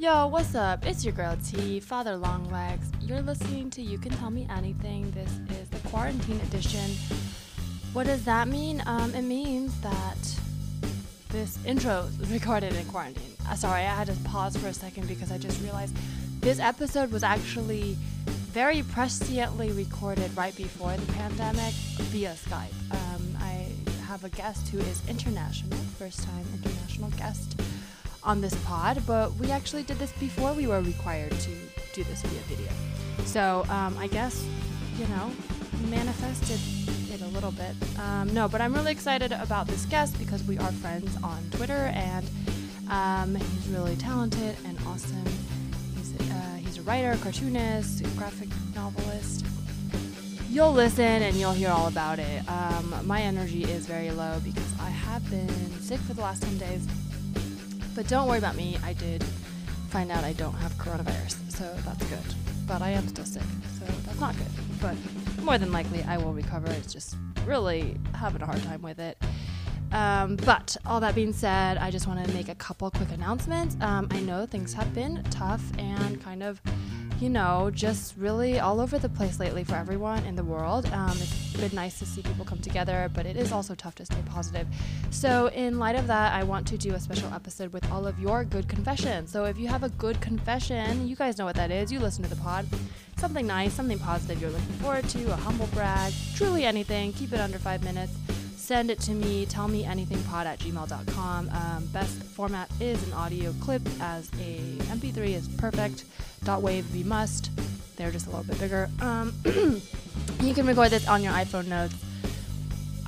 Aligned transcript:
Yo, 0.00 0.26
what's 0.28 0.54
up? 0.54 0.86
It's 0.86 1.04
your 1.04 1.12
girl 1.12 1.36
T, 1.44 1.78
Father 1.78 2.16
Longlegs. 2.16 2.90
You're 3.02 3.20
listening 3.20 3.68
to 3.68 3.82
You 3.82 3.98
Can 3.98 4.12
Tell 4.12 4.30
Me 4.30 4.46
Anything. 4.48 5.10
This 5.10 5.28
is 5.60 5.68
the 5.68 5.88
quarantine 5.90 6.40
edition. 6.40 6.92
What 7.92 8.06
does 8.06 8.24
that 8.24 8.48
mean? 8.48 8.82
Um, 8.86 9.14
it 9.14 9.20
means 9.20 9.78
that 9.82 10.16
this 11.28 11.62
intro 11.66 12.08
is 12.18 12.30
recorded 12.30 12.74
in 12.76 12.86
quarantine. 12.86 13.34
Uh, 13.46 13.54
sorry, 13.56 13.82
I 13.82 13.94
had 13.94 14.06
to 14.06 14.14
pause 14.24 14.56
for 14.56 14.68
a 14.68 14.72
second 14.72 15.06
because 15.06 15.30
I 15.30 15.36
just 15.36 15.62
realized 15.62 15.94
this 16.40 16.60
episode 16.60 17.12
was 17.12 17.22
actually 17.22 17.98
very 18.24 18.80
presciently 18.80 19.76
recorded 19.76 20.34
right 20.34 20.56
before 20.56 20.96
the 20.96 21.12
pandemic 21.12 21.74
via 22.08 22.30
Skype. 22.30 22.72
Um, 22.90 23.36
I 23.38 23.66
have 24.06 24.24
a 24.24 24.30
guest 24.30 24.66
who 24.68 24.78
is 24.78 25.06
international, 25.10 25.76
first 25.98 26.22
time 26.22 26.46
international 26.54 27.10
guest 27.18 27.60
on 28.22 28.40
this 28.40 28.54
pod, 28.64 29.02
but 29.06 29.34
we 29.36 29.50
actually 29.50 29.82
did 29.82 29.98
this 29.98 30.12
before 30.12 30.52
we 30.52 30.66
were 30.66 30.80
required 30.80 31.32
to 31.32 31.50
do 31.92 32.04
this 32.04 32.22
via 32.22 32.40
video. 32.42 32.70
So 33.24 33.64
um, 33.68 33.96
I 33.98 34.06
guess, 34.06 34.46
you 34.98 35.06
know, 35.08 35.30
manifested 35.88 36.60
it 37.12 37.22
a 37.22 37.28
little 37.28 37.52
bit. 37.52 37.74
Um, 37.98 38.32
no, 38.34 38.48
but 38.48 38.60
I'm 38.60 38.74
really 38.74 38.92
excited 38.92 39.32
about 39.32 39.66
this 39.66 39.86
guest 39.86 40.18
because 40.18 40.42
we 40.44 40.58
are 40.58 40.72
friends 40.72 41.16
on 41.22 41.42
Twitter 41.52 41.90
and 41.94 42.28
um, 42.90 43.34
he's 43.34 43.68
really 43.68 43.96
talented 43.96 44.56
and 44.66 44.78
awesome. 44.86 45.24
He's, 45.96 46.14
uh, 46.30 46.56
he's 46.58 46.78
a 46.78 46.82
writer, 46.82 47.16
cartoonist, 47.22 48.04
graphic 48.16 48.48
novelist. 48.74 49.46
You'll 50.50 50.72
listen 50.72 51.04
and 51.04 51.36
you'll 51.36 51.52
hear 51.52 51.70
all 51.70 51.86
about 51.86 52.18
it. 52.18 52.42
Um, 52.48 52.94
my 53.06 53.22
energy 53.22 53.62
is 53.64 53.86
very 53.86 54.10
low 54.10 54.40
because 54.44 54.66
I 54.80 54.90
have 54.90 55.28
been 55.30 55.48
sick 55.80 56.00
for 56.00 56.14
the 56.14 56.22
last 56.22 56.42
10 56.42 56.58
days 56.58 56.86
but 57.94 58.08
don't 58.08 58.28
worry 58.28 58.38
about 58.38 58.56
me. 58.56 58.78
I 58.84 58.92
did 58.92 59.22
find 59.88 60.10
out 60.10 60.24
I 60.24 60.32
don't 60.32 60.54
have 60.54 60.72
coronavirus, 60.74 61.50
so 61.50 61.74
that's 61.84 62.04
good. 62.06 62.34
But 62.66 62.82
I 62.82 62.90
am 62.90 63.08
still 63.08 63.24
sick, 63.24 63.42
so 63.78 63.84
that's 64.06 64.20
not 64.20 64.36
good. 64.36 64.46
But 64.80 64.96
more 65.42 65.58
than 65.58 65.72
likely, 65.72 66.02
I 66.04 66.16
will 66.16 66.32
recover. 66.32 66.70
It's 66.72 66.92
just 66.92 67.16
really 67.44 67.96
having 68.14 68.42
a 68.42 68.46
hard 68.46 68.62
time 68.62 68.82
with 68.82 68.98
it. 68.98 69.18
Um, 69.92 70.36
but 70.36 70.76
all 70.86 71.00
that 71.00 71.14
being 71.14 71.32
said, 71.32 71.78
I 71.78 71.90
just 71.90 72.06
want 72.06 72.24
to 72.24 72.32
make 72.32 72.48
a 72.48 72.54
couple 72.54 72.90
quick 72.90 73.10
announcements. 73.12 73.76
Um, 73.80 74.06
I 74.10 74.20
know 74.20 74.46
things 74.46 74.72
have 74.74 74.94
been 74.94 75.24
tough 75.30 75.62
and 75.78 76.22
kind 76.22 76.42
of 76.42 76.60
you 77.20 77.28
know, 77.28 77.70
just 77.72 78.16
really 78.16 78.58
all 78.58 78.80
over 78.80 78.98
the 78.98 79.08
place 79.08 79.38
lately 79.38 79.62
for 79.62 79.74
everyone 79.74 80.24
in 80.24 80.36
the 80.36 80.44
world. 80.44 80.86
Um, 80.86 81.10
it's 81.10 81.56
been 81.56 81.74
nice 81.74 81.98
to 81.98 82.06
see 82.06 82.22
people 82.22 82.44
come 82.44 82.58
together, 82.60 83.10
but 83.14 83.26
it 83.26 83.36
is 83.36 83.52
also 83.52 83.74
tough 83.74 83.94
to 83.96 84.04
stay 84.04 84.22
positive. 84.26 84.66
So, 85.10 85.48
in 85.48 85.78
light 85.78 85.96
of 85.96 86.06
that, 86.06 86.32
I 86.32 86.42
want 86.44 86.66
to 86.68 86.78
do 86.78 86.94
a 86.94 87.00
special 87.00 87.32
episode 87.32 87.72
with 87.72 87.90
all 87.90 88.06
of 88.06 88.18
your 88.18 88.44
good 88.44 88.68
confessions. 88.68 89.30
So, 89.30 89.44
if 89.44 89.58
you 89.58 89.68
have 89.68 89.82
a 89.82 89.90
good 89.90 90.20
confession, 90.20 91.06
you 91.06 91.16
guys 91.16 91.36
know 91.36 91.44
what 91.44 91.56
that 91.56 91.70
is. 91.70 91.92
You 91.92 92.00
listen 92.00 92.24
to 92.24 92.30
the 92.30 92.36
pod. 92.36 92.66
Something 93.18 93.46
nice, 93.46 93.74
something 93.74 93.98
positive 93.98 94.40
you're 94.40 94.50
looking 94.50 94.76
forward 94.76 95.06
to, 95.10 95.32
a 95.32 95.36
humble 95.36 95.66
brag, 95.68 96.14
truly 96.36 96.64
anything. 96.64 97.12
Keep 97.12 97.34
it 97.34 97.40
under 97.40 97.58
five 97.58 97.84
minutes 97.84 98.12
send 98.70 98.88
it 98.88 99.00
to 99.00 99.10
me. 99.10 99.44
Tell 99.46 99.66
me 99.66 99.84
anything 99.84 100.22
pod 100.30 100.46
at 100.46 100.60
gmail.com. 100.60 101.50
Um, 101.50 101.86
best 101.86 102.22
format 102.22 102.70
is 102.78 103.04
an 103.04 103.12
audio 103.14 103.52
clip, 103.54 103.82
as 103.98 104.30
a 104.40 104.60
MP3 104.94 105.34
is 105.34 105.48
perfect. 105.48 106.04
Dot 106.44 106.62
wave 106.62 106.90
be 106.92 107.02
must. 107.02 107.50
They're 107.96 108.12
just 108.12 108.28
a 108.28 108.30
little 108.30 108.44
bit 108.44 108.60
bigger. 108.60 108.88
Um, 109.00 109.34
you 110.40 110.54
can 110.54 110.68
record 110.68 110.90
this 110.90 111.08
on 111.08 111.20
your 111.20 111.32
iPhone 111.32 111.66
notes. 111.66 111.96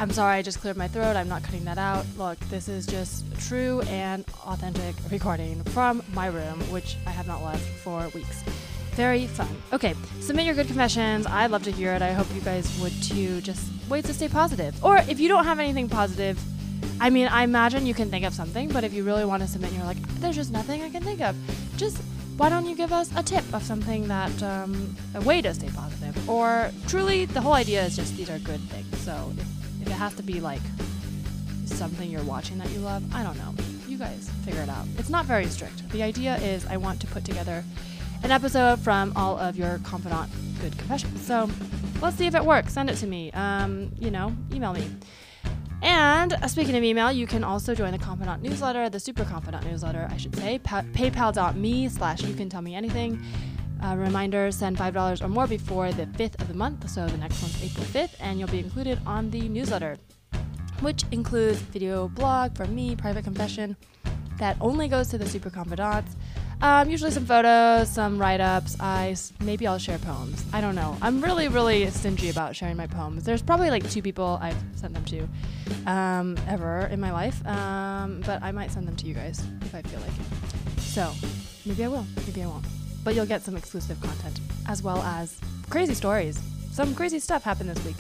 I'm 0.00 0.10
sorry, 0.10 0.38
I 0.38 0.42
just 0.42 0.60
cleared 0.60 0.76
my 0.76 0.88
throat. 0.88 1.14
I'm 1.14 1.28
not 1.28 1.44
cutting 1.44 1.64
that 1.66 1.78
out. 1.78 2.06
Look, 2.18 2.40
this 2.50 2.68
is 2.68 2.84
just 2.84 3.24
true 3.46 3.82
and 3.82 4.24
authentic 4.44 4.96
recording 5.12 5.62
from 5.62 6.02
my 6.12 6.26
room, 6.26 6.58
which 6.72 6.96
I 7.06 7.10
have 7.10 7.28
not 7.28 7.40
left 7.40 7.62
for 7.84 8.08
weeks. 8.16 8.42
Very 8.94 9.26
fun. 9.26 9.48
Okay, 9.72 9.94
submit 10.20 10.44
your 10.44 10.54
good 10.54 10.66
confessions. 10.66 11.26
I'd 11.26 11.50
love 11.50 11.62
to 11.64 11.72
hear 11.72 11.92
it. 11.94 12.02
I 12.02 12.12
hope 12.12 12.26
you 12.34 12.40
guys 12.42 12.78
would 12.80 12.92
too. 13.02 13.40
Just 13.40 13.70
ways 13.88 14.04
to 14.04 14.14
stay 14.14 14.28
positive. 14.28 14.82
Or 14.84 14.98
if 15.08 15.18
you 15.18 15.28
don't 15.28 15.44
have 15.44 15.58
anything 15.58 15.88
positive, 15.88 16.38
I 17.00 17.10
mean, 17.10 17.26
I 17.28 17.42
imagine 17.42 17.86
you 17.86 17.94
can 17.94 18.10
think 18.10 18.24
of 18.24 18.34
something, 18.34 18.68
but 18.68 18.84
if 18.84 18.92
you 18.92 19.02
really 19.02 19.24
want 19.24 19.42
to 19.42 19.48
submit 19.48 19.70
and 19.70 19.78
you're 19.78 19.86
like, 19.86 20.00
there's 20.20 20.36
just 20.36 20.52
nothing 20.52 20.82
I 20.82 20.90
can 20.90 21.02
think 21.02 21.20
of, 21.20 21.34
just 21.76 21.96
why 22.36 22.48
don't 22.48 22.66
you 22.66 22.76
give 22.76 22.92
us 22.92 23.10
a 23.16 23.22
tip 23.22 23.44
of 23.52 23.62
something 23.62 24.08
that, 24.08 24.42
um, 24.42 24.94
a 25.14 25.20
way 25.22 25.42
to 25.42 25.52
stay 25.54 25.68
positive? 25.68 26.28
Or 26.28 26.70
truly, 26.86 27.24
the 27.24 27.40
whole 27.40 27.54
idea 27.54 27.84
is 27.84 27.96
just 27.96 28.16
these 28.16 28.30
are 28.30 28.38
good 28.40 28.60
things. 28.70 28.98
So 29.00 29.32
if, 29.36 29.82
if 29.82 29.86
it 29.88 29.92
has 29.92 30.14
to 30.14 30.22
be 30.22 30.40
like 30.40 30.62
something 31.64 32.10
you're 32.10 32.22
watching 32.24 32.58
that 32.58 32.70
you 32.70 32.80
love, 32.80 33.02
I 33.14 33.22
don't 33.22 33.36
know. 33.38 33.54
You 33.88 33.98
guys 33.98 34.30
figure 34.44 34.62
it 34.62 34.68
out. 34.68 34.86
It's 34.98 35.10
not 35.10 35.24
very 35.26 35.46
strict. 35.46 35.88
The 35.90 36.02
idea 36.02 36.36
is 36.36 36.66
I 36.66 36.76
want 36.76 37.00
to 37.00 37.06
put 37.06 37.24
together 37.24 37.64
an 38.22 38.30
episode 38.30 38.78
from 38.80 39.12
all 39.16 39.38
of 39.38 39.56
your 39.56 39.78
confidant 39.84 40.30
good 40.60 40.76
confessions. 40.78 41.24
So 41.26 41.48
let's 42.00 42.16
see 42.16 42.26
if 42.26 42.34
it 42.34 42.44
works. 42.44 42.72
Send 42.72 42.90
it 42.90 42.96
to 42.96 43.06
me. 43.06 43.32
Um, 43.32 43.92
you 43.98 44.10
know, 44.10 44.34
email 44.52 44.72
me. 44.72 44.84
And 45.82 46.32
uh, 46.34 46.46
speaking 46.46 46.76
of 46.76 46.84
email, 46.84 47.10
you 47.10 47.26
can 47.26 47.42
also 47.42 47.74
join 47.74 47.90
the 47.90 47.98
Confidant 47.98 48.40
newsletter, 48.40 48.88
the 48.88 49.00
Super 49.00 49.24
Confidant 49.24 49.66
newsletter, 49.66 50.06
I 50.10 50.16
should 50.16 50.36
say, 50.36 50.60
pa- 50.60 50.84
paypal.me 50.92 51.88
slash 51.88 52.22
you 52.22 52.34
can 52.34 52.48
tell 52.48 52.62
me 52.62 52.76
anything. 52.76 53.20
Uh, 53.82 53.96
reminder 53.96 54.52
send 54.52 54.78
$5 54.78 55.20
or 55.20 55.28
more 55.28 55.48
before 55.48 55.90
the 55.90 56.06
5th 56.06 56.40
of 56.40 56.46
the 56.46 56.54
month, 56.54 56.88
so 56.88 57.04
the 57.08 57.18
next 57.18 57.42
one's 57.42 57.60
April 57.64 57.84
5th, 57.86 58.14
and 58.20 58.38
you'll 58.38 58.48
be 58.48 58.60
included 58.60 59.00
on 59.04 59.28
the 59.32 59.48
newsletter, 59.48 59.98
which 60.82 61.02
includes 61.10 61.58
video 61.58 62.06
blog 62.06 62.56
from 62.56 62.72
me, 62.76 62.94
private 62.94 63.24
confession, 63.24 63.76
that 64.38 64.56
only 64.60 64.86
goes 64.86 65.08
to 65.08 65.18
the 65.18 65.28
Super 65.28 65.50
Confidants. 65.50 66.14
Um, 66.62 66.88
usually 66.88 67.10
some 67.10 67.26
photos, 67.26 67.90
some 67.90 68.20
write-ups. 68.20 68.76
I 68.78 69.16
maybe 69.40 69.66
I'll 69.66 69.78
share 69.78 69.98
poems. 69.98 70.44
I 70.52 70.60
don't 70.60 70.76
know. 70.76 70.96
I'm 71.02 71.20
really, 71.20 71.48
really 71.48 71.90
stingy 71.90 72.30
about 72.30 72.54
sharing 72.54 72.76
my 72.76 72.86
poems. 72.86 73.24
There's 73.24 73.42
probably 73.42 73.68
like 73.68 73.88
two 73.90 74.00
people 74.00 74.38
I've 74.40 74.56
sent 74.76 74.94
them 74.94 75.04
to 75.06 75.90
um, 75.90 76.38
ever 76.48 76.86
in 76.92 77.00
my 77.00 77.10
life, 77.10 77.44
um, 77.48 78.22
but 78.24 78.40
I 78.44 78.52
might 78.52 78.70
send 78.70 78.86
them 78.86 78.94
to 78.94 79.06
you 79.06 79.12
guys 79.12 79.44
if 79.62 79.74
I 79.74 79.82
feel 79.82 79.98
like 79.98 80.10
it. 80.10 80.80
So 80.82 81.12
maybe 81.66 81.84
I 81.84 81.88
will. 81.88 82.06
Maybe 82.26 82.44
I 82.44 82.46
won't. 82.46 82.64
But 83.02 83.16
you'll 83.16 83.26
get 83.26 83.42
some 83.42 83.56
exclusive 83.56 84.00
content 84.00 84.38
as 84.68 84.84
well 84.84 85.02
as 85.02 85.36
crazy 85.68 85.94
stories. 85.94 86.40
Some 86.70 86.94
crazy 86.94 87.18
stuff 87.18 87.42
happened 87.42 87.70
this 87.70 87.84
week 87.84 87.96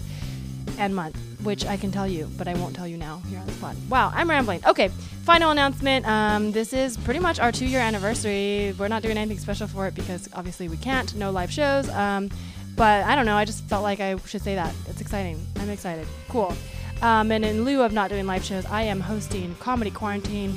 and 0.78 0.94
month, 0.94 1.16
which 1.42 1.64
I 1.66 1.76
can 1.76 1.90
tell 1.90 2.06
you, 2.06 2.28
but 2.36 2.48
I 2.48 2.54
won't 2.54 2.74
tell 2.74 2.86
you 2.86 2.96
now 2.96 3.22
here 3.28 3.38
on 3.38 3.46
the 3.46 3.52
spot. 3.52 3.76
Wow, 3.88 4.12
I'm 4.14 4.28
rambling. 4.28 4.60
Okay, 4.66 4.88
final 5.24 5.50
announcement. 5.50 6.06
Um, 6.06 6.52
this 6.52 6.72
is 6.72 6.96
pretty 6.96 7.20
much 7.20 7.38
our 7.40 7.52
two 7.52 7.66
year 7.66 7.80
anniversary. 7.80 8.74
We're 8.78 8.88
not 8.88 9.02
doing 9.02 9.16
anything 9.16 9.38
special 9.38 9.66
for 9.66 9.86
it 9.86 9.94
because 9.94 10.28
obviously 10.32 10.68
we 10.68 10.76
can't. 10.76 11.14
No 11.14 11.30
live 11.30 11.52
shows. 11.52 11.88
Um, 11.90 12.30
but 12.76 13.04
I 13.04 13.14
don't 13.14 13.26
know. 13.26 13.36
I 13.36 13.44
just 13.44 13.64
felt 13.64 13.82
like 13.82 14.00
I 14.00 14.16
should 14.26 14.42
say 14.42 14.54
that. 14.54 14.74
It's 14.88 15.00
exciting. 15.00 15.44
I'm 15.58 15.70
excited. 15.70 16.06
Cool. 16.28 16.54
Um, 17.02 17.32
and 17.32 17.44
in 17.44 17.64
lieu 17.64 17.82
of 17.82 17.92
not 17.92 18.10
doing 18.10 18.26
live 18.26 18.44
shows, 18.44 18.64
I 18.66 18.82
am 18.82 19.00
hosting 19.00 19.54
Comedy 19.56 19.90
Quarantine. 19.90 20.52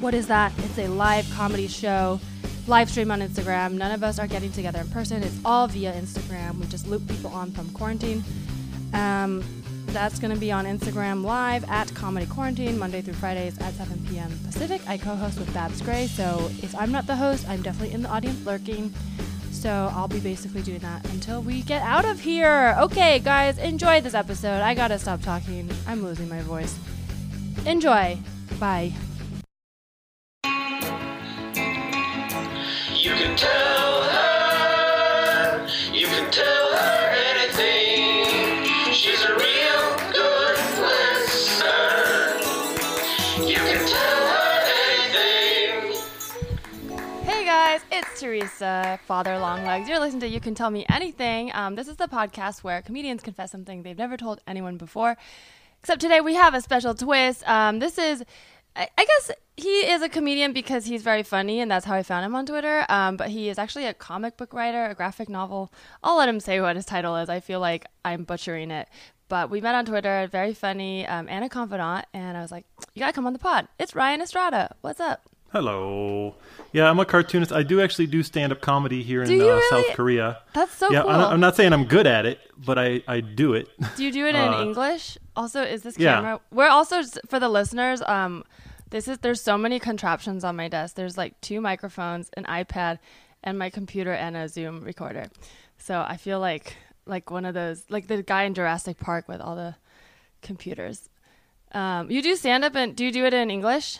What 0.00 0.14
is 0.14 0.26
that? 0.28 0.52
It's 0.58 0.78
a 0.78 0.88
live 0.88 1.30
comedy 1.34 1.68
show, 1.68 2.18
live 2.66 2.90
stream 2.90 3.10
on 3.10 3.20
Instagram. 3.20 3.74
None 3.74 3.92
of 3.92 4.02
us 4.02 4.18
are 4.18 4.26
getting 4.26 4.50
together 4.50 4.80
in 4.80 4.88
person. 4.88 5.22
It's 5.22 5.38
all 5.44 5.68
via 5.68 5.92
Instagram. 5.92 6.58
We 6.58 6.66
just 6.66 6.88
loop 6.88 7.06
people 7.06 7.30
on 7.30 7.52
from 7.52 7.70
quarantine. 7.70 8.24
Um, 8.92 9.44
that's 9.86 10.18
going 10.18 10.32
to 10.32 10.40
be 10.40 10.50
on 10.50 10.64
Instagram 10.64 11.22
live 11.22 11.68
at 11.68 11.94
Comedy 11.94 12.26
Quarantine, 12.26 12.78
Monday 12.78 13.02
through 13.02 13.14
Fridays 13.14 13.58
at 13.60 13.74
7 13.74 14.06
p.m. 14.08 14.30
Pacific. 14.46 14.80
I 14.86 14.96
co 14.96 15.14
host 15.14 15.38
with 15.38 15.52
Babs 15.52 15.82
Gray, 15.82 16.06
so 16.06 16.50
if 16.62 16.74
I'm 16.74 16.90
not 16.90 17.06
the 17.06 17.16
host, 17.16 17.46
I'm 17.48 17.62
definitely 17.62 17.94
in 17.94 18.02
the 18.02 18.08
audience 18.08 18.44
lurking. 18.46 18.92
So 19.50 19.92
I'll 19.94 20.08
be 20.08 20.18
basically 20.18 20.62
doing 20.62 20.80
that 20.80 21.04
until 21.10 21.42
we 21.42 21.62
get 21.62 21.82
out 21.82 22.04
of 22.04 22.20
here. 22.20 22.74
Okay, 22.80 23.18
guys, 23.20 23.58
enjoy 23.58 24.00
this 24.00 24.14
episode. 24.14 24.62
I 24.62 24.74
gotta 24.74 24.98
stop 24.98 25.20
talking. 25.22 25.70
I'm 25.86 26.02
losing 26.02 26.28
my 26.28 26.40
voice. 26.40 26.76
Enjoy. 27.66 28.18
Bye. 28.58 28.92
Teresa, 48.22 49.00
Father 49.04 49.36
Longlegs. 49.36 49.88
You're 49.88 49.98
listening 49.98 50.20
to 50.20 50.28
You 50.28 50.38
Can 50.38 50.54
Tell 50.54 50.70
Me 50.70 50.86
Anything. 50.88 51.50
Um, 51.54 51.74
this 51.74 51.88
is 51.88 51.96
the 51.96 52.06
podcast 52.06 52.62
where 52.62 52.80
comedians 52.80 53.20
confess 53.20 53.50
something 53.50 53.82
they've 53.82 53.98
never 53.98 54.16
told 54.16 54.40
anyone 54.46 54.76
before. 54.76 55.16
Except 55.80 56.00
today 56.00 56.20
we 56.20 56.34
have 56.34 56.54
a 56.54 56.60
special 56.60 56.94
twist. 56.94 57.42
Um, 57.48 57.80
this 57.80 57.98
is, 57.98 58.22
I, 58.76 58.88
I 58.96 59.04
guess 59.04 59.32
he 59.56 59.90
is 59.90 60.02
a 60.02 60.08
comedian 60.08 60.52
because 60.52 60.84
he's 60.84 61.02
very 61.02 61.24
funny, 61.24 61.58
and 61.58 61.68
that's 61.68 61.84
how 61.84 61.96
I 61.96 62.04
found 62.04 62.24
him 62.24 62.36
on 62.36 62.46
Twitter. 62.46 62.86
Um, 62.88 63.16
but 63.16 63.28
he 63.28 63.48
is 63.48 63.58
actually 63.58 63.86
a 63.86 63.94
comic 63.94 64.36
book 64.36 64.54
writer, 64.54 64.84
a 64.84 64.94
graphic 64.94 65.28
novel. 65.28 65.72
I'll 66.04 66.16
let 66.16 66.28
him 66.28 66.38
say 66.38 66.60
what 66.60 66.76
his 66.76 66.84
title 66.84 67.16
is. 67.16 67.28
I 67.28 67.40
feel 67.40 67.58
like 67.58 67.86
I'm 68.04 68.22
butchering 68.22 68.70
it. 68.70 68.88
But 69.28 69.50
we 69.50 69.60
met 69.60 69.74
on 69.74 69.84
Twitter, 69.84 70.28
very 70.30 70.54
funny, 70.54 71.08
um, 71.08 71.28
and 71.28 71.44
a 71.44 71.48
confidant. 71.48 72.06
And 72.14 72.36
I 72.36 72.40
was 72.40 72.52
like, 72.52 72.66
you 72.94 73.00
gotta 73.00 73.14
come 73.14 73.26
on 73.26 73.32
the 73.32 73.40
pod. 73.40 73.66
It's 73.80 73.96
Ryan 73.96 74.22
Estrada. 74.22 74.76
What's 74.80 75.00
up? 75.00 75.22
Hello. 75.52 76.34
Yeah, 76.72 76.88
I'm 76.88 76.98
a 76.98 77.04
cartoonist. 77.04 77.52
I 77.52 77.62
do 77.62 77.82
actually 77.82 78.06
do 78.06 78.22
stand 78.22 78.52
up 78.52 78.62
comedy 78.62 79.02
here 79.02 79.22
Do 79.24 79.34
in 79.34 79.40
uh, 79.42 79.44
really? 79.44 79.62
South 79.68 79.94
Korea. 79.94 80.38
That's 80.54 80.74
so 80.74 80.90
yeah, 80.90 81.02
cool. 81.02 81.10
I'm, 81.10 81.20
not, 81.20 81.32
I'm 81.34 81.40
not 81.40 81.56
saying 81.56 81.74
I'm 81.74 81.84
good 81.84 82.06
at 82.06 82.24
it, 82.24 82.40
but 82.56 82.78
I, 82.78 83.02
I 83.06 83.20
do 83.20 83.52
it. 83.52 83.68
Do 83.96 84.02
you 84.04 84.10
do 84.10 84.24
it 84.26 84.34
in 84.34 84.36
Uh, 84.54 84.62
English? 84.62 85.18
Also, 85.36 85.62
is 85.62 85.82
this 85.82 85.98
yeah. 85.98 86.14
camera? 86.14 86.40
We're 86.50 86.70
also 86.70 87.02
for 87.28 87.38
the 87.38 87.50
listeners. 87.50 88.00
Um, 88.06 88.44
this 88.88 89.06
is 89.08 89.18
there's 89.18 89.42
so 89.42 89.58
many 89.58 89.78
contraptions 89.78 90.42
on 90.42 90.56
my 90.56 90.68
desk. 90.68 90.96
There's 90.96 91.18
like 91.18 91.38
two 91.42 91.60
microphones, 91.60 92.30
an 92.38 92.44
iPad, 92.44 92.98
and 93.44 93.58
my 93.58 93.68
computer 93.68 94.12
and 94.12 94.36
a 94.36 94.48
Zoom 94.48 94.82
recorder. 94.82 95.26
So 95.76 96.02
I 96.08 96.16
feel 96.16 96.40
like 96.40 96.76
like 97.04 97.30
one 97.30 97.44
of 97.44 97.52
those 97.52 97.84
like 97.90 98.06
the 98.06 98.22
guy 98.22 98.44
in 98.44 98.54
Jurassic 98.54 98.98
Park 98.98 99.28
with 99.28 99.42
all 99.42 99.56
the 99.56 99.74
computers. 100.40 101.10
Um, 101.72 102.10
you 102.10 102.22
do 102.22 102.36
stand 102.36 102.64
up 102.64 102.74
and 102.74 102.96
do 102.96 103.04
you 103.04 103.12
do 103.12 103.26
it 103.26 103.34
in 103.34 103.50
English? 103.50 103.98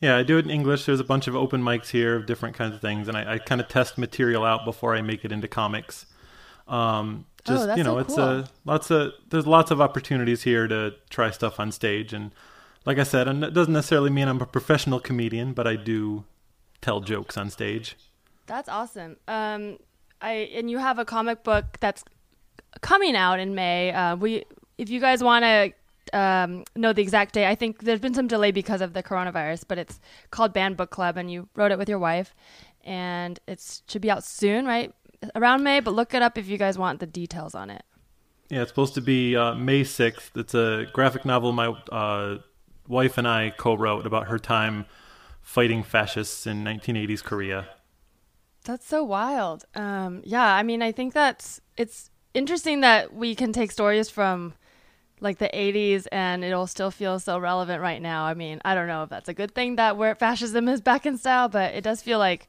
Yeah, 0.00 0.16
I 0.16 0.22
do 0.22 0.36
it 0.38 0.44
in 0.44 0.50
English. 0.50 0.84
There's 0.84 1.00
a 1.00 1.04
bunch 1.04 1.26
of 1.26 1.34
open 1.34 1.62
mics 1.62 1.88
here 1.88 2.16
of 2.16 2.26
different 2.26 2.54
kinds 2.54 2.74
of 2.74 2.80
things, 2.80 3.08
and 3.08 3.16
I, 3.16 3.34
I 3.34 3.38
kind 3.38 3.60
of 3.60 3.68
test 3.68 3.96
material 3.96 4.44
out 4.44 4.64
before 4.64 4.94
I 4.94 5.00
make 5.02 5.24
it 5.24 5.32
into 5.32 5.48
comics. 5.48 6.06
Um, 6.68 7.26
just 7.44 7.68
Oh, 7.68 7.74
you 7.76 7.84
know, 7.84 7.94
so 7.94 7.98
it's 7.98 8.14
cool. 8.14 8.24
a 8.24 8.48
lots 8.64 8.90
of 8.90 9.12
there's 9.30 9.46
lots 9.46 9.70
of 9.70 9.80
opportunities 9.80 10.42
here 10.42 10.66
to 10.68 10.94
try 11.10 11.30
stuff 11.30 11.58
on 11.60 11.72
stage, 11.72 12.12
and 12.12 12.32
like 12.84 12.98
I 12.98 13.04
said, 13.04 13.26
it 13.28 13.54
doesn't 13.54 13.72
necessarily 13.72 14.10
mean 14.10 14.28
I'm 14.28 14.40
a 14.42 14.46
professional 14.46 15.00
comedian, 15.00 15.52
but 15.54 15.66
I 15.66 15.76
do 15.76 16.24
tell 16.82 17.00
jokes 17.00 17.36
on 17.36 17.50
stage. 17.50 17.96
That's 18.46 18.68
awesome. 18.68 19.16
Um, 19.28 19.78
I 20.20 20.50
and 20.54 20.70
you 20.70 20.78
have 20.78 20.98
a 20.98 21.04
comic 21.04 21.42
book 21.42 21.78
that's 21.80 22.04
coming 22.80 23.16
out 23.16 23.38
in 23.40 23.54
May. 23.54 23.92
Uh, 23.92 24.16
we, 24.16 24.44
if 24.76 24.90
you 24.90 25.00
guys 25.00 25.22
want 25.22 25.44
to 25.44 25.72
um, 26.14 26.64
know 26.74 26.92
the 26.92 27.02
exact 27.02 27.34
day, 27.34 27.46
I 27.46 27.54
think 27.54 27.80
there's 27.80 28.00
been 28.00 28.14
some 28.14 28.26
delay 28.26 28.50
because 28.50 28.80
of 28.80 28.92
the 28.92 29.02
coronavirus, 29.02 29.64
but 29.66 29.78
it's 29.78 30.00
called 30.30 30.52
Banned 30.52 30.76
Book 30.76 30.90
Club, 30.90 31.16
and 31.16 31.30
you 31.30 31.48
wrote 31.54 31.72
it 31.72 31.78
with 31.78 31.88
your 31.88 31.98
wife, 31.98 32.34
and 32.84 33.38
it 33.46 33.82
should 33.88 34.02
be 34.02 34.10
out 34.10 34.24
soon, 34.24 34.66
right 34.66 34.92
around 35.34 35.62
May. 35.62 35.80
But 35.80 35.94
look 35.94 36.14
it 36.14 36.22
up 36.22 36.38
if 36.38 36.48
you 36.48 36.58
guys 36.58 36.78
want 36.78 37.00
the 37.00 37.06
details 37.06 37.54
on 37.54 37.70
it. 37.70 37.82
Yeah, 38.48 38.62
it's 38.62 38.70
supposed 38.70 38.94
to 38.94 39.00
be 39.00 39.36
uh, 39.36 39.54
May 39.54 39.82
6th. 39.82 40.36
It's 40.36 40.54
a 40.54 40.86
graphic 40.92 41.24
novel 41.24 41.52
my 41.52 41.74
uh, 41.90 42.38
wife 42.86 43.18
and 43.18 43.26
I 43.26 43.50
co 43.50 43.74
wrote 43.74 44.06
about 44.06 44.28
her 44.28 44.38
time 44.38 44.86
fighting 45.42 45.82
fascists 45.82 46.46
in 46.46 46.64
1980s 46.64 47.22
Korea. 47.22 47.68
That's 48.64 48.86
so 48.86 49.04
wild. 49.04 49.64
Um, 49.74 50.22
yeah, 50.24 50.54
I 50.54 50.62
mean, 50.62 50.82
I 50.82 50.92
think 50.92 51.12
that's 51.12 51.60
it's 51.76 52.10
interesting 52.34 52.80
that 52.80 53.14
we 53.14 53.34
can 53.34 53.52
take 53.52 53.70
stories 53.70 54.10
from 54.10 54.54
like 55.20 55.38
the 55.38 55.48
80s 55.52 56.06
and 56.12 56.44
it'll 56.44 56.66
still 56.66 56.90
feel 56.90 57.18
so 57.18 57.38
relevant 57.38 57.80
right 57.80 58.00
now. 58.02 58.24
I 58.24 58.34
mean, 58.34 58.60
I 58.64 58.74
don't 58.74 58.86
know 58.88 59.02
if 59.02 59.08
that's 59.10 59.28
a 59.28 59.34
good 59.34 59.54
thing 59.54 59.76
that 59.76 59.96
where 59.96 60.14
fascism 60.14 60.68
is 60.68 60.80
back 60.80 61.06
in 61.06 61.16
style, 61.18 61.48
but 61.48 61.74
it 61.74 61.82
does 61.82 62.02
feel 62.02 62.18
like 62.18 62.48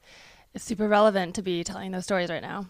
it's 0.54 0.64
super 0.64 0.88
relevant 0.88 1.34
to 1.36 1.42
be 1.42 1.64
telling 1.64 1.92
those 1.92 2.04
stories 2.04 2.30
right 2.30 2.42
now. 2.42 2.66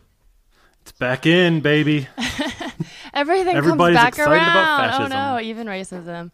It's 0.82 0.92
back 0.92 1.26
in, 1.26 1.60
baby. 1.60 2.08
Everything 3.12 3.56
Everybody's 3.56 3.96
comes 3.96 4.04
back 4.04 4.08
excited 4.14 4.48
about 4.48 5.00
around. 5.00 5.12
Oh 5.12 5.34
no, 5.34 5.40
even 5.40 5.66
racism. 5.66 6.30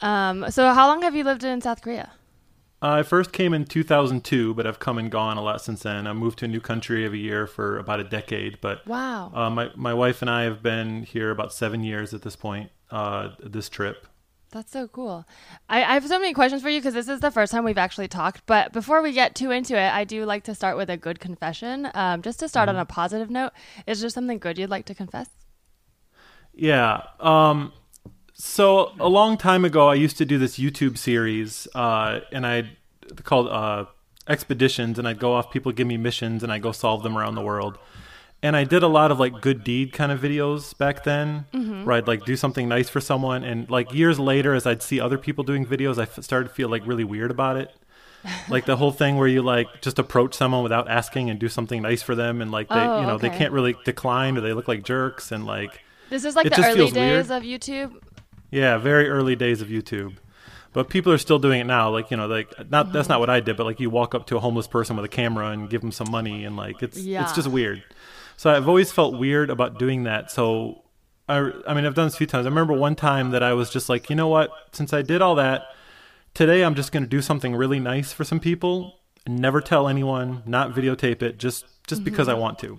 Um, 0.00 0.50
so 0.50 0.72
how 0.72 0.86
long 0.86 1.02
have 1.02 1.16
you 1.16 1.24
lived 1.24 1.44
in 1.44 1.60
South 1.60 1.82
Korea? 1.82 2.12
I 2.82 3.02
first 3.02 3.32
came 3.32 3.52
in 3.52 3.66
2002, 3.66 4.54
but 4.54 4.66
I've 4.66 4.78
come 4.78 4.96
and 4.96 5.10
gone 5.10 5.36
a 5.36 5.42
lot 5.42 5.60
since 5.60 5.82
then. 5.82 6.06
I 6.06 6.12
moved 6.14 6.38
to 6.38 6.46
a 6.46 6.48
new 6.48 6.60
country 6.60 7.04
every 7.04 7.18
year 7.18 7.46
for 7.46 7.78
about 7.78 8.00
a 8.00 8.04
decade, 8.04 8.60
but 8.60 8.86
Wow. 8.86 9.30
uh, 9.34 9.50
my 9.50 9.70
my 9.74 9.92
wife 9.92 10.22
and 10.22 10.30
I 10.30 10.44
have 10.44 10.62
been 10.62 11.02
here 11.02 11.30
about 11.30 11.52
seven 11.52 11.82
years 11.84 12.14
at 12.14 12.22
this 12.22 12.36
point. 12.36 12.70
Uh, 12.90 13.30
this 13.40 13.68
trip. 13.68 14.06
That's 14.52 14.72
so 14.72 14.88
cool. 14.88 15.24
I, 15.68 15.84
I 15.84 15.94
have 15.94 16.06
so 16.08 16.18
many 16.18 16.34
questions 16.34 16.60
for 16.60 16.68
you 16.68 16.80
because 16.80 16.94
this 16.94 17.08
is 17.08 17.20
the 17.20 17.30
first 17.30 17.52
time 17.52 17.62
we've 17.62 17.78
actually 17.78 18.08
talked. 18.08 18.44
But 18.46 18.72
before 18.72 19.00
we 19.00 19.12
get 19.12 19.36
too 19.36 19.52
into 19.52 19.78
it, 19.78 19.92
I 19.92 20.02
do 20.02 20.24
like 20.24 20.42
to 20.44 20.56
start 20.56 20.76
with 20.76 20.90
a 20.90 20.96
good 20.96 21.20
confession. 21.20 21.88
Um, 21.94 22.20
just 22.20 22.40
to 22.40 22.48
start 22.48 22.68
on 22.68 22.76
a 22.76 22.84
positive 22.84 23.30
note, 23.30 23.52
is 23.86 24.00
there 24.00 24.10
something 24.10 24.38
good 24.38 24.58
you'd 24.58 24.70
like 24.70 24.86
to 24.86 24.94
confess? 24.94 25.28
Yeah. 26.52 27.02
Um, 27.20 27.72
so 28.34 28.92
a 28.98 29.08
long 29.08 29.36
time 29.36 29.64
ago, 29.64 29.88
I 29.88 29.94
used 29.94 30.18
to 30.18 30.24
do 30.24 30.36
this 30.36 30.58
YouTube 30.58 30.98
series, 30.98 31.68
uh, 31.74 32.20
and 32.32 32.44
I 32.44 32.76
called 33.22 33.48
uh, 33.48 33.84
expeditions, 34.26 34.98
and 34.98 35.06
I'd 35.06 35.20
go 35.20 35.34
off. 35.34 35.52
People 35.52 35.70
give 35.70 35.86
me 35.86 35.96
missions, 35.96 36.42
and 36.42 36.52
I 36.52 36.58
go 36.58 36.72
solve 36.72 37.04
them 37.04 37.16
around 37.16 37.36
the 37.36 37.42
world. 37.42 37.78
And 38.42 38.56
I 38.56 38.64
did 38.64 38.82
a 38.82 38.88
lot 38.88 39.10
of 39.10 39.20
like 39.20 39.42
good 39.42 39.62
deed 39.64 39.92
kind 39.92 40.10
of 40.10 40.20
videos 40.20 40.76
back 40.78 41.04
then, 41.04 41.44
mm-hmm. 41.52 41.84
where 41.84 41.96
I'd 41.96 42.08
like 42.08 42.24
do 42.24 42.36
something 42.36 42.68
nice 42.68 42.88
for 42.88 43.00
someone. 43.00 43.44
And 43.44 43.68
like 43.68 43.92
years 43.92 44.18
later, 44.18 44.54
as 44.54 44.66
I'd 44.66 44.82
see 44.82 44.98
other 44.98 45.18
people 45.18 45.44
doing 45.44 45.66
videos, 45.66 45.98
I 45.98 46.04
f- 46.04 46.22
started 46.24 46.48
to 46.48 46.54
feel 46.54 46.70
like 46.70 46.86
really 46.86 47.04
weird 47.04 47.30
about 47.30 47.56
it. 47.58 47.70
like 48.48 48.64
the 48.66 48.76
whole 48.76 48.92
thing 48.92 49.16
where 49.16 49.28
you 49.28 49.42
like 49.42 49.66
just 49.82 49.98
approach 49.98 50.34
someone 50.34 50.62
without 50.62 50.88
asking 50.88 51.28
and 51.30 51.38
do 51.38 51.48
something 51.48 51.82
nice 51.82 52.02
for 52.02 52.14
them, 52.14 52.40
and 52.40 52.50
like 52.50 52.68
they, 52.68 52.74
Oh, 52.76 53.00
you 53.00 53.06
know, 53.06 53.18
they 53.18 53.30
can't 53.30 53.52
really 53.52 53.76
decline 53.84 54.36
or 54.36 54.40
they 54.40 54.52
look 54.52 54.68
like 54.68 54.84
jerks, 54.84 55.32
and 55.32 55.44
like 55.46 55.80
This 56.08 56.24
is 56.24 56.34
like 56.36 56.48
the 56.48 56.64
early 56.64 56.90
days 56.90 57.28
weird. 57.28 57.30
of 57.30 57.42
YouTube. 57.42 58.02
yeah, 58.50 58.78
very 58.78 59.08
early 59.08 59.36
days 59.36 59.60
of 59.60 59.68
YouTube. 59.68 60.16
But 60.72 60.88
people 60.88 61.12
are 61.12 61.18
still 61.18 61.38
doing 61.40 61.60
it 61.60 61.64
now. 61.64 61.90
Like, 61.90 62.10
you 62.10 62.16
know, 62.16 62.26
like 62.26 62.48
not 62.70 62.92
that's 62.92 63.04
mm-hmm. 63.06 63.12
not 63.12 63.20
what 63.20 63.30
I 63.30 63.40
did, 63.40 63.56
but 63.56 63.64
like 63.64 63.80
you 63.80 63.90
walk 63.90 64.14
up 64.14 64.26
to 64.28 64.36
a 64.36 64.40
homeless 64.40 64.68
person 64.68 64.96
with 64.96 65.04
a 65.04 65.08
camera 65.08 65.48
and 65.48 65.68
give 65.68 65.80
them 65.80 65.90
some 65.92 66.10
money 66.10 66.44
and 66.44 66.56
like 66.56 66.82
it's 66.82 66.98
Yeah. 66.98 67.22
it's 67.24 67.32
just 67.32 67.48
weird. 67.48 67.82
So 68.40 68.48
I've 68.48 68.68
always 68.68 68.90
felt 68.90 69.18
weird 69.18 69.50
about 69.50 69.78
doing 69.78 70.04
that. 70.04 70.30
So 70.30 70.84
I 71.28 71.52
I 71.66 71.74
mean, 71.74 71.84
I've 71.84 71.94
done 71.94 72.06
this 72.06 72.14
a 72.14 72.16
few 72.16 72.26
times. 72.26 72.46
I 72.46 72.48
remember 72.48 72.72
one 72.72 72.96
time 72.96 73.32
that 73.32 73.42
I 73.42 73.52
was 73.52 73.68
just 73.68 73.90
like, 73.90 74.08
"You 74.08 74.16
know 74.16 74.28
what? 74.28 74.50
Since 74.72 74.94
I 74.94 75.02
did 75.02 75.20
all 75.20 75.34
that, 75.34 75.64
today 76.32 76.64
I'm 76.64 76.74
just 76.74 76.90
going 76.90 77.02
to 77.02 77.08
do 77.08 77.20
something 77.20 77.54
really 77.54 77.78
nice 77.78 78.14
for 78.14 78.24
some 78.24 78.40
people 78.40 78.94
and 79.26 79.38
never 79.38 79.60
tell 79.60 79.88
anyone, 79.88 80.42
not 80.46 80.72
videotape 80.72 81.20
it, 81.20 81.38
just 81.38 81.66
just 81.86 82.02
because 82.02 82.28
I 82.28 82.32
want 82.32 82.58
to." 82.60 82.78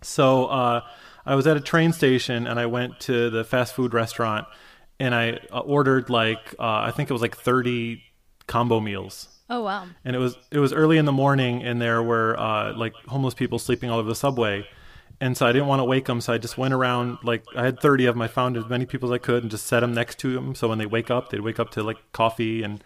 So 0.00 0.46
uh, 0.46 0.82
I 1.26 1.34
was 1.34 1.48
at 1.48 1.56
a 1.56 1.60
train 1.60 1.92
station 1.92 2.46
and 2.46 2.60
I 2.60 2.66
went 2.66 3.00
to 3.00 3.30
the 3.30 3.42
fast 3.42 3.74
food 3.74 3.92
restaurant 3.92 4.46
and 5.00 5.12
I 5.12 5.40
uh, 5.50 5.58
ordered 5.58 6.08
like 6.08 6.54
uh, 6.56 6.86
I 6.86 6.92
think 6.92 7.10
it 7.10 7.12
was 7.12 7.22
like 7.22 7.36
30 7.36 8.00
combo 8.46 8.78
meals. 8.78 9.37
Oh 9.50 9.62
wow. 9.62 9.86
And 10.04 10.14
it 10.14 10.18
was 10.18 10.36
it 10.50 10.58
was 10.58 10.72
early 10.72 10.98
in 10.98 11.04
the 11.04 11.12
morning 11.12 11.62
and 11.62 11.80
there 11.80 12.02
were 12.02 12.38
uh, 12.38 12.74
like 12.74 12.94
homeless 13.06 13.34
people 13.34 13.58
sleeping 13.58 13.90
all 13.90 13.98
over 13.98 14.08
the 14.08 14.14
subway. 14.14 14.66
And 15.20 15.36
so 15.36 15.46
I 15.46 15.52
didn't 15.52 15.66
want 15.66 15.80
to 15.80 15.84
wake 15.84 16.04
them, 16.04 16.20
so 16.20 16.32
I 16.32 16.38
just 16.38 16.56
went 16.56 16.72
around 16.72 17.18
like 17.24 17.42
I 17.56 17.64
had 17.64 17.80
30 17.80 18.06
of 18.06 18.14
them. 18.14 18.22
I 18.22 18.28
found 18.28 18.56
as 18.56 18.68
many 18.68 18.86
people 18.86 19.08
as 19.08 19.16
I 19.16 19.18
could 19.18 19.42
and 19.42 19.50
just 19.50 19.66
set 19.66 19.80
them 19.80 19.92
next 19.92 20.18
to 20.20 20.32
them. 20.32 20.54
So 20.54 20.68
when 20.68 20.78
they 20.78 20.86
wake 20.86 21.10
up, 21.10 21.30
they'd 21.30 21.40
wake 21.40 21.58
up 21.58 21.70
to 21.72 21.82
like 21.82 21.96
coffee 22.12 22.62
and 22.62 22.84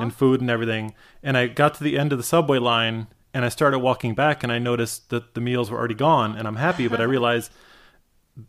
and 0.00 0.14
food 0.14 0.40
and 0.40 0.50
everything. 0.50 0.94
And 1.22 1.36
I 1.36 1.46
got 1.46 1.74
to 1.74 1.84
the 1.84 1.98
end 1.98 2.12
of 2.12 2.18
the 2.18 2.24
subway 2.24 2.58
line 2.58 3.08
and 3.32 3.44
I 3.44 3.48
started 3.48 3.80
walking 3.80 4.14
back 4.14 4.42
and 4.42 4.52
I 4.52 4.58
noticed 4.58 5.10
that 5.10 5.34
the 5.34 5.40
meals 5.40 5.70
were 5.70 5.78
already 5.78 5.94
gone 5.94 6.36
and 6.36 6.46
I'm 6.46 6.56
happy, 6.56 6.88
but 6.88 7.00
I 7.00 7.04
realized 7.16 7.50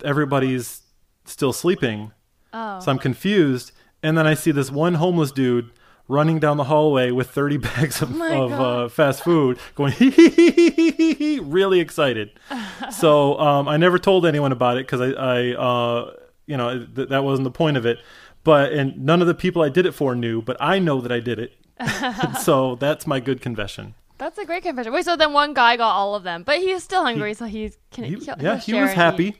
everybody's 0.03 0.81
still 1.25 1.53
sleeping. 1.53 2.11
Oh. 2.53 2.79
So 2.79 2.91
I'm 2.91 2.99
confused. 2.99 3.71
And 4.03 4.17
then 4.17 4.27
I 4.27 4.33
see 4.33 4.51
this 4.51 4.71
one 4.71 4.95
homeless 4.95 5.31
dude 5.31 5.71
running 6.07 6.39
down 6.39 6.57
the 6.57 6.65
hallway 6.65 7.11
with 7.11 7.29
30 7.31 7.57
bags 7.69 8.01
of, 8.01 8.15
my 8.15 8.31
of 8.35 8.51
uh, 8.51 8.89
fast 8.89 9.23
food 9.23 9.57
going, 9.75 9.91
hee 9.91 10.09
hee 10.11 10.29
hee 10.29 10.49
hee 10.51 10.91
hee 10.91 11.13
hee 11.13 11.39
really 11.39 11.79
excited. 11.79 12.31
so 12.91 13.39
um, 13.39 13.67
I 13.67 13.77
never 13.77 13.97
told 13.99 14.25
anyone 14.25 14.51
about 14.51 14.77
it 14.77 14.85
because 14.85 15.01
I, 15.01 15.09
I 15.11 15.53
uh, 15.55 16.13
you 16.45 16.57
know, 16.57 16.85
th- 16.85 17.09
that 17.09 17.23
wasn't 17.23 17.43
the 17.45 17.51
point 17.51 17.77
of 17.77 17.85
it. 17.85 17.99
But, 18.43 18.73
and 18.73 19.03
none 19.03 19.21
of 19.21 19.27
the 19.27 19.33
people 19.33 19.63
I 19.63 19.69
did 19.69 19.87
it 19.87 19.93
for 19.93 20.13
knew, 20.13 20.41
but 20.41 20.55
I 20.59 20.77
know 20.77 21.01
that 21.01 21.11
I 21.11 21.19
did 21.19 21.39
it. 21.39 21.53
so 22.41 22.75
that's 22.75 23.07
my 23.07 23.19
good 23.19 23.41
confession. 23.41 23.95
That's 24.19 24.37
a 24.37 24.45
great 24.45 24.61
confession. 24.63 24.93
Wait, 24.93 25.03
so 25.03 25.15
then 25.15 25.33
one 25.33 25.53
guy 25.55 25.75
got 25.77 25.89
all 25.91 26.13
of 26.13 26.21
them, 26.23 26.43
but 26.43 26.59
he's 26.59 26.83
still 26.83 27.03
hungry, 27.03 27.33
so 27.33 27.45
he's 27.45 27.77
can 27.91 28.03
He, 28.03 28.11
he'll- 28.11 28.35
yeah, 28.39 28.57
he'll 28.57 28.77
he 28.77 28.81
was 28.83 28.93
happy. 28.93 29.25
eat. 29.29 29.37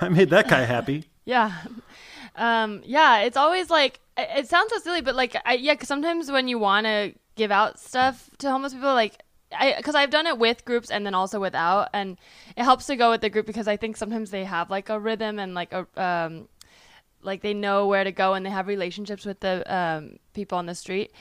I 0.00 0.08
made 0.08 0.30
that 0.30 0.48
guy 0.48 0.60
happy. 0.60 1.04
Yeah. 1.24 1.52
Um, 2.36 2.82
yeah, 2.84 3.20
it's 3.22 3.36
always 3.36 3.70
like 3.70 4.00
it 4.16 4.48
sounds 4.48 4.72
so 4.72 4.78
silly, 4.78 5.00
but 5.00 5.14
like 5.14 5.36
I, 5.44 5.54
yeah, 5.54 5.74
because 5.74 5.88
sometimes 5.88 6.30
when 6.30 6.48
you 6.48 6.58
want 6.58 6.86
to 6.86 7.14
give 7.36 7.50
out 7.50 7.78
stuff 7.80 8.30
to 8.38 8.50
homeless 8.50 8.72
people, 8.72 8.94
like 8.94 9.22
I 9.52 9.74
because 9.76 9.94
I've 9.94 10.10
done 10.10 10.26
it 10.26 10.38
with 10.38 10.64
groups 10.64 10.90
and 10.90 11.04
then 11.04 11.14
also 11.14 11.40
without, 11.40 11.88
and 11.92 12.16
it 12.56 12.64
helps 12.64 12.86
to 12.86 12.96
go 12.96 13.10
with 13.10 13.20
the 13.20 13.30
group 13.30 13.46
because 13.46 13.68
I 13.68 13.76
think 13.76 13.96
sometimes 13.96 14.30
they 14.30 14.44
have 14.44 14.70
like 14.70 14.88
a 14.88 14.98
rhythm 14.98 15.38
and 15.38 15.54
like 15.54 15.72
a 15.72 15.86
um, 15.96 16.48
like 17.22 17.42
they 17.42 17.54
know 17.54 17.86
where 17.86 18.04
to 18.04 18.12
go 18.12 18.34
and 18.34 18.44
they 18.44 18.50
have 18.50 18.66
relationships 18.66 19.24
with 19.24 19.40
the 19.40 19.62
um, 19.74 20.18
people 20.32 20.58
on 20.58 20.66
the 20.66 20.74
street. 20.74 21.12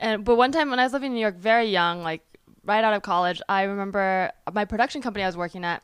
And 0.00 0.24
but 0.24 0.36
one 0.36 0.52
time 0.52 0.70
when 0.70 0.78
I 0.78 0.84
was 0.84 0.92
living 0.92 1.12
in 1.12 1.14
New 1.14 1.20
York, 1.20 1.36
very 1.36 1.66
young, 1.66 2.02
like 2.02 2.22
right 2.64 2.82
out 2.82 2.94
of 2.94 3.02
college, 3.02 3.40
I 3.48 3.62
remember 3.62 4.32
my 4.52 4.64
production 4.64 5.02
company 5.02 5.22
I 5.24 5.28
was 5.28 5.36
working 5.36 5.64
at, 5.64 5.82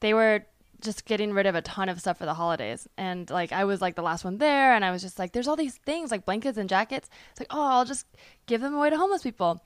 they 0.00 0.14
were 0.14 0.44
just 0.80 1.04
getting 1.04 1.32
rid 1.32 1.46
of 1.46 1.54
a 1.54 1.62
ton 1.62 1.88
of 1.88 2.00
stuff 2.00 2.18
for 2.18 2.24
the 2.24 2.34
holidays. 2.34 2.88
And 2.96 3.28
like 3.30 3.52
I 3.52 3.64
was 3.64 3.80
like 3.80 3.94
the 3.94 4.02
last 4.02 4.24
one 4.24 4.38
there 4.38 4.74
and 4.74 4.84
I 4.84 4.90
was 4.90 5.02
just 5.02 5.18
like, 5.18 5.32
there's 5.32 5.48
all 5.48 5.56
these 5.56 5.76
things 5.76 6.10
like 6.10 6.24
blankets 6.24 6.58
and 6.58 6.68
jackets. 6.68 7.08
It's 7.30 7.40
like, 7.40 7.48
oh, 7.50 7.66
I'll 7.66 7.84
just 7.84 8.06
give 8.46 8.60
them 8.60 8.74
away 8.74 8.90
to 8.90 8.96
homeless 8.96 9.22
people. 9.22 9.62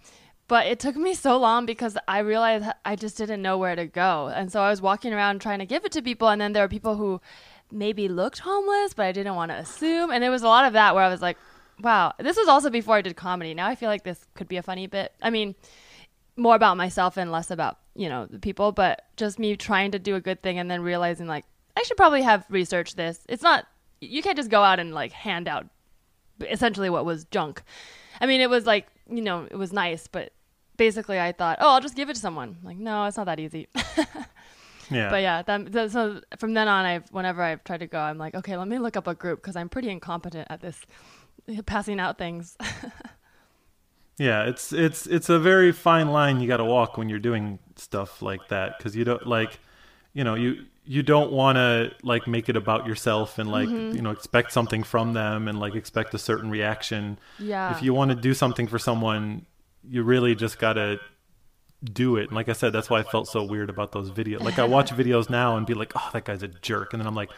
But 0.47 0.66
it 0.66 0.78
took 0.78 0.97
me 0.97 1.14
so 1.14 1.38
long 1.38 1.64
because 1.64 1.97
I 2.06 2.18
realized 2.18 2.66
I 2.85 2.97
just 2.97 3.16
didn't 3.16 3.40
know 3.40 3.56
where 3.56 3.75
to 3.75 3.87
go. 3.87 4.30
And 4.35 4.52
so 4.52 4.61
I 4.61 4.68
was 4.68 4.83
walking 4.83 5.14
around 5.14 5.40
trying 5.40 5.61
to 5.61 5.66
give 5.66 5.85
it 5.85 5.92
to 5.92 6.02
people. 6.02 6.28
And 6.28 6.40
then 6.40 6.52
there 6.52 6.62
were 6.62 6.68
people 6.68 6.97
who 6.97 7.21
maybe 7.73 8.09
looked 8.09 8.40
homeless, 8.40 8.92
but 8.92 9.06
I 9.06 9.12
didn't 9.12 9.37
want 9.37 9.52
to 9.52 9.56
assume. 9.56 10.11
And 10.11 10.23
there 10.23 10.30
was 10.30 10.42
a 10.42 10.49
lot 10.49 10.66
of 10.66 10.75
that 10.75 10.94
where 10.94 11.02
I 11.02 11.09
was 11.09 11.23
like, 11.23 11.38
wow. 11.80 12.12
This 12.18 12.37
was 12.37 12.49
also 12.49 12.68
before 12.68 12.97
I 12.97 13.00
did 13.00 13.16
comedy. 13.16 13.54
Now 13.54 13.68
I 13.68 13.75
feel 13.75 13.88
like 13.88 14.04
this 14.04 14.26
could 14.35 14.49
be 14.49 14.59
a 14.59 14.62
funny 14.62 14.87
bit. 14.87 15.14
I 15.23 15.30
mean, 15.30 15.54
more 16.37 16.56
about 16.56 16.76
myself 16.76 17.16
and 17.16 17.33
less 17.33 17.50
about, 17.50 17.78
you 17.95 18.09
know, 18.09 18.27
the 18.27 18.39
people, 18.39 18.73
but 18.73 19.05
just 19.17 19.39
me 19.39 19.57
trying 19.57 19.91
to 19.93 19.99
do 19.99 20.15
a 20.17 20.21
good 20.21 20.43
thing 20.43 20.59
and 20.59 20.71
then 20.71 20.83
realizing 20.83 21.27
like 21.27 21.45
I 21.77 21.83
should 21.83 21.97
probably 21.97 22.23
have 22.23 22.45
researched 22.49 22.97
this. 22.97 23.21
It's 23.29 23.43
not 23.43 23.67
you 24.01 24.23
can't 24.23 24.37
just 24.37 24.51
go 24.51 24.63
out 24.63 24.81
and 24.81 24.95
like 24.95 25.13
hand 25.13 25.49
out 25.49 25.67
essentially 26.51 26.91
what 26.91 27.05
was 27.05 27.25
junk. 27.27 27.63
I 28.21 28.27
mean, 28.27 28.41
it 28.41 28.51
was 28.51 28.67
like, 28.67 28.87
you 29.11 29.23
know, 29.23 29.47
it 29.51 29.57
was 29.57 29.73
nice, 29.73 30.07
but 30.07 30.33
basically 30.77 31.19
I 31.21 31.33
thought, 31.33 31.59
"Oh, 31.61 31.71
I'll 31.71 31.81
just 31.81 31.97
give 31.97 32.09
it 32.11 32.15
to 32.15 32.21
someone." 32.21 32.59
Like, 32.63 32.77
no, 32.77 33.05
it's 33.07 33.17
not 33.17 33.27
that 33.27 33.41
easy. 33.41 33.69
Yeah. 34.91 35.11
But 35.11 35.23
yeah, 35.23 35.43
that, 35.43 35.73
that, 35.73 35.91
so 35.91 36.21
from 36.39 36.55
then 36.55 36.69
on, 36.69 36.85
I've 36.85 37.09
whenever 37.11 37.43
I've 37.43 37.65
tried 37.65 37.81
to 37.81 37.87
go, 37.87 37.99
I'm 37.99 38.19
like, 38.19 38.35
okay, 38.35 38.57
let 38.57 38.69
me 38.69 38.79
look 38.79 38.97
up 38.97 39.07
a 39.07 39.15
group 39.15 39.41
because 39.41 39.57
I'm 39.57 39.69
pretty 39.69 39.91
incompetent 39.91 40.47
at 40.51 40.61
this, 40.61 40.81
passing 41.67 42.01
out 42.01 42.19
things. 42.19 42.57
Yeah, 44.18 44.44
it's 44.44 44.73
it's 44.73 45.06
it's 45.06 45.28
a 45.28 45.38
very 45.38 45.73
fine 45.73 46.12
line 46.12 46.40
you 46.40 46.47
got 46.49 46.59
to 46.59 46.64
walk 46.64 46.97
when 46.97 47.09
you're 47.09 47.18
doing 47.18 47.59
stuff 47.76 48.23
like 48.23 48.49
that 48.49 48.78
because 48.78 48.94
you 48.94 49.04
don't 49.04 49.26
like, 49.26 49.59
you 50.12 50.23
know, 50.25 50.35
you 50.35 50.66
you 50.87 51.02
don't 51.02 51.33
want 51.33 51.56
to 51.56 51.90
like 52.02 52.26
make 52.28 52.49
it 52.49 52.56
about 52.56 52.87
yourself 52.87 53.38
and 53.38 53.50
like 53.50 53.68
Mm-hmm. 53.68 53.97
you 53.97 54.02
know 54.02 54.11
expect 54.11 54.52
something 54.52 54.83
from 54.85 55.14
them 55.14 55.49
and 55.49 55.59
like 55.59 55.75
expect 55.75 56.14
a 56.14 56.18
certain 56.18 56.50
reaction. 56.50 57.18
yeah. 57.38 57.75
If 57.76 57.83
you 57.83 57.92
want 57.94 58.11
to 58.11 58.14
do 58.14 58.35
something 58.35 58.66
for 58.68 58.78
someone, 58.78 59.47
you 59.88 60.02
really 60.02 60.35
just 60.35 60.59
got 60.59 60.75
to 60.75 61.00
do 61.83 62.16
it. 62.16 62.25
And 62.28 62.33
like 62.33 62.49
I 62.49 62.52
said, 62.52 62.73
that's 62.73 62.88
why 62.88 63.00
I 63.00 63.02
felt 63.02 63.26
so 63.28 63.42
weird 63.42 63.68
about 63.68 63.92
those 63.92 64.11
videos. 64.11 64.40
Like 64.40 64.59
I 64.59 64.64
watch 64.64 64.90
videos 64.97 65.28
now 65.28 65.56
and 65.56 65.66
be 65.66 65.75
like, 65.75 65.92
"Oh, 65.97 66.11
that 66.12 66.25
guy's 66.25 66.42
a 66.42 66.49
jerk," 66.49 66.92
and 66.92 67.00
then 67.00 67.06
I'm 67.06 67.14
like, 67.16 67.30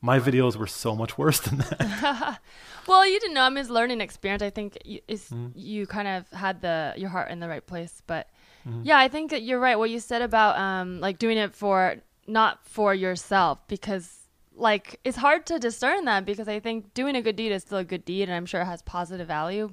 "My 0.00 0.18
videos 0.18 0.56
were 0.56 0.66
so 0.66 0.94
much 0.96 1.16
worse 1.18 1.40
than 1.40 1.58
that." 1.58 2.38
well, 2.86 3.06
you 3.06 3.18
didn't 3.20 3.34
know. 3.34 3.42
I 3.42 3.48
mean, 3.50 3.58
it's 3.58 3.70
learning 3.70 4.00
experience. 4.00 4.42
I 4.42 4.50
think 4.50 4.78
you, 4.84 5.00
it's, 5.08 5.30
Mm-hmm. 5.30 5.48
you 5.54 5.86
kind 5.86 6.08
of 6.08 6.28
had 6.38 6.60
the 6.62 6.94
your 6.96 7.10
heart 7.10 7.30
in 7.30 7.40
the 7.40 7.48
right 7.48 7.64
place. 7.66 8.02
But 8.06 8.28
Mm-hmm. 8.68 8.82
yeah, 8.84 8.98
I 8.98 9.08
think 9.08 9.30
that 9.30 9.42
you're 9.42 9.58
right. 9.58 9.78
What 9.78 9.88
you 9.88 10.00
said 10.00 10.20
about 10.20 10.58
um 10.58 11.00
like 11.00 11.18
doing 11.18 11.38
it 11.38 11.54
for 11.54 11.96
not 12.26 12.58
for 12.66 12.94
yourself 12.94 13.58
because 13.68 14.18
like 14.54 15.00
it's 15.04 15.16
hard 15.16 15.46
to 15.46 15.58
discern 15.58 16.04
that 16.04 16.26
because 16.26 16.46
I 16.46 16.60
think 16.60 16.92
doing 16.92 17.16
a 17.16 17.22
good 17.22 17.36
deed 17.36 17.52
is 17.52 17.62
still 17.62 17.78
a 17.78 17.84
good 17.84 18.04
deed 18.04 18.24
and 18.24 18.32
I'm 18.34 18.44
sure 18.44 18.60
it 18.60 18.66
has 18.66 18.82
positive 18.82 19.26
value. 19.26 19.72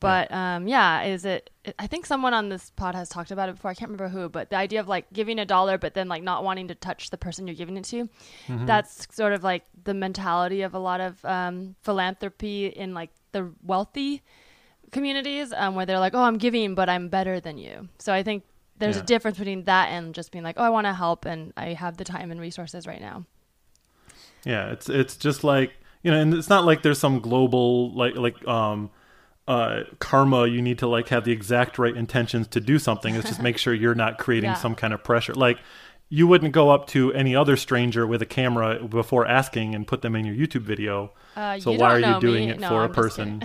But 0.00 0.30
um, 0.32 0.68
yeah, 0.68 1.02
is 1.02 1.24
it? 1.24 1.50
I 1.78 1.86
think 1.88 2.06
someone 2.06 2.32
on 2.32 2.48
this 2.50 2.70
pod 2.70 2.94
has 2.94 3.08
talked 3.08 3.30
about 3.32 3.48
it 3.48 3.56
before. 3.56 3.70
I 3.70 3.74
can't 3.74 3.90
remember 3.90 4.08
who, 4.08 4.28
but 4.28 4.48
the 4.50 4.56
idea 4.56 4.78
of 4.78 4.86
like 4.86 5.12
giving 5.12 5.38
a 5.40 5.44
dollar, 5.44 5.76
but 5.76 5.94
then 5.94 6.06
like 6.08 6.22
not 6.22 6.44
wanting 6.44 6.68
to 6.68 6.74
touch 6.74 7.10
the 7.10 7.18
person 7.18 7.46
you're 7.48 7.56
giving 7.56 7.76
it 7.76 7.84
to. 7.86 8.08
That's 8.48 9.08
sort 9.14 9.32
of 9.32 9.42
like 9.42 9.64
the 9.84 9.94
mentality 9.94 10.62
of 10.62 10.74
a 10.74 10.78
lot 10.78 11.00
of 11.00 11.24
um, 11.24 11.74
philanthropy 11.82 12.66
in 12.66 12.94
like 12.94 13.10
the 13.32 13.50
wealthy 13.62 14.22
communities, 14.92 15.52
um, 15.52 15.74
where 15.74 15.84
they're 15.84 15.98
like, 15.98 16.14
"Oh, 16.14 16.22
I'm 16.22 16.38
giving, 16.38 16.74
but 16.74 16.88
I'm 16.88 17.08
better 17.08 17.40
than 17.40 17.58
you." 17.58 17.88
So 17.98 18.12
I 18.12 18.22
think 18.22 18.44
there's 18.78 18.96
Yeah. 18.96 19.02
a 19.02 19.06
difference 19.06 19.36
between 19.38 19.64
that 19.64 19.88
and 19.88 20.14
just 20.14 20.30
being 20.30 20.44
like, 20.44 20.54
"Oh, 20.58 20.62
I 20.64 20.70
want 20.70 20.86
to 20.86 20.94
help, 20.94 21.24
and 21.24 21.52
I 21.56 21.72
have 21.72 21.96
the 21.96 22.04
time 22.04 22.30
and 22.30 22.40
resources 22.40 22.86
right 22.86 23.00
now." 23.00 23.24
Yeah, 24.44 24.70
it's 24.70 24.88
it's 24.88 25.16
just 25.16 25.42
like 25.44 25.72
you 26.02 26.10
know, 26.12 26.20
and 26.20 26.32
it's 26.34 26.48
not 26.48 26.64
like 26.64 26.82
there's 26.82 26.98
some 27.00 27.18
global 27.20 27.92
like 27.94 28.14
like 28.16 28.46
um 28.46 28.90
uh 29.48 29.84
karma 29.98 30.46
you 30.46 30.60
need 30.62 30.78
to 30.78 30.86
like 30.86 31.08
have 31.08 31.24
the 31.24 31.32
exact 31.32 31.78
right 31.78 31.96
intentions 31.96 32.46
to 32.48 32.60
do 32.60 32.78
something. 32.78 33.14
It's 33.14 33.28
just 33.28 33.42
make 33.42 33.58
sure 33.58 33.72
you're 33.74 33.94
not 33.94 34.18
creating 34.18 34.50
Yeah. 34.50 34.54
some 34.56 34.74
kind 34.74 34.92
of 34.92 35.02
pressure. 35.02 35.34
Like 35.34 35.58
you 36.10 36.26
wouldn't 36.26 36.52
go 36.52 36.70
up 36.70 36.86
to 36.88 37.12
any 37.14 37.34
other 37.34 37.56
stranger 37.56 38.06
with 38.06 38.22
a 38.22 38.26
camera 38.26 38.82
before 38.86 39.26
asking 39.26 39.74
and 39.74 39.86
put 39.86 40.02
them 40.02 40.14
in 40.16 40.24
your 40.24 40.34
YouTube 40.34 40.62
video. 40.62 41.12
Uh, 41.36 41.58
so 41.60 41.72
you 41.72 41.78
why 41.78 41.90
are 41.94 42.00
you 42.00 42.20
doing 42.20 42.46
me. 42.46 42.50
it 42.52 42.60
No, 42.60 42.68
for 42.68 42.74
a 42.76 42.84
I'm 42.84 42.88
just 42.88 42.94
person 42.96 43.42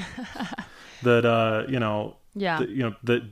that 1.03 1.25
uh 1.25 1.63
you 1.67 1.79
know 1.79 2.17
Yeah. 2.35 2.59
that, 2.59 2.69
you 2.69 2.83
know 2.83 2.95
that 3.03 3.23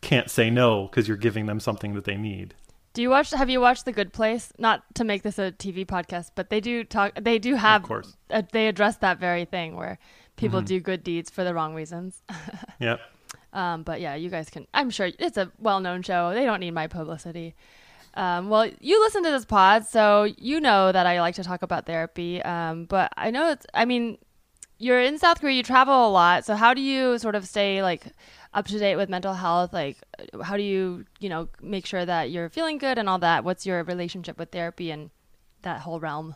can't 0.00 0.30
say 0.30 0.50
no 0.50 0.86
because 0.86 1.08
you're 1.08 1.16
giving 1.16 1.46
them 1.46 1.60
something 1.60 1.94
that 1.94 2.04
they 2.04 2.16
need. 2.16 2.54
Do 2.92 3.02
you 3.02 3.10
watch? 3.10 3.30
Have 3.30 3.50
you 3.50 3.60
watched 3.60 3.86
The 3.86 3.92
Good 3.92 4.12
Place? 4.12 4.52
Not 4.58 4.82
to 4.94 5.04
make 5.04 5.22
this 5.22 5.38
a 5.38 5.50
TV 5.50 5.84
podcast, 5.84 6.30
but 6.36 6.48
they 6.50 6.60
do 6.60 6.84
talk. 6.84 7.12
They 7.20 7.38
do 7.40 7.56
have. 7.56 7.82
Of 7.82 7.88
course. 7.88 8.16
Uh, 8.30 8.42
they 8.52 8.68
address 8.68 8.98
that 8.98 9.18
very 9.18 9.44
thing 9.44 9.74
where 9.74 9.98
people 10.36 10.60
Mm-hmm. 10.60 10.66
do 10.66 10.80
good 10.80 11.04
deeds 11.04 11.30
for 11.30 11.44
the 11.44 11.54
wrong 11.54 11.74
reasons. 11.74 12.22
Yep. 12.80 13.00
Um, 13.52 13.82
but 13.84 14.00
yeah, 14.00 14.16
you 14.16 14.30
guys 14.30 14.50
can. 14.50 14.66
I'm 14.74 14.90
sure 14.90 15.10
it's 15.18 15.36
a 15.36 15.50
well-known 15.60 16.02
show. 16.02 16.34
They 16.34 16.44
don't 16.44 16.58
need 16.58 16.72
my 16.72 16.88
publicity. 16.88 17.54
Um, 18.14 18.48
well, 18.48 18.68
you 18.80 19.00
listen 19.00 19.22
to 19.22 19.30
this 19.30 19.44
pod, 19.44 19.86
so 19.86 20.24
you 20.24 20.60
know 20.60 20.90
that 20.90 21.06
I 21.06 21.20
like 21.20 21.36
to 21.36 21.44
talk 21.44 21.62
about 21.62 21.86
therapy. 21.86 22.42
Um, 22.42 22.84
but 22.86 23.12
I 23.16 23.30
know 23.30 23.50
it's. 23.50 23.64
I 23.72 23.84
mean, 23.84 24.18
you're 24.78 25.00
in 25.00 25.18
South 25.18 25.40
Korea. 25.40 25.54
You 25.56 25.62
travel 25.62 26.08
a 26.08 26.10
lot. 26.10 26.44
So 26.44 26.56
how 26.56 26.74
do 26.74 26.80
you 26.80 27.16
sort 27.18 27.36
of 27.36 27.46
stay 27.46 27.80
like 27.80 28.06
up 28.52 28.66
to 28.66 28.78
date 28.78 28.96
with 28.96 29.08
mental 29.08 29.34
health? 29.34 29.72
Like, 29.72 29.98
how 30.42 30.56
do 30.56 30.62
you 30.64 31.04
you 31.20 31.28
know 31.28 31.48
make 31.62 31.86
sure 31.86 32.04
that 32.04 32.30
you're 32.32 32.48
feeling 32.50 32.78
good 32.78 32.98
and 32.98 33.08
all 33.08 33.18
that? 33.20 33.44
What's 33.44 33.64
your 33.66 33.84
relationship 33.84 34.36
with 34.36 34.50
therapy 34.50 34.90
and 34.90 35.10
that 35.62 35.82
whole 35.82 36.00
realm? 36.00 36.34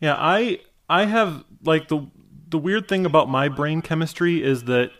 Yeah, 0.00 0.14
I 0.18 0.60
I 0.88 1.04
have 1.04 1.44
like 1.62 1.88
the 1.88 2.06
the 2.48 2.58
weird 2.58 2.88
thing 2.88 3.06
about 3.06 3.28
my 3.28 3.48
brain 3.48 3.82
chemistry 3.82 4.42
is 4.42 4.64
that 4.64 4.90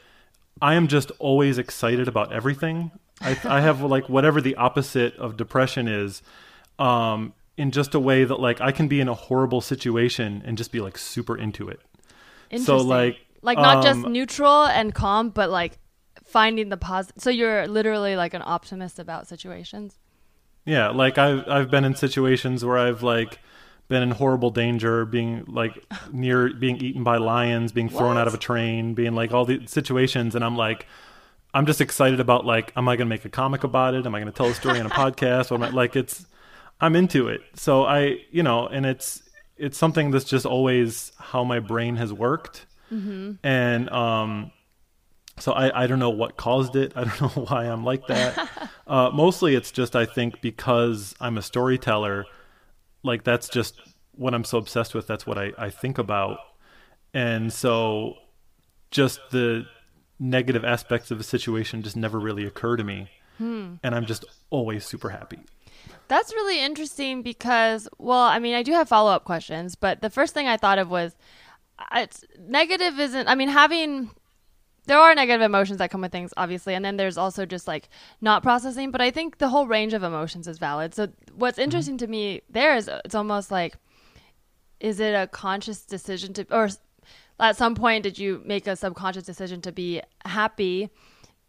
I 0.61 0.75
am 0.75 0.88
just 0.88 1.11
always 1.19 1.59
excited 1.59 2.09
about 2.09 2.33
everything. 2.33 2.91
I 3.21 3.38
I 3.45 3.61
have 3.61 3.83
like 3.83 4.09
whatever 4.09 4.41
the 4.41 4.57
opposite 4.57 5.17
of 5.17 5.37
depression 5.37 5.88
is 5.88 6.23
um 6.79 7.33
in 7.57 7.71
just 7.71 7.95
a 7.95 8.00
way 8.00 8.25
that 8.25 8.38
like 8.38 8.61
I 8.61 8.73
can 8.73 8.88
be 8.88 9.00
in 9.00 9.09
a 9.09 9.15
horrible 9.15 9.61
situation 9.61 10.43
and 10.45 10.59
just 10.59 10.73
be 10.73 10.81
like 10.81 10.99
super 10.99 11.37
into 11.37 11.69
it. 11.69 11.81
So 12.59 12.76
like 12.79 13.19
like 13.43 13.59
not 13.59 13.83
just 13.83 14.05
um, 14.05 14.12
neutral 14.12 14.65
and 14.65 14.95
calm, 14.95 15.31
but 15.31 15.50
like 15.50 15.79
finding 16.25 16.69
the 16.69 16.76
positive. 16.76 17.23
So 17.23 17.31
you're 17.31 17.67
literally 17.67 18.17
like 18.17 18.35
an 18.35 18.43
optimist 18.45 18.99
about 18.99 19.26
situations. 19.26 19.99
Yeah, 20.65 20.88
like 20.88 21.17
I've 21.17 21.49
I've 21.49 21.71
been 21.71 21.85
in 21.85 21.95
situations 21.95 22.65
where 22.65 22.76
I've 22.76 23.03
like 23.03 23.38
been 23.88 24.02
in 24.02 24.11
horrible 24.11 24.50
danger, 24.50 25.05
being 25.05 25.45
like 25.47 25.85
near 26.12 26.52
being 26.52 26.76
eaten 26.78 27.05
by 27.05 27.19
lions, 27.19 27.73
being 27.73 27.88
thrown 27.88 28.19
out 28.19 28.26
of 28.26 28.35
a 28.35 28.38
train, 28.38 28.95
being 28.95 29.14
like 29.14 29.33
all 29.33 29.45
the 29.45 29.66
situations, 29.66 30.35
and 30.35 30.45
I'm 30.45 30.57
like, 30.57 30.87
I'm 31.55 31.66
just 31.66 31.81
excited 31.81 32.21
about 32.21 32.45
like, 32.45 32.73
am 32.76 32.88
I 32.88 32.97
going 32.97 33.07
to 33.07 33.09
make 33.09 33.25
a 33.25 33.31
comic 33.31 33.64
about 33.64 33.95
it? 33.95 34.07
Am 34.07 34.14
I 34.14 34.21
going 34.21 34.33
to 34.33 34.37
tell 34.37 34.47
a 34.47 34.55
story 34.55 34.81
on 34.81 34.87
a 34.87 34.90
podcast? 35.02 35.50
Or 35.50 35.55
am 35.55 35.62
I, 35.62 35.71
like 35.71 35.97
it's, 35.97 36.26
I'm 36.81 36.95
into 36.97 37.28
it. 37.28 37.40
So 37.55 37.85
I, 37.85 38.19
you 38.31 38.43
know, 38.43 38.66
and 38.66 38.85
it's 38.85 39.23
it's 39.57 39.78
something 39.78 40.11
that's 40.11 40.25
just 40.25 40.45
always 40.45 41.12
how 41.19 41.45
my 41.45 41.61
brain 41.61 41.97
has 41.97 42.12
worked, 42.12 42.66
and 43.43 43.88
um, 43.90 44.52
so 45.38 45.52
I, 45.52 45.85
I 45.85 45.87
don't 45.87 45.99
know 45.99 46.11
what 46.11 46.37
caused 46.37 46.76
it. 46.76 46.93
I 46.97 47.05
don't 47.05 47.21
know 47.37 47.45
why 47.45 47.64
I'm 47.64 47.85
like 47.85 48.07
that. 48.09 48.50
uh, 48.87 49.11
mostly 49.12 49.55
it's 49.55 49.71
just 49.71 49.97
I 49.97 50.05
think 50.07 50.40
because 50.40 51.14
I'm 51.21 51.38
a 51.38 51.43
storyteller, 51.43 52.26
like 53.06 53.25
that's 53.25 53.48
just 53.48 53.80
what 54.12 54.34
I'm 54.34 54.44
so 54.44 54.58
obsessed 54.58 54.94
with. 54.94 55.06
That's 55.06 55.26
what 55.26 55.38
I, 55.38 55.52
I 55.56 55.70
think 55.70 55.98
about. 55.98 56.38
And 57.14 57.52
so 57.52 58.14
just 58.90 59.20
the 59.30 59.66
negative 60.18 60.64
aspects 60.64 61.10
of 61.10 61.20
a 61.20 61.22
situation 61.22 61.82
just 61.82 61.96
never 61.96 62.18
really 62.18 62.44
occur 62.44 62.76
to 62.76 62.84
me. 62.84 63.08
And 63.82 63.94
I'm 63.94 64.06
just 64.06 64.25
always 64.50 64.84
super 64.84 65.10
happy. 65.10 65.38
That's 66.08 66.32
really 66.32 66.60
interesting 66.60 67.22
because, 67.22 67.88
well, 67.98 68.22
I 68.22 68.38
mean, 68.38 68.54
I 68.54 68.62
do 68.62 68.72
have 68.72 68.88
follow 68.88 69.10
up 69.10 69.25
questions, 69.25 69.75
but 69.75 70.00
the 70.00 70.10
first 70.10 70.34
thing 70.34 70.46
I 70.46 70.56
thought 70.56 70.78
of 70.78 70.88
was, 70.88 71.16
uh, 71.78 72.00
it's 72.00 72.25
negative 72.38 72.98
isn't. 72.98 73.28
I 73.28 73.34
mean, 73.34 73.48
having 73.48 74.10
there 74.87 74.99
are 74.99 75.14
negative 75.14 75.43
emotions 75.43 75.78
that 75.78 75.90
come 75.90 76.00
with 76.00 76.12
things, 76.12 76.33
obviously, 76.37 76.75
and 76.75 76.85
then 76.85 76.97
there's 76.97 77.19
also 77.19 77.45
just 77.45 77.66
like 77.66 77.88
not 78.21 78.43
processing. 78.43 78.90
But 78.90 79.00
I 79.00 79.11
think 79.11 79.38
the 79.38 79.49
whole 79.49 79.66
range 79.66 79.93
of 79.93 80.02
emotions 80.02 80.49
is 80.49 80.59
valid. 80.59 80.95
So 80.95 81.09
what's 81.35 81.57
mm-hmm. 81.57 81.64
interesting 81.64 81.99
to 81.99 82.07
me 82.07 82.43
there 82.49 82.75
is 82.76 82.88
uh, 82.88 83.00
it's 83.05 83.14
almost 83.14 83.50
like, 83.50 83.76
is 84.81 85.00
it 85.00 85.14
a 85.14 85.26
conscious 85.26 85.83
decision 85.83 86.33
to, 86.35 86.47
or 86.50 86.69
at 87.40 87.57
some 87.57 87.75
point 87.75 88.05
did 88.05 88.19
you 88.19 88.43
make 88.45 88.66
a 88.66 88.76
subconscious 88.76 89.25
decision 89.25 89.61
to 89.62 89.73
be 89.73 90.00
happy 90.25 90.90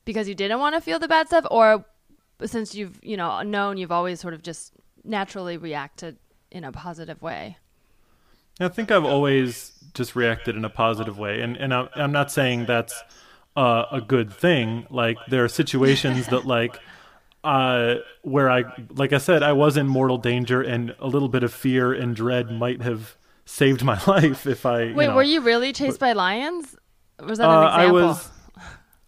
because 0.06 0.28
you 0.28 0.36
didn't 0.36 0.60
want 0.60 0.76
to 0.76 0.82
feel 0.82 1.00
the 1.00 1.08
bad 1.08 1.28
stuff, 1.28 1.46
or 1.52 1.86
since 2.46 2.74
you've 2.74 3.00
you 3.04 3.18
know 3.18 3.42
known 3.44 3.78
you've 3.78 3.92
always 3.92 4.20
sort 4.20 4.34
of 4.34 4.42
just 4.42 4.74
naturally 5.04 5.58
reacted 5.58 6.18
in 6.52 6.64
a 6.64 6.72
positive 6.72 7.22
way? 7.22 7.58
I 8.60 8.70
think 8.70 8.90
I've 8.90 9.06
always 9.06 9.74
just 9.94 10.16
reacted 10.16 10.56
in 10.56 10.66
a 10.66 10.70
positive 10.70 11.20
way, 11.20 11.42
and 11.42 11.56
and 11.58 11.74
I'm, 11.74 11.90
I'm 11.96 12.12
not 12.12 12.32
saying 12.32 12.66
that's 12.66 13.04
uh, 13.58 13.86
a 13.92 14.00
good 14.00 14.32
thing. 14.32 14.86
Like 14.90 15.18
there 15.28 15.44
are 15.44 15.50
situations 15.50 16.28
that 16.28 16.46
like 16.46 16.80
uh, 17.44 17.96
where 18.22 18.50
I, 18.52 18.64
like 18.92 19.14
I 19.14 19.18
said, 19.18 19.42
I 19.42 19.54
was 19.54 19.78
in 19.78 19.88
mortal 19.88 20.18
danger, 20.18 20.62
and 20.62 20.96
a 21.00 21.08
little 21.08 21.30
bit 21.30 21.44
of 21.44 21.54
fear 21.54 21.92
and 21.94 22.16
dread 22.16 22.52
might 22.52 22.82
have 22.82 23.18
saved 23.46 23.84
my 23.84 24.00
life 24.08 24.46
if 24.46 24.66
I. 24.66 24.94
Wait, 24.94 25.08
know, 25.08 25.16
were 25.16 25.24
you 25.24 25.42
really 25.42 25.74
chased 25.74 26.00
by 26.00 26.14
lions? 26.14 26.76
Was 27.26 27.40
that 27.40 27.50
Uh, 27.50 27.62
an 27.62 27.68
I 27.68 27.92
was. 27.92 28.30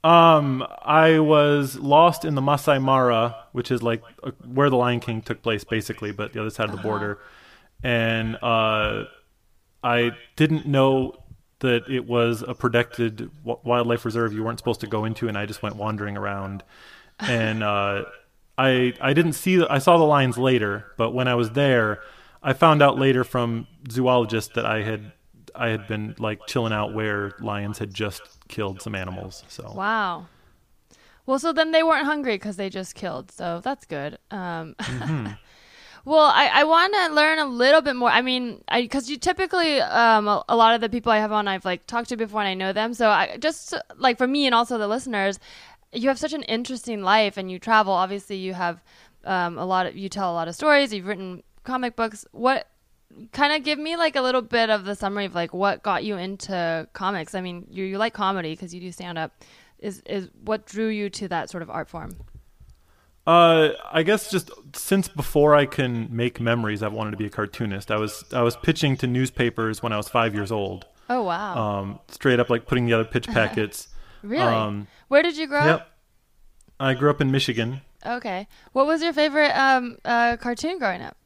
Um, 0.01 0.65
I 0.81 1.19
was 1.19 1.77
lost 1.77 2.23
in 2.23 2.35
the 2.35 2.41
Masai 2.41 2.79
Mara, 2.79 3.35
which 3.51 3.69
is 3.69 3.83
like 3.83 4.01
uh, 4.23 4.31
where 4.45 4.69
the 4.69 4.77
Lion 4.77 5.01
King 5.01 5.21
took 5.21 5.41
place, 5.41 5.65
basically, 5.65 6.13
but 6.13 6.31
the 6.31 6.39
other 6.39 6.49
side 6.49 6.69
of 6.69 6.75
the 6.75 6.81
border. 6.81 7.19
And 7.83 8.37
uh, 8.41 9.05
I 9.83 10.11
didn't 10.37 10.65
know 10.65 11.18
that 11.59 11.89
it 11.89 12.07
was 12.07 12.43
a 12.47 12.53
protected 12.53 13.29
wildlife 13.43 14.05
reserve 14.05 14.33
you 14.33 14.43
weren't 14.43 14.59
supposed 14.59 14.81
to 14.81 14.87
go 14.87 15.05
into, 15.05 15.27
and 15.27 15.37
I 15.37 15.45
just 15.45 15.61
went 15.61 15.75
wandering 15.75 16.17
around. 16.17 16.63
And 17.19 17.63
uh, 17.63 18.05
I 18.57 18.93
I 19.01 19.13
didn't 19.13 19.33
see 19.33 19.65
I 19.65 19.79
saw 19.79 19.97
the 19.97 20.03
lions 20.05 20.37
later, 20.37 20.85
but 20.97 21.11
when 21.11 21.27
I 21.27 21.35
was 21.35 21.51
there, 21.51 21.99
I 22.41 22.53
found 22.53 22.81
out 22.81 22.97
later 22.97 23.23
from 23.23 23.67
zoologists 23.91 24.53
that 24.55 24.65
I 24.65 24.83
had 24.83 25.11
I 25.55 25.69
had 25.69 25.87
been 25.87 26.15
like 26.19 26.45
chilling 26.47 26.73
out 26.73 26.93
where 26.93 27.33
lions 27.39 27.79
had 27.79 27.93
just 27.93 28.21
killed 28.47 28.81
some 28.81 28.95
animals. 28.95 29.43
So 29.47 29.71
Wow. 29.75 30.27
Well, 31.25 31.37
so 31.37 31.53
then 31.53 31.71
they 31.71 31.83
weren't 31.83 32.05
hungry 32.05 32.35
because 32.35 32.55
they 32.55 32.69
just 32.69 32.95
killed. 32.95 33.31
So 33.31 33.61
that's 33.63 33.85
good. 33.85 34.17
Um, 34.31 34.75
well, 36.09 36.25
I, 36.25 36.49
I 36.51 36.63
want 36.63 36.91
to 36.95 37.13
learn 37.13 37.37
a 37.37 37.45
little 37.45 37.81
bit 37.81 37.95
more. 37.95 38.09
I 38.09 38.23
mean, 38.23 38.63
because 38.75 39.11
you 39.11 39.17
typically, 39.17 39.79
um, 39.79 40.27
a, 40.27 40.43
a 40.49 40.55
lot 40.55 40.73
of 40.73 40.81
the 40.81 40.89
people 40.89 41.11
I 41.11 41.19
have 41.19 41.31
on, 41.31 41.47
I've 41.47 41.65
like 41.65 41.85
talked 41.85 42.09
to 42.09 42.17
before 42.17 42.41
and 42.41 42.49
I 42.49 42.55
know 42.55 42.73
them. 42.73 42.95
So 42.95 43.11
I 43.11 43.37
just 43.37 43.75
like 43.95 44.17
for 44.17 44.25
me 44.25 44.47
and 44.47 44.55
also 44.55 44.79
the 44.79 44.87
listeners, 44.87 45.39
you 45.93 46.07
have 46.07 46.17
such 46.17 46.33
an 46.33 46.41
interesting 46.43 47.03
life 47.03 47.37
and 47.37 47.51
you 47.51 47.59
travel. 47.59 47.93
Obviously, 47.93 48.37
you 48.37 48.55
have 48.55 48.83
um, 49.23 49.59
a 49.59 49.65
lot 49.65 49.85
of, 49.85 49.95
you 49.95 50.09
tell 50.09 50.31
a 50.31 50.33
lot 50.33 50.47
of 50.47 50.55
stories. 50.55 50.91
You've 50.91 51.05
written 51.05 51.43
comic 51.63 51.95
books. 51.95 52.25
What 52.31 52.67
kind 53.31 53.53
of 53.53 53.63
give 53.63 53.77
me 53.77 53.95
like 53.95 54.15
a 54.15 54.21
little 54.21 54.41
bit 54.41 54.71
of 54.71 54.85
the 54.85 54.95
summary 54.95 55.25
of 55.25 55.35
like 55.35 55.53
what 55.53 55.83
got 55.83 56.03
you 56.03 56.17
into 56.17 56.87
comics? 56.93 57.35
I 57.35 57.41
mean, 57.41 57.67
you, 57.69 57.85
you 57.85 57.99
like 57.99 58.15
comedy 58.15 58.53
because 58.53 58.73
you 58.73 58.81
do 58.81 58.91
stand 58.91 59.19
up 59.19 59.31
is 59.77 60.01
is 60.07 60.29
what 60.43 60.65
drew 60.65 60.87
you 60.87 61.11
to 61.11 61.27
that 61.27 61.51
sort 61.51 61.61
of 61.61 61.69
art 61.69 61.87
form? 61.87 62.17
Uh, 63.27 63.69
I 63.91 64.03
guess 64.03 64.31
just 64.31 64.49
since 64.75 65.07
before 65.07 65.53
I 65.55 65.65
can 65.65 66.07
make 66.09 66.39
memories, 66.39 66.81
I've 66.81 66.93
wanted 66.93 67.11
to 67.11 67.17
be 67.17 67.25
a 67.25 67.29
cartoonist. 67.29 67.91
I 67.91 67.97
was 67.97 68.23
I 68.33 68.41
was 68.41 68.55
pitching 68.55 68.97
to 68.97 69.07
newspapers 69.07 69.83
when 69.83 69.93
I 69.93 69.97
was 69.97 70.07
five 70.09 70.33
years 70.33 70.51
old. 70.51 70.85
Oh 71.09 71.23
wow! 71.23 71.57
Um, 71.57 71.99
straight 72.07 72.39
up 72.39 72.49
like 72.49 72.65
putting 72.65 72.85
together 72.85 73.05
pitch 73.05 73.27
packets. 73.39 73.87
really? 74.23 74.43
Um, 74.53 74.87
Where 75.09 75.21
did 75.21 75.37
you 75.37 75.47
grow 75.47 75.65
yep. 75.65 75.75
up? 75.81 75.91
I 76.79 76.93
grew 76.93 77.09
up 77.09 77.21
in 77.21 77.29
Michigan. 77.31 77.81
Okay. 78.05 78.47
What 78.71 78.87
was 78.87 79.03
your 79.03 79.13
favorite 79.13 79.51
um 79.51 79.97
uh 80.05 80.37
cartoon 80.37 80.79
growing 80.79 81.01
up? 81.01 81.17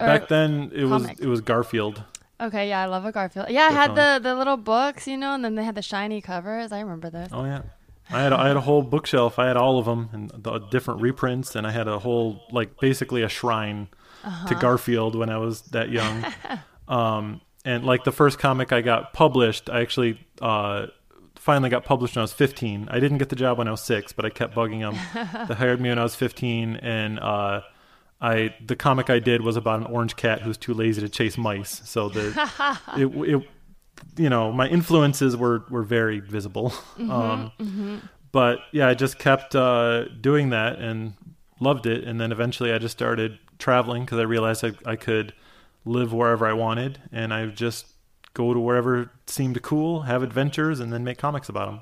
Or- 0.00 0.06
Back 0.06 0.28
then, 0.28 0.70
it 0.74 0.84
was 0.84 1.04
it 1.18 1.26
was 1.26 1.40
Garfield. 1.40 2.04
Okay, 2.40 2.68
yeah, 2.68 2.80
I 2.82 2.86
love 2.86 3.04
a 3.04 3.12
Garfield. 3.12 3.46
Yeah, 3.50 3.68
I 3.70 3.72
had 3.72 3.94
the 3.94 4.20
the 4.22 4.34
little 4.34 4.56
books, 4.56 5.06
you 5.06 5.16
know, 5.16 5.34
and 5.34 5.44
then 5.44 5.54
they 5.54 5.64
had 5.64 5.74
the 5.74 5.82
shiny 5.82 6.20
covers. 6.20 6.72
I 6.72 6.80
remember 6.80 7.10
those. 7.10 7.28
Oh 7.32 7.44
yeah, 7.44 7.62
I 8.10 8.20
had 8.22 8.32
a, 8.32 8.38
I 8.38 8.48
had 8.48 8.56
a 8.56 8.60
whole 8.60 8.82
bookshelf. 8.82 9.38
I 9.38 9.46
had 9.46 9.56
all 9.56 9.78
of 9.78 9.86
them 9.86 10.10
and 10.12 10.30
the 10.36 10.58
different 10.58 11.00
reprints, 11.00 11.56
and 11.56 11.66
I 11.66 11.70
had 11.70 11.88
a 11.88 11.98
whole 11.98 12.42
like 12.52 12.78
basically 12.78 13.22
a 13.22 13.28
shrine 13.28 13.88
Uh-huh. 14.24 14.48
to 14.48 14.54
Garfield 14.54 15.14
when 15.14 15.28
I 15.30 15.36
was 15.38 15.62
that 15.72 15.90
young. 15.90 16.24
um, 16.88 17.40
and 17.64 17.84
like 17.84 18.04
the 18.04 18.12
first 18.12 18.38
comic 18.38 18.72
I 18.72 18.80
got 18.82 19.12
published, 19.12 19.68
I 19.70 19.80
actually 19.82 20.18
uh, 20.40 20.86
finally 21.34 21.68
got 21.70 21.84
published 21.84 22.14
when 22.16 22.20
I 22.20 22.24
was 22.24 22.32
15. 22.32 22.88
I 22.90 23.00
didn't 23.00 23.18
get 23.18 23.28
the 23.28 23.36
job 23.36 23.58
when 23.58 23.68
I 23.68 23.70
was 23.70 23.82
six, 23.82 24.12
but 24.12 24.24
I 24.24 24.30
kept 24.30 24.54
bugging 24.54 24.80
them. 24.80 24.96
they 25.48 25.54
hired 25.54 25.80
me 25.80 25.88
when 25.90 25.98
I 25.98 26.02
was 26.02 26.14
15, 26.14 26.76
and 26.76 27.18
uh, 27.20 27.60
I 28.20 28.54
the 28.64 28.76
comic 28.76 29.10
I 29.10 29.18
did 29.18 29.42
was 29.42 29.56
about 29.56 29.80
an 29.80 29.86
orange 29.86 30.16
cat 30.16 30.40
who's 30.42 30.56
too 30.56 30.72
lazy 30.74 31.00
to 31.02 31.08
chase 31.08 31.36
mice. 31.36 31.82
So 31.84 32.08
the 32.08 32.28
it, 32.96 33.06
it 33.34 33.48
you 34.16 34.28
know 34.28 34.52
my 34.52 34.68
influences 34.68 35.36
were 35.36 35.64
were 35.70 35.82
very 35.82 36.20
visible. 36.20 36.72
um, 36.98 37.52
But 38.32 38.58
yeah, 38.72 38.88
I 38.88 38.94
just 38.94 39.18
kept 39.18 39.54
uh, 39.54 40.06
doing 40.20 40.50
that 40.50 40.78
and 40.80 41.14
loved 41.60 41.86
it, 41.86 42.02
and 42.04 42.20
then 42.20 42.32
eventually 42.32 42.72
I 42.72 42.78
just 42.78 42.96
started 42.96 43.38
traveling 43.58 44.04
because 44.04 44.18
I 44.18 44.22
realized 44.22 44.64
I, 44.64 44.72
I 44.84 44.96
could 44.96 45.32
live 45.84 46.12
wherever 46.12 46.44
I 46.44 46.52
wanted, 46.52 46.98
and 47.12 47.32
I 47.32 47.46
just 47.46 47.86
go 48.32 48.52
to 48.52 48.58
wherever 48.58 49.10
seemed 49.26 49.62
cool, 49.62 50.02
have 50.02 50.24
adventures, 50.24 50.80
and 50.80 50.92
then 50.92 51.04
make 51.04 51.18
comics 51.18 51.48
about 51.48 51.66
them. 51.66 51.80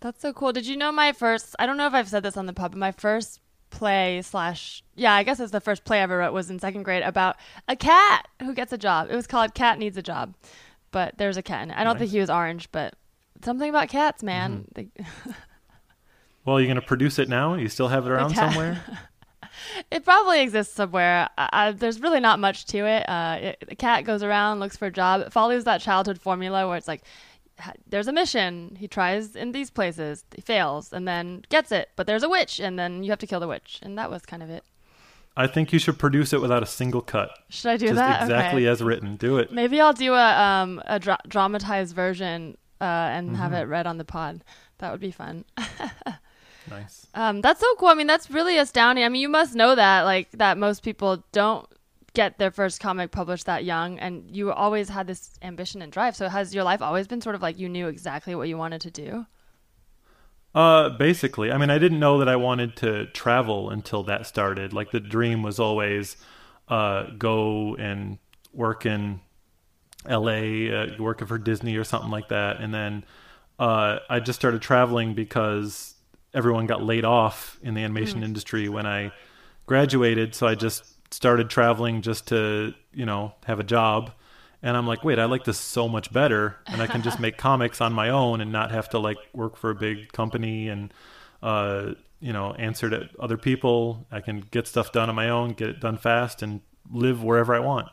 That's 0.00 0.20
so 0.20 0.32
cool. 0.32 0.52
Did 0.52 0.66
you 0.66 0.76
know 0.76 0.90
my 0.90 1.12
first? 1.12 1.54
I 1.60 1.66
don't 1.66 1.76
know 1.76 1.86
if 1.86 1.94
I've 1.94 2.08
said 2.08 2.24
this 2.24 2.36
on 2.36 2.46
the 2.46 2.52
pub, 2.52 2.72
but 2.72 2.78
my 2.78 2.90
first 2.92 3.40
play 3.70 4.22
slash 4.22 4.82
yeah, 4.96 5.12
I 5.12 5.22
guess 5.22 5.38
it's 5.38 5.52
the 5.52 5.60
first 5.60 5.84
play 5.84 6.00
I 6.00 6.02
ever 6.02 6.18
wrote 6.18 6.32
was 6.32 6.50
in 6.50 6.58
second 6.58 6.82
grade 6.84 7.02
about 7.04 7.36
a 7.68 7.76
cat 7.76 8.26
who 8.42 8.52
gets 8.54 8.72
a 8.72 8.78
job. 8.78 9.08
It 9.10 9.14
was 9.14 9.26
called 9.28 9.54
Cat 9.54 9.78
Needs 9.78 9.96
a 9.96 10.02
Job, 10.02 10.34
but 10.90 11.16
there's 11.18 11.36
a 11.36 11.42
cat 11.42 11.62
in 11.64 11.70
it. 11.70 11.76
I 11.78 11.84
don't 11.84 11.98
think 11.98 12.10
he 12.10 12.20
was 12.20 12.30
orange, 12.30 12.70
but 12.72 12.94
something 13.44 13.68
about 13.68 13.88
cats, 13.88 14.22
man. 14.22 14.66
They- 14.74 14.88
Well, 16.44 16.60
you're 16.60 16.68
gonna 16.68 16.80
produce 16.80 17.18
it 17.18 17.28
now? 17.28 17.54
You 17.54 17.68
still 17.68 17.88
have 17.88 18.06
it 18.06 18.10
around 18.10 18.34
somewhere? 18.34 18.82
It 19.90 20.04
probably 20.04 20.40
exists 20.40 20.74
somewhere. 20.74 21.28
I, 21.36 21.48
I, 21.52 21.72
there's 21.72 22.00
really 22.00 22.20
not 22.20 22.38
much 22.38 22.64
to 22.66 22.78
it. 22.86 23.08
Uh, 23.08 23.38
it. 23.40 23.64
The 23.68 23.74
cat 23.74 24.04
goes 24.04 24.22
around, 24.22 24.60
looks 24.60 24.76
for 24.76 24.86
a 24.86 24.90
job. 24.90 25.20
It 25.22 25.32
follows 25.32 25.64
that 25.64 25.80
childhood 25.80 26.20
formula 26.20 26.68
where 26.68 26.76
it's 26.76 26.86
like, 26.86 27.02
there's 27.88 28.06
a 28.06 28.12
mission. 28.12 28.76
He 28.78 28.86
tries 28.86 29.34
in 29.34 29.50
these 29.50 29.68
places, 29.70 30.24
he 30.34 30.42
fails, 30.42 30.92
and 30.92 31.08
then 31.08 31.42
gets 31.48 31.72
it. 31.72 31.90
But 31.96 32.06
there's 32.06 32.22
a 32.22 32.28
witch, 32.28 32.60
and 32.60 32.78
then 32.78 33.02
you 33.02 33.10
have 33.10 33.18
to 33.18 33.26
kill 33.26 33.40
the 33.40 33.48
witch. 33.48 33.80
And 33.82 33.98
that 33.98 34.10
was 34.10 34.22
kind 34.24 34.44
of 34.44 34.50
it. 34.50 34.62
I 35.38 35.46
think 35.46 35.72
you 35.72 35.78
should 35.78 35.98
produce 35.98 36.32
it 36.32 36.40
without 36.40 36.62
a 36.62 36.66
single 36.66 37.00
cut. 37.00 37.30
Should 37.48 37.70
I 37.70 37.76
do 37.76 37.84
it? 37.86 37.88
Just 37.88 37.96
that? 37.98 38.22
exactly 38.22 38.64
Okay. 38.66 38.72
as 38.72 38.82
written. 38.82 39.16
Do 39.16 39.38
it. 39.38 39.52
Maybe 39.52 39.80
I'll 39.80 39.92
do 39.92 40.12
a 40.14 40.40
um 40.42 40.82
a 40.86 40.98
dra- 40.98 41.20
dramatized 41.28 41.94
version 41.94 42.56
uh, 42.80 42.84
and 42.84 43.36
have 43.36 43.52
Mm-hmm. 43.52 43.60
it 43.62 43.64
read 43.64 43.86
on 43.86 43.98
the 43.98 44.04
pod. 44.04 44.42
That 44.78 44.90
would 44.92 45.00
be 45.00 45.10
fun. 45.12 45.44
Nice. 46.70 47.06
Um, 47.14 47.40
that's 47.40 47.60
so 47.60 47.74
cool. 47.76 47.88
I 47.88 47.94
mean, 47.94 48.06
that's 48.06 48.30
really 48.30 48.58
astounding. 48.58 49.02
I 49.04 49.08
mean, 49.08 49.22
you 49.22 49.28
must 49.30 49.54
know 49.54 49.74
that, 49.74 50.02
like, 50.02 50.30
that 50.32 50.58
most 50.58 50.82
people 50.82 51.24
don't 51.32 51.66
get 52.12 52.36
their 52.38 52.50
first 52.50 52.78
comic 52.78 53.10
published 53.10 53.46
that 53.46 53.64
young, 53.64 53.98
and 53.98 54.24
you 54.30 54.52
always 54.52 54.90
had 54.90 55.06
this 55.06 55.30
ambition 55.40 55.80
and 55.80 55.90
drive. 55.90 56.14
So, 56.14 56.28
has 56.28 56.54
your 56.54 56.64
life 56.64 56.82
always 56.82 57.06
been 57.06 57.22
sort 57.22 57.34
of 57.34 57.40
like 57.40 57.58
you 57.58 57.70
knew 57.70 57.88
exactly 57.88 58.34
what 58.34 58.48
you 58.48 58.58
wanted 58.58 58.82
to 58.82 58.90
do? 58.90 59.24
Uh, 60.54 60.88
basically, 60.88 61.52
I 61.52 61.58
mean, 61.58 61.70
I 61.70 61.78
didn't 61.78 62.00
know 62.00 62.18
that 62.18 62.28
I 62.28 62.36
wanted 62.36 62.76
to 62.76 63.06
travel 63.06 63.70
until 63.70 64.02
that 64.04 64.26
started. 64.26 64.72
Like 64.72 64.90
the 64.90 65.00
dream 65.00 65.42
was 65.42 65.60
always 65.60 66.16
uh, 66.68 67.10
go 67.18 67.76
and 67.76 68.18
work 68.52 68.86
in 68.86 69.20
L.A., 70.06 70.74
uh, 70.74 70.86
working 70.98 71.26
for 71.26 71.38
Disney 71.38 71.76
or 71.76 71.84
something 71.84 72.10
like 72.10 72.28
that, 72.28 72.60
and 72.60 72.72
then 72.72 73.04
uh, 73.58 73.98
I 74.08 74.20
just 74.20 74.38
started 74.38 74.62
traveling 74.62 75.14
because 75.14 75.94
everyone 76.32 76.66
got 76.66 76.82
laid 76.82 77.04
off 77.04 77.58
in 77.62 77.74
the 77.74 77.82
animation 77.82 78.22
industry 78.22 78.68
when 78.68 78.86
I 78.86 79.12
graduated. 79.66 80.34
So 80.34 80.46
I 80.46 80.54
just 80.54 80.84
started 81.12 81.50
traveling 81.50 82.02
just 82.02 82.28
to 82.28 82.74
you 82.92 83.06
know 83.06 83.32
have 83.44 83.60
a 83.60 83.64
job. 83.64 84.12
And 84.62 84.76
I'm 84.76 84.86
like, 84.86 85.04
wait, 85.04 85.18
I 85.18 85.26
like 85.26 85.44
this 85.44 85.58
so 85.58 85.88
much 85.88 86.12
better, 86.12 86.56
and 86.66 86.82
I 86.82 86.88
can 86.88 87.02
just 87.02 87.20
make 87.20 87.36
comics 87.38 87.80
on 87.80 87.92
my 87.92 88.10
own 88.10 88.40
and 88.40 88.50
not 88.50 88.72
have 88.72 88.88
to 88.90 88.98
like 88.98 89.18
work 89.32 89.56
for 89.56 89.70
a 89.70 89.74
big 89.74 90.12
company 90.12 90.68
and 90.68 90.92
uh, 91.42 91.94
you 92.20 92.32
know 92.32 92.52
answer 92.54 92.90
to 92.90 93.08
other 93.20 93.36
people. 93.36 94.06
I 94.10 94.20
can 94.20 94.40
get 94.50 94.66
stuff 94.66 94.90
done 94.90 95.08
on 95.08 95.14
my 95.14 95.28
own, 95.28 95.52
get 95.52 95.68
it 95.68 95.80
done 95.80 95.96
fast, 95.96 96.42
and 96.42 96.60
live 96.90 97.22
wherever 97.22 97.54
I 97.54 97.60
want. 97.60 97.88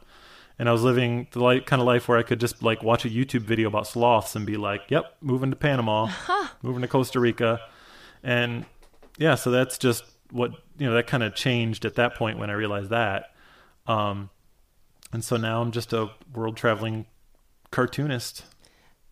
And 0.57 0.69
I 0.69 0.71
was 0.71 0.83
living 0.83 1.27
the 1.31 1.43
like 1.43 1.65
kind 1.65 1.81
of 1.81 1.85
life 1.85 2.07
where 2.07 2.17
I 2.17 2.23
could 2.23 2.39
just 2.39 2.63
like 2.63 2.81
watch 2.81 3.05
a 3.05 3.09
YouTube 3.09 3.41
video 3.41 3.67
about 3.67 3.85
sloths 3.87 4.35
and 4.35 4.45
be 4.45 4.57
like, 4.57 4.81
"Yep, 4.89 5.17
moving 5.21 5.51
to 5.51 5.55
Panama, 5.55 6.11
moving 6.63 6.81
to 6.81 6.87
Costa 6.87 7.19
Rica," 7.19 7.59
and 8.23 8.65
yeah, 9.17 9.35
so 9.35 9.51
that's 9.51 9.77
just 9.77 10.03
what 10.31 10.51
you 10.77 10.87
know. 10.87 10.93
That 10.95 11.07
kind 11.07 11.23
of 11.23 11.35
changed 11.35 11.85
at 11.85 11.95
that 11.95 12.15
point 12.15 12.39
when 12.39 12.49
I 12.49 12.53
realized 12.53 12.89
that. 12.89 13.33
Um, 13.85 14.29
and 15.13 15.23
so 15.23 15.37
now 15.37 15.61
I'm 15.61 15.71
just 15.71 15.93
a 15.93 16.09
world 16.33 16.57
traveling 16.57 17.05
cartoonist. 17.71 18.45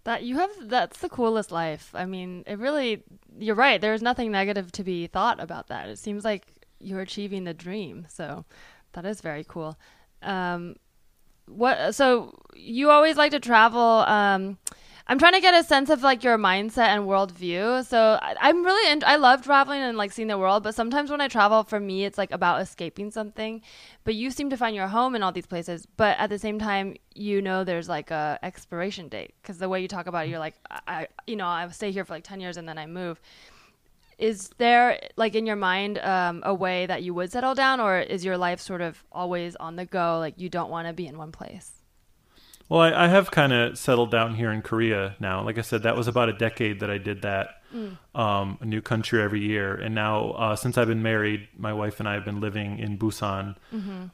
That 0.03 0.23
you 0.23 0.35
have, 0.37 0.51
that's 0.63 0.99
the 0.99 1.09
coolest 1.09 1.51
life. 1.51 1.91
I 1.93 2.05
mean, 2.05 2.43
it 2.45 2.59
really, 2.59 3.03
you're 3.37 3.55
right. 3.55 3.79
There's 3.79 4.01
nothing 4.01 4.31
negative 4.31 4.71
to 4.73 4.83
be 4.83 5.07
thought 5.07 5.39
about 5.39 5.67
that. 5.67 5.87
It 5.87 5.97
seems 5.97 6.25
like 6.25 6.45
you're 6.79 6.99
achieving 6.99 7.45
the 7.45 7.53
dream. 7.53 8.05
So 8.09 8.43
that 8.93 9.05
is 9.05 9.21
very 9.21 9.45
cool. 9.47 9.77
Um, 10.21 10.75
what, 11.45 11.95
so 11.95 12.37
you 12.53 12.89
always 12.89 13.15
like 13.15 13.31
to 13.31 13.39
travel. 13.39 13.79
Um, 13.81 14.57
I'm 15.05 15.19
trying 15.19 15.33
to 15.33 15.41
get 15.41 15.53
a 15.53 15.67
sense 15.67 15.89
of 15.89 16.01
like 16.01 16.23
your 16.23 16.37
mindset 16.37 16.87
and 16.87 17.03
worldview. 17.03 17.85
So 17.85 18.17
I, 18.21 18.35
I'm 18.39 18.63
really, 18.63 18.89
in, 18.89 19.03
I 19.05 19.17
love 19.17 19.43
traveling 19.43 19.81
and 19.81 19.97
like 19.97 20.13
seeing 20.13 20.29
the 20.29 20.37
world, 20.37 20.63
but 20.63 20.75
sometimes 20.75 21.11
when 21.11 21.19
I 21.19 21.27
travel, 21.27 21.63
for 21.63 21.79
me, 21.79 22.05
it's 22.05 22.17
like 22.17 22.31
about 22.31 22.61
escaping 22.61 23.11
something. 23.11 23.61
But 24.05 24.15
you 24.15 24.31
seem 24.31 24.49
to 24.49 24.55
find 24.55 24.73
your 24.73 24.87
home 24.87 25.13
in 25.13 25.21
all 25.21 25.33
these 25.33 25.45
places, 25.45 25.85
but 25.97 26.17
at 26.19 26.29
the 26.29 26.39
same 26.39 26.57
time, 26.57 26.95
you 27.15 27.41
know 27.41 27.65
there's 27.65 27.89
like 27.89 28.11
a 28.11 28.39
expiration 28.43 29.09
date 29.09 29.33
because 29.41 29.57
the 29.57 29.67
way 29.67 29.81
you 29.81 29.89
talk 29.89 30.07
about 30.07 30.25
it, 30.25 30.29
you're 30.29 30.39
like, 30.39 30.55
I, 30.71 30.79
I, 30.87 31.07
you 31.27 31.35
know, 31.35 31.47
I 31.47 31.67
stay 31.69 31.91
here 31.91 32.05
for 32.05 32.13
like 32.13 32.23
ten 32.23 32.39
years 32.39 32.55
and 32.55 32.67
then 32.67 32.77
I 32.77 32.85
move. 32.85 33.19
Is 34.17 34.51
there 34.57 34.99
like 35.17 35.35
in 35.35 35.45
your 35.45 35.57
mind 35.57 35.97
um, 35.99 36.43
a 36.45 36.53
way 36.53 36.85
that 36.85 37.03
you 37.03 37.13
would 37.13 37.29
settle 37.29 37.55
down, 37.55 37.81
or 37.81 37.99
is 37.99 38.23
your 38.23 38.37
life 38.37 38.61
sort 38.61 38.79
of 38.79 39.03
always 39.11 39.57
on 39.57 39.75
the 39.75 39.85
go? 39.85 40.19
Like 40.19 40.39
you 40.39 40.47
don't 40.47 40.69
want 40.69 40.87
to 40.87 40.93
be 40.93 41.07
in 41.07 41.17
one 41.17 41.33
place. 41.33 41.82
Well, 42.73 42.81
I, 42.81 43.03
I 43.03 43.07
have 43.07 43.29
kind 43.29 43.53
of 43.53 43.77
settled 43.77 44.09
down 44.09 44.33
here 44.33 44.51
in 44.51 44.63
Korea 44.63 45.15
now. 45.19 45.43
Like 45.43 45.59
I 45.59 45.61
said, 45.61 45.83
that 45.83 45.95
was 45.95 46.07
about 46.07 46.29
a 46.29 46.33
decade 46.33 46.79
that 46.79 46.89
I 46.89 46.97
did 46.97 47.21
that. 47.21 47.61
Um, 48.15 48.57
a 48.61 48.65
new 48.65 48.81
country 48.81 49.21
every 49.21 49.41
year, 49.41 49.75
and 49.75 49.93
now 49.93 50.31
uh, 50.31 50.55
since 50.55 50.75
I've 50.75 50.87
been 50.87 51.03
married, 51.03 51.47
my 51.55 51.71
wife 51.71 51.99
and 51.99 52.09
I 52.09 52.15
have 52.15 52.25
been 52.25 52.39
living 52.39 52.79
in 52.79 52.97
Busan, 52.97 53.57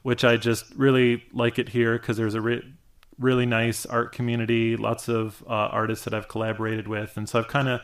which 0.03 0.25
I 0.25 0.35
just 0.35 0.65
really 0.75 1.23
like 1.31 1.57
it 1.57 1.69
here 1.69 1.97
because 1.97 2.17
there's 2.17 2.35
a 2.35 2.41
re- 2.41 2.73
really 3.17 3.45
nice 3.45 3.85
art 3.85 4.11
community, 4.11 4.75
lots 4.75 5.07
of 5.07 5.41
uh, 5.47 5.51
artists 5.51 6.03
that 6.03 6.13
I've 6.13 6.27
collaborated 6.27 6.89
with, 6.89 7.15
and 7.15 7.29
so 7.29 7.39
I've 7.39 7.47
kind 7.47 7.69
of 7.69 7.79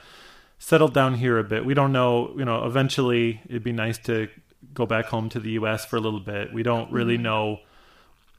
settled 0.60 0.94
down 0.94 1.16
here 1.16 1.38
a 1.38 1.44
bit. 1.46 1.66
We 1.66 1.74
don't 1.74 1.94
know, 1.94 2.34
you 2.38 2.44
know, 2.44 2.66
eventually 2.66 3.42
it'd 3.48 3.64
be 3.64 3.72
nice 3.72 3.98
to 4.00 4.28
go 4.74 4.86
back 4.86 5.06
home 5.06 5.30
to 5.30 5.40
the 5.40 5.52
U.S. 5.52 5.86
for 5.86 5.96
a 5.96 6.02
little 6.02 6.20
bit. 6.20 6.54
We 6.54 6.64
don't 6.64 6.92
really 6.92 7.18
know 7.18 7.60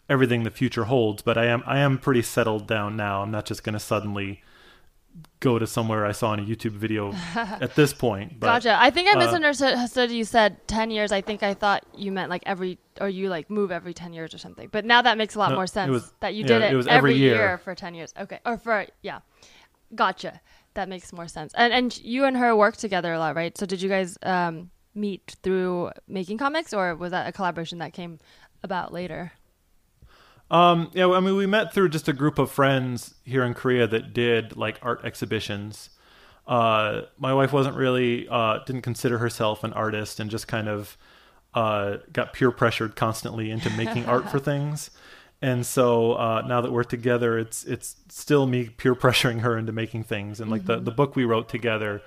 everything 0.08 0.42
the 0.44 0.50
future 0.50 0.84
holds, 0.84 1.22
but 1.22 1.36
I 1.36 1.46
am 1.46 1.62
I 1.66 1.78
am 1.78 1.98
pretty 1.98 2.22
settled 2.22 2.66
down 2.66 2.96
now. 2.96 3.22
I'm 3.22 3.30
not 3.30 3.46
just 3.46 3.62
going 3.64 3.74
to 3.74 3.80
suddenly 3.80 4.42
go 5.40 5.58
to 5.58 5.66
somewhere 5.66 6.04
I 6.04 6.12
saw 6.12 6.32
in 6.34 6.40
a 6.40 6.42
YouTube 6.42 6.72
video 6.72 7.12
at 7.34 7.74
this 7.74 7.94
point. 7.94 8.38
But, 8.38 8.46
Gotcha. 8.46 8.76
I 8.78 8.90
think 8.90 9.08
I 9.08 9.12
uh, 9.12 9.18
misunderstood. 9.18 10.10
You 10.10 10.24
said 10.24 10.66
ten 10.68 10.90
years. 10.90 11.12
I 11.12 11.20
think 11.20 11.42
I 11.42 11.54
thought 11.54 11.84
you 11.96 12.12
meant 12.12 12.30
like 12.30 12.42
every, 12.46 12.78
or 13.00 13.08
you 13.08 13.28
like 13.28 13.48
move 13.50 13.70
every 13.70 13.94
ten 13.94 14.12
years 14.12 14.34
or 14.34 14.38
something. 14.38 14.68
But 14.70 14.84
now 14.84 15.02
that 15.02 15.18
makes 15.18 15.34
a 15.34 15.38
lot 15.38 15.50
No, 15.50 15.56
more 15.56 15.66
sense. 15.66 15.90
was- 15.90 16.12
that 16.20 16.34
you 16.34 16.42
yeah, 16.42 16.46
did 16.46 16.62
it, 16.62 16.72
every 16.72 16.90
every 16.90 17.14
year. 17.14 17.58
for 17.58 17.74
ten 17.74 17.94
years. 17.94 18.12
Okay, 18.18 18.40
or 18.44 18.58
for 18.58 18.86
yeah, 19.02 19.20
gotcha. 19.94 20.40
That 20.74 20.88
makes 20.90 21.12
more 21.12 21.28
sense. 21.28 21.52
And 21.56 21.72
and 21.72 21.96
you 21.98 22.24
and 22.24 22.36
her 22.36 22.54
work 22.54 22.76
together 22.76 23.12
a 23.14 23.18
lot, 23.18 23.34
right? 23.34 23.56
So 23.56 23.64
did 23.64 23.80
you 23.80 23.88
guys 23.88 24.18
um, 24.22 24.70
meet 24.94 25.36
through 25.42 25.90
making 26.06 26.36
comics, 26.38 26.74
or 26.74 26.94
was 26.94 27.12
that 27.12 27.26
a 27.26 27.32
collaboration 27.32 27.78
that 27.78 27.94
came 27.94 28.18
about 28.62 28.92
later? 28.92 29.32
Um, 30.50 30.90
yeah, 30.94 31.10
I 31.10 31.20
mean, 31.20 31.36
we 31.36 31.46
met 31.46 31.74
through 31.74 31.88
just 31.88 32.08
a 32.08 32.12
group 32.12 32.38
of 32.38 32.50
friends 32.50 33.14
here 33.24 33.44
in 33.44 33.54
Korea 33.54 33.86
that 33.86 34.12
did 34.12 34.56
like 34.56 34.78
art 34.82 35.04
exhibitions. 35.04 35.90
Uh, 36.46 37.02
my 37.18 37.34
wife 37.34 37.52
wasn't 37.52 37.76
really 37.76 38.28
uh, 38.28 38.60
didn't 38.64 38.82
consider 38.82 39.18
herself 39.18 39.64
an 39.64 39.72
artist 39.72 40.20
and 40.20 40.30
just 40.30 40.46
kind 40.46 40.68
of 40.68 40.96
uh, 41.54 41.96
got 42.12 42.32
peer 42.32 42.50
pressured 42.50 42.94
constantly 42.94 43.50
into 43.50 43.70
making 43.70 44.06
art 44.06 44.30
for 44.30 44.38
things. 44.52 44.90
And 45.42 45.66
so 45.66 46.12
uh, 46.12 46.42
now 46.46 46.60
that 46.60 46.72
we're 46.72 46.84
together, 46.84 47.38
it's 47.38 47.64
it's 47.64 47.96
still 48.08 48.46
me 48.46 48.68
peer 48.68 48.94
pressuring 48.94 49.40
her 49.40 49.58
into 49.58 49.72
making 49.72 50.04
things. 50.04 50.40
And 50.40 50.50
like 50.50 50.66
the 50.66 50.78
the 50.78 50.92
book 50.92 51.16
we 51.16 51.24
wrote 51.24 51.48
together 51.48 52.02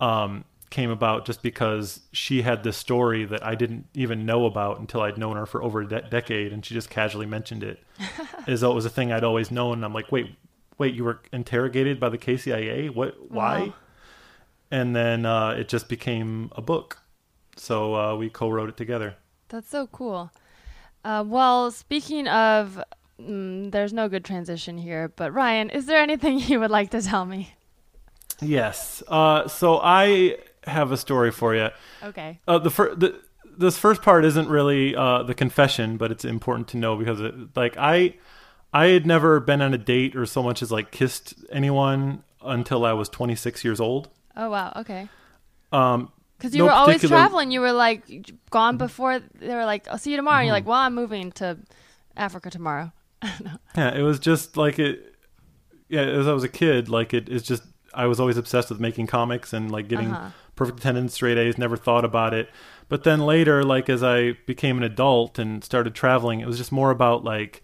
um, 0.00 0.44
came 0.70 0.90
about 0.90 1.24
just 1.24 1.42
because 1.42 2.00
she 2.12 2.42
had 2.42 2.62
this 2.62 2.76
story 2.76 3.24
that 3.24 3.44
I 3.44 3.54
didn't 3.54 3.86
even 3.94 4.26
know 4.26 4.46
about 4.46 4.78
until 4.80 5.00
I'd 5.02 5.18
known 5.18 5.36
her 5.36 5.46
for 5.46 5.62
over 5.62 5.80
a 5.80 5.88
de- 5.88 6.02
decade, 6.02 6.52
and 6.52 6.64
she 6.64 6.74
just 6.74 6.90
casually 6.90 7.26
mentioned 7.26 7.62
it 7.62 7.82
as 8.46 8.60
though 8.60 8.70
it 8.70 8.74
was 8.74 8.84
a 8.84 8.90
thing 8.90 9.12
I'd 9.12 9.24
always 9.24 9.50
known. 9.50 9.74
And 9.74 9.84
I'm 9.84 9.94
like, 9.94 10.12
wait, 10.12 10.34
wait, 10.76 10.94
you 10.94 11.04
were 11.04 11.20
interrogated 11.32 11.98
by 11.98 12.08
the 12.08 12.18
KCIA? 12.18 12.94
What? 12.94 13.30
Why? 13.30 13.60
Wow. 13.60 13.74
And 14.70 14.94
then 14.94 15.24
uh, 15.24 15.50
it 15.50 15.68
just 15.68 15.88
became 15.88 16.50
a 16.54 16.60
book. 16.60 16.98
So 17.56 17.94
uh, 17.94 18.16
we 18.16 18.28
co-wrote 18.28 18.68
it 18.68 18.76
together. 18.76 19.16
That's 19.48 19.68
so 19.68 19.86
cool. 19.88 20.30
Uh, 21.04 21.24
well, 21.26 21.70
speaking 21.70 22.28
of, 22.28 22.82
mm, 23.20 23.70
there's 23.70 23.92
no 23.92 24.08
good 24.08 24.24
transition 24.24 24.78
here. 24.78 25.08
But 25.16 25.32
Ryan, 25.32 25.70
is 25.70 25.86
there 25.86 26.00
anything 26.00 26.38
you 26.46 26.60
would 26.60 26.70
like 26.70 26.90
to 26.90 27.02
tell 27.02 27.24
me? 27.24 27.54
Yes. 28.40 29.02
Uh, 29.08 29.48
so 29.48 29.80
I 29.82 30.36
have 30.68 30.92
a 30.92 30.96
story 30.96 31.30
for 31.30 31.54
you. 31.54 31.68
Okay. 32.02 32.38
Uh, 32.46 32.58
the, 32.58 32.70
fir- 32.70 32.94
the 32.94 33.20
this 33.56 33.76
first 33.76 34.02
part 34.02 34.24
isn't 34.24 34.48
really 34.48 34.94
uh, 34.94 35.22
the 35.24 35.34
confession, 35.34 35.96
but 35.96 36.10
it's 36.12 36.24
important 36.24 36.68
to 36.68 36.76
know 36.76 36.96
because 36.96 37.20
it, 37.20 37.34
like 37.56 37.76
I 37.76 38.14
I 38.72 38.86
had 38.88 39.06
never 39.06 39.40
been 39.40 39.60
on 39.62 39.74
a 39.74 39.78
date 39.78 40.14
or 40.14 40.26
so 40.26 40.42
much 40.42 40.62
as 40.62 40.70
like 40.70 40.90
kissed 40.92 41.34
anyone 41.50 42.22
until 42.42 42.84
I 42.84 42.92
was 42.92 43.08
26 43.08 43.64
years 43.64 43.80
old. 43.80 44.08
Oh 44.36 44.50
wow. 44.50 44.72
Okay. 44.76 45.08
Um, 45.72 46.12
Because 46.38 46.54
you 46.54 46.60
No 46.60 46.66
were 46.66 46.70
always 46.72 46.96
particular- 46.96 47.16
Mm-hmm. 47.16 47.22
traveling. 47.26 47.50
You 47.50 47.60
were 47.60 47.72
like 47.72 48.30
gone 48.50 48.76
before 48.76 49.18
they 49.40 49.54
were 49.54 49.64
like, 49.64 49.88
"I'll 49.88 49.98
see 49.98 50.10
you 50.12 50.16
tomorrow." 50.16 50.38
And 50.38 50.46
you're 50.46 50.54
like, 50.54 50.66
"Well, 50.66 50.78
I'm 50.78 50.94
moving 50.94 51.32
to 51.32 51.58
Africa 52.16 52.50
tomorrow." 52.50 52.92
yeah, 53.76 53.94
it 53.94 54.02
was 54.02 54.18
just 54.20 54.56
like 54.56 54.78
it. 54.78 55.16
Yeah, 55.88 56.02
as 56.02 56.28
I 56.28 56.32
was 56.32 56.44
a 56.44 56.48
kid, 56.48 56.88
like 56.88 57.12
it 57.14 57.28
is 57.28 57.42
just 57.42 57.62
I 57.94 58.06
was 58.06 58.20
always 58.20 58.36
obsessed 58.36 58.68
with 58.70 58.78
making 58.78 59.08
comics 59.08 59.52
and 59.52 59.70
like 59.72 59.88
getting 59.88 60.12
Uh-huh. 60.12 60.30
Perfect 60.58 60.80
attendance, 60.80 61.14
straight 61.14 61.38
A's. 61.38 61.56
Never 61.56 61.76
thought 61.76 62.04
about 62.04 62.34
it, 62.34 62.50
but 62.88 63.04
then 63.04 63.20
later, 63.20 63.62
like 63.62 63.88
as 63.88 64.02
I 64.02 64.32
became 64.46 64.76
an 64.76 64.82
adult 64.82 65.38
and 65.38 65.62
started 65.62 65.94
traveling, 65.94 66.40
it 66.40 66.46
was 66.46 66.58
just 66.58 66.72
more 66.72 66.90
about 66.90 67.22
like 67.22 67.62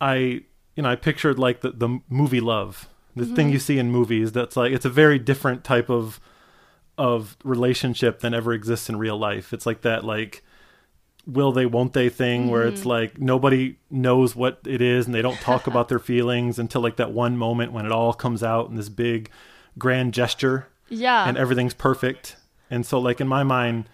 I, 0.00 0.42
you 0.74 0.82
know, 0.82 0.90
I 0.90 0.96
pictured 0.96 1.38
like 1.38 1.60
the 1.60 1.70
the 1.70 2.00
movie 2.08 2.40
love, 2.40 2.88
the 3.14 3.26
thing 3.26 3.48
mm-hmm. 3.48 3.52
you 3.52 3.58
see 3.58 3.78
in 3.78 3.90
movies. 3.90 4.32
That's 4.32 4.56
like 4.56 4.72
it's 4.72 4.86
a 4.86 4.90
very 4.90 5.18
different 5.18 5.62
type 5.62 5.90
of 5.90 6.18
of 6.96 7.36
relationship 7.44 8.20
than 8.20 8.32
ever 8.34 8.52
exists 8.52 8.88
in 8.88 8.96
real 8.96 9.18
life. 9.18 9.52
It's 9.52 9.66
like 9.66 9.82
that 9.82 10.04
like 10.04 10.42
will 11.26 11.52
they 11.52 11.66
won't 11.66 11.92
they 11.92 12.08
thing 12.08 12.48
where 12.48 12.66
it's 12.66 12.80
mm-hmm. 12.80 12.88
like 12.88 13.20
nobody 13.20 13.76
knows 13.90 14.34
what 14.34 14.58
it 14.66 14.80
is 14.80 15.06
and 15.06 15.14
they 15.14 15.22
don't 15.22 15.40
talk 15.40 15.68
about 15.68 15.88
their 15.88 15.98
feelings 16.10 16.58
until 16.58 16.80
like 16.80 16.96
that 16.96 17.12
one 17.12 17.36
moment 17.36 17.72
when 17.72 17.86
it 17.86 17.92
all 17.92 18.12
comes 18.12 18.42
out 18.42 18.68
in 18.68 18.74
this 18.74 18.88
big 18.88 19.30
grand 19.78 20.12
gesture 20.12 20.66
Yeah. 20.92 21.28
and 21.28 21.36
everything's 21.36 21.74
perfect. 21.74 22.36
And 22.70 22.86
so 22.86 22.98
like 22.98 23.20
in 23.20 23.28
my 23.28 23.42
mind 23.42 23.88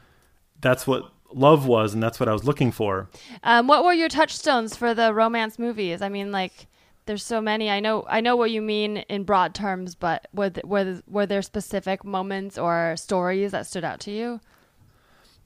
that's 0.61 0.87
what 0.87 1.11
love 1.33 1.67
was 1.67 1.95
and 1.95 2.03
that's 2.03 2.19
what 2.19 2.29
I 2.29 2.33
was 2.33 2.45
looking 2.45 2.73
for. 2.73 3.09
Um, 3.43 3.67
what 3.67 3.85
were 3.85 3.93
your 3.93 4.09
touchstones 4.09 4.77
for 4.77 4.95
the 4.95 5.13
romance 5.15 5.59
movies? 5.59 6.03
I 6.03 6.09
mean, 6.09 6.33
like, 6.33 6.67
there's 7.07 7.25
so 7.25 7.41
many. 7.41 7.71
I 7.71 7.81
know, 7.81 8.05
I 8.09 8.21
know 8.21 8.37
what 8.37 8.51
you 8.51 8.61
mean 8.61 8.99
in 9.09 9.25
broad 9.25 9.55
terms, 9.55 9.95
but 9.95 10.29
were 10.35 10.51
th- 10.51 10.65
were 10.67 10.85
th- 10.85 11.03
were 11.09 11.25
there 11.25 11.41
specific 11.41 12.05
moments 12.05 12.59
or 12.59 12.97
stories 12.97 13.53
that 13.53 13.67
stood 13.67 13.83
out 13.83 14.01
to 14.01 14.11
you? 14.11 14.41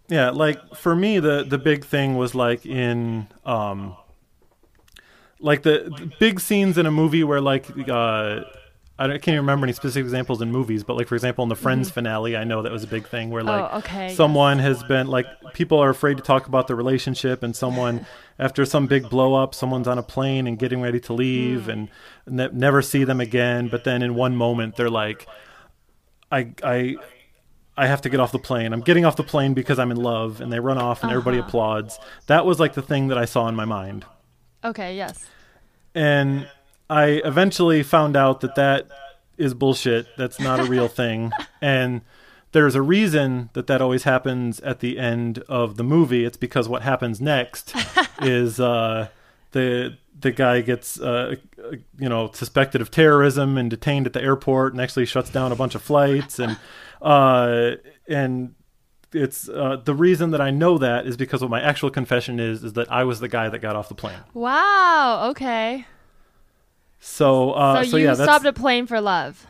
Yeah, 0.08 0.30
like 0.30 0.74
for 0.74 0.96
me, 0.96 1.20
the 1.20 1.44
the 1.44 1.58
big 1.58 1.84
thing 1.84 2.16
was 2.16 2.34
like 2.34 2.66
in 2.66 3.28
um, 3.44 3.96
like 5.38 5.62
the, 5.62 5.92
the 5.96 6.10
big 6.18 6.40
scenes 6.40 6.78
in 6.78 6.86
a 6.86 6.90
movie 6.90 7.22
where 7.22 7.40
like 7.40 7.66
uh, 7.88 8.40
I, 9.02 9.06
don't, 9.06 9.16
I 9.16 9.18
can't 9.18 9.28
even 9.34 9.40
remember 9.40 9.66
any 9.66 9.72
specific 9.72 10.04
examples 10.04 10.40
in 10.42 10.50
movies, 10.52 10.84
but 10.84 10.96
like 10.96 11.08
for 11.08 11.14
example 11.16 11.42
in 11.42 11.48
the 11.48 11.56
Friends 11.56 11.90
finale, 11.90 12.36
I 12.36 12.44
know 12.44 12.62
that 12.62 12.70
was 12.72 12.84
a 12.84 12.86
big 12.86 13.06
thing 13.08 13.30
where 13.30 13.42
like 13.42 13.62
Mm-hmm. 13.64 13.74
Oh, 13.74 13.78
okay, 13.78 14.14
someone 14.14 14.58
has 14.60 14.82
been 14.84 15.06
like 15.08 15.26
people 15.54 15.78
are 15.78 15.90
afraid 15.90 16.16
to 16.18 16.22
talk 16.22 16.46
about 16.46 16.66
the 16.68 16.74
relationship, 16.74 17.42
and 17.42 17.54
someone 17.56 18.06
after 18.38 18.64
some 18.64 18.86
big 18.86 19.08
blow 19.10 19.34
up, 19.34 19.54
someone's 19.54 19.88
on 19.88 19.98
a 19.98 20.02
plane 20.02 20.46
and 20.46 20.58
getting 20.58 20.80
ready 20.80 21.00
to 21.00 21.12
leave, 21.12 21.62
Mm. 21.62 21.68
and 21.72 21.88
ne- 22.38 22.50
never 22.52 22.80
see 22.82 23.04
them 23.04 23.20
again, 23.20 23.68
but 23.68 23.84
then 23.84 24.02
in 24.02 24.14
one 24.14 24.36
moment 24.36 24.76
they're 24.76 24.90
like, 24.90 25.26
I 26.30 26.52
I. 26.62 26.96
I 27.74 27.86
have 27.86 28.02
to 28.02 28.10
get 28.10 28.20
off 28.20 28.32
the 28.32 28.38
plane. 28.38 28.74
I'm 28.74 28.82
getting 28.82 29.06
off 29.06 29.16
the 29.16 29.22
plane 29.24 29.54
because 29.54 29.78
I'm 29.78 29.90
in 29.90 29.96
love, 29.96 30.42
and 30.42 30.52
they 30.52 30.60
run 30.60 30.76
off, 30.76 31.02
and 31.02 31.10
everybody 31.10 31.38
Uh-huh. 31.38 31.48
applauds. 31.48 31.98
That 32.26 32.44
was 32.44 32.60
like 32.60 32.74
the 32.74 32.82
thing 32.82 33.08
that 33.08 33.16
I 33.16 33.24
saw 33.24 33.48
in 33.48 33.56
my 33.56 33.64
mind, 33.64 34.04
Okay, 34.62 34.94
yes. 34.94 35.26
and 35.94 36.46
I 36.92 37.22
eventually 37.24 37.82
found 37.82 38.18
out 38.18 38.42
that 38.42 38.54
that 38.56 38.88
is 39.38 39.54
bullshit. 39.54 40.06
That's 40.18 40.38
not 40.38 40.60
a 40.60 40.64
real 40.64 40.88
thing, 40.88 41.32
and 41.62 42.02
there's 42.52 42.74
a 42.74 42.82
reason 42.82 43.48
that 43.54 43.66
that 43.66 43.80
always 43.80 44.02
happens 44.02 44.60
at 44.60 44.80
the 44.80 44.98
end 44.98 45.38
of 45.48 45.78
the 45.78 45.84
movie. 45.84 46.26
It's 46.26 46.36
because 46.36 46.68
what 46.68 46.82
happens 46.82 47.18
next 47.18 47.74
is 48.20 48.60
uh, 48.60 49.08
the 49.52 49.96
the 50.20 50.32
guy 50.32 50.60
gets 50.60 51.00
uh, 51.00 51.36
you 51.98 52.10
know 52.10 52.30
suspected 52.32 52.82
of 52.82 52.90
terrorism 52.90 53.56
and 53.56 53.70
detained 53.70 54.06
at 54.06 54.12
the 54.12 54.22
airport, 54.22 54.74
and 54.74 54.82
actually 54.82 55.06
shuts 55.06 55.30
down 55.30 55.50
a 55.50 55.56
bunch 55.56 55.74
of 55.74 55.80
flights, 55.80 56.38
and 56.38 56.58
uh, 57.00 57.70
and 58.06 58.54
it's 59.14 59.48
uh, 59.48 59.80
the 59.82 59.94
reason 59.94 60.30
that 60.32 60.42
I 60.42 60.50
know 60.50 60.76
that 60.76 61.06
is 61.06 61.16
because 61.16 61.40
what 61.40 61.50
my 61.50 61.62
actual 61.62 61.88
confession 61.88 62.38
is 62.38 62.62
is 62.62 62.74
that 62.74 62.92
I 62.92 63.04
was 63.04 63.20
the 63.20 63.28
guy 63.28 63.48
that 63.48 63.60
got 63.60 63.76
off 63.76 63.88
the 63.88 63.94
plane. 63.94 64.20
Wow. 64.34 65.30
Okay. 65.30 65.86
So 67.04 67.50
uh, 67.50 67.82
so, 67.82 67.90
so, 67.90 67.96
you 67.96 68.04
yeah, 68.06 68.14
stopped 68.14 68.44
a 68.46 68.52
plane 68.52 68.86
for 68.86 69.00
love. 69.00 69.44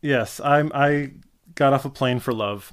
Yes, 0.00 0.40
I'm. 0.40 0.72
I 0.74 1.10
got 1.54 1.74
off 1.74 1.84
a 1.84 1.90
plane 1.90 2.18
for 2.18 2.32
love. 2.32 2.72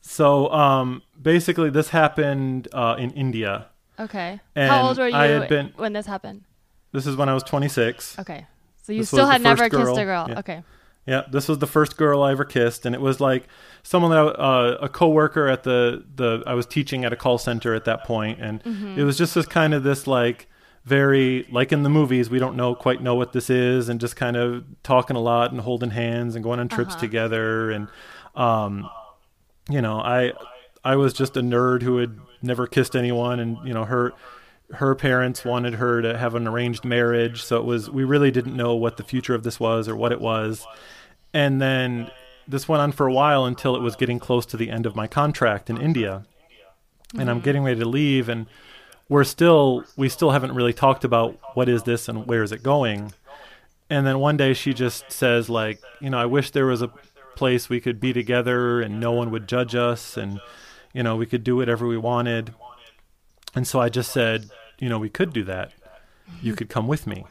So 0.00 0.50
um, 0.52 1.02
basically, 1.20 1.70
this 1.70 1.90
happened 1.90 2.66
uh, 2.72 2.96
in 2.98 3.12
India. 3.12 3.66
Okay. 3.96 4.40
And 4.56 4.70
How 4.72 4.88
old 4.88 4.98
were 4.98 5.06
you 5.06 5.14
I 5.14 5.26
had 5.28 5.48
been- 5.48 5.72
when 5.76 5.92
this 5.92 6.06
happened? 6.06 6.42
This 6.92 7.06
is 7.06 7.14
when 7.14 7.28
I 7.28 7.34
was 7.34 7.44
26. 7.44 8.18
Okay. 8.18 8.44
So 8.82 8.92
you 8.92 9.00
This 9.02 9.08
still 9.08 9.26
had 9.28 9.40
never 9.40 9.68
girl. 9.68 9.86
kissed 9.86 10.00
a 10.00 10.04
girl. 10.04 10.26
Yeah. 10.28 10.38
Okay. 10.40 10.62
Yeah, 11.06 11.22
this 11.30 11.46
was 11.46 11.58
the 11.58 11.66
first 11.68 11.96
girl 11.96 12.22
I 12.24 12.32
ever 12.32 12.44
kissed, 12.44 12.84
and 12.84 12.94
it 12.94 13.00
was 13.00 13.20
like 13.20 13.46
someone 13.84 14.10
that 14.10 14.36
uh, 14.40 14.78
a 14.82 14.88
coworker 14.88 15.46
at 15.46 15.62
the 15.62 16.04
the 16.16 16.42
I 16.46 16.54
was 16.54 16.66
teaching 16.66 17.04
at 17.04 17.12
a 17.12 17.16
call 17.16 17.38
center 17.38 17.72
at 17.74 17.84
that 17.84 18.02
point, 18.04 18.40
and 18.40 18.60
it 18.98 19.04
was 19.04 19.16
just 19.16 19.34
this 19.36 19.46
kind 19.46 19.72
of 19.74 19.82
this 19.84 20.06
like 20.08 20.48
very 20.84 21.46
like 21.50 21.72
in 21.72 21.82
the 21.82 21.90
movies 21.90 22.30
we 22.30 22.38
don't 22.38 22.56
know 22.56 22.74
quite 22.74 23.02
know 23.02 23.14
what 23.14 23.32
this 23.32 23.50
is, 23.50 23.88
and 23.88 24.00
just 24.00 24.16
kind 24.16 24.36
of 24.36 24.64
talking 24.82 25.16
a 25.16 25.20
lot 25.20 25.52
and 25.52 25.60
holding 25.60 25.90
hands 25.90 26.34
and 26.34 26.42
going 26.42 26.60
on 26.60 26.68
trips 26.68 26.94
together, 26.94 27.70
and 27.70 27.88
um, 28.34 28.88
you 29.68 29.82
know 29.82 29.98
I 29.98 30.32
I 30.84 30.96
was 30.96 31.12
just 31.12 31.36
a 31.36 31.42
nerd 31.42 31.82
who 31.82 31.98
had 31.98 32.18
never 32.42 32.66
kissed 32.66 32.96
anyone, 32.96 33.40
and 33.40 33.58
you 33.66 33.74
know 33.74 33.84
her 33.84 34.12
her 34.72 34.94
parents 34.94 35.44
wanted 35.44 35.74
her 35.74 36.00
to 36.00 36.16
have 36.16 36.34
an 36.34 36.46
arranged 36.46 36.84
marriage. 36.84 37.42
So 37.42 37.58
it 37.58 37.64
was 37.64 37.90
we 37.90 38.04
really 38.04 38.30
didn't 38.30 38.56
know 38.56 38.74
what 38.74 38.96
the 38.96 39.04
future 39.04 39.34
of 39.34 39.42
this 39.42 39.58
was 39.58 39.88
or 39.88 39.96
what 39.96 40.12
it 40.12 40.20
was. 40.20 40.66
And 41.32 41.60
then 41.60 42.10
this 42.46 42.68
went 42.68 42.80
on 42.80 42.92
for 42.92 43.06
a 43.06 43.12
while 43.12 43.44
until 43.44 43.76
it 43.76 43.82
was 43.82 43.96
getting 43.96 44.18
close 44.18 44.46
to 44.46 44.56
the 44.56 44.70
end 44.70 44.86
of 44.86 44.96
my 44.96 45.06
contract 45.06 45.70
in 45.70 45.80
India. 45.80 46.24
And 47.18 47.28
I'm 47.28 47.40
getting 47.40 47.64
ready 47.64 47.80
to 47.80 47.88
leave 47.88 48.28
and 48.28 48.46
we're 49.10 49.24
still 49.24 49.84
we 49.96 50.08
still 50.08 50.30
haven't 50.30 50.54
really 50.54 50.72
talked 50.72 51.04
about 51.04 51.38
what 51.54 51.68
is 51.68 51.82
this 51.82 52.08
and 52.08 52.26
where 52.26 52.42
is 52.42 52.52
it 52.52 52.62
going. 52.62 53.12
And 53.90 54.06
then 54.06 54.20
one 54.20 54.38
day 54.38 54.54
she 54.54 54.72
just 54.72 55.10
says 55.10 55.50
like, 55.50 55.82
you 56.00 56.08
know, 56.08 56.18
I 56.18 56.26
wish 56.26 56.52
there 56.52 56.66
was 56.66 56.80
a 56.80 56.92
place 57.34 57.68
we 57.68 57.80
could 57.80 58.00
be 58.00 58.12
together 58.12 58.80
and 58.80 59.00
no 59.00 59.12
one 59.12 59.30
would 59.32 59.48
judge 59.48 59.74
us 59.74 60.16
and 60.16 60.40
you 60.94 61.02
know, 61.02 61.16
we 61.16 61.26
could 61.26 61.44
do 61.44 61.56
whatever 61.56 61.86
we 61.86 61.98
wanted. 61.98 62.54
And 63.54 63.66
so 63.66 63.80
I 63.80 63.88
just 63.88 64.12
said, 64.12 64.48
you 64.78 64.88
know, 64.88 64.98
we 64.98 65.08
could 65.08 65.32
do 65.32 65.44
that. 65.44 65.72
You 66.40 66.54
could 66.54 66.68
come 66.68 66.86
with 66.86 67.06
me. 67.06 67.26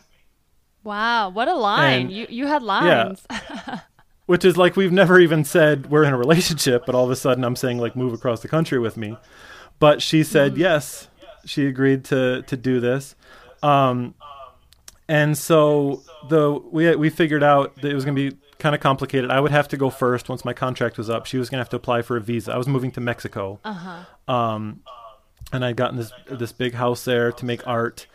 Wow, 0.83 1.29
what 1.29 1.47
a 1.47 1.55
line! 1.55 2.01
And- 2.01 2.11
you 2.11 2.27
you 2.29 2.47
had 2.47 2.61
lines. 2.61 3.25
Which 4.25 4.45
is 4.45 4.57
like 4.57 4.75
we've 4.75 4.91
never 4.91 5.19
even 5.19 5.43
said 5.43 5.89
we're 5.89 6.03
in 6.03 6.13
a 6.13 6.17
relationship, 6.17 6.85
but 6.85 6.93
all 6.93 7.05
of 7.05 7.09
a 7.09 7.15
sudden 7.15 7.43
I'm 7.43 7.55
saying 7.55 7.79
like 7.79 7.95
move 7.95 8.13
across 8.13 8.41
the 8.41 8.47
country 8.47 8.79
with 8.79 8.95
me. 8.95 9.17
But 9.79 10.01
she 10.01 10.23
said 10.23 10.55
mm. 10.55 10.57
yes. 10.57 11.09
She 11.45 11.67
agreed 11.67 12.06
to 12.06 12.43
to 12.43 12.58
do 12.58 12.80
this. 12.80 13.15
Um 13.63 14.15
and 15.08 15.38
so 15.38 16.04
the 16.30 16.52
we 16.71 16.95
we 16.95 17.10
figured 17.10 17.43
out 17.43 17.75
that 17.78 17.89
it 17.91 17.95
was 17.95 18.06
going 18.06 18.15
to 18.15 18.32
be 18.32 18.38
kind 18.60 18.75
of 18.75 18.82
complicated. 18.82 19.32
I 19.32 19.39
would 19.39 19.52
have 19.52 19.67
to 19.69 19.78
go 19.78 19.89
first 19.89 20.30
once 20.30 20.43
my 20.43 20.54
contract 20.54 20.97
was 20.97 21.10
up. 21.10 21.25
She 21.25 21.38
was 21.38 21.49
going 21.49 21.58
to 21.58 21.62
have 21.62 21.69
to 21.69 21.78
apply 21.78 22.02
for 22.02 22.17
a 22.17 22.21
visa. 22.21 22.54
I 22.54 22.58
was 22.58 22.67
moving 22.67 22.91
to 22.91 23.02
Mexico. 23.02 23.60
Uh-huh. 23.63 24.34
Um 24.34 24.82
and 25.52 25.65
I'd 25.65 25.75
gotten 25.75 25.97
this 25.97 26.12
this 26.30 26.52
big 26.52 26.73
house 26.73 27.06
there 27.06 27.32
to 27.32 27.45
make 27.45 27.65
art 27.67 28.08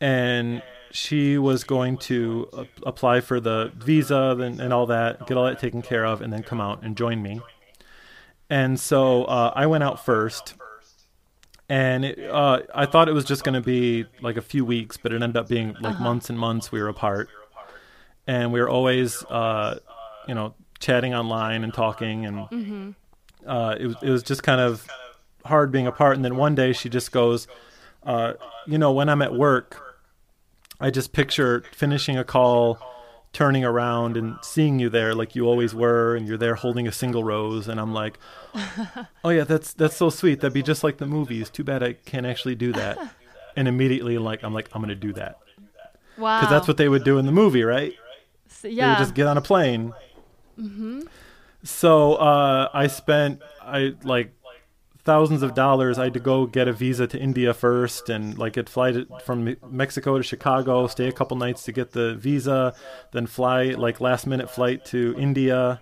and 0.00 0.62
she 0.92 1.38
was 1.38 1.64
going 1.64 1.96
to 1.96 2.48
a- 2.52 2.66
apply 2.86 3.20
for 3.20 3.40
the 3.40 3.72
visa 3.76 4.36
and, 4.38 4.60
and 4.60 4.72
all 4.72 4.86
that, 4.86 5.26
get 5.26 5.36
all 5.36 5.44
that 5.46 5.58
taken 5.58 5.80
care 5.80 6.04
of, 6.04 6.20
and 6.20 6.32
then 6.32 6.42
come 6.42 6.60
out 6.60 6.82
and 6.82 6.96
join 6.96 7.22
me. 7.22 7.40
And 8.50 8.78
so 8.78 9.24
uh, 9.24 9.52
I 9.56 9.66
went 9.66 9.82
out 9.82 10.04
first, 10.04 10.54
and 11.72 12.04
it, 12.04 12.30
uh, 12.30 12.60
I 12.74 12.84
thought 12.84 13.08
it 13.08 13.12
was 13.12 13.24
just 13.24 13.44
going 13.44 13.54
to 13.54 13.62
be 13.62 14.04
like 14.20 14.36
a 14.36 14.42
few 14.42 14.62
weeks, 14.62 14.98
but 14.98 15.10
it 15.10 15.22
ended 15.22 15.38
up 15.38 15.48
being 15.48 15.74
like 15.80 15.98
months 15.98 16.28
and 16.28 16.38
months 16.38 16.70
we 16.70 16.82
were 16.82 16.88
apart, 16.88 17.30
and 18.26 18.52
we 18.52 18.60
were 18.60 18.68
always, 18.68 19.24
uh, 19.24 19.78
you 20.28 20.34
know, 20.34 20.54
chatting 20.80 21.14
online 21.14 21.64
and 21.64 21.72
talking, 21.72 22.26
and 22.26 22.94
uh, 23.46 23.74
it 23.80 23.86
was 23.86 23.96
it 24.02 24.10
was 24.10 24.22
just 24.22 24.42
kind 24.42 24.60
of 24.60 24.86
hard 25.46 25.72
being 25.72 25.86
apart. 25.86 26.16
And 26.16 26.22
then 26.22 26.36
one 26.36 26.54
day 26.54 26.74
she 26.74 26.90
just 26.90 27.10
goes, 27.10 27.48
uh, 28.02 28.34
you 28.66 28.76
know, 28.76 28.92
when 28.92 29.08
I'm 29.08 29.22
at 29.22 29.32
work, 29.32 29.80
I 30.78 30.90
just 30.90 31.14
picture 31.14 31.64
finishing 31.72 32.18
a 32.18 32.24
call, 32.24 32.78
turning 33.32 33.64
around 33.64 34.16
and 34.16 34.36
seeing 34.42 34.78
you 34.78 34.88
there 34.90 35.14
like 35.14 35.34
you 35.34 35.46
always 35.46 35.74
were, 35.74 36.14
and 36.16 36.26
you're 36.28 36.36
there 36.36 36.54
holding 36.54 36.86
a 36.86 36.92
single 36.92 37.24
rose, 37.24 37.66
and 37.68 37.80
I'm 37.80 37.92
like, 37.94 38.18
oh 39.24 39.30
yeah, 39.30 39.44
that's 39.44 39.72
that's 39.72 39.96
so 39.96 40.10
sweet. 40.10 40.40
That'd 40.40 40.52
be 40.54 40.62
just 40.62 40.84
like 40.84 40.98
the 40.98 41.06
movies. 41.06 41.48
Too 41.50 41.64
bad 41.64 41.82
I 41.82 41.94
can't 41.94 42.26
actually 42.26 42.54
do 42.54 42.72
that. 42.72 42.98
And 43.54 43.68
immediately, 43.68 44.16
like, 44.16 44.42
I'm 44.44 44.54
like, 44.54 44.70
I'm 44.72 44.80
gonna 44.80 44.94
do 44.94 45.12
that 45.12 45.36
Wow. 46.16 46.40
because 46.40 46.50
that's 46.50 46.66
what 46.66 46.78
they 46.78 46.88
would 46.88 47.04
do 47.04 47.18
in 47.18 47.26
the 47.26 47.32
movie, 47.32 47.62
right? 47.64 47.92
S- 48.50 48.62
They 48.62 48.70
yeah. 48.70 48.92
would 48.92 48.98
just 48.98 49.12
get 49.14 49.26
on 49.26 49.36
a 49.36 49.42
plane. 49.42 49.92
Mm-hmm. 50.58 51.02
So 51.62 52.14
uh, 52.14 52.70
I 52.72 52.86
spent 52.86 53.42
I 53.60 53.94
like 54.04 54.32
thousands 55.04 55.42
of 55.42 55.54
dollars. 55.54 55.98
I 55.98 56.04
had 56.04 56.14
to 56.14 56.20
go 56.20 56.46
get 56.46 56.68
a 56.68 56.72
visa 56.72 57.06
to 57.08 57.18
India 57.18 57.52
first, 57.54 58.08
and 58.08 58.38
like 58.38 58.56
I'd 58.58 58.68
fly 58.68 58.92
to, 58.92 59.06
from 59.24 59.56
Mexico 59.68 60.16
to 60.16 60.22
Chicago, 60.22 60.86
stay 60.86 61.08
a 61.08 61.12
couple 61.12 61.36
nights 61.36 61.64
to 61.64 61.72
get 61.72 61.92
the 61.92 62.14
visa, 62.14 62.74
then 63.12 63.26
fly 63.26 63.64
like 63.70 64.00
last 64.00 64.26
minute 64.26 64.50
flight 64.50 64.84
to 64.86 65.14
India. 65.18 65.80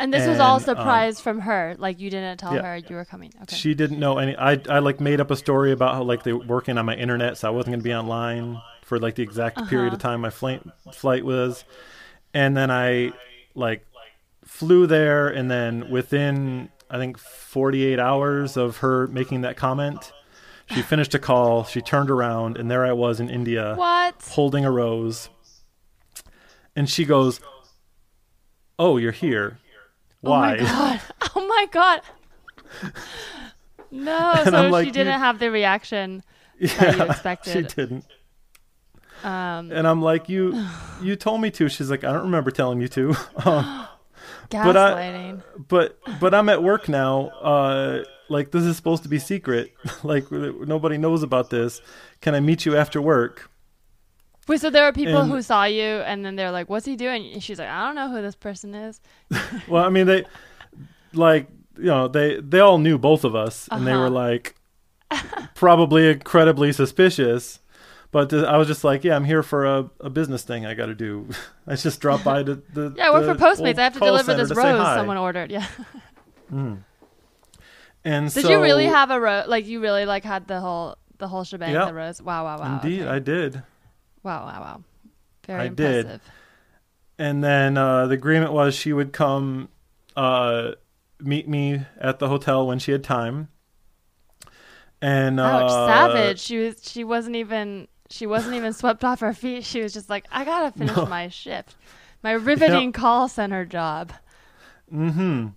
and 0.00 0.12
this 0.14 0.26
was 0.28 0.38
all 0.38 0.56
and, 0.56 0.68
um, 0.68 0.76
surprise 0.76 1.20
from 1.20 1.40
her. 1.40 1.74
Like 1.78 1.98
you 2.00 2.08
didn't 2.10 2.38
tell 2.38 2.54
Yeah. 2.54 2.62
her 2.62 2.76
you 2.76 2.94
were 2.96 3.04
coming. 3.04 3.32
Okay. 3.42 3.56
She 3.56 3.74
didn't 3.74 3.98
know 3.98 4.18
any. 4.18 4.36
I 4.36 4.60
I 4.68 4.78
like 4.80 5.00
made 5.00 5.20
up 5.20 5.30
a 5.30 5.36
story 5.36 5.72
about 5.72 5.94
how 5.94 6.02
like 6.02 6.22
they 6.22 6.32
were 6.32 6.44
working 6.46 6.78
on 6.78 6.86
my 6.86 6.94
internet, 6.94 7.36
so 7.38 7.48
I 7.48 7.50
wasn't 7.50 7.74
gonna 7.74 7.82
be 7.82 7.94
online 7.94 8.60
for 8.82 8.98
like 8.98 9.16
the 9.16 9.22
exact 9.22 9.68
period 9.68 9.92
of 9.92 9.98
time 9.98 10.20
my 10.20 10.30
flight 10.30 10.62
flight 10.92 11.24
was, 11.24 11.64
and 12.32 12.56
then 12.56 12.70
I 12.70 13.12
like 13.54 13.84
flew 14.44 14.86
there, 14.86 15.28
and 15.28 15.50
then 15.50 15.90
within 15.90 16.70
I 16.90 16.98
think 16.98 17.18
48 17.18 17.98
hours 17.98 18.56
of 18.56 18.78
her 18.78 19.06
making 19.08 19.42
that 19.42 19.56
comment, 19.56 20.12
she 20.74 20.82
finished 20.82 21.14
a 21.14 21.18
call. 21.18 21.64
She 21.64 21.80
turned 21.80 22.10
around, 22.10 22.56
and 22.56 22.70
there 22.70 22.84
I 22.84 22.92
was 22.92 23.20
in 23.20 23.28
India 23.30 23.74
what? 23.76 24.14
holding 24.30 24.64
a 24.64 24.70
rose, 24.70 25.28
and 26.76 26.88
she 26.88 27.04
goes, 27.04 27.40
"Oh, 28.78 28.96
you're 28.96 29.12
here." 29.12 29.58
Why? 30.20 30.56
Oh 30.60 30.62
my 30.62 30.66
god. 30.66 31.00
Oh 31.36 31.46
my 31.46 31.66
god. 31.70 32.00
No, 33.90 34.32
And 34.36 34.48
so 34.48 34.56
I'm 34.56 34.84
she 34.84 34.90
didn't 34.90 35.18
have 35.18 35.38
the 35.38 35.50
reaction. 35.50 36.22
yeah, 36.58 36.96
you 36.96 37.02
expected. 37.02 37.70
she 37.70 37.76
didn't. 37.76 38.04
Um, 39.22 39.70
And 39.72 39.86
I'm 39.86 40.02
like, 40.02 40.28
you, 40.28 40.64
you 41.02 41.16
told 41.16 41.40
me 41.40 41.50
to. 41.52 41.68
She's 41.68 41.90
like, 41.90 42.04
I 42.04 42.12
don't 42.12 42.22
remember 42.24 42.50
telling 42.50 42.80
you 42.80 42.88
to. 42.88 43.14
Um, 43.44 43.88
But 44.50 44.76
I, 44.76 45.34
but 45.68 45.98
but 46.20 46.34
I'm 46.34 46.48
at 46.48 46.62
work 46.62 46.88
now. 46.88 47.28
Uh, 47.28 48.04
like 48.30 48.50
this 48.50 48.64
is 48.64 48.76
supposed 48.76 49.02
to 49.02 49.08
be 49.08 49.18
secret. 49.18 49.72
like 50.02 50.30
nobody 50.32 50.96
knows 50.98 51.22
about 51.22 51.50
this. 51.50 51.80
Can 52.20 52.34
I 52.34 52.40
meet 52.40 52.64
you 52.66 52.76
after 52.76 53.00
work? 53.02 53.50
Wait, 54.46 54.60
so 54.60 54.70
there 54.70 54.84
are 54.84 54.92
people 54.92 55.18
and- 55.20 55.30
who 55.30 55.42
saw 55.42 55.64
you, 55.64 55.82
and 55.84 56.24
then 56.24 56.36
they're 56.36 56.50
like, 56.50 56.70
"What's 56.70 56.86
he 56.86 56.96
doing?" 56.96 57.32
And 57.34 57.42
she's 57.42 57.58
like, 57.58 57.68
"I 57.68 57.84
don't 57.86 57.94
know 57.94 58.10
who 58.10 58.22
this 58.22 58.34
person 58.36 58.74
is." 58.74 59.00
Well, 59.68 59.84
I 59.84 59.90
mean 59.90 60.06
they, 60.06 60.24
like 61.12 61.48
you 61.76 61.84
know 61.84 62.08
they 62.08 62.40
they 62.40 62.60
all 62.60 62.78
knew 62.78 62.96
both 62.96 63.24
of 63.24 63.34
us, 63.34 63.68
and 63.70 63.86
they 63.86 63.92
Uh-huh. 63.92 64.00
were 64.04 64.10
like, 64.10 64.54
probably 65.54 66.10
incredibly 66.10 66.72
suspicious. 66.72 67.60
But 68.10 68.32
I 68.32 68.56
was 68.56 68.66
just 68.68 68.84
like, 68.84 69.04
yeah, 69.04 69.16
I'm 69.16 69.24
here 69.24 69.42
for 69.42 69.66
a, 69.66 69.90
a 70.00 70.08
business 70.08 70.42
thing 70.42 70.64
I 70.64 70.74
got 70.74 70.86
to 70.86 70.94
do. 70.94 71.28
I 71.66 71.76
just 71.76 72.00
dropped 72.00 72.24
by 72.24 72.42
to 72.42 72.62
the 72.72 72.94
Yeah, 72.96 73.08
I 73.08 73.10
work 73.10 73.24
for 73.24 73.34
Postmates. 73.34 73.78
I 73.78 73.84
have 73.84 73.94
to 73.94 74.00
deliver 74.00 74.34
this 74.34 74.48
to 74.48 74.54
rose 74.54 74.94
someone 74.94 75.16
ordered. 75.16 75.50
Yeah. 75.50 75.66
And 78.04 78.32
Did 78.32 78.44
so, 78.44 78.50
you 78.50 78.62
really 78.62 78.86
have 78.86 79.10
a 79.10 79.20
rose? 79.20 79.48
Like 79.48 79.66
you 79.66 79.80
really 79.80 80.06
like 80.06 80.24
had 80.24 80.46
the 80.46 80.60
whole 80.60 80.96
the 81.18 81.28
whole 81.28 81.44
shebang, 81.44 81.74
Yeah. 81.74 81.86
the 81.86 81.94
rose. 81.94 82.22
Wow, 82.22 82.44
wow, 82.44 82.58
wow. 82.58 82.80
Indeed, 82.80 83.02
okay. 83.02 83.10
I 83.10 83.18
did. 83.18 83.62
Wow, 84.22 84.46
wow, 84.46 84.60
wow. 84.60 84.82
Very 85.46 85.62
I 85.62 85.68
did. 85.68 86.20
And 87.18 87.42
then 87.42 87.76
uh, 87.76 88.06
the 88.06 88.14
agreement 88.14 88.52
was 88.52 88.74
she 88.74 88.92
would 88.92 89.12
come 89.12 89.68
uh, 90.16 90.72
meet 91.20 91.48
me 91.48 91.82
at 92.00 92.18
the 92.18 92.28
hotel 92.28 92.66
when 92.66 92.78
she 92.78 92.92
had 92.92 93.02
time. 93.02 93.48
And 95.02 95.38
Ouch, 95.38 95.70
uh, 95.70 95.86
savage. 95.86 96.40
She 96.40 96.58
was. 96.58 96.76
She 96.82 97.04
wasn't 97.04 97.36
even. 97.36 97.88
She 98.10 98.26
wasn't 98.26 98.56
even 98.56 98.72
swept 98.72 99.04
off 99.04 99.20
her 99.20 99.34
feet. 99.34 99.64
She 99.64 99.82
was 99.82 99.92
just 99.92 100.08
like, 100.08 100.24
I 100.30 100.44
gotta 100.44 100.70
finish 100.76 100.96
No. 100.96 101.06
my 101.06 101.28
shift, 101.28 101.76
my 102.22 102.32
riveting 102.32 102.92
call 102.92 103.28
center 103.28 103.64
job. 103.64 104.12
Mm-hmm. 104.92 105.48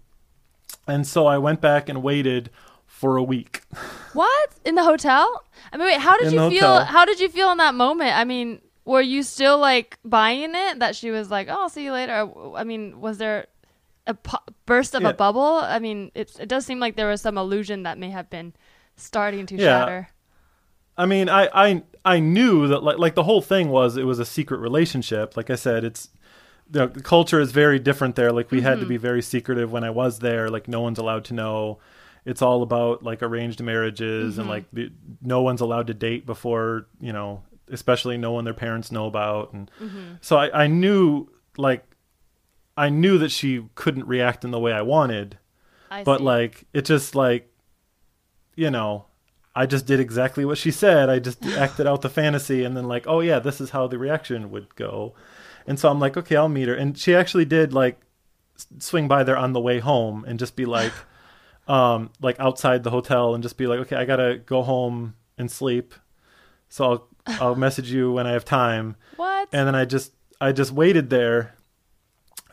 And 0.87 1.07
so 1.07 1.27
I 1.27 1.37
went 1.37 1.61
back 1.61 1.87
and 1.89 2.03
waited 2.03 2.49
for 2.85 3.17
a 3.17 3.23
week. 3.23 3.61
What 4.13 4.49
in 4.65 4.75
the 4.75 4.83
hotel? 4.83 5.41
I 5.71 5.77
mean, 5.77 5.87
wait. 5.87 6.01
How 6.01 6.17
did 6.17 6.27
In 6.27 6.33
you 6.33 6.49
feel? 6.49 6.67
hotel. 6.67 6.83
How 6.83 7.05
did 7.05 7.21
you 7.21 7.29
feel 7.29 7.49
in 7.51 7.59
that 7.59 7.73
moment? 7.73 8.13
I 8.13 8.25
mean, 8.25 8.59
were 8.83 8.99
you 8.99 9.23
still 9.23 9.57
like 9.57 9.97
buying 10.03 10.51
it 10.53 10.79
that 10.79 10.97
she 10.97 11.11
was 11.11 11.31
like, 11.31 11.47
"Oh, 11.47 11.53
I'll 11.61 11.69
see 11.69 11.85
you 11.85 11.93
later"? 11.93 12.29
I 12.57 12.65
mean, 12.65 12.99
was 12.99 13.19
there 13.19 13.47
a 14.05 14.13
pu- 14.15 14.43
burst 14.65 14.95
of 14.95 15.03
Yeah. 15.03 15.11
a 15.11 15.13
bubble? 15.13 15.61
I 15.63 15.79
mean, 15.79 16.11
it's, 16.13 16.37
it 16.39 16.49
does 16.49 16.65
seem 16.65 16.81
like 16.81 16.97
there 16.97 17.07
was 17.07 17.21
some 17.21 17.37
illusion 17.37 17.83
that 17.83 17.97
may 17.97 18.09
have 18.09 18.29
been 18.29 18.51
starting 18.97 19.45
to 19.45 19.55
Yeah. 19.55 19.63
shatter. 19.79 20.09
I 20.97 21.05
mean, 21.05 21.29
I, 21.29 21.47
I 21.53 21.83
I 22.03 22.19
knew 22.19 22.67
that 22.67 22.83
like 22.83 22.97
like 22.97 23.15
the 23.15 23.23
whole 23.23 23.41
thing 23.41 23.69
was 23.69 23.97
it 23.97 24.03
was 24.03 24.19
a 24.19 24.25
secret 24.25 24.59
relationship. 24.59 25.37
Like 25.37 25.49
I 25.49 25.55
said, 25.55 25.83
it's 25.83 26.09
the, 26.69 26.87
the 26.87 27.01
culture 27.01 27.39
is 27.39 27.51
very 27.51 27.79
different 27.79 28.15
there. 28.15 28.31
Like 28.31 28.49
we 28.49 28.61
had 28.61 28.75
to 28.75 28.81
mm-hmm. 28.81 28.89
be 28.89 28.97
very 28.97 29.21
secretive 29.21 29.71
when 29.71 29.83
I 29.83 29.89
was 29.89 30.19
there. 30.19 30.49
Like 30.49 30.67
no 30.67 30.81
one's 30.81 30.99
allowed 30.99 31.25
to 31.25 31.33
know. 31.33 31.79
It's 32.25 32.41
all 32.41 32.63
about 32.63 33.03
like 33.03 33.21
arranged 33.21 33.61
marriages 33.61 34.37
and 34.37 34.45
mm-hmm. 34.45 34.49
like 34.49 34.65
the, 34.71 34.91
no 35.21 35.41
one's 35.41 35.61
allowed 35.61 35.87
to 35.87 35.93
date 35.93 36.25
before 36.25 36.87
you 36.99 37.13
know, 37.13 37.43
especially 37.69 38.17
no 38.17 38.31
one 38.31 38.45
their 38.45 38.53
parents 38.53 38.91
know 38.91 39.05
about. 39.05 39.53
And 39.53 39.69
mm-hmm. 39.79 40.13
so 40.21 40.37
I, 40.37 40.63
I 40.63 40.67
knew 40.67 41.27
like 41.57 41.83
I 42.77 42.89
knew 42.89 43.17
that 43.19 43.31
she 43.31 43.65
couldn't 43.75 44.07
react 44.07 44.43
in 44.43 44.51
the 44.51 44.59
way 44.59 44.71
I 44.73 44.81
wanted 44.81 45.37
I 45.91 46.03
but 46.03 46.19
see. 46.19 46.23
like 46.23 46.63
it 46.73 46.85
just 46.85 47.15
like 47.15 47.53
you 48.55 48.71
know 48.71 49.05
i 49.55 49.65
just 49.65 49.85
did 49.85 49.99
exactly 49.99 50.45
what 50.45 50.57
she 50.57 50.71
said. 50.71 51.09
I 51.09 51.19
just 51.19 51.45
acted 51.45 51.85
out 51.87 52.01
the 52.01 52.09
fantasy 52.09 52.63
and 52.63 52.75
then 52.77 52.87
like 52.87 53.05
oh 53.07 53.19
yeah 53.19 53.39
this 53.39 53.59
is 53.61 53.71
how 53.71 53.87
the 53.87 53.97
reaction 53.97 54.49
would 54.51 54.73
go. 54.75 55.13
And 55.67 55.77
so 55.79 55.89
i'm 55.89 55.99
like 55.99 56.15
okay 56.17 56.35
i'll 56.35 56.49
meet 56.49 56.67
her. 56.67 56.73
And 56.75 56.97
she 56.97 57.13
actually 57.15 57.45
did 57.45 57.73
like 57.73 57.99
swing 58.79 59.07
by 59.07 59.23
there 59.23 59.37
on 59.37 59.53
the 59.53 59.59
way 59.59 59.79
home 59.79 60.23
and 60.27 60.37
just 60.39 60.55
be 60.55 60.65
like 60.65 60.93
um 61.67 62.09
like 62.21 62.39
outside 62.39 62.83
the 62.83 62.89
hotel 62.91 63.33
and 63.33 63.43
just 63.43 63.57
be 63.57 63.67
like 63.67 63.79
okay 63.79 63.95
i 63.95 64.05
gotta 64.05 64.37
go 64.45 64.61
home 64.63 65.15
and 65.37 65.49
sleep. 65.51 65.93
So 66.69 66.85
i'll 66.85 67.07
i'll 67.41 67.55
message 67.67 67.91
you 67.91 68.11
when 68.13 68.25
i 68.27 68.31
have 68.31 68.45
time. 68.45 68.95
What? 69.17 69.49
and 69.51 69.67
then 69.67 69.75
I 69.75 69.85
just 69.85 70.13
I 70.39 70.51
just 70.53 70.71
waited 70.71 71.09
there, 71.11 71.55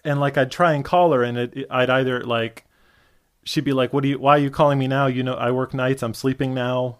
and 0.04 0.20
like 0.20 0.36
I'd 0.36 0.50
try 0.50 0.74
and 0.74 0.84
call 0.84 1.12
her, 1.12 1.22
and 1.22 1.38
it, 1.38 1.56
it- 1.56 1.66
I'd 1.70 1.88
either 1.88 2.20
like 2.22 2.64
she'd 3.44 3.64
be 3.64 3.72
like, 3.72 3.92
"What 3.92 4.02
do 4.02 4.08
you? 4.08 4.18
Why 4.18 4.36
are 4.36 4.38
you 4.40 4.50
calling 4.50 4.78
me 4.78 4.86
now? 4.88 5.06
You 5.06 5.22
know, 5.22 5.34
I 5.34 5.50
work 5.50 5.72
nights. 5.74 6.02
I'm 6.02 6.14
sleeping 6.14 6.54
now," 6.54 6.98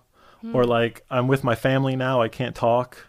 or 0.53 0.65
like 0.65 1.05
I'm 1.11 1.29
with 1.29 1.43
my 1.45 1.55
family 1.55 1.97
now, 1.97 2.21
I 2.23 2.29
can't 2.29 2.55
talk. 2.55 3.07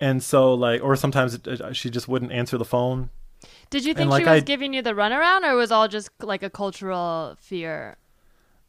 And 0.00 0.22
so 0.22 0.52
like 0.54 0.82
or 0.82 0.96
sometimes 0.96 1.34
it, 1.34 1.46
it- 1.46 1.76
she 1.76 1.88
just 1.90 2.08
wouldn't 2.08 2.32
answer 2.32 2.58
the 2.58 2.64
phone. 2.64 3.10
Did 3.70 3.84
you 3.84 3.94
think 3.94 4.10
like 4.10 4.24
she 4.24 4.30
was 4.30 4.42
I- 4.42 4.44
giving 4.44 4.72
you 4.74 4.82
the 4.82 4.92
runaround, 4.92 5.42
or 5.42 5.54
was 5.56 5.70
all 5.72 5.88
just 5.88 6.10
like 6.22 6.42
a 6.42 6.50
cultural 6.50 7.36
fear? 7.40 7.96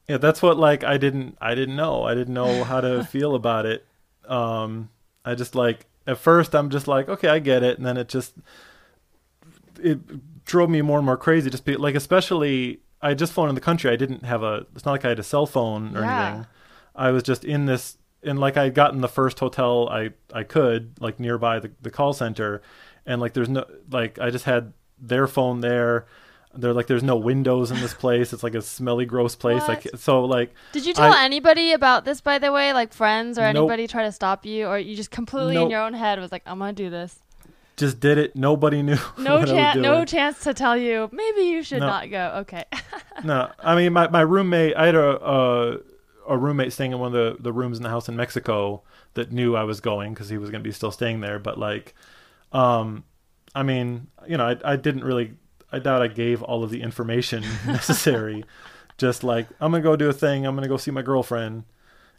Yeah, 0.07 0.17
that's 0.17 0.41
what 0.41 0.57
like 0.57 0.83
I 0.83 0.97
didn't 0.97 1.37
I 1.41 1.55
didn't 1.55 1.75
know. 1.75 2.03
I 2.03 2.13
didn't 2.13 2.33
know 2.33 2.63
how 2.63 2.79
to 2.81 3.03
feel 3.13 3.35
about 3.35 3.65
it. 3.65 3.85
Um 4.27 4.89
I 5.25 5.35
just 5.35 5.55
like 5.55 5.85
at 6.07 6.17
first 6.19 6.53
I'm 6.55 6.69
just 6.69 6.87
like, 6.87 7.09
okay, 7.09 7.27
I 7.27 7.39
get 7.39 7.63
it, 7.63 7.77
and 7.77 7.85
then 7.85 7.97
it 7.97 8.07
just 8.07 8.35
it 9.81 10.45
drove 10.45 10.69
me 10.69 10.81
more 10.81 10.99
and 10.99 11.05
more 11.05 11.17
crazy 11.17 11.49
just 11.49 11.65
be 11.65 11.75
like 11.75 11.95
especially 11.95 12.79
I 13.05 13.09
had 13.09 13.17
just 13.19 13.33
flown 13.33 13.49
in 13.49 13.55
the 13.55 13.61
country. 13.61 13.89
I 13.91 13.95
didn't 13.95 14.23
have 14.25 14.41
a 14.43 14.65
it's 14.75 14.85
not 14.85 14.91
like 14.91 15.05
I 15.05 15.09
had 15.09 15.19
a 15.19 15.23
cell 15.23 15.45
phone 15.45 15.95
or 15.95 16.01
Yeah. 16.01 16.27
anything. 16.27 16.47
I 16.95 17.11
was 17.11 17.23
just 17.23 17.43
in 17.45 17.65
this 17.65 17.97
and 18.23 18.39
like 18.39 18.57
I 18.57 18.63
had 18.63 18.73
gotten 18.73 19.01
the 19.01 19.07
first 19.19 19.39
hotel 19.39 19.87
I 19.89 20.11
I 20.33 20.43
could 20.43 20.99
like 20.99 21.19
nearby 21.19 21.59
the, 21.59 21.71
the 21.81 21.91
call 21.91 22.13
center 22.13 22.61
and 23.05 23.21
like 23.21 23.33
there's 23.33 23.49
no 23.49 23.65
like 23.91 24.17
I 24.19 24.29
just 24.31 24.45
had 24.45 24.73
their 24.99 25.27
phone 25.27 25.61
there. 25.61 26.05
They're 26.57 26.73
like 26.73 26.87
there's 26.87 27.03
no 27.03 27.17
windows 27.17 27.69
in 27.69 27.79
this 27.81 27.93
place. 28.03 28.31
It's 28.33 28.41
like 28.41 28.55
a 28.55 28.61
smelly 28.61 29.05
gross 29.05 29.35
place. 29.35 29.61
What? 29.67 29.85
Like 29.85 29.87
so 29.97 30.23
like 30.25 30.53
Did 30.71 30.85
you 30.85 30.93
tell 30.93 31.11
I- 31.13 31.23
anybody 31.25 31.73
about 31.73 32.05
this, 32.05 32.21
by 32.21 32.39
the 32.39 32.51
way, 32.51 32.71
like 32.73 32.93
friends 32.93 33.37
or 33.37 33.41
Nope. 33.41 33.57
anybody 33.69 33.87
try 33.87 34.03
to 34.03 34.11
stop 34.11 34.45
you, 34.45 34.65
or 34.67 34.79
you 34.79 34.95
just 34.95 35.11
completely 35.11 35.57
in 35.61 35.69
your 35.69 35.81
own 35.81 35.93
head 35.93 36.17
was 36.19 36.31
like, 36.31 36.43
I'm 36.47 36.59
gonna 36.59 36.73
do 36.73 36.89
this. 36.89 37.19
Just 37.77 37.99
did 37.99 38.17
it. 38.17 38.35
Nobody 38.35 38.81
knew. 38.81 38.97
No 39.17 39.35
what 39.39 39.39
I 39.39 39.41
was 39.41 39.49
chance, 39.51 39.79
no 39.79 40.05
chance 40.05 40.39
to 40.43 40.53
tell 40.53 40.77
you. 40.77 41.09
Maybe 41.11 41.41
you 41.43 41.63
should 41.63 41.79
No. 41.81 41.87
not 41.87 42.09
go. 42.09 42.33
Okay. 42.41 42.65
no, 43.23 43.51
I 43.59 43.75
mean 43.75 43.93
my, 43.93 44.07
my 44.09 44.21
roommate. 44.21 44.75
I 44.75 44.85
had 44.87 44.95
a, 44.95 45.25
a 45.25 45.77
a 46.27 46.37
roommate 46.37 46.73
staying 46.73 46.91
in 46.91 46.99
one 46.99 47.13
of 47.15 47.37
the, 47.37 47.41
the 47.43 47.53
rooms 47.53 47.77
in 47.77 47.83
the 47.83 47.89
house 47.89 48.09
in 48.09 48.15
Mexico 48.15 48.81
that 49.13 49.31
knew 49.31 49.55
I 49.55 49.63
was 49.63 49.79
going 49.79 50.13
because 50.13 50.27
he 50.29 50.37
was 50.39 50.49
going 50.49 50.63
to 50.63 50.67
be 50.67 50.73
still 50.73 50.91
staying 50.91 51.21
there. 51.21 51.37
But 51.37 51.59
like, 51.59 51.93
um, 52.51 53.03
I 53.53 53.61
mean, 53.63 54.07
you 54.27 54.37
know, 54.37 54.45
I 54.47 54.73
I 54.73 54.75
didn't 54.75 55.03
really. 55.03 55.33
I 55.71 55.79
doubt 55.79 56.01
I 56.01 56.07
gave 56.07 56.41
all 56.41 56.63
of 56.63 56.69
the 56.69 56.81
information 56.81 57.43
necessary. 57.67 58.45
Just 58.97 59.23
like 59.23 59.47
I'm 59.59 59.71
gonna 59.71 59.83
go 59.83 59.95
do 59.95 60.09
a 60.09 60.13
thing. 60.13 60.45
I'm 60.45 60.55
gonna 60.55 60.67
go 60.69 60.77
see 60.77 60.91
my 60.91 61.01
girlfriend, 61.01 61.65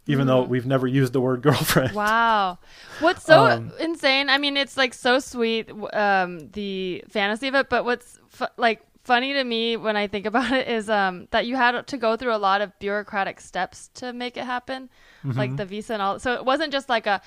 even 0.06 0.26
though 0.26 0.42
we've 0.42 0.66
never 0.66 0.86
used 0.86 1.12
the 1.12 1.20
word 1.20 1.42
girlfriend. 1.46 1.92
Wow. 1.94 2.58
What's 3.00 3.24
so 3.24 3.46
Um, 3.46 3.72
insane? 3.80 4.28
I 4.30 4.38
mean, 4.38 4.56
it's 4.56 4.76
like 4.76 4.94
so 4.94 5.18
sweet, 5.18 5.70
um, 5.92 6.48
the 6.52 7.04
fantasy 7.08 7.48
of 7.48 7.54
it, 7.54 7.68
but 7.68 7.84
what's 7.84 8.18
fu- 8.28 8.46
like 8.56 8.82
funny 9.04 9.32
to 9.34 9.44
me 9.44 9.76
when 9.76 9.96
I 9.96 10.06
think 10.08 10.26
about 10.32 10.50
it 10.52 10.66
is 10.68 10.88
um, 10.90 11.28
that 11.30 11.46
you 11.46 11.56
had 11.56 11.86
to 11.86 11.96
go 11.96 12.16
through 12.16 12.34
a 12.34 12.38
lot 12.38 12.60
of 12.60 12.76
bureaucratic 12.78 13.40
steps 13.40 13.88
to 13.94 14.12
make 14.12 14.36
it 14.36 14.44
happen, 14.44 14.88
Mm-hmm. 15.24 15.38
like 15.38 15.56
the 15.56 15.64
visa 15.64 15.92
and 15.94 16.02
all. 16.02 16.18
So 16.20 16.34
it 16.34 16.44
wasn't 16.44 16.72
just 16.72 16.88
like 16.88 17.06
a, 17.08 17.20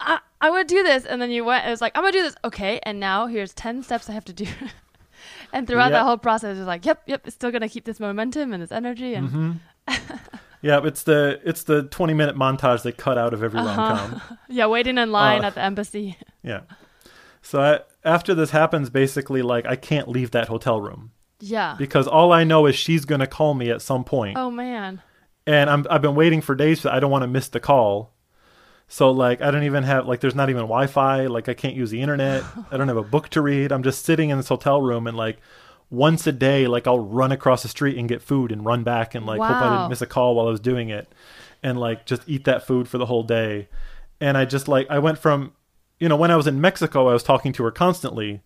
I, 0.00 0.20
I 0.40 0.48
would 0.48 0.66
do 0.68 0.82
this, 0.82 1.04
and 1.04 1.20
then 1.20 1.30
you 1.30 1.44
went, 1.44 1.66
it 1.66 1.70
was 1.70 1.82
like, 1.82 1.92
I'm 1.94 2.02
gonna 2.02 2.12
do 2.12 2.22
this. 2.22 2.34
Okay, 2.44 2.80
and 2.82 2.98
now 2.98 3.26
here's 3.26 3.52
10 3.52 3.82
steps 3.82 4.08
I 4.08 4.12
have 4.12 4.24
to 4.26 4.32
do. 4.32 4.46
and 5.52 5.66
throughout 5.66 5.90
Yep. 5.90 5.92
that 5.92 6.04
whole 6.04 6.16
process, 6.16 6.56
it's 6.56 6.66
like, 6.66 6.86
yep, 6.86 7.02
yep, 7.06 7.26
it's 7.26 7.34
still 7.34 7.50
gonna 7.50 7.68
keep 7.68 7.84
this 7.84 8.00
momentum 8.00 8.54
and 8.54 8.62
this 8.62 8.72
energy. 8.72 9.12
And 9.14 9.28
Mm-hmm. 9.28 9.52
Yeah, 10.66 10.80
it's 10.84 11.02
the 11.04 11.40
it's 11.44 11.62
the 11.62 11.84
20 11.84 12.12
minute 12.14 12.34
montage 12.36 12.82
they 12.82 12.92
cut 12.92 13.16
out 13.18 13.32
of 13.32 13.42
every 13.42 13.60
rom 13.60 13.76
com. 13.76 14.22
yeah, 14.48 14.66
waiting 14.66 14.98
in 14.98 15.12
line 15.12 15.44
Uh, 15.44 15.48
at 15.48 15.54
the 15.54 15.62
embassy. 15.62 16.16
Yeah. 16.42 16.60
So 17.42 17.60
I, 17.60 17.80
after 18.04 18.34
this 18.34 18.50
happens, 18.50 18.90
basically, 18.90 19.42
like 19.42 19.66
I 19.66 19.76
can't 19.76 20.08
leave 20.08 20.30
that 20.32 20.48
hotel 20.48 20.80
room 20.80 21.12
Yeah. 21.40 21.76
because 21.78 22.06
all 22.08 22.32
I 22.32 22.42
know 22.44 22.66
is 22.66 22.74
she's 22.74 23.04
gonna 23.04 23.26
call 23.28 23.54
me 23.54 23.70
at 23.70 23.82
some 23.82 24.02
point, 24.04 24.36
Oh, 24.38 24.50
man. 24.50 25.00
and 25.46 25.70
I'm 25.70 25.86
I've 25.90 26.02
been 26.02 26.14
waiting 26.16 26.40
for 26.40 26.54
days. 26.54 26.80
For, 26.80 26.88
I 26.90 26.98
don't 27.00 27.10
want 27.10 27.22
to 27.22 27.28
miss 27.28 27.48
the 27.48 27.60
call. 27.60 28.12
So 28.88 29.10
like 29.10 29.40
I 29.42 29.50
don't 29.50 29.64
even 29.64 29.82
have 29.84 30.06
like 30.06 30.20
there's 30.20 30.34
not 30.34 30.48
even 30.50 30.62
Wi-Fi. 30.62 31.26
Like 31.26 31.48
I 31.48 31.54
can't 31.54 31.74
use 31.74 31.90
the 31.90 32.00
internet. 32.02 32.42
I 32.70 32.76
don't 32.76 32.88
have 32.88 32.96
a 32.96 33.02
book 33.02 33.28
to 33.30 33.40
read. 33.40 33.70
I'm 33.72 33.82
just 33.82 34.04
sitting 34.04 34.30
in 34.30 34.36
this 34.38 34.48
hotel 34.48 34.80
room 34.82 35.06
and 35.06 35.16
like 35.16 35.38
once 35.90 36.26
a 36.26 36.32
day, 36.32 36.66
like 36.66 36.86
I'll 36.86 36.98
run 36.98 37.32
across 37.32 37.62
the 37.62 37.68
street 37.68 37.96
and 37.96 38.08
get 38.08 38.22
food 38.22 38.50
and 38.52 38.64
run 38.64 38.82
back 38.82 39.14
and 39.14 39.24
like 39.24 39.40
hope 39.40 39.56
I 39.56 39.76
didn't 39.76 39.90
miss 39.90 40.02
a 40.02 40.06
call 40.06 40.34
while 40.34 40.46
I 40.46 40.50
was 40.50 40.60
doing 40.60 40.88
it, 40.88 41.12
and 41.62 41.78
like 41.78 42.06
just 42.06 42.22
eat 42.26 42.44
that 42.44 42.66
food 42.66 42.88
for 42.88 42.98
the 42.98 43.06
whole 43.06 43.22
day. 43.22 43.68
And 44.20 44.36
I 44.36 44.44
just 44.44 44.68
like 44.68 44.86
I 44.90 44.98
went 44.98 45.18
from, 45.18 45.52
you 46.00 46.08
know, 46.08 46.16
when 46.16 46.30
I 46.30 46.36
was 46.36 46.46
in 46.46 46.60
Mexico, 46.60 47.08
I 47.08 47.12
was 47.12 47.22
talking 47.22 47.52
to 47.54 47.62
her 47.64 47.70
constantly, 47.70 48.42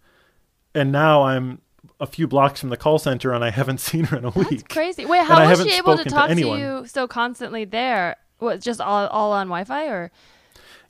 and 0.74 0.92
now 0.92 1.22
I'm 1.22 1.60
a 1.98 2.06
few 2.06 2.26
blocks 2.26 2.60
from 2.60 2.70
the 2.70 2.76
call 2.76 2.98
center 2.98 3.32
and 3.32 3.44
I 3.44 3.50
haven't 3.50 3.80
seen 3.80 4.04
her 4.06 4.18
in 4.18 4.24
a 4.24 4.30
That's 4.30 4.50
week. 4.50 4.68
crazy. 4.68 5.06
Wait, 5.06 5.24
how 5.24 5.48
was 5.48 5.62
she 5.62 5.72
able 5.76 5.96
to 5.96 6.04
to 6.04 6.10
talk 6.10 6.26
to, 6.26 6.32
anyone. 6.32 6.58
you 6.58 6.86
so 6.86 7.06
constantly 7.06 7.64
there? 7.64 8.16
What, 8.38 8.60
just 8.60 8.80
all, 8.80 9.06
all 9.08 9.32
on 9.32 9.48
Wi 9.48 9.64
Fi 9.64 9.86
or? 9.86 10.10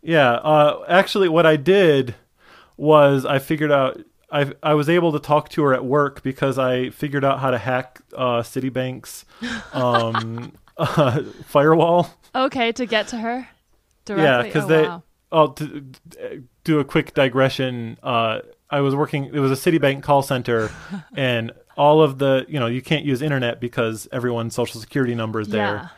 Yeah, 0.03 0.33
uh, 0.33 0.85
actually, 0.89 1.29
what 1.29 1.47
I 1.47 1.57
did 1.57 2.15
was 2.77 3.27
I 3.27 3.39
figured 3.39 3.73
out 3.73 4.01
I 4.33 4.53
I 4.63 4.75
was 4.75 4.89
able 4.89 5.13
to 5.13 5.19
talk 5.19 5.49
to 5.51 5.63
her 5.65 5.75
at 5.75 5.85
work 5.85 6.23
because 6.23 6.59
I 6.59 6.91
figured 6.91 7.25
out 7.25 7.41
how 7.41 7.51
to 7.51 7.59
hack 7.59 8.01
uh, 8.17 8.43
Citibank's 8.43 9.25
um, 9.73 10.53
uh, 10.77 11.23
firewall. 11.47 12.11
Okay, 12.35 12.73
to 12.73 12.87
get 12.87 13.09
to 13.09 13.19
her 13.19 13.49
directly? 14.05 14.25
Yeah, 14.25 14.43
because 14.43 14.65
oh, 14.65 14.69
they. 14.69 14.83
wow. 14.83 15.03
Oh, 15.33 15.47
to 15.49 15.85
to 16.11 16.43
do 16.65 16.81
a 16.81 16.85
quick 16.85 17.15
digression. 17.15 17.99
Uh, 18.03 18.41
I 18.69 18.81
was 18.81 18.95
working. 18.95 19.27
It 19.27 19.41
was 19.41 19.53
a 19.53 19.71
Citibank 19.71 20.03
call 20.03 20.23
center, 20.23 20.71
and 21.17 21.53
all 21.77 22.03
of 22.03 22.19
the 22.19 22.45
you 22.49 22.59
know 22.61 22.67
you 22.67 22.83
can't 22.83 23.05
use 23.05 23.23
internet 23.23 23.61
because 23.61 24.09
everyone's 24.13 24.55
social 24.55 24.81
security 24.81 25.15
number 25.15 25.41
is 25.41 25.49
there 25.49 25.75
Yeah. 25.75 25.89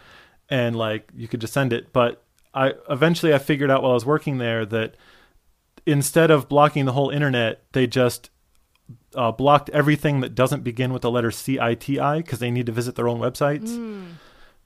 and 0.49 0.77
like 0.77 1.09
you 1.17 1.29
could 1.29 1.41
just 1.41 1.53
send 1.53 1.73
it. 1.73 1.93
But 1.93 2.23
I 2.55 2.75
eventually 2.91 3.35
I 3.35 3.39
figured 3.39 3.71
out 3.71 3.83
while 3.83 3.93
I 3.93 3.95
was 3.95 4.07
working 4.07 4.39
there 4.39 4.65
that 4.67 4.97
instead 5.87 6.31
of 6.31 6.49
blocking 6.49 6.85
the 6.85 6.93
whole 6.93 7.11
internet, 7.11 7.63
they 7.73 7.87
just 7.87 8.31
uh, 9.15 9.33
blocked 9.33 9.71
everything 9.71 10.21
that 10.21 10.35
doesn't 10.35 10.63
begin 10.63 10.93
with 10.93 11.03
the 11.03 11.11
letter 11.11 11.31
CITI 11.31 12.19
because 12.19 12.39
they 12.39 12.51
need 12.51 12.67
to 12.67 12.73
visit 12.73 12.95
their 12.95 13.09
own 13.09 13.21
websites. 13.21 13.75
Hmm. 13.75 14.05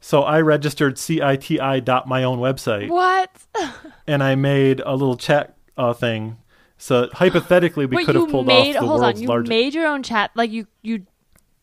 So 0.01 0.23
I 0.23 0.41
registered 0.41 0.97
CITI 0.97 1.81
dot 1.85 2.07
my 2.07 2.23
own 2.23 2.39
website 2.39 2.89
What? 2.89 3.31
and 4.07 4.23
I 4.23 4.35
made 4.35 4.81
a 4.81 4.93
little 4.93 5.17
chat 5.17 5.57
uh, 5.77 5.95
thing. 5.95 6.37
So 6.79 7.09
hypothetically, 7.13 7.87
we 7.87 7.97
Wait, 7.97 8.07
could 8.07 8.15
have 8.15 8.29
pulled 8.29 8.47
made 8.47 8.77
off 8.77 8.83
the 8.83 8.87
hold 8.87 9.01
world's 9.01 9.19
on. 9.19 9.23
You 9.23 9.29
largest. 9.29 9.49
made 9.49 9.75
your 9.75 9.87
own 9.87 10.03
chat. 10.03 10.31
Like 10.35 10.51
you 10.51 10.67
you 10.83 11.07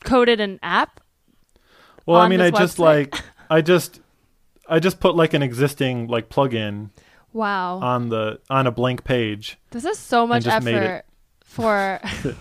coded 0.03 0.39
an 0.41 0.59
app. 0.63 0.99
well, 2.05 2.19
I 2.19 2.27
mean, 2.27 2.41
I 2.41 2.49
this 2.49 2.59
just 2.59 2.79
like 2.79 3.15
I 3.49 3.61
just 3.61 4.01
I 4.67 4.79
just 4.79 4.99
put 4.99 5.15
like 5.15 5.33
an 5.33 5.43
existing 5.43 6.07
like 6.07 6.29
plugin 6.29 6.89
Wow, 7.33 7.79
on 7.79 8.09
the 8.09 8.39
on 8.49 8.67
a 8.67 8.71
blank 8.71 9.03
page. 9.03 9.57
this 9.71 9.85
is 9.85 9.97
so 9.99 10.25
much 10.27 10.45
effort 10.47 11.03
for. 11.43 11.99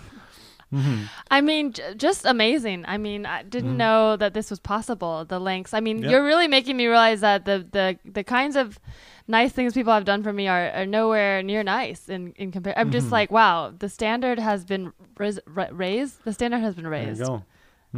Mm-hmm. 0.73 1.03
I 1.29 1.41
mean, 1.41 1.73
j- 1.73 1.93
just 1.95 2.25
amazing. 2.25 2.83
I 2.87 2.97
mean, 2.97 3.27
I 3.27 3.43
didn't 3.43 3.77
know 3.77 4.15
that 4.15 4.33
this 4.33 4.49
was 4.49 4.59
possible. 4.59 5.23
The 5.23 5.37
links. 5.39 5.71
I 5.71 5.79
mean, 5.81 5.99
Yeah. 5.99 6.09
you're 6.09 6.23
really 6.23 6.47
making 6.47 6.77
me 6.77 6.87
realize 6.87 7.21
that 7.21 7.45
the 7.45 7.63
the 7.71 7.99
the 8.11 8.23
kinds 8.23 8.55
of 8.55 8.79
nice 9.27 9.51
things 9.51 9.73
people 9.75 9.93
have 9.93 10.03
done 10.03 10.23
for 10.23 10.33
me 10.33 10.47
are, 10.47 10.71
are 10.71 10.87
nowhere 10.87 11.43
near 11.43 11.61
nice 11.61 12.09
in 12.09 12.33
in 12.37 12.51
compare. 12.51 12.73
I'm 12.75 12.87
Mm-hmm. 12.87 12.91
just 12.91 13.11
like, 13.11 13.29
wow, 13.29 13.71
the 13.77 13.87
standard 13.87 14.39
has 14.39 14.65
been 14.65 14.93
ris- 15.19 15.39
ra- 15.45 15.67
raised. 15.71 16.23
The 16.25 16.33
standard 16.33 16.61
has 16.61 16.73
been 16.73 16.85
There 16.89 16.99
you 17.03 17.07
raised. 17.09 17.21
go. 17.21 17.43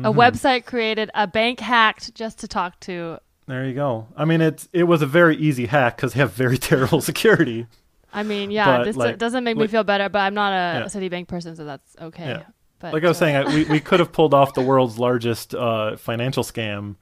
A 0.04 0.12
website 0.12 0.66
created, 0.66 1.10
a 1.16 1.28
bank 1.28 1.62
hacked 1.62 2.14
just 2.14 2.40
to 2.40 2.48
talk 2.50 2.78
to. 2.82 3.20
There 3.48 3.66
you 3.66 3.74
go. 3.74 4.08
I 4.18 4.26
mean, 4.26 4.42
it's 4.42 4.68
it 4.74 4.84
was 4.84 5.02
a 5.02 5.06
very 5.06 5.36
easy 5.38 5.68
hack 5.68 5.98
because 5.98 6.14
they 6.14 6.20
have 6.20 6.34
very 6.34 6.58
terrible 6.72 7.02
security. 7.02 7.68
I 8.14 8.24
mean, 8.24 8.50
yeah, 8.50 8.78
But, 8.78 8.84
this 8.86 8.96
like- 8.96 9.18
doesn't 9.18 9.44
make 9.44 9.58
me 9.58 9.68
feel 9.68 9.84
better, 9.84 10.08
but 10.10 10.20
I'm 10.20 10.34
not 10.34 10.52
a 10.54 10.80
Yeah. 10.80 10.86
Citibank 10.86 11.28
person, 11.28 11.56
so 11.56 11.66
that's 11.66 11.96
okay. 12.02 12.26
Yeah. 12.28 12.44
But 12.80 12.94
Like 12.94 13.04
I 13.04 13.08
was 13.10 13.18
uh, 13.18 13.20
saying, 13.20 13.36
I, 13.36 13.54
we 13.54 13.64
we 13.66 13.80
could 13.88 14.00
have 14.00 14.12
pulled 14.12 14.34
off 14.34 14.54
the 14.54 14.62
world's 14.62 14.98
largest 14.98 15.54
uh, 15.54 15.96
financial 15.98 16.44
scam 16.44 16.96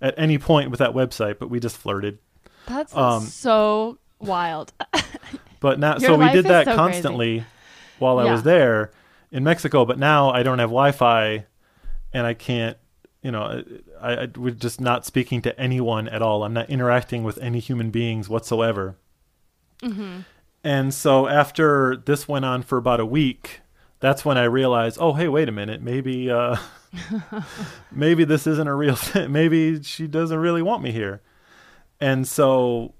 at 0.00 0.14
any 0.16 0.38
point 0.38 0.70
with 0.70 0.78
that 0.78 0.92
website, 0.92 1.38
but 1.38 1.50
we 1.50 1.60
just 1.60 1.76
flirted. 1.76 2.18
that's 2.66 2.96
um, 2.96 3.22
so 3.22 3.98
wild. 4.18 4.72
But 5.60 5.78
now, 5.78 5.98
so 5.98 6.16
we 6.16 6.30
did 6.30 6.46
that 6.46 6.64
so 6.64 6.74
constantly 6.74 7.44
while 7.98 8.18
I 8.18 8.24
Yeah. 8.24 8.32
was 8.32 8.42
there 8.44 8.92
in 9.30 9.44
Mexico. 9.44 9.84
But 9.84 9.98
now 9.98 10.30
I 10.30 10.42
don't 10.42 10.58
have 10.58 10.70
Wi-Fi, 10.70 11.44
and 12.14 12.26
I 12.26 12.32
can't. 12.32 12.78
You 13.22 13.30
know, 13.30 13.62
I, 14.00 14.12
I 14.22 14.28
we're 14.36 14.50
just 14.50 14.80
not 14.80 15.04
speaking 15.04 15.42
to 15.42 15.58
anyone 15.60 16.08
at 16.08 16.22
all. 16.22 16.44
I'm 16.44 16.52
not 16.52 16.70
interacting 16.70 17.24
with 17.24 17.38
any 17.38 17.60
human 17.60 17.90
beings 17.90 18.28
whatsoever. 18.28 18.96
Mm-hmm. 19.82 20.20
And 20.62 20.92
so 20.92 21.26
after 21.26 21.96
this 21.96 22.28
went 22.28 22.44
on 22.44 22.62
for 22.62 22.76
about 22.76 23.00
a 23.00 23.06
week, 23.06 23.60
that's 24.00 24.24
when 24.24 24.36
I 24.36 24.44
realized, 24.44 24.98
oh, 25.00 25.14
hey, 25.14 25.28
wait 25.28 25.48
a 25.48 25.52
minute, 25.52 25.80
maybe, 25.82 26.30
uh, 26.30 26.56
maybe 27.92 28.24
this 28.24 28.46
isn't 28.46 28.68
a 28.68 28.74
real 28.74 28.96
thing. 28.96 29.30
Maybe 29.32 29.82
she 29.82 30.06
doesn't 30.06 30.38
really 30.38 30.62
want 30.62 30.82
me 30.82 30.90
here. 30.90 31.22
And 32.00 32.26
so, 32.26 32.94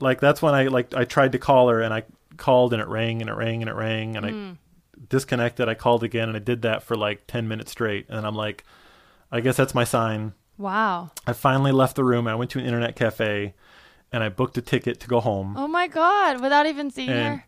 like, 0.00 0.20
that's 0.20 0.40
when 0.40 0.54
I 0.54 0.68
like 0.68 0.94
I 0.94 1.04
tried 1.04 1.32
to 1.32 1.38
call 1.38 1.68
her, 1.68 1.80
and 1.80 1.92
I 1.92 2.04
called, 2.36 2.72
and 2.72 2.80
it 2.80 2.88
rang, 2.88 3.20
and 3.20 3.28
it 3.28 3.34
rang, 3.34 3.62
and 3.62 3.68
it 3.68 3.74
rang, 3.74 4.16
and 4.16 4.26
I 4.26 4.56
disconnected. 5.08 5.68
I 5.68 5.74
called 5.74 6.04
again, 6.04 6.28
and 6.28 6.36
I 6.36 6.40
did 6.40 6.62
that 6.62 6.82
for 6.84 6.96
like 6.96 7.26
ten 7.26 7.48
minutes 7.48 7.72
straight. 7.72 8.06
And 8.08 8.26
I'm 8.26 8.36
like, 8.36 8.64
I 9.30 9.40
guess 9.40 9.56
that's 9.56 9.74
my 9.74 9.84
sign. 9.84 10.34
Wow. 10.58 11.10
I 11.26 11.32
finally 11.32 11.72
left 11.72 11.96
the 11.96 12.04
room. 12.04 12.26
I 12.28 12.34
went 12.34 12.50
to 12.52 12.58
an 12.58 12.64
internet 12.64 12.96
cafe, 12.96 13.54
and 14.12 14.22
I 14.22 14.28
booked 14.28 14.56
a 14.58 14.62
ticket 14.62 15.00
to 15.00 15.08
go 15.08 15.20
home. 15.20 15.54
Oh 15.56 15.66
my 15.68 15.86
god! 15.88 16.40
Without 16.40 16.66
even 16.66 16.90
seeing 16.90 17.10
And- 17.10 17.36
her. 17.38 17.44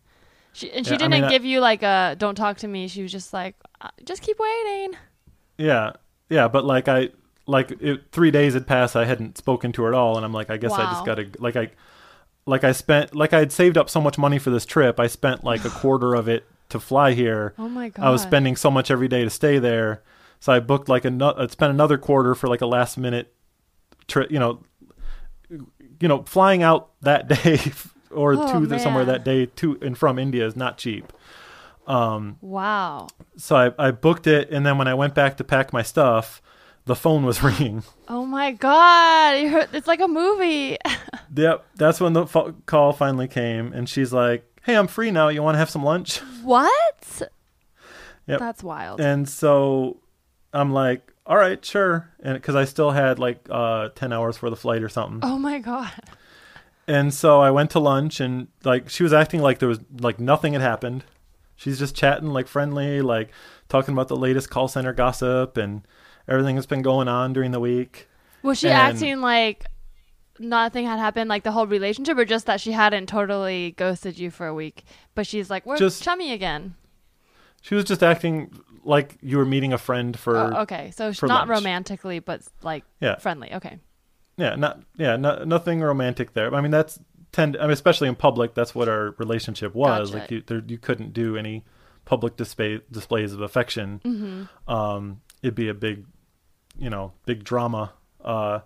She, 0.52 0.72
and 0.72 0.86
she 0.86 0.92
Yeah, 0.92 0.98
didn't 0.98 1.10
mean, 1.12 1.24
I- 1.24 1.28
give 1.30 1.44
you 1.44 1.60
like 1.60 1.82
a 1.82 2.16
"Don't 2.18 2.34
talk 2.34 2.56
to 2.58 2.68
me." 2.68 2.88
She 2.88 3.02
was 3.02 3.12
just 3.12 3.34
like, 3.34 3.56
uh, 3.82 3.88
"Just 4.04 4.22
keep 4.22 4.38
waiting." 4.38 4.94
Yeah, 5.58 5.92
yeah, 6.30 6.48
but 6.48 6.64
like 6.64 6.88
I 6.88 7.10
like 7.46 7.72
it, 7.80 8.04
three 8.10 8.30
days 8.30 8.54
had 8.54 8.66
passed, 8.66 8.96
I 8.96 9.04
hadn't 9.04 9.36
spoken 9.36 9.70
to 9.72 9.82
her 9.82 9.88
at 9.88 9.94
all, 9.94 10.16
and 10.16 10.24
I'm 10.24 10.32
like, 10.32 10.48
I 10.50 10.56
guess 10.56 10.72
I 10.72 10.84
just 10.90 11.04
gotta 11.04 11.28
like 11.38 11.56
I 11.56 11.70
like 12.46 12.64
I 12.64 12.72
spent 12.72 13.14
like 13.14 13.34
I 13.34 13.38
had 13.40 13.52
saved 13.52 13.76
up 13.76 13.90
so 13.90 14.00
much 14.00 14.16
money 14.16 14.38
for 14.38 14.48
this 14.48 14.64
trip. 14.64 14.98
I 14.98 15.08
spent 15.08 15.44
like 15.44 15.64
a 15.66 15.70
quarter 15.82 16.14
of 16.14 16.26
it 16.26 16.46
to 16.70 16.80
fly 16.80 17.12
here. 17.12 17.52
Oh 17.58 17.68
my 17.68 17.90
god! 17.90 18.06
I 18.06 18.08
was 18.10 18.22
spending 18.22 18.56
so 18.56 18.70
much 18.70 18.90
every 18.90 19.08
day 19.08 19.24
to 19.24 19.30
stay 19.30 19.58
there, 19.58 20.02
so 20.46 20.52
I 20.52 20.60
booked 20.60 20.88
like 20.88 21.04
another. 21.04 21.42
I 21.42 21.46
spent 21.48 21.70
another 21.72 21.98
quarter 21.98 22.36
for 22.36 22.46
like 22.46 22.60
a 22.60 22.66
last 22.66 22.96
minute 22.96 23.34
trip. 24.06 24.30
You 24.30 24.38
know, 24.38 24.62
you 25.50 26.06
know, 26.06 26.22
flying 26.22 26.62
out 26.62 26.90
that 27.00 27.26
day 27.42 27.58
or 28.12 28.34
Oh, 28.34 28.52
to 28.60 28.64
the, 28.64 28.78
somewhere 28.78 29.04
that 29.06 29.24
day 29.24 29.46
to 29.46 29.76
and 29.82 29.98
from 29.98 30.20
India 30.20 30.46
is 30.46 30.54
not 30.54 30.78
cheap. 30.78 31.12
Um, 31.88 32.36
Wow. 32.40 33.08
so 33.36 33.56
I, 33.56 33.88
I 33.88 33.90
booked 33.90 34.28
it, 34.28 34.50
and 34.52 34.64
then 34.64 34.78
when 34.78 34.86
I 34.86 34.94
went 34.94 35.16
back 35.16 35.36
to 35.38 35.44
pack 35.44 35.72
my 35.72 35.82
stuff, 35.82 36.40
the 36.84 36.94
phone 36.94 37.24
was 37.24 37.42
ringing. 37.48 37.82
Oh 38.06 38.24
my 38.24 38.52
god! 38.52 39.40
You're, 39.40 39.66
it's 39.72 39.88
like 39.88 40.00
a 40.00 40.06
movie. 40.08 40.76
yep, 41.36 41.64
that's 41.74 42.00
when 42.00 42.12
the 42.12 42.24
fo- 42.24 42.54
call 42.66 42.92
finally 42.92 43.26
came, 43.26 43.72
and 43.72 43.88
she's 43.88 44.12
like, 44.12 44.44
"Hey, 44.62 44.76
I'm 44.76 44.86
free 44.86 45.10
now. 45.10 45.26
You 45.26 45.42
want 45.42 45.56
to 45.56 45.58
have 45.58 45.70
some 45.70 45.82
lunch?" 45.82 46.18
what? 46.44 47.22
Yep. 48.28 48.38
That's 48.38 48.62
wild. 48.62 49.00
And 49.00 49.28
so 49.28 49.98
I'm 50.60 50.72
like, 50.72 51.12
"All 51.26 51.36
right, 51.36 51.64
sure," 51.64 52.10
and 52.22 52.34
because 52.34 52.54
I 52.54 52.64
still 52.64 52.90
had 52.92 53.18
like 53.18 53.46
uh, 53.50 53.90
ten 53.94 54.12
hours 54.12 54.36
for 54.36 54.50
the 54.50 54.56
flight 54.56 54.82
or 54.82 54.88
something. 54.88 55.20
oh 55.22 55.38
my 55.38 55.58
god. 55.58 55.92
And 56.88 57.12
so 57.12 57.40
I 57.40 57.50
went 57.50 57.70
to 57.72 57.80
lunch, 57.80 58.20
and 58.20 58.48
like 58.64 58.88
she 58.88 59.02
was 59.02 59.12
acting 59.12 59.40
like 59.40 59.58
there 59.58 59.68
was 59.68 59.80
like 60.00 60.20
nothing 60.20 60.52
had 60.52 60.62
happened. 60.62 61.04
She's 61.56 61.78
just 61.78 61.94
chatting 61.96 62.28
like 62.28 62.46
friendly, 62.46 63.00
like 63.00 63.30
talking 63.68 63.92
about 63.92 64.08
the 64.08 64.16
latest 64.16 64.50
call 64.50 64.68
center 64.68 64.92
gossip 64.92 65.56
and 65.56 65.82
everything 66.28 66.54
that's 66.54 66.66
been 66.66 66.82
going 66.82 67.08
on 67.08 67.32
during 67.32 67.50
the 67.50 67.60
week. 67.60 68.08
Was 68.42 68.58
she 68.58 68.68
And- 68.68 68.76
acting 68.76 69.20
like 69.20 69.64
nothing 70.38 70.84
had 70.86 70.98
happened, 70.98 71.28
like 71.30 71.42
the 71.44 71.50
whole 71.52 71.66
relationship, 71.66 72.18
or 72.18 72.24
just 72.24 72.46
that 72.46 72.60
she 72.60 72.72
hadn't 72.72 73.06
totally 73.08 73.72
ghosted 73.76 74.18
you 74.18 74.30
for 74.30 74.46
a 74.46 74.54
week, 74.54 74.84
but 75.14 75.26
she's 75.26 75.50
like, 75.50 75.66
"We're 75.66 75.78
Just- 75.78 76.02
chummy 76.02 76.32
again." 76.32 76.74
She 77.62 77.74
was 77.74 77.84
just 77.84 78.02
acting 78.04 78.52
like 78.86 79.16
you 79.22 79.36
were 79.38 79.44
meeting 79.44 79.72
a 79.72 79.78
friend 79.78 80.18
for 80.18 80.36
Oh, 80.36 80.62
okay, 80.62 80.90
so 80.92 81.12
for 81.12 81.26
not 81.26 81.48
lunch. 81.48 81.58
romantically, 81.58 82.18
but 82.20 82.42
like 82.62 82.84
Yeah. 83.00 83.16
friendly. 83.16 83.52
Okay. 83.54 83.78
yeah, 84.36 84.54
not 84.54 84.80
yeah, 84.96 85.16
no, 85.16 85.44
nothing 85.44 85.80
romantic 85.80 86.32
there. 86.34 86.54
I 86.54 86.60
mean, 86.60 86.70
that's 86.70 86.98
tend. 87.32 87.56
I 87.56 87.62
mean, 87.62 87.70
especially 87.72 88.08
in 88.08 88.14
public, 88.16 88.54
that's 88.54 88.74
what 88.74 88.88
our 88.88 89.14
relationship 89.18 89.74
was. 89.74 90.10
Gotcha. 90.10 90.20
Like 90.22 90.30
you, 90.30 90.42
there, 90.46 90.62
you 90.66 90.78
couldn't 90.78 91.12
do 91.12 91.36
any 91.36 91.64
public 92.04 92.36
display 92.36 92.80
displays 92.90 93.32
of 93.32 93.40
affection. 93.40 94.00
Mm-hmm. 94.04 94.70
Um, 94.72 95.20
it'd 95.42 95.54
be 95.54 95.68
a 95.68 95.74
big, 95.74 96.04
you 96.78 96.88
know, 96.90 97.12
big 97.26 97.42
drama. 97.44 97.92
Uh, 98.24 98.60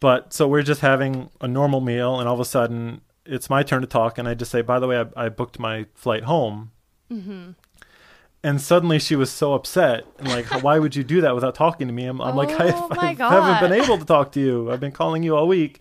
but 0.00 0.32
so 0.32 0.46
we're 0.46 0.62
just 0.62 0.80
having 0.80 1.28
a 1.40 1.48
normal 1.48 1.80
meal, 1.80 2.20
and 2.20 2.28
all 2.28 2.34
of 2.34 2.40
a 2.40 2.44
sudden 2.44 3.00
it's 3.26 3.50
my 3.50 3.62
turn 3.62 3.80
to 3.82 3.86
talk, 3.86 4.16
and 4.18 4.28
I 4.28 4.34
just 4.34 4.50
say, 4.50 4.62
"By 4.62 4.78
the 4.78 4.86
way, 4.86 4.98
I, 5.16 5.24
I 5.24 5.28
booked 5.28 5.58
my 5.58 5.86
flight 5.94 6.24
home." 6.24 6.70
Mm-hmm. 7.10 7.50
And 8.44 8.60
suddenly 8.60 8.98
she 9.00 9.16
was 9.16 9.30
so 9.32 9.54
upset 9.54 10.04
and 10.18 10.28
like, 10.28 10.46
why 10.62 10.78
would 10.78 10.94
you 10.94 11.02
do 11.02 11.20
that 11.22 11.34
without 11.34 11.54
talking 11.54 11.86
to 11.88 11.92
me? 11.92 12.04
I'm, 12.06 12.20
I'm 12.20 12.36
like, 12.36 12.50
I, 12.50 12.70
Oh 12.72 12.88
I 12.92 13.14
haven't 13.14 13.68
been 13.68 13.80
able 13.82 13.98
to 13.98 14.04
talk 14.04 14.32
to 14.32 14.40
you. 14.40 14.70
I've 14.70 14.80
been 14.80 14.92
calling 14.92 15.22
you 15.22 15.36
all 15.36 15.48
week. 15.48 15.80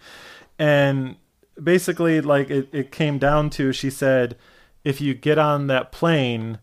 And 0.57 1.17
basically, 1.61 2.19
like, 2.21 2.49
it, 2.49 2.69
it 2.71 2.91
came 2.91 3.19
down 3.19 3.51
to 3.51 3.71
she 3.71 3.89
said, 3.91 4.37
if 4.83 4.99
you 4.99 5.13
get 5.13 5.37
on 5.37 5.67
that 5.67 5.91
plane, 5.91 6.59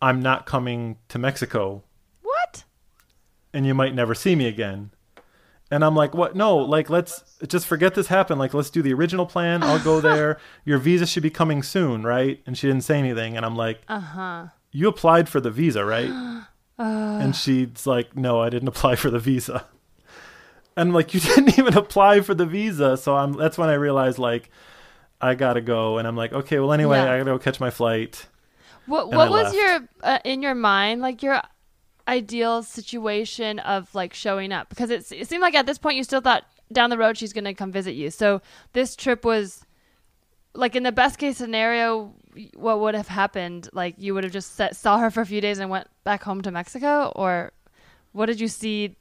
I'm 0.00 0.20
not 0.20 0.46
coming 0.46 0.98
to 1.08 1.18
Mexico 1.18 1.82
What? 2.22 2.64
and 3.52 3.66
you 3.66 3.74
might 3.74 3.94
never 3.94 4.14
see 4.14 4.36
me 4.36 4.46
again. 4.46 4.90
And 5.70 5.84
I'm 5.84 5.96
like, 5.96 6.14
what? 6.14 6.36
No, 6.36 6.56
like, 6.58 6.90
let's 6.90 7.24
just 7.48 7.66
forget 7.66 7.94
this 7.94 8.06
happened. 8.06 8.38
Like, 8.38 8.54
let's 8.54 8.70
do 8.70 8.82
the 8.82 8.92
original 8.92 9.26
plan. 9.26 9.62
I'll 9.64 9.82
go 9.82 10.00
there. 10.10 10.38
Your 10.64 10.78
visa 10.78 11.06
should 11.06 11.22
be 11.22 11.30
coming 11.30 11.62
soon, 11.62 12.04
right? 12.04 12.40
And 12.46 12.56
she 12.56 12.66
didn't 12.68 12.84
say 12.84 12.98
anything. 12.98 13.36
And 13.36 13.44
I'm 13.44 13.56
like, 13.56 13.80
Uh 13.88 13.98
huh. 13.98 14.46
You 14.74 14.88
applied 14.88 15.28
for 15.28 15.40
the 15.40 15.50
visa, 15.50 15.84
right? 15.84 16.10
and 16.78 17.34
she's 17.36 17.86
like, 17.86 18.16
no, 18.16 18.40
I 18.42 18.50
didn't 18.50 18.66
apply 18.68 18.96
for 18.96 19.08
the 19.08 19.20
visa. 19.20 19.64
And 20.76 20.88
I'm 20.88 20.94
like, 20.94 21.14
you 21.14 21.20
didn't 21.34 21.56
even 21.58 21.76
apply 21.78 22.20
for 22.20 22.34
the 22.34 22.44
visa. 22.44 22.96
So 22.96 23.16
I'm, 23.16 23.34
that's 23.34 23.56
when 23.56 23.68
I 23.68 23.74
realized 23.74 24.18
like, 24.18 24.50
I 25.20 25.36
gotta 25.36 25.60
go. 25.60 25.98
And 25.98 26.08
I'm 26.08 26.16
like, 26.16 26.32
okay, 26.32 26.58
well, 26.58 26.72
anyway, 26.72 26.98
Yeah. 26.98 27.04
I 27.12 27.18
gotta 27.18 27.30
go 27.30 27.38
catch 27.38 27.60
my 27.60 27.70
flight. 27.70 28.26
What 28.86 29.10
What 29.12 29.30
was 29.30 29.44
left. 29.44 29.56
your 29.56 29.88
uh, 30.02 30.18
in 30.24 30.42
your 30.42 30.54
mind 30.54 31.00
like 31.00 31.22
your 31.22 31.40
ideal 32.06 32.62
situation 32.62 33.60
of 33.60 33.94
like 33.94 34.12
showing 34.12 34.52
up? 34.52 34.68
Because 34.68 34.90
it, 34.90 35.10
it 35.12 35.28
seemed 35.28 35.40
like 35.40 35.54
at 35.54 35.64
this 35.66 35.78
point 35.78 35.96
you 35.96 36.04
still 36.04 36.20
thought 36.20 36.44
down 36.72 36.90
the 36.90 36.98
road 36.98 37.16
she's 37.16 37.32
gonna 37.32 37.54
come 37.54 37.70
visit 37.72 37.92
you. 37.94 38.10
So 38.10 38.42
this 38.72 38.96
trip 38.96 39.24
was 39.24 39.64
like 40.52 40.76
in 40.76 40.82
the 40.82 40.92
best 40.92 41.18
case 41.18 41.36
scenario, 41.38 42.12
what 42.54 42.80
would 42.80 42.94
have 42.94 43.08
happened? 43.08 43.68
Like 43.72 43.94
you 43.98 44.14
would 44.14 44.24
have 44.24 44.32
just 44.32 44.54
set, 44.56 44.76
saw 44.76 44.98
her 44.98 45.10
for 45.10 45.20
a 45.20 45.26
few 45.26 45.40
days 45.40 45.58
and 45.58 45.70
went 45.70 45.88
back 46.04 46.22
home 46.22 46.42
to 46.42 46.50
Mexico, 46.50 47.12
or 47.16 47.52
what 48.12 48.26
did 48.26 48.40
you 48.40 48.48
see 48.48 48.96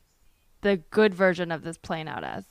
the 0.62 0.78
good 0.92 1.14
version 1.14 1.52
of 1.52 1.64
this 1.64 1.78
playing 1.78 2.08
out 2.08 2.24
as? 2.24 2.46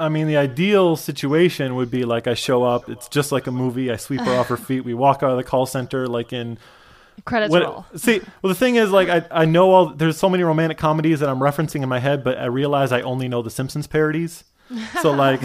I 0.00 0.08
mean, 0.08 0.26
the 0.26 0.36
ideal 0.36 0.96
situation 0.96 1.76
would 1.76 1.90
be 1.90 2.04
like 2.04 2.26
I 2.26 2.34
show 2.34 2.64
up. 2.64 2.88
It's 2.88 3.08
just 3.08 3.30
like 3.30 3.46
a 3.46 3.52
movie. 3.52 3.90
I 3.90 3.96
sweep 3.96 4.20
her 4.22 4.34
off 4.34 4.48
her 4.48 4.56
feet. 4.68 4.84
We 4.84 4.94
walk 4.94 5.22
out 5.22 5.30
of 5.30 5.36
the 5.36 5.44
call 5.44 5.66
center 5.66 6.06
like 6.06 6.32
in 6.32 6.58
Credits 7.24 7.50
What- 7.50 7.62
roll. 7.62 7.86
See, 7.96 8.20
well, 8.40 8.48
the 8.48 8.58
thing 8.58 8.76
is, 8.76 8.90
like, 8.90 9.08
I, 9.08 9.24
I 9.30 9.44
know 9.44 9.70
all 9.70 9.86
there's 9.86 10.16
so 10.16 10.28
many 10.28 10.42
romantic 10.42 10.78
comedies 10.78 11.20
that 11.20 11.28
I'm 11.28 11.38
referencing 11.38 11.82
in 11.82 11.88
my 11.88 11.98
head, 11.98 12.24
but 12.24 12.38
I 12.38 12.46
realize 12.46 12.90
I 12.90 13.02
only 13.02 13.28
know 13.28 13.42
the 13.42 13.50
Simpsons 13.50 13.86
parodies. 13.86 14.44
So, 15.02 15.10
like, 15.12 15.40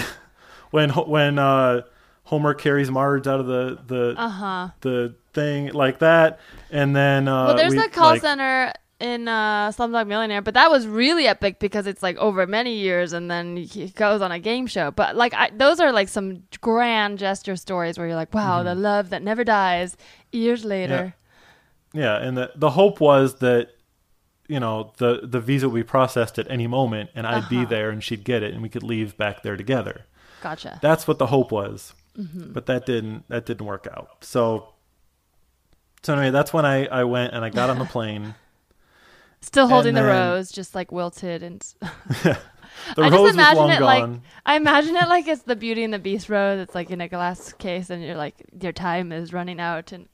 when 0.71 0.89
when 0.91 1.37
uh, 1.37 1.81
Homer 2.27 2.53
carries 2.53 2.89
Marge 2.91 3.25
out 3.27 3.39
of 3.39 3.47
the 3.47 3.79
the 3.87 4.15
Uh 4.17 4.29
huh. 4.29 4.67
the 4.81 5.15
thing 5.33 5.71
like 5.73 5.99
that, 5.99 6.39
and 6.71 6.95
then 6.95 7.27
uh, 7.27 7.47
Well, 7.47 7.55
there's 7.57 7.73
we, 7.73 7.79
a 7.79 7.89
call 7.89 8.11
like- 8.11 8.21
center 8.21 8.71
in 8.99 9.27
uh, 9.27 9.69
Slumdog 9.71 10.07
Millionaire, 10.07 10.41
but 10.41 10.55
that 10.55 10.71
was 10.71 10.87
really 10.87 11.27
epic 11.27 11.59
because 11.59 11.85
it's 11.85 12.01
like 12.01 12.17
over 12.17 12.47
many 12.47 12.73
years, 12.77 13.13
and 13.13 13.29
then 13.29 13.55
he 13.55 13.89
goes 13.89 14.21
on 14.21 14.31
a 14.31 14.39
game 14.39 14.65
show. 14.67 14.89
But 14.91 15.15
like, 15.15 15.33
I, 15.35 15.51
those 15.55 15.79
are 15.79 15.91
like 15.91 16.09
some 16.09 16.43
grand 16.61 17.19
gesture 17.19 17.55
stories 17.55 17.97
where 17.97 18.07
you're 18.07 18.15
like, 18.15 18.33
wow, 18.33 18.63
the 18.63 18.73
love 18.75 19.11
that 19.11 19.21
never 19.21 19.43
dies. 19.43 19.95
Years 20.31 20.65
later, 20.65 21.13
Yeah, 21.93 22.17
and 22.17 22.35
the 22.35 22.51
the 22.55 22.71
hope 22.71 22.99
was 22.99 23.35
that 23.39 23.69
you 24.47 24.59
know 24.59 24.93
the 24.97 25.21
the 25.23 25.39
visa 25.39 25.69
would 25.69 25.75
be 25.79 25.83
processed 25.83 26.39
at 26.39 26.49
any 26.49 26.67
moment, 26.67 27.11
and 27.15 27.25
I'd 27.27 27.47
be 27.49 27.57
Uh-huh. 27.57 27.65
there, 27.69 27.89
and 27.91 28.03
she'd 28.03 28.23
get 28.25 28.41
it, 28.43 28.51
and 28.53 28.61
we 28.63 28.69
could 28.69 28.83
leave 28.83 29.15
back 29.15 29.43
there 29.43 29.55
together. 29.55 30.05
gotcha. 30.41 30.79
That's 30.81 31.07
what 31.07 31.17
the 31.19 31.27
hope 31.27 31.51
was, 31.51 31.93
Mm-hmm. 32.17 32.51
but 32.51 32.65
that 32.65 32.85
didn't 32.85 33.27
that 33.29 33.45
didn't 33.45 33.65
work 33.65 33.87
out. 33.91 34.23
So, 34.23 34.69
so 36.01 36.13
anyway, 36.13 36.31
that's 36.31 36.51
when 36.51 36.65
I 36.65 36.87
I 36.87 37.03
went 37.03 37.33
and 37.33 37.45
I 37.45 37.49
got 37.49 37.69
on 37.69 37.79
the 37.79 37.85
plane. 37.85 38.35
Still 39.41 39.67
holding 39.67 39.93
the 39.93 40.03
rose, 40.03 40.51
just 40.51 40.73
like 40.73 40.91
wilted, 40.91 41.43
and 41.43 41.63
The 42.95 43.01
I 43.03 43.09
rose 43.09 43.29
just 43.29 43.33
imagine 43.33 43.57
long 43.57 43.71
it 43.71 43.79
gone. 43.79 44.11
like 44.11 44.21
I 44.45 44.55
imagine 44.55 44.95
it 44.95 45.07
like 45.07 45.27
it's 45.27 45.43
the 45.43 45.55
Beauty 45.55 45.83
and 45.83 45.93
the 45.93 45.99
Beast 45.99 46.29
rose. 46.29 46.59
It's 46.59 46.75
like 46.75 46.89
in 46.89 47.01
a 47.01 47.07
glass 47.07 47.53
case, 47.53 47.89
and 47.89 48.03
you're 48.03 48.15
like 48.15 48.35
your 48.61 48.71
time 48.71 49.11
is 49.11 49.33
running 49.33 49.59
out, 49.59 49.91
and 49.91 50.07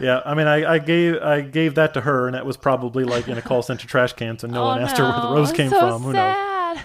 yeah, 0.00 0.20
I 0.24 0.34
mean, 0.34 0.46
I, 0.46 0.74
I 0.74 0.78
gave 0.78 1.16
I 1.22 1.40
gave 1.40 1.74
that 1.76 1.94
to 1.94 2.00
her, 2.00 2.26
and 2.26 2.34
that 2.34 2.46
was 2.46 2.56
probably 2.56 3.04
like 3.04 3.28
in 3.28 3.38
a 3.38 3.42
call 3.42 3.62
center 3.62 3.86
trash 3.86 4.12
can, 4.14 4.38
so 4.38 4.48
no 4.48 4.62
oh, 4.62 4.66
one 4.66 4.82
asked 4.82 4.98
her 4.98 5.04
where 5.04 5.20
the 5.20 5.28
rose 5.28 5.52
came 5.52 5.70
so 5.70 5.78
from. 5.78 6.02
Who 6.02 6.12
knows? 6.12 6.78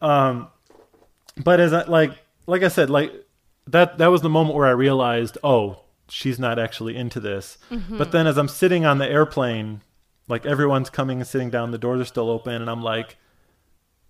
Um, 0.00 0.48
but 1.36 1.60
as 1.60 1.72
I, 1.72 1.84
like 1.84 2.12
like 2.50 2.62
I 2.62 2.68
said, 2.68 2.90
like 2.90 3.12
that 3.68 3.98
that 3.98 4.08
was 4.08 4.22
the 4.22 4.28
moment 4.28 4.56
where 4.56 4.66
I 4.66 4.72
realized, 4.72 5.38
oh, 5.44 5.84
she's 6.08 6.38
not 6.38 6.58
actually 6.58 6.96
into 6.96 7.20
this. 7.20 7.58
Mm-hmm. 7.70 7.96
But 7.96 8.12
then 8.12 8.26
as 8.26 8.36
I'm 8.36 8.48
sitting 8.48 8.84
on 8.84 8.98
the 8.98 9.08
airplane, 9.08 9.82
like 10.28 10.44
everyone's 10.44 10.90
coming 10.90 11.20
and 11.20 11.26
sitting 11.26 11.50
down, 11.50 11.70
the 11.70 11.78
doors 11.78 12.00
are 12.00 12.04
still 12.04 12.28
open, 12.28 12.54
and 12.54 12.68
I'm 12.68 12.82
like, 12.82 13.16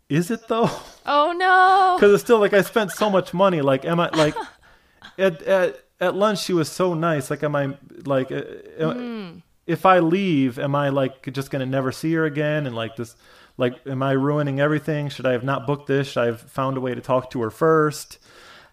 is 0.08 0.30
it 0.30 0.48
though? 0.48 0.70
Oh 1.06 1.32
no. 1.32 1.96
Because 1.96 2.14
it's 2.14 2.22
still 2.22 2.38
like 2.38 2.52
I 2.52 2.60
spent 2.62 2.92
so 2.92 3.10
much 3.10 3.34
money. 3.34 3.62
Like, 3.62 3.84
am 3.84 3.98
I 3.98 4.10
like 4.10 4.34
at 5.18 5.42
at 5.42 5.84
at 5.98 6.14
lunch? 6.14 6.38
She 6.44 6.52
was 6.52 6.70
so 6.70 6.94
nice. 6.94 7.30
Like, 7.30 7.42
am 7.42 7.56
I 7.56 7.76
like 8.04 8.30
uh, 8.30 8.42
am- 8.78 9.42
if 9.66 9.86
I 9.86 9.98
leave, 9.98 10.58
am 10.58 10.74
I 10.74 10.90
like 10.90 11.32
just 11.32 11.50
gonna 11.50 11.66
never 11.66 11.90
see 11.90 12.12
her 12.14 12.26
again? 12.26 12.66
And 12.66 12.76
like 12.76 12.96
this, 12.96 13.16
like, 13.60 13.86
am 13.86 14.02
I 14.02 14.12
ruining 14.12 14.58
everything? 14.58 15.08
Should 15.08 15.26
I 15.26 15.32
have 15.32 15.44
not 15.44 15.66
booked 15.66 15.86
this? 15.86 16.08
Should 16.08 16.22
I 16.22 16.26
have 16.26 16.40
found 16.40 16.76
a 16.76 16.80
way 16.80 16.94
to 16.94 17.00
talk 17.00 17.30
to 17.30 17.40
her 17.42 17.50
first? 17.50 18.18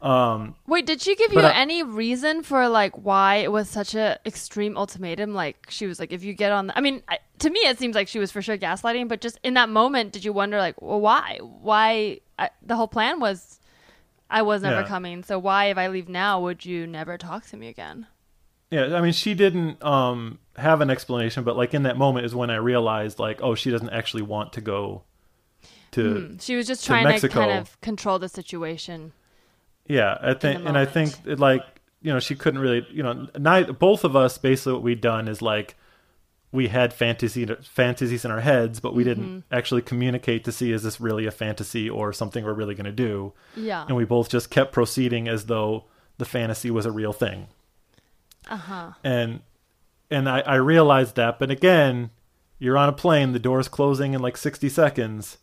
Um, 0.02 0.54
Wait, 0.68 0.86
did 0.86 1.02
she 1.02 1.16
give 1.16 1.34
you 1.34 1.40
I- 1.40 1.54
any 1.54 1.82
reason 1.84 2.44
for 2.44 2.68
like 2.70 2.94
why 3.04 3.36
it 3.38 3.52
was 3.52 3.68
such 3.68 3.96
a 3.96 4.20
extreme 4.26 4.78
ultimatum? 4.78 5.34
Like 5.34 5.68
she 5.70 5.88
was 5.88 6.00
like, 6.00 6.12
if 6.12 6.24
you 6.24 6.34
get 6.34 6.52
on, 6.52 6.68
the, 6.68 6.78
I 6.78 6.82
mean, 6.82 7.02
I, 7.08 7.18
to 7.40 7.50
me 7.50 7.60
it 7.62 7.80
seems 7.80 7.96
like 7.96 8.08
she 8.08 8.20
was 8.20 8.32
for 8.32 8.42
sure 8.42 8.58
gaslighting. 8.58 9.08
But 9.08 9.22
just 9.22 9.40
in 9.44 9.56
that 9.56 9.70
moment, 9.70 10.14
did 10.14 10.24
you 10.24 10.34
wonder 10.34 10.58
like, 10.60 10.80
well, 10.82 11.02
why? 11.02 11.40
Why? 11.42 12.20
I, 12.40 12.50
the 12.64 12.76
whole 12.76 12.88
plan 12.88 13.20
was 13.20 13.60
I 14.30 14.44
was 14.44 14.62
never 14.62 14.82
Yeah. 14.82 14.88
coming. 14.88 15.24
So 15.24 15.40
why, 15.40 15.66
if 15.66 15.78
I 15.80 15.88
leave 15.88 16.10
now, 16.10 16.42
would 16.42 16.64
you 16.64 16.86
never 16.86 17.18
talk 17.18 17.48
to 17.48 17.58
me 17.58 17.68
again? 17.68 18.06
Yeah, 18.70 18.96
I 18.98 19.02
mean, 19.02 19.14
she 19.14 19.34
didn't 19.34 19.82
um, 19.84 20.38
have 20.58 20.82
an 20.82 20.90
explanation, 20.90 21.44
but 21.44 21.56
like 21.58 21.74
in 21.74 21.84
that 21.84 21.98
moment 21.98 22.26
is 22.26 22.34
when 22.36 22.50
I 22.50 22.56
realized, 22.56 23.20
like, 23.20 23.42
oh, 23.42 23.56
she 23.56 23.70
doesn't 23.72 23.90
actually 23.92 24.24
want 24.24 24.54
to 24.54 24.62
go 24.62 25.04
to. 25.92 26.14
Hmm. 26.28 26.38
She 26.40 26.56
was 26.56 26.68
just 26.68 26.82
to 26.84 26.88
trying 26.88 27.20
to 27.20 27.30
kind 27.30 27.52
of 27.52 27.80
control 27.82 28.20
the 28.20 28.30
situation. 28.30 29.14
Yeah, 29.88 30.18
I 30.22 30.34
think, 30.34 30.66
and 30.66 30.78
I 30.78 30.86
think 30.86 31.14
it, 31.26 31.40
like 31.40 31.62
you 32.02 32.12
know, 32.14 32.20
she 32.20 32.36
couldn't 32.36 32.60
really, 32.60 32.86
you 32.92 33.04
know, 33.04 33.28
neither 33.38 33.74
both 33.74 34.04
of 34.04 34.16
us 34.16 34.38
basically 34.38 34.74
what 34.74 34.84
we'd 34.84 35.02
done 35.02 35.28
is 35.28 35.42
like 35.42 35.76
we 36.52 36.68
had 36.68 36.94
fantasy 36.94 37.46
fantasies 37.64 38.24
in 38.26 38.32
our 38.32 38.40
heads, 38.42 38.80
but 38.80 38.94
we 38.94 39.04
Mm-hmm. 39.04 39.22
didn't 39.22 39.44
actually 39.52 39.82
communicate 39.82 40.44
to 40.46 40.52
see 40.52 40.72
is 40.72 40.84
this 40.84 41.00
really 41.02 41.26
a 41.26 41.32
fantasy 41.32 41.90
or 41.90 42.14
something 42.14 42.44
we're 42.46 42.54
really 42.54 42.76
going 42.76 42.86
to 42.86 42.92
do, 42.92 43.34
Yeah. 43.56 43.86
and 43.88 43.96
we 43.96 44.06
both 44.06 44.30
just 44.30 44.50
kept 44.50 44.72
proceeding 44.72 45.28
as 45.28 45.46
though 45.46 45.86
the 46.18 46.26
fantasy 46.26 46.72
was 46.72 46.86
a 46.86 46.92
real 46.92 47.14
thing. 47.14 47.48
Uh 48.50 48.56
huh. 48.58 48.92
and 49.04 49.42
and 50.10 50.30
I, 50.30 50.40
I 50.42 50.56
realized 50.56 51.16
that 51.16 51.40
but 51.40 51.52
again 51.52 52.12
you're 52.60 52.78
on 52.78 52.90
a 52.90 52.94
plane 52.94 53.34
the 53.34 53.40
door's 53.40 53.68
closing 53.68 54.14
in 54.14 54.22
like 54.22 54.38
60 54.38 54.70
seconds 54.70 55.38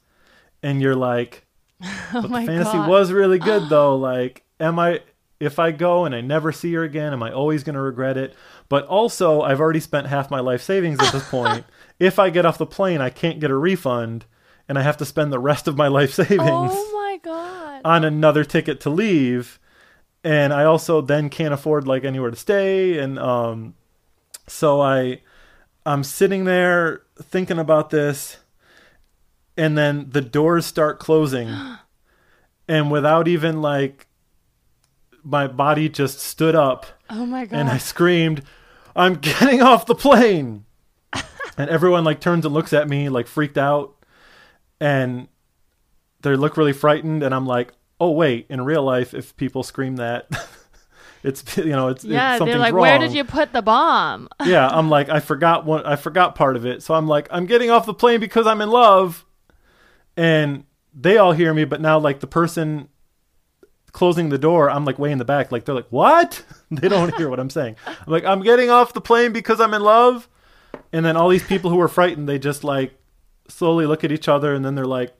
and 0.62 0.80
you're 0.80 0.96
like 0.96 1.46
but 1.80 2.22
the 2.22 2.26
Oh 2.26 2.28
my 2.28 2.46
fantasy 2.46 2.72
God. 2.72 2.88
was 2.88 3.12
really 3.12 3.38
good 3.38 3.68
though 3.68 3.96
like 3.96 4.42
am 4.60 4.78
i 4.78 5.00
if 5.40 5.58
i 5.58 5.70
go 5.72 6.04
and 6.04 6.14
i 6.14 6.20
never 6.20 6.52
see 6.52 6.72
her 6.74 6.82
again 6.84 7.12
am 7.12 7.22
i 7.22 7.30
always 7.32 7.62
going 7.64 7.74
to 7.74 7.80
regret 7.80 8.16
it 8.16 8.34
but 8.68 8.86
also 8.86 9.42
i've 9.42 9.60
already 9.60 9.80
spent 9.80 10.06
half 10.06 10.30
my 10.30 10.40
life 10.40 10.62
savings 10.62 10.98
at 11.00 11.12
this 11.12 11.28
point 11.30 11.64
if 11.98 12.18
i 12.18 12.30
get 12.30 12.46
off 12.46 12.56
the 12.58 12.64
plane 12.66 13.00
i 13.00 13.10
can't 13.10 13.40
get 13.40 13.50
a 13.50 13.56
refund 13.56 14.24
and 14.68 14.78
i 14.78 14.82
have 14.82 14.96
to 14.96 15.04
spend 15.04 15.32
the 15.32 15.38
rest 15.38 15.68
of 15.68 15.76
my 15.76 15.88
life 15.88 16.12
savings 16.22 16.40
Oh 16.42 16.90
my 16.94 17.18
god. 17.22 17.80
on 17.84 18.04
another 18.04 18.44
ticket 18.44 18.80
to 18.82 18.90
leave 18.90 19.58
and 20.22 20.54
i 20.54 20.64
also 20.64 21.00
then 21.02 21.28
can't 21.28 21.52
afford 21.52 21.86
like 21.86 22.04
anywhere 22.04 22.30
to 22.30 22.36
stay 22.36 22.98
and 22.98 23.18
um 23.18 23.74
so 24.46 24.80
i 24.80 25.20
i'm 25.86 26.04
sitting 26.04 26.44
there 26.44 27.02
thinking 27.22 27.58
about 27.58 27.90
this 27.90 28.38
and 29.56 29.78
then 29.78 30.08
the 30.10 30.20
doors 30.20 30.66
start 30.66 30.98
closing 30.98 31.48
and 32.68 32.90
without 32.90 33.28
even 33.28 33.60
like 33.62 34.06
my 35.24 35.46
body 35.46 35.88
just 35.88 36.20
stood 36.20 36.54
up 36.54 36.86
oh 37.10 37.26
my 37.26 37.46
god. 37.46 37.58
and 37.58 37.68
I 37.70 37.78
screamed, 37.78 38.42
"I'm 38.94 39.14
getting 39.14 39.62
off 39.62 39.86
the 39.86 39.94
plane!" 39.94 40.66
and 41.56 41.70
everyone 41.70 42.04
like 42.04 42.20
turns 42.20 42.44
and 42.44 42.54
looks 42.54 42.72
at 42.72 42.88
me 42.88 43.08
like 43.08 43.26
freaked 43.26 43.58
out, 43.58 43.94
and 44.78 45.28
they 46.20 46.36
look 46.36 46.56
really 46.56 46.72
frightened. 46.72 47.22
And 47.22 47.34
I'm 47.34 47.46
like, 47.46 47.72
"Oh 47.98 48.10
wait, 48.10 48.46
in 48.50 48.64
real 48.64 48.82
life, 48.82 49.14
if 49.14 49.36
people 49.36 49.62
scream 49.62 49.96
that, 49.96 50.28
it's 51.24 51.56
you 51.56 51.70
know 51.70 51.88
it's, 51.88 52.04
yeah, 52.04 52.36
it's 52.36 52.44
they're 52.44 52.58
like, 52.58 52.74
wrong." 52.74 52.82
where 52.82 52.98
did 52.98 53.12
you 53.12 53.24
put 53.24 53.52
the 53.52 53.62
bomb? 53.62 54.28
yeah, 54.44 54.68
I'm 54.68 54.90
like, 54.90 55.08
I 55.08 55.20
forgot 55.20 55.64
one. 55.64 55.84
I 55.84 55.96
forgot 55.96 56.34
part 56.34 56.54
of 56.54 56.66
it, 56.66 56.82
so 56.82 56.94
I'm 56.94 57.08
like, 57.08 57.26
I'm 57.30 57.46
getting 57.46 57.70
off 57.70 57.86
the 57.86 57.94
plane 57.94 58.20
because 58.20 58.46
I'm 58.46 58.60
in 58.60 58.70
love, 58.70 59.24
and 60.16 60.64
they 60.94 61.16
all 61.16 61.32
hear 61.32 61.52
me, 61.54 61.64
but 61.64 61.80
now 61.80 61.98
like 61.98 62.20
the 62.20 62.26
person 62.26 62.90
closing 63.92 64.28
the 64.28 64.38
door, 64.38 64.68
I'm 64.68 64.84
like 64.84 64.98
way 64.98 65.10
in 65.10 65.18
the 65.18 65.24
back, 65.24 65.50
like 65.50 65.64
they're 65.64 65.74
like, 65.74 65.88
what? 65.88 66.44
they 66.70 66.88
don't 66.88 67.14
hear 67.16 67.30
what 67.30 67.40
I'm 67.40 67.50
saying. 67.50 67.76
I'm 67.86 68.12
like, 68.12 68.24
I'm 68.24 68.42
getting 68.42 68.68
off 68.68 68.92
the 68.92 69.00
plane 69.00 69.32
because 69.32 69.60
I'm 69.60 69.72
in 69.72 69.82
love, 69.82 70.28
and 70.92 71.06
then 71.06 71.16
all 71.16 71.30
these 71.30 71.46
people 71.46 71.70
who 71.70 71.80
are 71.80 71.88
frightened, 71.88 72.28
they 72.28 72.38
just 72.38 72.64
like 72.64 72.92
slowly 73.48 73.86
look 73.86 74.04
at 74.04 74.12
each 74.12 74.28
other, 74.28 74.54
and 74.54 74.62
then 74.62 74.74
they're 74.74 74.84
like, 74.84 75.14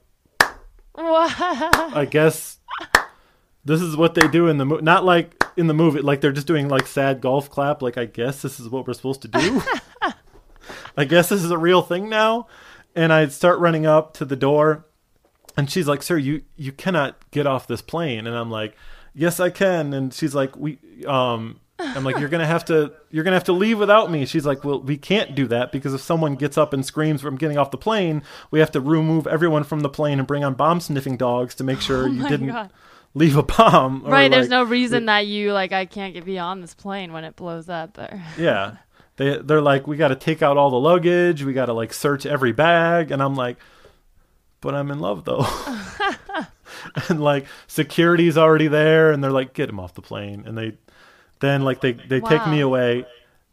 What? 0.93 1.33
I 1.35 2.07
guess 2.07 2.59
this 3.63 3.81
is 3.81 3.97
what 3.97 4.13
they 4.13 4.27
do 4.27 4.47
in 4.47 4.59
the 4.59 4.65
movie. 4.65 4.83
Not 4.83 5.03
like 5.03 5.43
in 5.57 5.67
the 5.67 5.73
movie, 5.73 6.01
like 6.01 6.21
they're 6.21 6.31
just 6.31 6.47
doing 6.47 6.67
like 6.67 6.87
sad 6.87 7.21
golf 7.21 7.49
clap. 7.49 7.81
Like 7.81 7.97
I 7.97 8.05
guess 8.05 8.41
this 8.41 8.59
is 8.59 8.69
what 8.69 8.87
we're 8.87 8.93
supposed 8.93 9.21
to 9.23 9.27
do. 9.27 9.61
I 10.97 11.05
guess 11.05 11.29
this 11.29 11.43
is 11.43 11.51
a 11.51 11.57
real 11.57 11.81
thing 11.81 12.09
now. 12.09 12.47
And 12.95 13.11
I 13.11 13.27
start 13.27 13.59
running 13.59 13.85
up 13.85 14.13
to 14.15 14.25
the 14.25 14.37
door, 14.37 14.85
and 15.57 15.69
she's 15.69 15.87
like, 15.87 16.01
"Sir, 16.01 16.17
you 16.17 16.43
you 16.55 16.71
cannot 16.71 17.29
get 17.31 17.45
off 17.45 17.67
this 17.67 17.81
plane." 17.81 18.25
And 18.25 18.35
I'm 18.35 18.49
like, 18.49 18.75
"Yes, 19.13 19.39
I 19.39 19.49
can." 19.49 19.93
And 19.93 20.13
she's 20.13 20.33
like, 20.35 20.55
"We 20.55 20.79
um." 21.05 21.59
I'm 21.77 22.05
like, 22.05 22.19
you're 22.19 22.29
gonna 22.29 22.47
have 22.47 22.63
to, 22.65 22.93
you're 23.11 23.25
gonna 23.25 23.35
have 23.35 23.43
to 23.43 23.51
leave 23.51 23.77
without 23.77 24.09
me. 24.09 24.25
She's 24.25 24.45
like, 24.45 24.63
well, 24.63 24.79
we 24.79 24.95
can't 24.95 25.35
do 25.35 25.45
that 25.47 25.73
because 25.73 25.93
if 25.93 25.99
someone 25.99 26.35
gets 26.35 26.57
up 26.57 26.71
and 26.71 26.85
screams 26.85 27.21
from 27.21 27.35
getting 27.35 27.57
off 27.57 27.69
the 27.69 27.77
plane, 27.77 28.23
we 28.49 28.61
have 28.61 28.71
to 28.71 28.79
remove 28.79 29.27
everyone 29.27 29.65
from 29.65 29.81
the 29.81 29.89
plane 29.89 30.17
and 30.17 30.25
bring 30.25 30.45
on 30.45 30.53
bomb 30.53 30.79
sniffing 30.79 31.17
dogs 31.17 31.53
to 31.55 31.65
make 31.65 31.81
sure 31.81 32.07
you 32.07 32.21
Oh 32.21 32.23
my 32.23 32.29
didn't 32.29 32.47
God. 32.47 32.71
Leave 33.15 33.37
a 33.37 33.43
bomb. 33.43 34.05
or, 34.05 34.11
right, 34.11 34.29
there's 34.29 34.43
like- 34.43 34.51
no 34.51 34.63
reason 34.63 35.07
that 35.07 35.25
you 35.25 35.51
like 35.53 35.71
I 35.71 35.85
can't 35.85 36.13
get 36.13 36.25
beyond 36.25 36.61
this 36.61 36.75
plane 36.75 37.11
when 37.13 37.23
it 37.23 37.35
blows 37.35 37.67
up 37.69 37.97
or 37.97 38.21
Yeah, 38.37 38.75
they 39.15 39.37
they're 39.37 39.61
like, 39.61 39.87
we 39.87 39.97
got 39.97 40.09
to 40.09 40.15
take 40.15 40.43
out 40.43 40.57
all 40.57 40.69
the 40.69 40.79
luggage, 40.79 41.43
we 41.43 41.53
got 41.53 41.65
to 41.65 41.73
like 41.73 41.93
search 41.93 42.25
every 42.27 42.51
bag, 42.51 43.09
and 43.09 43.23
I'm 43.23 43.35
like, 43.35 43.57
but 44.61 44.75
I'm 44.75 44.91
in 44.91 44.99
love 44.99 45.25
though. 45.25 45.45
and 47.09 47.21
like 47.23 47.47
security's 47.67 48.37
already 48.37 48.67
there, 48.67 49.11
and 49.11 49.23
they're 49.23 49.31
like, 49.31 49.53
get 49.53 49.69
him 49.69 49.79
off 49.79 49.93
the 49.93 50.01
plane, 50.01 50.43
and 50.45 50.57
they 50.57 50.73
then 51.39 51.63
like 51.63 51.81
they 51.81 51.93
they 51.93 52.19
take 52.19 52.45
me 52.47 52.59
away. 52.61 53.05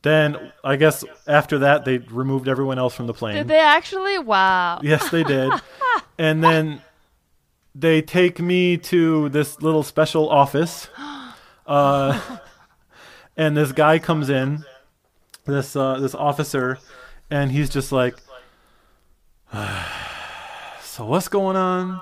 Then 0.03 0.53
I 0.65 0.75
guess 0.77 1.05
after 1.29 1.61
that 1.61 1.85
they 1.85 1.99
removed 1.99 2.49
everyone 2.49 2.79
else 2.79 2.95
from 2.95 3.07
the 3.07 3.15
plane. 3.15 3.37
Did 3.37 3.49
they 3.49 3.61
actually? 3.61 4.19
Wow. 4.19 4.81
Yes, 4.83 5.09
they 5.11 5.23
did. 5.23 5.53
and 6.19 6.43
then 6.43 6.83
they 7.75 8.03
take 8.03 8.41
me 8.41 8.77
to 8.77 9.29
this 9.31 9.61
little 9.63 9.83
special 9.83 10.29
office. 10.29 10.89
Uh, 11.65 12.21
and 13.37 13.57
this 13.57 13.71
guy 13.71 13.97
comes 14.01 14.29
in, 14.29 14.65
this 15.47 15.77
uh, 15.77 16.01
this 16.01 16.13
officer, 16.13 16.77
and 17.31 17.53
he's 17.53 17.71
just 17.71 17.93
like, 17.93 18.17
"So 20.83 21.07
what's 21.07 21.29
going 21.29 21.57
on?" 21.57 22.01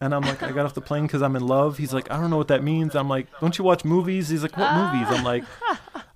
And 0.00 0.14
I'm 0.14 0.22
like, 0.22 0.42
"I 0.42 0.52
got 0.52 0.64
off 0.64 0.72
the 0.72 0.80
plane 0.80 1.06
because 1.06 1.20
I'm 1.20 1.36
in 1.36 1.46
love." 1.46 1.76
He's 1.76 1.92
like, 1.92 2.10
"I 2.10 2.18
don't 2.18 2.30
know 2.30 2.38
what 2.38 2.48
that 2.48 2.64
means." 2.64 2.94
I'm 2.94 3.10
like, 3.10 3.26
"Don't 3.40 3.56
you 3.58 3.62
watch 3.62 3.84
movies?" 3.84 4.30
He's 4.30 4.42
like, 4.42 4.56
"What 4.56 4.74
movies?" 4.74 5.06
I'm 5.10 5.22
like. 5.22 5.44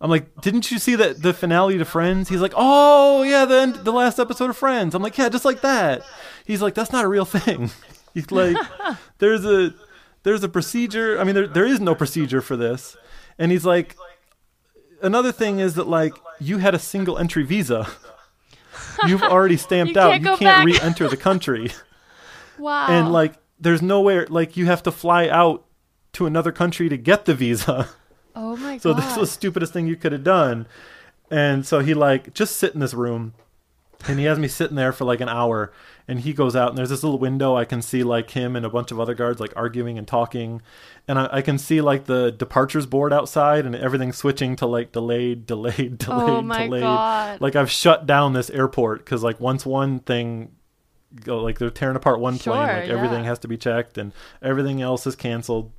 I'm 0.01 0.11
like, 0.11 0.41
didn't 0.41 0.71
you 0.71 0.79
see 0.79 0.95
that 0.95 1.23
the 1.23 1.35
finale 1.35 1.77
to 1.77 1.85
Friends? 1.85 2.29
He's 2.29 2.41
like, 2.41 2.53
oh 2.55 3.25
yeah, 3.25 3.45
the 3.45 3.61
end, 3.63 3.75
the 3.75 3.93
last 3.93 4.21
episode 4.21 4.49
of 4.49 4.57
Friends. 4.57 4.95
I'm 4.95 5.03
like, 5.03 5.19
yeah, 5.19 5.29
just 5.29 5.45
like 5.45 5.61
that. 5.63 6.05
He's 6.45 6.63
like, 6.63 6.75
that's 6.75 6.93
not 6.93 7.05
a 7.05 7.09
real 7.09 7.25
thing. 7.25 7.71
He's 8.19 8.31
like, 8.33 8.57
there's 9.19 9.45
a 9.45 9.73
there's 10.25 10.43
a 10.43 10.49
procedure. 10.49 11.19
I 11.21 11.25
mean, 11.25 11.35
there 11.35 11.47
there 11.47 11.67
is 11.67 11.81
no 11.81 11.95
procedure 11.95 12.41
for 12.41 12.57
this. 12.57 12.97
And 13.39 13.53
he's 13.53 13.65
like, 13.65 13.97
another 15.03 15.31
thing 15.33 15.61
is 15.61 15.75
that 15.75 15.87
like 15.89 16.15
you 16.41 16.59
had 16.59 16.75
a 16.75 16.79
single 16.79 17.19
entry 17.19 17.45
visa. 17.45 17.87
You've 19.07 19.23
already 19.35 19.57
stamped 19.57 19.95
You 19.95 20.01
out. 20.01 20.11
can't 20.11 20.23
You 20.23 20.29
can't 20.37 20.41
back. 20.41 20.65
re-enter 20.67 21.09
the 21.09 21.17
country. 21.17 21.71
Wow. 22.59 22.87
And 22.89 23.13
like, 23.13 23.35
there's 23.61 23.83
nowhere 23.83 24.27
like 24.29 24.57
you 24.57 24.67
have 24.67 24.83
to 24.83 24.91
fly 24.91 25.29
out 25.29 25.65
to 26.15 26.27
another 26.27 26.51
country 26.51 26.89
to 26.89 26.97
get 26.97 27.25
the 27.25 27.33
visa. 27.33 27.89
oh 28.35 28.57
my 28.57 28.73
god. 28.73 28.83
So 28.83 28.93
this 28.93 29.05
was 29.05 29.15
the 29.15 29.27
stupidest 29.33 29.73
thing 29.73 29.87
you 29.87 29.95
could 29.95 30.11
have 30.11 30.25
done. 30.25 30.67
And 31.31 31.65
so 31.65 31.79
he 31.79 31.95
like 31.95 32.35
just 32.35 32.57
sit 32.57 32.75
in 32.75 32.81
this 32.81 32.95
room 32.95 33.35
and 34.09 34.19
he 34.19 34.25
has 34.25 34.41
me 34.41 34.49
sitting 34.49 34.75
there 34.75 34.91
for 34.93 35.05
like 35.05 35.21
an 35.21 35.29
hour 35.29 35.73
and 36.09 36.21
he 36.21 36.33
goes 36.33 36.57
out 36.57 36.71
and 36.71 36.79
there's 36.79 36.89
this 36.89 37.05
little 37.05 37.19
window 37.19 37.55
I 37.55 37.67
can 37.67 37.83
see 37.83 38.03
like 38.03 38.31
him 38.31 38.57
and 38.57 38.65
a 38.65 38.71
bunch 38.71 38.91
of 38.91 38.99
other 38.99 39.15
guards 39.15 39.39
like 39.41 39.53
arguing 39.55 39.99
and 39.99 40.09
talking 40.09 40.63
and 41.07 41.19
I, 41.19 41.29
I 41.33 41.43
can 41.43 41.59
see 41.59 41.81
like 41.81 42.07
the 42.07 42.33
departures 42.33 42.87
board 42.87 43.13
outside 43.13 43.67
and 43.67 43.77
everything 43.77 44.13
switching 44.13 44.57
to 44.57 44.67
like 44.67 44.91
delayed, 44.91 45.47
delayed, 45.47 46.03
oh 46.09 46.19
delayed, 46.19 46.31
Oh 46.31 46.43
my 46.43 46.65
delayed. 46.65 46.83
God. 46.83 47.41
Like 47.41 47.55
I've 47.55 47.71
shut 47.71 48.07
down 48.07 48.33
this 48.33 48.51
airport 48.51 49.05
because 49.05 49.23
like 49.23 49.39
once 49.39 49.67
one 49.67 50.01
thing 50.01 50.53
go 51.25 51.41
like 51.41 51.59
they're 51.59 51.71
tearing 51.71 51.97
apart 51.97 52.21
one 52.21 52.39
plane, 52.39 52.59
like 52.59 52.89
everything 52.89 53.25
yeah. 53.25 53.29
has 53.29 53.39
to 53.41 53.49
be 53.49 53.57
checked 53.57 53.99
and 53.99 54.13
everything 54.43 54.83
else 54.83 55.07
is 55.07 55.15
canceled. 55.15 55.71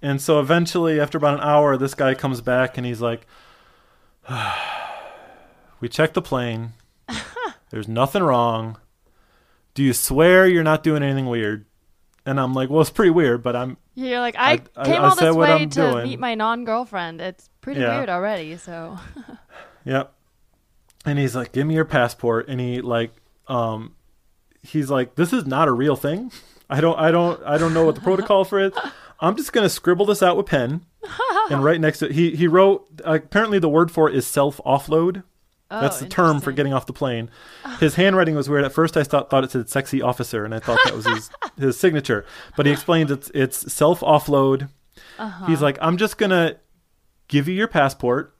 And 0.00 0.20
so 0.20 0.40
eventually, 0.40 1.00
after 1.00 1.16
about 1.16 1.34
an 1.34 1.40
hour, 1.44 1.76
this 1.76 1.94
guy 1.94 2.14
comes 2.14 2.40
back 2.40 2.76
and 2.76 2.84
he's 2.84 3.00
like, 3.00 3.26
We 5.80 5.88
checked 5.88 6.14
the 6.14 6.22
plane. 6.22 6.74
There's 7.70 7.88
nothing 7.88 8.22
wrong. 8.22 8.78
Do 9.74 9.82
you 9.82 9.92
swear 9.92 10.46
you're 10.46 10.62
not 10.62 10.82
doing 10.82 11.02
anything 11.02 11.26
weird? 11.26 11.66
And 12.26 12.38
I'm 12.38 12.54
like, 12.54 12.70
Well, 12.70 12.80
it's 12.80 12.90
pretty 12.90 13.10
weird, 13.10 13.42
but 13.42 13.56
I'm. 13.56 13.76
You're 13.94 14.20
like 14.20 14.36
I, 14.38 14.52
I- 14.52 14.60
I- 14.76 14.84
came 14.84 14.94
I 14.94 15.04
all 15.08 15.16
said 15.16 15.28
this 15.28 15.36
way 15.36 15.58
to 15.58 15.66
doing. 15.66 16.04
meet 16.04 16.18
my 16.20 16.34
non-girlfriend. 16.34 17.20
It's 17.20 17.48
pretty 17.60 17.80
Yeah. 17.80 17.96
weird 17.96 18.08
already. 18.08 18.56
So 18.56 18.98
Yep. 19.84 20.12
And 21.04 21.18
he's 21.18 21.34
like, 21.34 21.52
Give 21.52 21.66
me 21.66 21.74
your 21.74 21.84
passport. 21.84 22.48
And 22.48 22.60
he, 22.60 22.80
like, 22.80 23.12
um, 23.48 23.94
he's 24.62 24.90
like, 24.90 25.14
This 25.16 25.32
is 25.32 25.46
not 25.46 25.68
a 25.68 25.72
real 25.72 25.96
thing. 25.96 26.30
I 26.70 26.80
don't, 26.80 26.98
I 26.98 27.10
don't, 27.10 27.42
I 27.44 27.58
don't 27.58 27.74
know 27.74 27.84
what 27.84 27.96
the 27.96 28.00
protocol 28.00 28.44
for 28.44 28.60
it. 28.60 28.72
I'm 29.20 29.36
just 29.36 29.52
gonna 29.52 29.68
scribble 29.68 30.06
this 30.06 30.22
out 30.22 30.36
with 30.36 30.46
pen, 30.46 30.80
and 31.50 31.62
right 31.62 31.80
next 31.80 31.98
to 31.98 32.06
it, 32.06 32.12
he 32.12 32.34
he 32.34 32.48
wrote. 32.48 32.86
Uh, 33.06 33.14
apparently, 33.22 33.58
the 33.60 33.68
word 33.68 33.90
for 33.92 34.08
it 34.08 34.16
is 34.16 34.26
self 34.26 34.60
offload. 34.66 35.22
Oh, 35.74 35.80
That's 35.80 36.00
the 36.00 36.06
term 36.06 36.40
for 36.40 36.52
getting 36.52 36.74
off 36.74 36.84
the 36.86 36.92
plane. 36.92 37.30
His 37.80 37.94
handwriting 37.94 38.34
was 38.34 38.48
weird. 38.48 38.64
At 38.64 38.72
first, 38.72 38.96
I 38.96 39.04
thought 39.04 39.30
thought 39.30 39.42
it 39.42 39.50
said 39.50 39.70
"sexy 39.70 40.02
officer," 40.02 40.44
and 40.44 40.54
I 40.54 40.58
thought 40.58 40.78
that 40.84 40.94
was 40.94 41.06
his 41.06 41.30
his 41.58 41.78
signature. 41.78 42.26
But 42.56 42.66
he 42.66 42.72
explains 42.72 43.10
it's 43.10 43.30
it's 43.34 43.72
self 43.72 44.00
offload. 44.00 44.68
Uh-huh. 45.18 45.46
He's 45.46 45.62
like, 45.62 45.78
I'm 45.80 45.96
just 45.96 46.18
gonna 46.18 46.56
give 47.28 47.48
you 47.48 47.54
your 47.54 47.68
passport, 47.68 48.36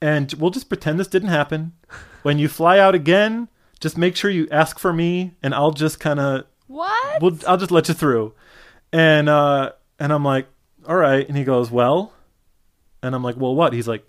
and 0.00 0.32
we'll 0.38 0.50
just 0.50 0.68
pretend 0.70 0.98
this 0.98 1.08
didn't 1.08 1.28
happen. 1.28 1.72
When 2.22 2.38
you 2.38 2.48
fly 2.48 2.78
out 2.78 2.94
again, 2.94 3.48
just 3.80 3.98
make 3.98 4.16
sure 4.16 4.30
you 4.30 4.48
ask 4.50 4.78
for 4.78 4.92
me, 4.92 5.34
and 5.42 5.54
I'll 5.54 5.72
just 5.72 6.00
kind 6.00 6.18
of 6.18 6.44
What? 6.66 7.20
we'll, 7.22 7.38
I'll 7.46 7.58
just 7.58 7.70
let 7.70 7.88
you 7.88 7.94
through. 7.94 8.34
And 8.92 9.28
uh, 9.28 9.72
and 9.98 10.12
I'm 10.12 10.24
like, 10.24 10.46
all 10.86 10.96
right. 10.96 11.28
And 11.28 11.36
he 11.36 11.44
goes, 11.44 11.70
well, 11.70 12.12
and 13.02 13.14
I'm 13.14 13.22
like, 13.22 13.36
well, 13.36 13.54
what? 13.54 13.72
He's 13.74 13.86
like, 13.88 14.04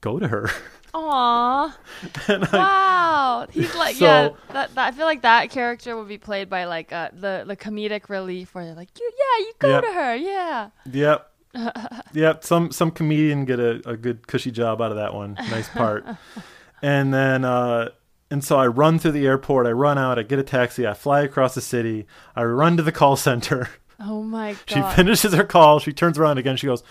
go 0.00 0.18
to 0.18 0.26
her. 0.28 0.50
Aw. 0.94 1.78
and 2.28 2.44
I, 2.44 2.56
Wow. 2.56 3.46
He's 3.50 3.74
like, 3.74 3.96
So- 3.96 4.04
yeah. 4.04 4.28
That, 4.52 4.74
that 4.74 4.88
I 4.88 4.90
feel 4.96 5.06
like 5.06 5.22
that 5.22 5.50
character 5.50 5.96
would 5.96 6.08
be 6.08 6.18
played 6.18 6.48
by 6.50 6.64
like 6.64 6.92
uh, 6.92 7.10
the 7.12 7.44
the 7.46 7.56
comedic 7.56 8.08
relief, 8.08 8.54
where 8.54 8.64
they're 8.66 8.74
like, 8.74 8.90
you, 8.98 9.10
yeah, 9.18 9.44
you 9.46 9.52
go 9.58 9.68
Yeah. 9.70 9.80
to 9.80 9.92
her, 9.92 10.14
yeah. 10.16 10.70
Yep. 10.90 11.30
yep. 12.14 12.44
Some 12.44 12.70
some 12.72 12.90
comedian 12.90 13.44
get 13.44 13.58
a, 13.60 13.80
a 13.88 13.96
good 13.96 14.26
cushy 14.26 14.50
job 14.50 14.80
out 14.80 14.90
of 14.90 14.96
that 14.96 15.14
one. 15.14 15.34
Nice 15.34 15.68
part. 15.68 16.04
and 16.82 17.12
then 17.12 17.44
uh 17.44 17.90
and 18.30 18.42
so 18.42 18.58
I 18.58 18.66
run 18.66 18.98
through 18.98 19.12
the 19.12 19.26
airport, 19.26 19.66
I 19.66 19.72
run 19.72 19.98
out, 19.98 20.18
I 20.18 20.22
get 20.22 20.38
a 20.38 20.42
taxi, 20.42 20.86
I 20.86 20.94
fly 20.94 21.20
across 21.20 21.54
the 21.54 21.60
city, 21.60 22.06
I 22.34 22.44
run 22.44 22.78
to 22.78 22.82
the 22.82 22.92
call 22.92 23.16
center. 23.16 23.68
Oh 24.00 24.22
my 24.22 24.56
She 24.66 24.80
finishes 24.96 25.34
her 25.34 25.44
call, 25.44 25.78
she 25.78 25.92
turns 25.92 26.18
around 26.18 26.38
again, 26.38 26.56
she 26.56 26.66
goes, 26.66 26.82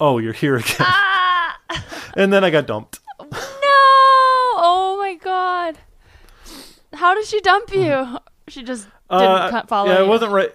Oh, 0.00 0.18
you're 0.18 0.32
here 0.32 0.56
again. 0.56 0.76
ah! 0.80 1.58
and 2.16 2.32
then 2.32 2.42
I 2.44 2.50
got 2.50 2.66
dumped. 2.66 2.98
God. 5.24 5.78
How 6.92 7.14
did 7.14 7.24
she 7.26 7.40
dump 7.40 7.72
you? 7.74 8.18
She 8.46 8.62
just 8.62 8.84
didn't 9.10 9.22
Uh, 9.24 9.48
cut 9.50 9.68
follow 9.68 9.88
yeah, 9.90 10.00
it 10.00 10.02
you. 10.02 10.08
wasn't 10.10 10.30
right 10.32 10.52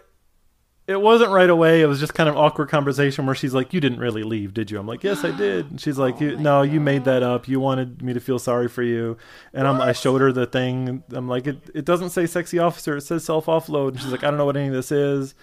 it 0.86 1.02
wasn't 1.02 1.32
right 1.32 1.50
away. 1.50 1.82
It 1.82 1.86
was 1.88 2.00
just 2.00 2.14
kind 2.16 2.28
of 2.30 2.36
awkward 2.38 2.70
conversation 2.70 3.26
where 3.28 3.34
she's 3.36 3.54
like, 3.54 3.74
"You 3.74 3.80
didn't 3.80 4.00
really 4.00 4.22
leave, 4.24 4.54
did 4.56 4.70
you?" 4.72 4.80
I'm 4.80 4.86
like, 4.88 5.04
"Yes, 5.04 5.24
I 5.24 5.30
did." 5.38 5.70
And 5.72 5.82
she's 5.82 5.98
like, 6.00 6.16
Oh 6.20 6.24
you, 6.26 6.38
"No, 6.38 6.62
you 6.62 6.80
made 6.80 7.06
that 7.06 7.22
up. 7.24 7.48
You 7.48 7.60
wanted 7.60 8.02
me 8.04 8.14
to 8.14 8.20
feel 8.20 8.38
sorry 8.40 8.68
for 8.68 8.84
you." 8.84 9.18
And 9.54 9.68
I'm, 9.68 9.80
I 9.82 9.92
showed 9.92 10.22
her 10.22 10.32
the 10.32 10.46
thing. 10.46 11.04
I'm 11.12 11.28
like, 11.28 11.48
"It 11.48 11.58
it 11.76 11.86
doesn't 11.86 12.10
say 12.12 12.26
sexy 12.28 12.58
officer. 12.60 12.98
It 12.98 13.02
says 13.02 13.24
self 13.26 13.46
offload." 13.48 13.90
And 13.90 14.02
she's 14.02 14.12
like, 14.12 14.24
"I 14.24 14.30
don't 14.30 14.38
know 14.38 14.46
what 14.46 14.58
any 14.58 14.68
of 14.68 14.74
this 14.74 14.92
is." 14.92 15.34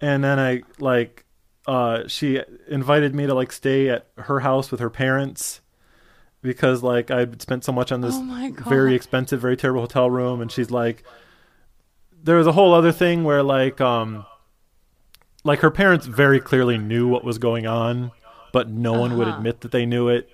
And 0.00 0.22
then 0.24 0.38
I 0.40 0.62
like, 0.80 1.24
uh, 1.66 2.06
she 2.08 2.40
invited 2.68 3.12
me 3.14 3.26
to 3.26 3.34
like 3.34 3.50
stay 3.52 3.88
at 3.88 4.06
her 4.18 4.40
house 4.40 4.70
with 4.70 4.78
her 4.80 4.90
parents 4.90 5.60
because 6.42 6.82
like 6.82 7.10
I'd 7.10 7.40
spent 7.40 7.64
so 7.64 7.72
much 7.72 7.92
on 7.92 8.00
this 8.00 8.14
Oh 8.16 8.50
very 8.68 8.94
expensive, 8.94 9.40
very 9.40 9.56
terrible 9.56 9.82
hotel 9.82 10.10
room, 10.10 10.40
and 10.40 10.50
she's 10.50 10.70
like, 10.70 11.04
there 12.22 12.36
was 12.36 12.46
a 12.46 12.52
whole 12.52 12.74
other 12.74 12.92
thing 12.92 13.24
where 13.24 13.42
like, 13.42 13.80
um, 13.80 14.26
like 15.44 15.60
her 15.60 15.70
parents 15.70 16.06
very 16.06 16.40
clearly 16.40 16.78
knew 16.78 17.08
what 17.08 17.24
was 17.24 17.38
going 17.38 17.66
on, 17.66 18.12
but 18.52 18.68
no 18.68 18.92
one 18.92 19.16
would 19.16 19.28
Uh-huh. 19.28 19.36
admit 19.38 19.60
that 19.62 19.72
they 19.72 19.86
knew 19.86 20.08
it, 20.08 20.28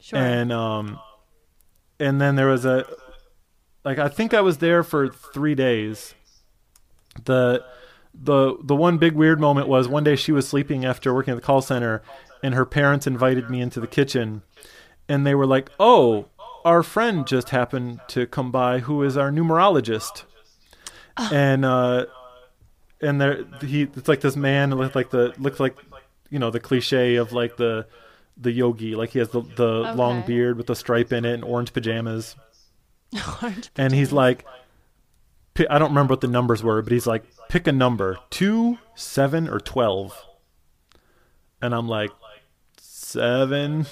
Sure. 0.00 0.18
and 0.18 0.52
um, 0.52 0.98
and 1.98 2.20
then 2.20 2.36
there 2.36 2.46
was 2.46 2.64
a, 2.64 2.86
like 3.84 3.98
I 3.98 4.08
think 4.08 4.32
I 4.34 4.40
was 4.40 4.58
there 4.58 4.82
for 4.82 5.08
three 5.08 5.54
days. 5.54 6.14
The 7.24 7.64
the 8.14 8.56
the 8.62 8.74
one 8.76 8.98
big 8.98 9.14
weird 9.14 9.40
moment 9.40 9.68
was 9.68 9.88
one 9.88 10.04
day 10.04 10.16
she 10.16 10.32
was 10.32 10.46
sleeping 10.48 10.84
after 10.84 11.12
working 11.12 11.32
at 11.32 11.36
the 11.36 11.42
call 11.42 11.60
center, 11.62 12.02
and 12.42 12.54
her 12.54 12.64
parents 12.64 13.06
invited 13.06 13.50
me 13.50 13.60
into 13.60 13.80
the 13.80 13.86
kitchen, 13.86 14.42
and 15.08 15.26
they 15.26 15.34
were 15.34 15.46
like, 15.46 15.70
"Oh, 15.80 16.26
our 16.64 16.82
friend 16.82 17.26
just 17.26 17.50
happened 17.50 18.00
to 18.08 18.26
come 18.26 18.50
by, 18.50 18.80
who 18.80 19.02
is 19.02 19.16
our 19.16 19.30
numerologist," 19.30 20.24
and 21.32 21.64
uh, 21.64 22.06
and 23.00 23.20
there 23.20 23.44
he 23.60 23.82
it's 23.82 24.08
like 24.08 24.20
this 24.20 24.36
man 24.36 24.76
with 24.76 24.94
like 24.94 25.10
the 25.10 25.32
looks 25.38 25.60
like 25.60 25.76
you 26.30 26.38
know 26.38 26.50
the 26.50 26.60
cliche 26.60 27.16
of 27.16 27.32
like 27.32 27.56
the 27.56 27.86
the 28.36 28.52
yogi, 28.52 28.94
like 28.94 29.10
he 29.10 29.18
has 29.18 29.30
the 29.30 29.40
the 29.40 29.92
long 29.94 30.22
beard 30.22 30.56
with 30.56 30.66
the 30.66 30.76
stripe 30.76 31.12
in 31.12 31.24
it 31.24 31.34
and 31.34 31.44
orange 31.44 31.72
pajamas, 31.72 32.36
Orange 33.42 33.70
and 33.76 33.92
he's 33.94 34.12
like. 34.12 34.44
I 35.68 35.80
don't 35.80 35.88
remember 35.88 36.12
what 36.12 36.20
the 36.20 36.28
numbers 36.28 36.62
were, 36.62 36.80
but 36.82 36.92
he's 36.92 37.08
like, 37.08 37.24
pick 37.48 37.66
a 37.66 37.72
number, 37.72 38.16
two, 38.30 38.78
seven, 38.94 39.48
or 39.48 39.58
twelve. 39.58 40.16
And 41.60 41.74
I'm 41.74 41.88
like, 41.88 42.12
seven. 42.76 43.86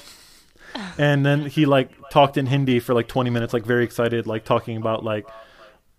And 0.98 1.24
then 1.24 1.46
he 1.46 1.66
like 1.66 1.90
talked 2.10 2.36
in 2.36 2.46
Hindi 2.46 2.80
for 2.80 2.94
like 2.94 3.08
20 3.08 3.30
minutes, 3.30 3.52
like 3.52 3.64
very 3.64 3.84
excited, 3.84 4.26
like 4.26 4.44
talking 4.44 4.76
about 4.76 5.04
like 5.04 5.26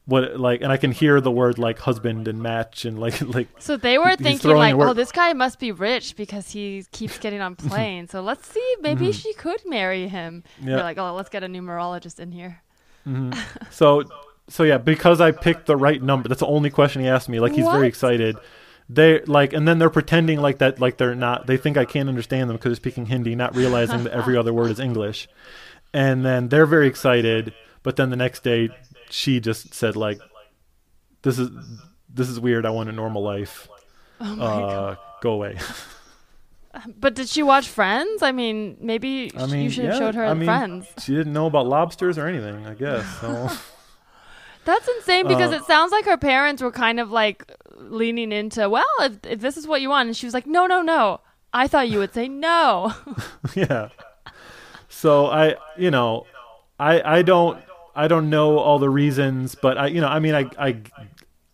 what 0.06 0.40
like, 0.40 0.62
and 0.62 0.72
I 0.72 0.78
can 0.78 0.92
hear 0.92 1.20
the 1.20 1.32
word 1.32 1.58
like 1.60 1.80
husband 1.80 2.28
and 2.28 2.42
match 2.42 2.86
and 2.86 2.98
like 3.00 3.20
like 3.36 3.48
So 3.60 3.76
they 3.78 3.98
were 3.98 4.16
thinking 4.16 4.52
like, 4.56 4.76
oh, 4.76 4.94
this 4.94 5.12
guy 5.12 5.34
must 5.34 5.60
be 5.60 5.72
rich 5.72 6.16
because 6.16 6.52
he 6.52 6.86
keeps 6.92 7.18
getting 7.18 7.42
on 7.42 7.56
planes. 7.70 8.12
so 8.12 8.22
let's 8.22 8.48
see, 8.48 8.76
maybe 8.82 9.12
she 9.12 9.34
could 9.34 9.62
marry 9.66 10.08
him. 10.08 10.44
Yeah. 10.62 10.70
You're 10.76 10.80
like, 10.84 10.98
oh, 10.98 11.14
let's 11.14 11.30
get 11.30 11.44
a 11.44 11.48
numerologist 11.48 12.20
in 12.20 12.32
here. 12.32 12.62
mm-hmm. 13.08 13.34
so 13.72 14.04
so 14.50 14.64
yeah 14.64 14.78
because 14.78 15.20
i 15.20 15.30
picked 15.30 15.66
the 15.66 15.76
right 15.76 16.02
number 16.02 16.30
that's 16.30 16.40
the 16.40 16.48
only 16.48 16.70
question 16.70 17.02
he 17.02 17.08
asked 17.10 17.28
me 17.28 17.38
like 17.42 17.52
he's 17.52 17.66
What? 17.66 17.74
very 17.74 17.88
excited 17.88 18.38
they 18.90 19.22
like 19.22 19.54
and 19.54 19.68
then 19.68 19.80
they're 19.80 19.90
pretending 19.90 20.40
like 20.40 20.60
that 20.60 20.80
like 20.80 20.98
they're 20.98 21.16
not 21.16 21.46
they 21.46 21.58
think 21.58 21.76
i 21.78 21.84
can't 21.86 22.08
understand 22.08 22.50
them 22.50 22.56
because 22.56 22.70
they're 22.72 22.76
speaking 22.76 23.06
hindi 23.06 23.36
not 23.36 23.56
realizing 23.56 24.04
that 24.06 24.14
every 24.14 24.38
other 24.38 24.54
word 24.54 24.72
is 24.72 24.80
english. 24.80 25.28
And 25.94 26.26
then 26.26 26.50
they're 26.50 26.66
very 26.66 26.88
excited 26.88 27.54
but 27.84 27.96
then 27.96 28.10
the 28.10 28.16
next 28.16 28.44
day 28.44 28.70
she 29.10 29.40
just 29.40 29.74
said 29.74 29.96
like 29.96 30.20
this 31.22 31.40
is 31.40 31.50
this 32.14 32.30
is 32.30 32.40
weird. 32.40 32.66
I 32.66 32.70
want 32.72 32.90
a 32.90 32.92
normal 32.94 33.22
life. 33.24 33.68
Oh 34.22 34.36
my 34.36 34.46
uh 34.46 34.96
go 35.22 35.32
away. 35.32 35.58
But 37.00 37.16
did 37.16 37.28
she 37.28 37.42
watch 37.42 37.68
Friends? 37.68 38.22
I 38.22 38.32
mean, 38.32 38.78
maybe 38.80 39.32
i 39.36 39.48
mean 39.48 39.64
you 39.64 39.70
should 39.72 39.86
have 39.86 39.94
yeah, 39.96 40.00
showed 40.00 40.16
her 40.16 40.26
I 40.26 40.34
mean, 40.36 40.46
Friends. 40.46 40.88
she 41.04 41.16
didn't 41.16 41.34
know 41.34 41.48
about 41.48 41.66
lobsters 41.66 42.20
or 42.20 42.28
anything 42.28 42.68
i 42.68 42.76
guess 42.76 43.04
so. 43.20 43.50
That's 44.66 44.88
insane 44.98 45.28
because 45.28 45.54
Uh, 45.54 45.56
it 45.56 45.64
sounds 45.64 45.92
like 45.92 46.06
her 46.06 46.18
parents 46.18 46.62
were 46.62 46.72
kind 46.72 47.00
of 47.00 47.10
like 47.10 47.52
leaning 47.78 48.32
into, 48.32 48.70
well, 48.70 48.86
if, 49.00 49.18
if 49.26 49.40
this 49.40 49.58
is 49.58 49.68
what 49.68 49.82
you 49.82 49.90
want. 49.90 50.08
And 50.08 50.18
she 50.18 50.26
was 50.26 50.34
like, 50.34 50.48
no, 50.48 50.66
no, 50.66 50.82
no. 50.82 51.22
I 51.54 51.68
thought 51.68 51.90
you 51.90 52.00
would 52.00 52.14
say 52.14 52.28
no. 52.28 52.94
yeah. 53.56 53.90
So 54.90 55.28
I, 55.28 55.56
you 55.78 55.92
know, 55.92 56.26
I 56.80 57.18
I 57.18 57.22
don't 57.22 57.64
I 57.96 58.08
don't 58.08 58.30
know 58.30 58.58
all 58.60 58.80
the 58.80 58.90
reasons, 58.90 59.56
but 59.56 59.78
I 59.78 59.88
you 59.88 60.02
know 60.02 60.08
I 60.08 60.20
mean 60.20 60.36
I 60.36 60.50
I 60.60 60.82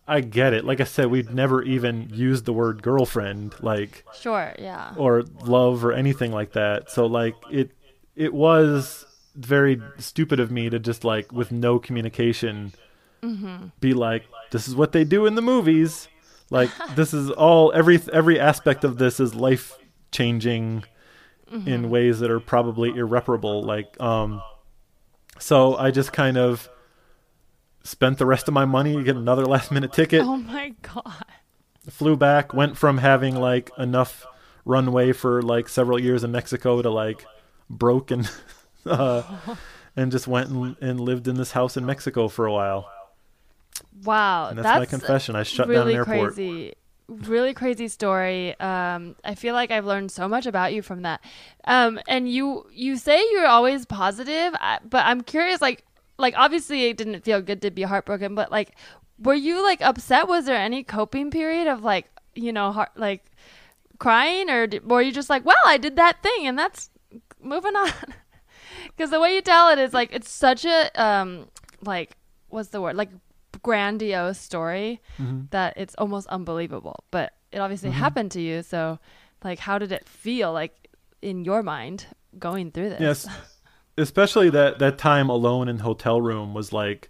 I 0.06 0.20
get 0.20 0.52
it. 0.52 0.64
Like 0.64 0.80
I 0.80 0.84
said, 0.84 1.06
we've 1.06 1.32
never 1.32 1.62
even 1.62 2.10
used 2.12 2.44
the 2.44 2.52
word 2.52 2.82
girlfriend 2.82 3.54
like 3.62 4.04
sure, 4.18 4.54
yeah. 4.58 4.92
or 4.96 5.22
love 5.42 5.84
or 5.84 5.92
anything 5.92 6.32
like 6.32 6.52
that. 6.52 6.90
So 6.90 7.06
like 7.06 7.34
it 7.50 7.70
it 8.14 8.34
was 8.34 9.06
very 9.34 9.80
stupid 9.98 10.38
of 10.40 10.50
me 10.50 10.70
to 10.70 10.78
just 10.78 11.04
like 11.04 11.32
with 11.32 11.50
no 11.50 11.78
communication 11.78 12.72
mm-hmm. 13.22 13.66
be 13.80 13.92
like 13.94 14.24
this 14.52 14.68
is 14.68 14.76
what 14.76 14.92
they 14.92 15.04
do 15.04 15.26
in 15.26 15.34
the 15.34 15.42
movies. 15.42 16.08
Like 16.54 16.70
this 16.94 17.12
is 17.12 17.30
all 17.32 17.72
every 17.74 18.00
every 18.12 18.38
aspect 18.38 18.84
of 18.84 18.96
this 18.96 19.18
is 19.18 19.34
life 19.34 19.76
changing 20.12 20.84
in 21.66 21.90
ways 21.90 22.20
that 22.20 22.30
are 22.30 22.40
probably 22.40 22.90
irreparable 22.90 23.62
like 23.62 24.00
um 24.00 24.42
so 25.38 25.76
I 25.76 25.90
just 25.90 26.12
kind 26.12 26.36
of 26.36 26.68
spent 27.82 28.18
the 28.18 28.26
rest 28.26 28.48
of 28.48 28.54
my 28.54 28.64
money 28.64 28.96
to 28.96 29.02
get 29.02 29.16
another 29.16 29.44
last 29.54 29.70
minute 29.72 29.92
ticket. 29.92 30.22
Oh 30.22 30.36
my 30.36 30.74
God. 30.82 31.24
flew 31.90 32.16
back 32.16 32.54
went 32.54 32.76
from 32.76 32.98
having 32.98 33.34
like 33.34 33.70
enough 33.76 34.24
runway 34.64 35.12
for 35.12 35.42
like 35.42 35.68
several 35.68 36.00
years 36.00 36.22
in 36.22 36.30
Mexico 36.30 36.80
to 36.82 36.90
like 36.90 37.26
broke 37.68 38.12
and 38.12 38.30
uh, 38.86 39.22
and 39.96 40.12
just 40.12 40.28
went 40.28 40.50
and, 40.50 40.76
and 40.80 41.00
lived 41.00 41.26
in 41.26 41.34
this 41.34 41.50
house 41.50 41.76
in 41.76 41.84
Mexico 41.84 42.28
for 42.28 42.46
a 42.46 42.52
while 42.52 42.88
Wow. 44.04 44.48
and 44.48 44.58
that's, 44.58 44.78
my 44.78 44.86
confession. 44.86 45.36
I 45.36 45.42
shut 45.42 45.68
down 45.68 45.76
really 45.76 45.92
an 45.94 45.98
airport. 45.98 46.34
crazy 46.34 46.74
really 47.06 47.52
crazy 47.52 47.88
story. 47.88 48.58
Um 48.60 49.14
i 49.24 49.34
feel 49.34 49.52
like 49.52 49.70
i've 49.70 49.84
learned 49.84 50.10
so 50.10 50.26
much 50.26 50.46
about 50.46 50.72
you 50.72 50.82
from 50.82 51.02
that. 51.02 51.20
Um 51.64 52.00
and 52.08 52.30
you 52.30 52.66
you 52.72 52.96
say 52.96 53.22
you're 53.32 53.46
always 53.46 53.84
positive 53.84 54.54
but 54.88 55.04
i'm 55.04 55.20
curious 55.20 55.60
like 55.60 55.84
like 56.16 56.34
obviously 56.36 56.84
it 56.84 56.96
didn't 56.96 57.22
feel 57.22 57.42
good 57.42 57.60
to 57.62 57.70
be 57.70 57.82
heartbroken 57.82 58.34
but 58.34 58.50
like 58.50 58.74
were 59.18 59.34
you 59.34 59.62
like 59.62 59.80
upset? 59.80 60.26
Was 60.26 60.46
there 60.46 60.56
any 60.56 60.82
coping 60.82 61.30
period 61.30 61.68
of 61.68 61.84
like 61.84 62.10
you 62.34 62.52
know 62.52 62.72
heart 62.72 62.90
like 62.96 63.24
crying 63.98 64.50
or 64.50 64.66
did, 64.66 64.90
were 64.90 65.02
you 65.02 65.12
just 65.12 65.30
like 65.30 65.44
well 65.44 65.56
i 65.66 65.76
did 65.76 65.96
that 65.96 66.22
thing 66.22 66.46
and 66.46 66.58
that's 66.58 66.90
moving 67.40 67.76
on. 67.76 67.90
Because 68.96 69.10
the 69.10 69.20
way 69.20 69.34
you 69.34 69.40
tell 69.40 69.70
it 69.70 69.78
is 69.78 69.94
like 69.94 70.10
it's 70.12 70.30
such 70.30 70.64
a 70.64 70.90
um 71.00 71.48
like 71.82 72.16
what's 72.48 72.68
the 72.68 72.80
word? 72.80 72.96
Like 72.96 73.10
grandiose 73.64 74.38
story 74.38 75.00
Mm-hmm. 75.18 75.46
that 75.50 75.74
it's 75.76 75.94
almost 75.96 76.26
unbelievable 76.28 76.98
but 77.10 77.32
it 77.50 77.58
obviously 77.58 77.90
happened 77.90 78.30
to 78.32 78.40
you 78.40 78.62
so 78.62 78.98
like 79.42 79.58
how 79.58 79.78
did 79.78 79.90
it 79.92 80.08
feel 80.08 80.52
like 80.52 80.88
in 81.22 81.44
your 81.44 81.62
mind 81.62 82.06
going 82.38 82.70
through 82.70 82.90
this 82.90 83.00
Yes. 83.00 83.26
especially 83.96 84.50
that 84.50 84.78
that 84.78 84.98
time 84.98 85.28
alone 85.28 85.68
in 85.68 85.78
hotel 85.80 86.20
room 86.20 86.54
was 86.54 86.72
like 86.72 87.08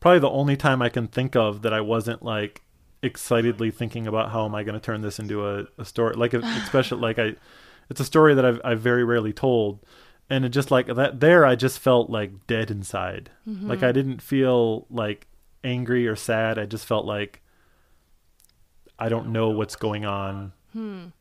probably 0.00 0.18
the 0.20 0.30
only 0.30 0.56
time 0.56 0.82
I 0.82 0.88
can 0.88 1.06
think 1.06 1.34
of 1.36 1.62
that 1.62 1.72
I 1.72 1.80
wasn't 1.80 2.22
like 2.22 2.62
excitedly 3.02 3.70
thinking 3.70 4.06
about 4.06 4.30
how 4.32 4.44
am 4.44 4.54
I 4.54 4.62
going 4.64 4.74
to 4.74 4.80
turn 4.84 5.00
this 5.02 5.18
into 5.18 5.46
a, 5.48 5.66
a 5.78 5.84
story 5.84 6.14
like 6.16 6.34
especially 6.64 7.00
like 7.00 7.18
I 7.18 7.34
it's 7.88 8.00
a 8.00 8.04
story 8.04 8.34
that 8.34 8.44
I've 8.44 8.60
I've 8.64 8.80
very 8.80 9.04
rarely 9.04 9.32
told 9.32 9.80
and 10.28 10.44
it 10.44 10.48
just 10.50 10.70
like 10.70 10.86
that 10.88 11.20
there 11.20 11.46
I 11.46 11.54
just 11.54 11.78
felt 11.78 12.10
like 12.10 12.46
dead 12.46 12.70
inside 12.70 13.30
like 13.46 13.82
I 13.84 13.92
didn't 13.92 14.20
feel 14.20 14.86
like 14.90 15.28
angry 15.66 16.06
or 16.06 16.16
sad 16.16 16.58
I 16.58 16.64
just 16.64 16.86
felt 16.86 17.04
like 17.04 17.42
I 18.98 19.08
don't 19.08 19.32
know 19.32 19.50
what's 19.50 19.76
going 19.76 20.06
on. 20.06 20.52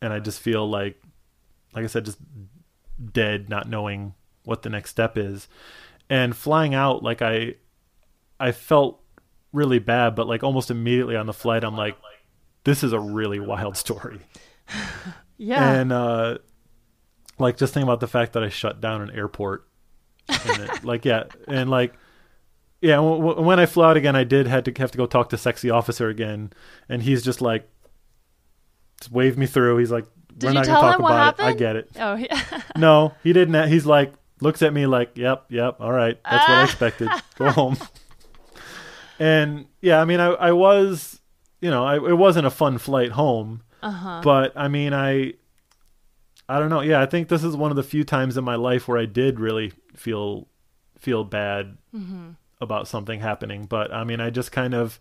And 0.01 0.13
I 0.13 0.19
just 0.19 0.39
feel 0.39 0.69
like 0.69 1.01
like 1.73 1.83
I 1.83 1.87
said 1.87 2.05
just 2.05 2.19
dead 3.13 3.49
not 3.49 3.69
knowing 3.69 4.13
what 4.43 4.61
the 4.61 4.69
next 4.69 4.91
step 4.91 5.17
is. 5.17 5.47
And 6.09 6.35
flying 6.35 6.73
out 6.73 7.03
like 7.03 7.21
I 7.21 7.55
I 8.39 8.51
felt 8.51 9.01
really 9.53 9.79
bad 9.79 10.13
but 10.15 10.27
like 10.27 10.43
almost 10.43 10.69
immediately 10.69 11.15
on 11.15 11.25
the 11.25 11.33
flight 11.33 11.63
I'm 11.63 11.77
like 11.77 11.97
this 12.65 12.83
is 12.83 12.93
a 12.93 12.99
really 12.99 13.39
wild 13.39 13.77
story. 13.77 14.19
Yeah. 15.37 15.73
and 15.73 15.91
uh 15.91 16.37
like 17.39 17.57
just 17.57 17.73
think 17.73 17.83
about 17.83 17.99
the 17.99 18.07
fact 18.07 18.33
that 18.33 18.43
I 18.43 18.49
shut 18.49 18.79
down 18.79 19.01
an 19.01 19.11
airport. 19.11 19.67
And 20.29 20.63
it, 20.63 20.83
like 20.85 21.03
yeah. 21.05 21.23
And 21.47 21.69
like 21.69 21.93
yeah 22.86 22.95
w- 22.97 23.41
when 23.41 23.59
I 23.59 23.65
flew 23.65 23.83
out 23.83 23.97
again 23.97 24.15
I 24.15 24.23
did 24.23 24.47
had 24.47 24.65
to 24.65 24.73
have 24.81 24.91
to 24.91 24.97
go 24.97 25.05
talk 25.05 25.29
to 25.29 25.38
sexy 25.38 25.69
officer 25.69 26.07
again 26.09 26.51
and 26.89 27.01
he's 27.03 27.23
just 27.23 27.41
like 27.41 27.67
just 28.99 29.11
waved 29.11 29.38
me 29.38 29.45
through 29.45 29.77
he's 29.77 29.91
like 29.91 30.05
Did 30.38 30.47
we're 30.47 30.53
not 30.53 30.65
gonna 30.65 30.81
talk 30.91 30.99
about 30.99 31.39
it 31.39 31.43
I 31.43 31.53
get 31.53 31.75
it 31.75 31.89
oh, 31.99 32.15
yeah. 32.15 32.61
no 32.77 33.13
he 33.23 33.33
didn't 33.33 33.69
he's 33.69 33.86
like 33.86 34.13
looks 34.41 34.61
at 34.61 34.73
me 34.73 34.86
like 34.86 35.17
yep 35.17 35.45
yep 35.49 35.77
all 35.79 35.91
right 35.91 36.17
that's 36.23 36.47
what 36.47 36.57
I 36.57 36.61
Ah. 36.61 36.63
expected 36.65 37.09
go 37.38 37.49
home 37.51 37.77
and 39.19 39.65
yeah 39.81 40.01
I 40.01 40.05
mean 40.05 40.19
I 40.19 40.27
I 40.27 40.51
was 40.51 41.21
you 41.61 41.69
know 41.69 41.86
I, 41.86 41.95
it 41.95 42.17
wasn't 42.17 42.45
a 42.47 42.51
fun 42.51 42.77
flight 42.77 43.11
home 43.11 43.63
Uh-huh. 43.81 44.21
but 44.23 44.51
I 44.55 44.67
mean, 44.67 44.93
I, 44.93 45.33
I 46.49 46.59
don't 46.59 46.69
know. 46.69 46.81
Yeah, 46.81 47.01
I 47.01 47.05
think 47.05 47.27
this 47.29 47.43
is 47.43 47.55
one 47.55 47.69
of 47.71 47.77
the 47.77 47.83
few 47.83 48.03
times 48.03 48.36
in 48.38 48.43
my 48.43 48.55
life 48.55 48.88
where 48.88 48.97
I 48.97 49.05
did 49.05 49.39
really 49.39 49.73
feel 49.95 50.47
feel 50.97 51.23
bad 51.23 51.77
about 52.62 52.88
something 52.88 53.20
happening. 53.20 53.66
But 53.66 53.93
I 53.93 54.03
mean, 54.03 54.20
I 54.22 54.30
just 54.30 54.51
kind 54.51 54.74
of, 54.74 54.99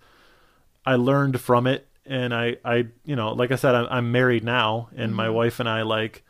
I 0.87 0.97
learned 0.97 1.41
from 1.41 1.67
it, 1.67 1.87
and 2.07 2.35
I, 2.35 2.57
I, 2.65 2.87
you 3.05 3.17
know, 3.17 3.33
like 3.33 3.51
I 3.53 3.57
said, 3.57 3.75
I'm, 3.75 3.87
I'm 3.91 4.13
married 4.13 4.45
now, 4.45 4.89
and 4.97 5.15
my 5.15 5.29
wife 5.31 5.61
and 5.61 5.69
I 5.69 5.83
like. 5.83 6.23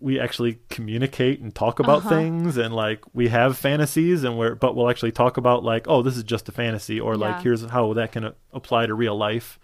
We 0.00 0.20
actually 0.20 0.60
communicate 0.68 1.40
and 1.40 1.52
talk 1.52 1.80
about 1.80 1.98
Uh-huh. 1.98 2.10
things, 2.10 2.56
and 2.56 2.72
like 2.72 3.02
we 3.12 3.26
have 3.28 3.58
fantasies, 3.58 4.22
and 4.22 4.38
we're 4.38 4.54
but 4.54 4.76
we'll 4.76 4.88
actually 4.88 5.10
talk 5.10 5.36
about 5.36 5.64
like, 5.64 5.88
oh, 5.88 6.00
this 6.02 6.16
is 6.16 6.22
just 6.22 6.48
a 6.48 6.52
fantasy, 6.52 7.00
or 7.00 7.16
like 7.16 7.40
here's 7.42 7.64
how 7.64 7.92
that 7.94 8.12
can 8.12 8.24
uh, 8.26 8.32
apply 8.52 8.86
to 8.86 8.94
real 8.94 9.16
life 9.16 9.58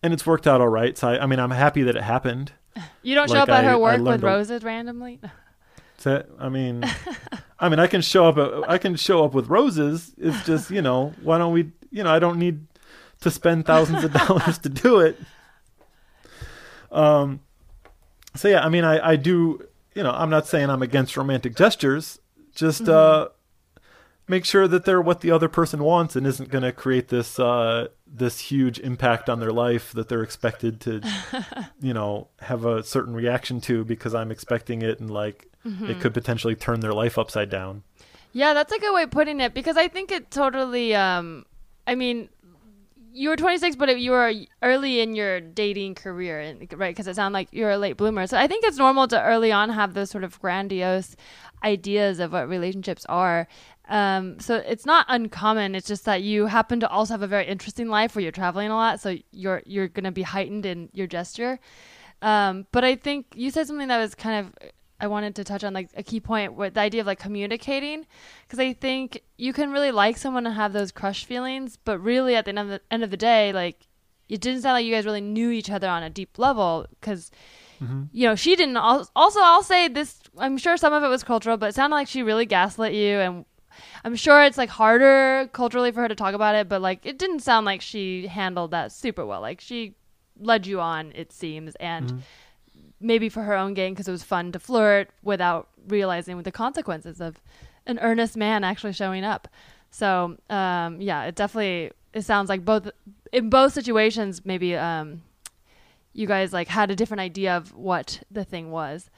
and 0.00 0.14
it's 0.14 0.24
worked 0.24 0.46
out 0.46 0.60
all 0.60 0.68
right. 0.68 0.96
So 0.96 1.08
I, 1.08 1.24
I 1.24 1.26
mean, 1.26 1.40
I'm 1.40 1.50
happy 1.50 1.82
that 1.82 1.96
it 1.96 2.02
happened. 2.04 2.52
You 3.02 3.16
don't 3.16 3.28
show 3.28 3.38
up 3.40 3.48
at 3.48 3.64
I- 3.64 3.68
her 3.68 3.76
work 3.78 4.00
with 4.00 4.22
roses 4.22 4.62
randomly? 4.62 5.20
So 5.98 6.24
I 6.38 6.48
mean, 6.48 6.84
I 7.60 7.68
mean, 7.68 7.78
I 7.78 7.86
can 7.86 8.00
show 8.02 8.28
up. 8.28 8.36
uh, 8.36 8.62
I 8.68 8.78
can 8.78 8.96
show 8.96 9.24
up 9.24 9.34
with 9.34 9.48
roses. 9.48 10.14
It's 10.16 10.44
just 10.44 10.70
you 10.70 10.82
know, 10.82 11.12
why 11.22 11.38
don't 11.38 11.52
we? 11.52 11.72
You 11.90 12.04
know, 12.04 12.10
I 12.10 12.18
don't 12.18 12.38
need 12.38 12.66
to 13.20 13.30
spend 13.30 13.66
thousands 13.66 14.04
of 14.04 14.12
dollars 14.12 14.58
to 14.58 14.68
do 14.68 15.00
it. 15.00 15.18
Um. 16.90 17.40
So 18.34 18.48
yeah, 18.48 18.64
I 18.64 18.68
mean, 18.68 18.84
I 18.84 19.10
I 19.10 19.16
do. 19.16 19.66
You 19.94 20.02
know, 20.04 20.12
I'm 20.12 20.30
not 20.30 20.46
saying 20.46 20.70
I'm 20.70 20.82
against 20.82 21.16
romantic 21.16 21.56
gestures. 21.56 22.20
Just 22.54 22.88
uh, 22.88 23.28
make 24.28 24.44
sure 24.44 24.68
that 24.68 24.84
they're 24.84 25.00
what 25.00 25.20
the 25.20 25.30
other 25.30 25.48
person 25.48 25.82
wants 25.82 26.14
and 26.14 26.26
isn't 26.26 26.50
going 26.50 26.64
to 26.64 26.72
create 26.72 27.08
this 27.08 27.38
uh 27.38 27.88
this 28.06 28.38
huge 28.38 28.78
impact 28.78 29.28
on 29.28 29.40
their 29.40 29.52
life 29.52 29.92
that 29.92 30.08
they're 30.08 30.22
expected 30.22 30.80
to 30.80 31.00
you 31.80 31.94
know 31.94 32.28
have 32.40 32.64
a 32.64 32.82
certain 32.82 33.14
reaction 33.14 33.60
to 33.62 33.84
because 33.84 34.14
I'm 34.14 34.30
expecting 34.30 34.82
it 34.82 35.00
and 35.00 35.10
like 35.10 35.48
it 35.64 36.00
could 36.00 36.14
potentially 36.14 36.54
turn 36.54 36.80
their 36.80 36.94
life 36.94 37.18
upside 37.18 37.50
down. 37.50 37.82
Yeah, 38.32 38.54
that's 38.54 38.72
a 38.72 38.78
good 38.78 38.94
way 38.94 39.02
of 39.02 39.10
putting 39.10 39.40
it 39.40 39.54
because 39.54 39.76
I 39.76 39.88
think 39.88 40.10
it 40.10 40.30
totally. 40.30 40.94
Um, 40.94 41.44
I 41.86 41.94
mean, 41.94 42.28
you 43.12 43.30
were 43.30 43.36
26, 43.36 43.76
but 43.76 43.98
you 43.98 44.12
were 44.12 44.32
early 44.62 45.00
in 45.00 45.14
your 45.14 45.40
dating 45.40 45.94
career, 45.94 46.56
right? 46.72 46.90
Because 46.90 47.08
it 47.08 47.16
sounded 47.16 47.34
like 47.34 47.48
you're 47.50 47.70
a 47.70 47.78
late 47.78 47.96
bloomer. 47.96 48.26
So 48.26 48.38
I 48.38 48.46
think 48.46 48.64
it's 48.64 48.78
normal 48.78 49.08
to 49.08 49.22
early 49.22 49.50
on 49.50 49.70
have 49.70 49.94
those 49.94 50.10
sort 50.10 50.24
of 50.24 50.40
grandiose 50.40 51.16
ideas 51.64 52.20
of 52.20 52.32
what 52.32 52.48
relationships 52.48 53.04
are. 53.08 53.48
Um, 53.88 54.38
so 54.38 54.56
it's 54.56 54.84
not 54.84 55.06
uncommon. 55.08 55.74
It's 55.74 55.88
just 55.88 56.04
that 56.04 56.22
you 56.22 56.46
happen 56.46 56.78
to 56.80 56.88
also 56.88 57.14
have 57.14 57.22
a 57.22 57.26
very 57.26 57.46
interesting 57.46 57.88
life 57.88 58.14
where 58.14 58.22
you're 58.22 58.32
traveling 58.32 58.70
a 58.70 58.74
lot, 58.76 59.00
so 59.00 59.16
you're 59.32 59.62
you're 59.64 59.88
gonna 59.88 60.12
be 60.12 60.22
heightened 60.22 60.66
in 60.66 60.90
your 60.92 61.06
gesture. 61.06 61.58
Um, 62.20 62.66
but 62.72 62.84
I 62.84 62.96
think 62.96 63.26
you 63.34 63.50
said 63.50 63.66
something 63.66 63.88
that 63.88 63.98
was 63.98 64.14
kind 64.14 64.44
of 64.46 64.70
I 65.00 65.06
wanted 65.06 65.36
to 65.36 65.44
touch 65.44 65.62
on 65.64 65.72
like 65.72 65.88
a 65.96 66.02
key 66.02 66.20
point 66.20 66.54
with 66.54 66.74
the 66.74 66.80
idea 66.80 67.00
of 67.00 67.06
like 67.06 67.20
communicating 67.20 68.04
because 68.42 68.58
I 68.58 68.72
think 68.72 69.22
you 69.36 69.52
can 69.52 69.70
really 69.70 69.92
like 69.92 70.16
someone 70.18 70.44
and 70.44 70.54
have 70.56 70.72
those 70.72 70.90
crush 70.92 71.24
feelings, 71.24 71.78
but 71.82 71.98
really 72.00 72.34
at 72.34 72.44
the 72.44 72.48
end 72.50 72.58
of 72.58 72.68
the 72.68 72.80
end 72.90 73.04
of 73.04 73.10
the 73.10 73.16
day, 73.16 73.52
like 73.52 73.86
it 74.28 74.40
didn't 74.40 74.62
sound 74.62 74.74
like 74.74 74.84
you 74.84 74.92
guys 74.92 75.06
really 75.06 75.20
knew 75.22 75.50
each 75.50 75.70
other 75.70 75.88
on 75.88 76.02
a 76.02 76.10
deep 76.10 76.38
level 76.38 76.86
because 77.00 77.30
you 78.12 78.26
know 78.28 78.34
she 78.34 78.56
didn't. 78.56 78.76
al- 78.76 79.08
Also, 79.14 79.38
I'll 79.40 79.62
say 79.62 79.86
this: 79.88 80.18
I'm 80.36 80.58
sure 80.58 80.76
some 80.76 80.92
of 80.92 81.04
it 81.04 81.08
was 81.08 81.22
cultural, 81.22 81.56
but 81.56 81.68
it 81.70 81.74
sounded 81.76 81.94
like 81.94 82.08
she 82.08 82.22
really 82.22 82.44
gaslit 82.44 82.92
you 82.92 83.18
and. 83.20 83.44
I'm 84.04 84.16
sure 84.16 84.42
it's 84.42 84.58
like 84.58 84.68
harder 84.70 85.48
culturally 85.52 85.92
for 85.92 86.02
her 86.02 86.08
to 86.08 86.14
talk 86.14 86.34
about 86.34 86.54
it, 86.54 86.68
but 86.68 86.80
like 86.80 87.04
it 87.04 87.18
didn't 87.18 87.40
sound 87.40 87.66
like 87.66 87.80
she 87.80 88.26
handled 88.26 88.70
that 88.70 88.92
super 88.92 89.24
well. 89.26 89.40
Like 89.40 89.60
she 89.60 89.94
led 90.40 90.66
you 90.66 90.80
on, 90.80 91.12
it 91.14 91.32
seems, 91.32 91.74
and 91.76 92.22
maybe 93.00 93.28
for 93.28 93.42
her 93.42 93.54
own 93.54 93.74
gain 93.74 93.92
because 93.92 94.08
it 94.08 94.12
was 94.12 94.22
fun 94.22 94.52
to 94.52 94.58
flirt 94.58 95.10
without 95.22 95.68
realizing 95.86 96.40
the 96.42 96.52
consequences 96.52 97.20
of 97.20 97.40
an 97.86 97.98
earnest 98.00 98.36
man 98.36 98.64
actually 98.64 98.92
showing 98.92 99.24
up. 99.24 99.48
So 99.90 100.36
um, 100.50 101.00
yeah, 101.00 101.24
it 101.24 101.34
definitely 101.34 101.92
it 102.12 102.22
sounds 102.22 102.48
like 102.48 102.64
both 102.64 102.90
in 103.32 103.50
both 103.50 103.72
situations 103.72 104.44
maybe 104.44 104.76
um, 104.76 105.22
you 106.12 106.26
guys 106.26 106.52
like 106.52 106.68
had 106.68 106.90
a 106.90 106.96
different 106.96 107.20
idea 107.20 107.56
of 107.56 107.74
what 107.74 108.22
the 108.30 108.44
thing 108.44 108.70
was. 108.70 109.10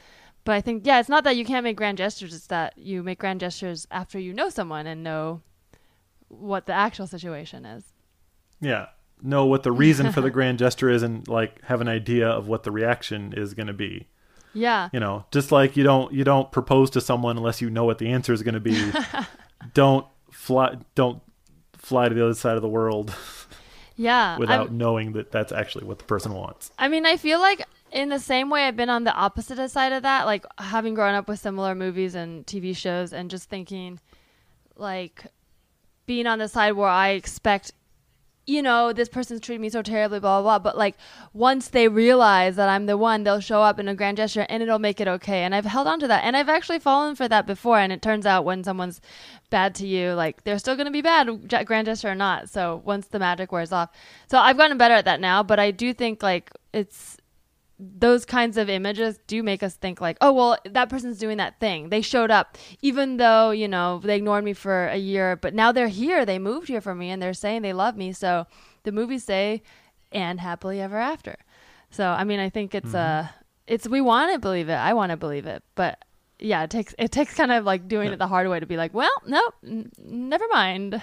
But 0.44 0.54
I 0.54 0.60
think 0.60 0.86
yeah, 0.86 1.00
it's 1.00 1.08
not 1.08 1.24
that 1.24 1.36
you 1.36 1.44
can't 1.44 1.64
make 1.64 1.76
grand 1.76 1.98
gestures; 1.98 2.34
it's 2.34 2.46
that 2.48 2.76
you 2.78 3.02
make 3.02 3.18
grand 3.18 3.40
gestures 3.40 3.86
after 3.90 4.18
you 4.18 4.32
know 4.32 4.48
someone 4.48 4.86
and 4.86 5.02
know 5.02 5.42
what 6.28 6.66
the 6.66 6.72
actual 6.72 7.06
situation 7.06 7.64
is. 7.64 7.92
Yeah. 8.60 8.86
Know 9.22 9.44
what 9.46 9.64
the 9.64 9.72
reason 9.72 10.12
for 10.12 10.20
the 10.22 10.30
grand 10.38 10.58
gesture 10.58 10.88
is 10.88 11.02
and 11.02 11.26
like 11.28 11.62
have 11.64 11.80
an 11.80 11.88
idea 11.88 12.28
of 12.28 12.48
what 12.48 12.62
the 12.62 12.70
reaction 12.70 13.34
is 13.36 13.52
going 13.54 13.66
to 13.66 13.72
be. 13.74 14.08
Yeah. 14.54 14.88
You 14.92 15.00
know, 15.00 15.26
just 15.30 15.52
like 15.52 15.76
you 15.76 15.84
don't 15.84 16.12
you 16.12 16.24
don't 16.24 16.50
propose 16.50 16.88
to 16.90 17.00
someone 17.00 17.36
unless 17.36 17.60
you 17.60 17.68
know 17.68 17.84
what 17.84 17.98
the 17.98 18.08
answer 18.08 18.32
is 18.32 18.42
going 18.42 18.54
to 18.54 18.60
be. 18.60 18.92
don't 19.74 20.06
fly 20.30 20.76
don't 20.94 21.20
fly 21.76 22.08
to 22.08 22.14
the 22.14 22.24
other 22.24 22.34
side 22.34 22.56
of 22.56 22.62
the 22.62 22.68
world 22.68 23.14
Yeah. 23.96 24.30
I'm- 24.30 24.38
without 24.40 24.72
knowing 24.72 25.12
that 25.12 25.30
that's 25.30 25.52
actually 25.52 25.84
what 25.84 25.98
the 25.98 26.04
person 26.04 26.32
wants. 26.32 26.70
I 26.78 26.88
mean, 26.88 27.04
I 27.06 27.16
feel 27.16 27.40
like 27.40 27.62
in 27.92 28.08
the 28.08 28.18
same 28.18 28.50
way 28.50 28.66
I've 28.66 28.76
been 28.76 28.90
on 28.90 29.04
the 29.04 29.14
opposite 29.14 29.68
side 29.70 29.92
of 29.92 30.02
that, 30.02 30.26
like 30.26 30.44
having 30.58 30.94
grown 30.94 31.14
up 31.14 31.28
with 31.28 31.40
similar 31.40 31.74
movies 31.74 32.14
and 32.14 32.46
TV 32.46 32.76
shows 32.76 33.12
and 33.12 33.30
just 33.30 33.48
thinking 33.48 34.00
like 34.76 35.26
being 36.06 36.26
on 36.26 36.38
the 36.38 36.48
side 36.48 36.72
where 36.72 36.88
I 36.88 37.10
expect 37.10 37.72
you 38.50 38.62
know, 38.62 38.92
this 38.92 39.08
person's 39.08 39.40
treating 39.40 39.60
me 39.60 39.68
so 39.68 39.80
terribly, 39.80 40.18
blah, 40.18 40.42
blah, 40.42 40.58
blah. 40.58 40.70
But 40.70 40.76
like, 40.76 40.96
once 41.32 41.68
they 41.68 41.86
realize 41.86 42.56
that 42.56 42.68
I'm 42.68 42.86
the 42.86 42.96
one, 42.96 43.22
they'll 43.22 43.40
show 43.40 43.62
up 43.62 43.78
in 43.78 43.86
a 43.86 43.94
grand 43.94 44.16
gesture 44.16 44.44
and 44.48 44.62
it'll 44.62 44.80
make 44.80 45.00
it 45.00 45.06
okay. 45.06 45.42
And 45.42 45.54
I've 45.54 45.64
held 45.64 45.86
on 45.86 46.00
to 46.00 46.08
that. 46.08 46.24
And 46.24 46.36
I've 46.36 46.48
actually 46.48 46.80
fallen 46.80 47.14
for 47.14 47.28
that 47.28 47.46
before. 47.46 47.78
And 47.78 47.92
it 47.92 48.02
turns 48.02 48.26
out 48.26 48.44
when 48.44 48.64
someone's 48.64 49.00
bad 49.50 49.74
to 49.76 49.86
you, 49.86 50.14
like, 50.14 50.42
they're 50.42 50.58
still 50.58 50.74
going 50.74 50.86
to 50.86 50.92
be 50.92 51.02
bad, 51.02 51.28
grand 51.64 51.86
gesture 51.86 52.10
or 52.10 52.14
not. 52.14 52.48
So 52.48 52.82
once 52.84 53.06
the 53.06 53.20
magic 53.20 53.52
wears 53.52 53.72
off. 53.72 53.90
So 54.28 54.38
I've 54.38 54.56
gotten 54.56 54.78
better 54.78 54.94
at 54.94 55.04
that 55.04 55.20
now. 55.20 55.42
But 55.44 55.60
I 55.60 55.70
do 55.70 55.94
think, 55.94 56.22
like, 56.22 56.50
it's 56.72 57.18
those 57.80 58.26
kinds 58.26 58.58
of 58.58 58.68
images 58.68 59.18
do 59.26 59.42
make 59.42 59.62
us 59.62 59.74
think 59.74 60.00
like, 60.00 60.18
oh 60.20 60.32
well, 60.32 60.58
that 60.66 60.90
person's 60.90 61.18
doing 61.18 61.38
that 61.38 61.58
thing. 61.60 61.88
They 61.88 62.02
showed 62.02 62.30
up, 62.30 62.58
even 62.82 63.16
though 63.16 63.50
you 63.50 63.68
know 63.68 64.00
they 64.04 64.16
ignored 64.16 64.44
me 64.44 64.52
for 64.52 64.88
a 64.88 64.96
year, 64.96 65.36
but 65.36 65.54
now 65.54 65.72
they're 65.72 65.88
here. 65.88 66.26
They 66.26 66.38
moved 66.38 66.68
here 66.68 66.80
for 66.80 66.94
me, 66.94 67.10
and 67.10 67.22
they're 67.22 67.32
saying 67.34 67.62
they 67.62 67.72
love 67.72 67.96
me. 67.96 68.12
So 68.12 68.46
the 68.82 68.92
movies 68.92 69.24
say, 69.24 69.62
and 70.12 70.40
happily 70.40 70.80
ever 70.80 70.98
after. 70.98 71.36
So 71.90 72.06
I 72.06 72.24
mean, 72.24 72.38
I 72.38 72.50
think 72.50 72.74
it's 72.74 72.94
uh 72.94 73.28
it's 73.66 73.88
we 73.88 74.00
want 74.00 74.32
to 74.32 74.38
believe 74.38 74.68
it. 74.68 74.74
I 74.74 74.92
want 74.92 75.10
to 75.10 75.16
believe 75.16 75.46
it, 75.46 75.62
but 75.74 76.04
yeah, 76.38 76.62
it 76.64 76.70
takes 76.70 76.94
it 76.98 77.12
takes 77.12 77.34
kind 77.34 77.52
of 77.52 77.64
like 77.64 77.88
doing 77.88 78.12
it 78.12 78.18
the 78.18 78.26
hard 78.26 78.48
way 78.48 78.60
to 78.60 78.66
be 78.66 78.76
like, 78.76 78.92
well, 78.92 79.10
nope, 79.26 79.54
n- 79.66 79.90
never 79.98 80.44
mind. 80.50 81.00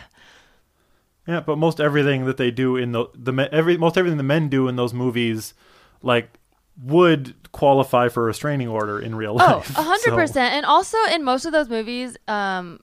Yeah, 1.27 1.41
but 1.41 1.57
most 1.57 1.81
everything 1.81 2.25
that 2.25 2.37
they 2.37 2.51
do 2.51 2.75
in 2.77 2.91
the 2.91 3.05
the 3.13 3.49
every 3.51 3.77
most 3.77 3.97
everything 3.97 4.17
the 4.17 4.23
men 4.23 4.47
do 4.47 4.67
in 4.67 4.75
those 4.77 4.93
movies, 4.93 5.53
like 6.01 6.36
would 6.83 7.33
qualify 7.51 8.07
for 8.09 8.23
a 8.23 8.25
restraining 8.27 8.67
order 8.67 8.99
in 8.99 9.15
real 9.15 9.31
Oh, 9.31 9.35
life. 9.57 9.69
a 9.77 9.81
hundred 9.81 10.11
So- 10.11 10.15
percent. 10.15 10.53
And 10.53 10.65
also 10.65 10.97
in 11.11 11.23
most 11.23 11.45
of 11.45 11.51
those 11.51 11.69
movies, 11.69 12.17
um, 12.27 12.79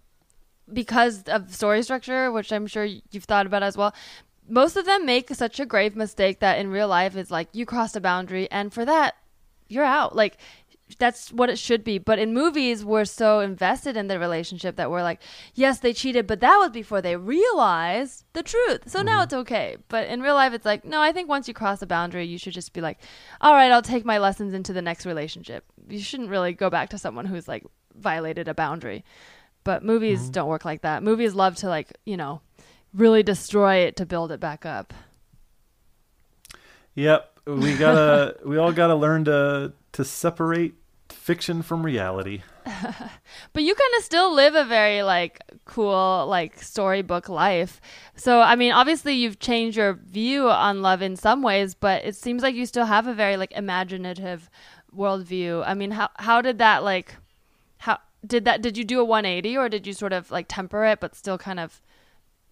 because 0.72 1.22
of 1.24 1.54
story 1.54 1.82
structure, 1.82 2.32
which 2.32 2.52
I'm 2.52 2.66
sure 2.66 2.84
you've 2.84 3.24
thought 3.24 3.46
about 3.46 3.62
as 3.62 3.76
well, 3.76 3.94
most 4.48 4.76
of 4.76 4.84
them 4.86 5.06
make 5.06 5.28
such 5.30 5.60
a 5.60 5.66
grave 5.66 5.94
mistake 5.96 6.40
that 6.40 6.58
in 6.58 6.70
real 6.70 6.88
life 6.88 7.16
it's 7.16 7.30
like 7.30 7.48
you 7.52 7.64
crossed 7.66 7.96
a 7.96 8.00
boundary, 8.00 8.50
and 8.50 8.72
for 8.72 8.84
that, 8.84 9.14
you're 9.68 9.84
out. 9.84 10.14
Like 10.14 10.38
that's 10.98 11.32
what 11.32 11.50
it 11.50 11.58
should 11.58 11.84
be. 11.84 11.98
But 11.98 12.18
in 12.18 12.34
movies, 12.34 12.84
we're 12.84 13.04
so 13.04 13.40
invested 13.40 13.96
in 13.96 14.08
the 14.08 14.18
relationship 14.18 14.76
that 14.76 14.90
we're 14.90 15.02
like, 15.02 15.20
yes, 15.54 15.80
they 15.80 15.92
cheated, 15.92 16.26
but 16.26 16.40
that 16.40 16.56
was 16.56 16.70
before 16.70 17.02
they 17.02 17.16
realized 17.16 18.24
the 18.32 18.42
truth. 18.42 18.88
So 18.88 19.02
now 19.02 19.18
mm-hmm. 19.18 19.24
it's 19.24 19.34
okay. 19.34 19.76
But 19.88 20.08
in 20.08 20.20
real 20.20 20.34
life, 20.34 20.52
it's 20.52 20.64
like, 20.64 20.84
no, 20.84 21.00
I 21.00 21.12
think 21.12 21.28
once 21.28 21.48
you 21.48 21.54
cross 21.54 21.82
a 21.82 21.86
boundary, 21.86 22.24
you 22.24 22.38
should 22.38 22.54
just 22.54 22.72
be 22.72 22.80
like, 22.80 22.98
all 23.40 23.54
right, 23.54 23.70
I'll 23.72 23.82
take 23.82 24.04
my 24.04 24.18
lessons 24.18 24.54
into 24.54 24.72
the 24.72 24.82
next 24.82 25.06
relationship. 25.06 25.64
You 25.88 25.98
shouldn't 25.98 26.30
really 26.30 26.52
go 26.52 26.70
back 26.70 26.90
to 26.90 26.98
someone 26.98 27.26
who's 27.26 27.48
like 27.48 27.64
violated 27.94 28.48
a 28.48 28.54
boundary. 28.54 29.04
But 29.64 29.82
movies 29.82 30.22
mm-hmm. 30.22 30.32
don't 30.32 30.48
work 30.48 30.64
like 30.64 30.82
that. 30.82 31.02
Movies 31.02 31.34
love 31.34 31.56
to 31.56 31.68
like, 31.68 31.92
you 32.04 32.16
know, 32.16 32.42
really 32.92 33.22
destroy 33.22 33.76
it 33.76 33.96
to 33.96 34.06
build 34.06 34.30
it 34.30 34.40
back 34.40 34.66
up. 34.66 34.92
Yep, 36.94 37.40
we 37.46 37.76
gotta. 37.76 38.36
we 38.44 38.56
all 38.56 38.72
gotta 38.72 38.94
learn 38.94 39.24
to 39.24 39.72
to 39.92 40.04
separate 40.04 40.74
fiction 41.14 41.62
from 41.62 41.84
reality. 41.84 42.42
But 43.52 43.62
you 43.62 43.74
kind 43.74 43.94
of 43.98 44.04
still 44.04 44.34
live 44.34 44.54
a 44.54 44.64
very 44.64 45.02
like 45.02 45.40
cool 45.64 46.26
like 46.28 46.60
storybook 46.60 47.28
life. 47.28 47.80
So 48.16 48.40
I 48.40 48.56
mean, 48.56 48.72
obviously 48.72 49.14
you've 49.14 49.38
changed 49.38 49.76
your 49.76 49.94
view 49.94 50.50
on 50.50 50.82
love 50.82 51.02
in 51.02 51.16
some 51.16 51.42
ways, 51.42 51.74
but 51.74 52.04
it 52.04 52.16
seems 52.16 52.42
like 52.42 52.54
you 52.54 52.66
still 52.66 52.86
have 52.86 53.06
a 53.06 53.14
very 53.14 53.36
like 53.36 53.52
imaginative 53.52 54.50
worldview. 54.96 55.62
I 55.66 55.74
mean, 55.74 55.92
how 55.92 56.10
how 56.16 56.40
did 56.42 56.58
that 56.58 56.82
like 56.82 57.16
how 57.78 57.98
did 58.26 58.44
that 58.44 58.60
did 58.60 58.76
you 58.76 58.84
do 58.84 59.00
a 59.00 59.04
180 59.04 59.56
or 59.56 59.68
did 59.68 59.86
you 59.86 59.92
sort 59.92 60.12
of 60.12 60.30
like 60.30 60.46
temper 60.48 60.84
it 60.84 61.00
but 61.00 61.14
still 61.14 61.38
kind 61.38 61.60
of 61.60 61.80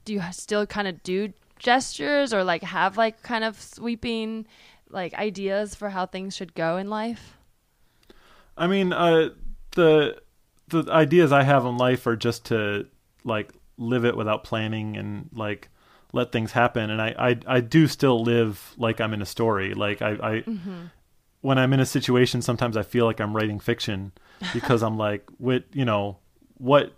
do 0.04 0.12
you 0.12 0.22
still 0.30 0.66
kind 0.66 0.86
of 0.86 1.02
do 1.02 1.32
gestures 1.58 2.34
or 2.34 2.44
like 2.44 2.62
have 2.62 2.96
like 2.96 3.22
kind 3.22 3.44
of 3.44 3.60
sweeping 3.60 4.46
like 4.90 5.14
ideas 5.14 5.74
for 5.74 5.90
how 5.90 6.06
things 6.06 6.36
should 6.36 6.54
go 6.54 6.76
in 6.76 6.88
life? 6.90 7.38
I 8.56 8.66
mean, 8.66 8.92
uh, 8.92 9.30
the 9.72 10.20
the 10.68 10.90
ideas 10.90 11.32
I 11.32 11.42
have 11.42 11.64
in 11.66 11.76
life 11.76 12.06
are 12.06 12.16
just 12.16 12.46
to 12.46 12.86
like 13.24 13.52
live 13.76 14.04
it 14.04 14.16
without 14.16 14.44
planning 14.44 14.96
and 14.96 15.28
like 15.32 15.68
let 16.12 16.32
things 16.32 16.52
happen. 16.52 16.90
And 16.90 17.00
I 17.00 17.14
I, 17.18 17.38
I 17.46 17.60
do 17.60 17.86
still 17.86 18.22
live 18.22 18.74
like 18.76 19.00
I'm 19.00 19.14
in 19.14 19.22
a 19.22 19.26
story. 19.26 19.74
Like 19.74 20.02
I, 20.02 20.10
I 20.22 20.44
when 21.40 21.58
I'm 21.58 21.72
in 21.72 21.80
a 21.80 21.86
situation, 21.86 22.42
sometimes 22.42 22.76
I 22.76 22.82
feel 22.82 23.04
like 23.04 23.20
I'm 23.20 23.34
writing 23.34 23.60
fiction 23.60 24.12
because 24.52 24.82
I'm 24.82 24.96
like, 24.96 25.24
what 25.38 25.64
you 25.72 25.84
know, 25.84 26.18
what 26.58 26.92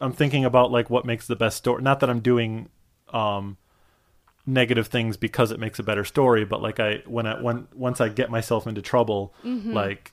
I'm 0.00 0.12
thinking 0.12 0.44
about 0.44 0.70
like 0.70 0.90
what 0.90 1.04
makes 1.04 1.26
the 1.26 1.36
best 1.36 1.56
story. 1.58 1.82
Not 1.82 2.00
that 2.00 2.10
I'm 2.10 2.20
doing 2.20 2.68
um 3.12 3.56
negative 4.48 4.86
things 4.86 5.16
because 5.16 5.50
it 5.50 5.58
makes 5.58 5.80
a 5.80 5.82
better 5.82 6.04
story 6.04 6.44
but 6.44 6.62
like 6.62 6.78
i 6.78 7.02
when 7.06 7.26
i 7.26 7.40
when 7.42 7.66
once 7.74 8.00
i 8.00 8.08
get 8.08 8.30
myself 8.30 8.64
into 8.64 8.80
trouble 8.80 9.34
like 9.74 10.12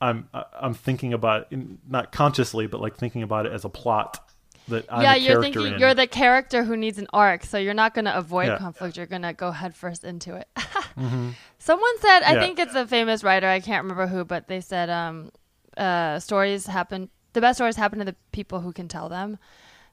i'm 0.00 0.28
i'm 0.60 0.74
thinking 0.74 1.12
about 1.12 1.46
in, 1.50 1.78
not 1.88 2.12
consciously 2.12 2.66
but 2.66 2.80
like 2.80 2.96
thinking 2.96 3.22
about 3.22 3.46
it 3.46 3.52
as 3.52 3.64
a 3.64 3.68
plot 3.68 4.20
that 4.68 4.86
I'm 4.88 5.02
yeah, 5.02 5.14
you're 5.14 5.42
thinking 5.42 5.74
in. 5.74 5.78
you're 5.78 5.92
the 5.92 6.06
character 6.06 6.64
who 6.64 6.74
needs 6.74 6.96
an 6.98 7.06
arc, 7.12 7.44
so 7.44 7.58
you're 7.58 7.74
not 7.74 7.92
going 7.92 8.06
to 8.06 8.16
avoid 8.16 8.46
Yeah. 8.46 8.56
conflict. 8.56 8.96
You're 8.96 9.04
going 9.04 9.20
to 9.20 9.34
go 9.34 9.50
headfirst 9.50 10.04
into 10.04 10.36
it. 10.36 10.48
Someone 11.58 11.98
said, 12.00 12.22
I 12.22 12.32
Yeah. 12.34 12.40
think 12.40 12.58
it's 12.58 12.74
a 12.74 12.86
famous 12.86 13.22
writer, 13.22 13.46
I 13.46 13.60
can't 13.60 13.82
remember 13.82 14.06
who, 14.06 14.24
but 14.24 14.48
they 14.48 14.62
said, 14.62 14.88
um, 14.90 15.30
uh, 15.76 16.18
stories 16.18 16.66
happen. 16.66 17.10
The 17.34 17.42
best 17.42 17.58
stories 17.58 17.76
happen 17.76 17.98
to 17.98 18.04
the 18.06 18.16
people 18.32 18.60
who 18.60 18.72
can 18.72 18.88
tell 18.88 19.08
them. 19.10 19.38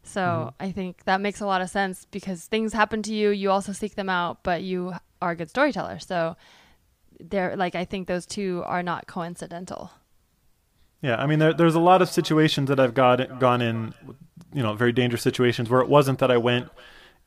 So 0.04 0.22
Mm-hmm. 0.22 0.64
I 0.64 0.72
think 0.72 1.04
that 1.04 1.20
makes 1.22 1.42
a 1.42 1.46
lot 1.46 1.62
of 1.62 1.70
sense 1.70 2.06
because 2.10 2.46
things 2.46 2.72
happen 2.74 3.02
to 3.04 3.14
you. 3.14 3.30
You 3.32 3.52
also 3.52 3.72
seek 3.74 3.96
them 3.96 4.10
out, 4.10 4.42
but 4.44 4.62
you 4.64 4.94
are 5.22 5.32
a 5.32 5.36
good 5.36 5.50
storyteller. 5.50 6.00
So 6.00 6.36
they're 7.30 7.56
like, 7.56 7.76
I 7.76 7.86
think 7.86 8.08
those 8.08 8.26
two 8.26 8.64
are 8.66 8.84
not 8.84 9.08
coincidental. 9.08 9.92
Yeah, 11.02 11.16
I 11.16 11.26
mean, 11.26 11.40
there, 11.40 11.54
there's 11.54 11.76
a 11.76 11.80
lot 11.80 12.02
of 12.02 12.10
situations 12.10 12.70
that 12.70 12.80
I've 12.80 12.94
got 12.94 13.40
gone 13.40 13.62
in, 13.62 13.94
you 14.54 14.62
know, 14.62 14.74
very 14.74 14.92
dangerous 14.92 15.24
situations 15.24 15.70
where 15.70 15.82
it 15.82 15.90
wasn't 15.90 16.20
that 16.20 16.30
I 16.30 16.38
went 16.38 16.70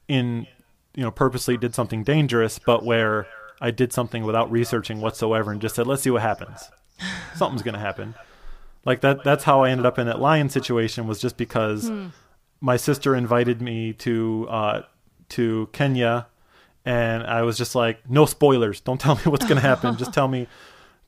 in, 0.06 0.46
you 0.94 1.02
know, 1.02 1.10
purposely 1.10 1.56
did 1.56 1.74
something 1.74 2.04
dangerous, 2.04 2.60
but 2.60 2.84
where 2.84 3.26
I 3.60 3.70
did 3.70 3.92
something 3.92 4.24
without 4.24 4.50
researching 4.50 5.00
whatsoever 5.00 5.50
and 5.50 5.60
just 5.60 5.74
said, 5.74 5.86
let's 5.86 6.02
see 6.02 6.10
what 6.10 6.22
happens. 6.22 6.68
Something's 7.34 7.62
going 7.62 7.74
to 7.74 7.80
happen. 7.80 8.14
Like 8.84 9.00
that. 9.00 9.24
That's 9.24 9.44
how 9.44 9.62
I 9.62 9.70
ended 9.70 9.86
up 9.86 9.98
in 9.98 10.06
that 10.06 10.20
lion 10.20 10.50
situation. 10.50 11.06
Was 11.06 11.18
just 11.18 11.36
because 11.36 11.90
my 12.60 12.76
sister 12.76 13.16
invited 13.16 13.62
me 13.62 13.94
to 13.94 14.46
uh, 14.50 14.82
to 15.30 15.68
Kenya, 15.72 16.26
and 16.84 17.22
I 17.22 17.42
was 17.42 17.56
just 17.56 17.74
like, 17.74 18.08
no 18.08 18.26
spoilers. 18.26 18.80
Don't 18.80 19.00
tell 19.00 19.16
me 19.16 19.22
what's 19.24 19.44
going 19.44 19.56
to 19.56 19.66
happen. 19.66 19.96
just 19.96 20.12
tell 20.12 20.28
me 20.28 20.46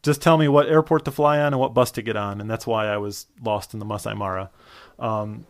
just 0.03 0.23
tell 0.23 0.39
me 0.39 0.47
what 0.47 0.69
airport 0.69 1.05
to 1.05 1.11
fly 1.11 1.41
on 1.41 1.53
and 1.53 1.59
what 1.59 1.75
bus 1.75 1.91
to 1.93 2.03
get 2.03 2.17
on, 2.17 2.41
and 2.41 2.49
that's 2.49 2.67
why 2.67 2.87
I 2.87 2.97
was 2.97 3.27
lost 3.43 3.75
in 3.75 3.81
the 3.81 3.85
Masai 3.85 4.15
Mara. 4.15 4.51
Um, 5.01 5.47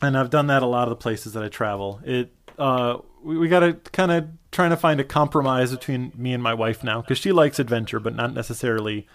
and 0.00 0.16
I've 0.16 0.30
done 0.30 0.46
that 0.46 0.62
a 0.62 0.66
lot 0.66 0.84
of 0.84 0.90
the 0.90 0.96
places 0.96 1.32
that 1.32 1.42
I 1.42 1.48
travel. 1.48 2.00
It 2.04 2.32
uh, 2.58 2.98
we, 3.22 3.38
we 3.38 3.48
got 3.48 3.60
to 3.60 3.74
kind 3.92 4.12
of 4.12 4.28
trying 4.52 4.70
to 4.70 4.76
find 4.76 5.00
a 5.00 5.04
compromise 5.04 5.72
between 5.72 6.12
me 6.16 6.32
and 6.32 6.42
my 6.42 6.54
wife 6.54 6.84
now 6.84 7.00
because 7.00 7.18
she 7.18 7.32
likes 7.32 7.58
adventure, 7.58 8.00
but 8.00 8.14
not 8.14 8.32
necessarily 8.32 9.06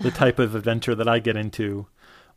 the 0.00 0.10
type 0.22 0.38
of 0.38 0.54
adventure 0.54 0.94
that 0.94 1.08
I 1.08 1.18
get 1.18 1.36
into. 1.36 1.86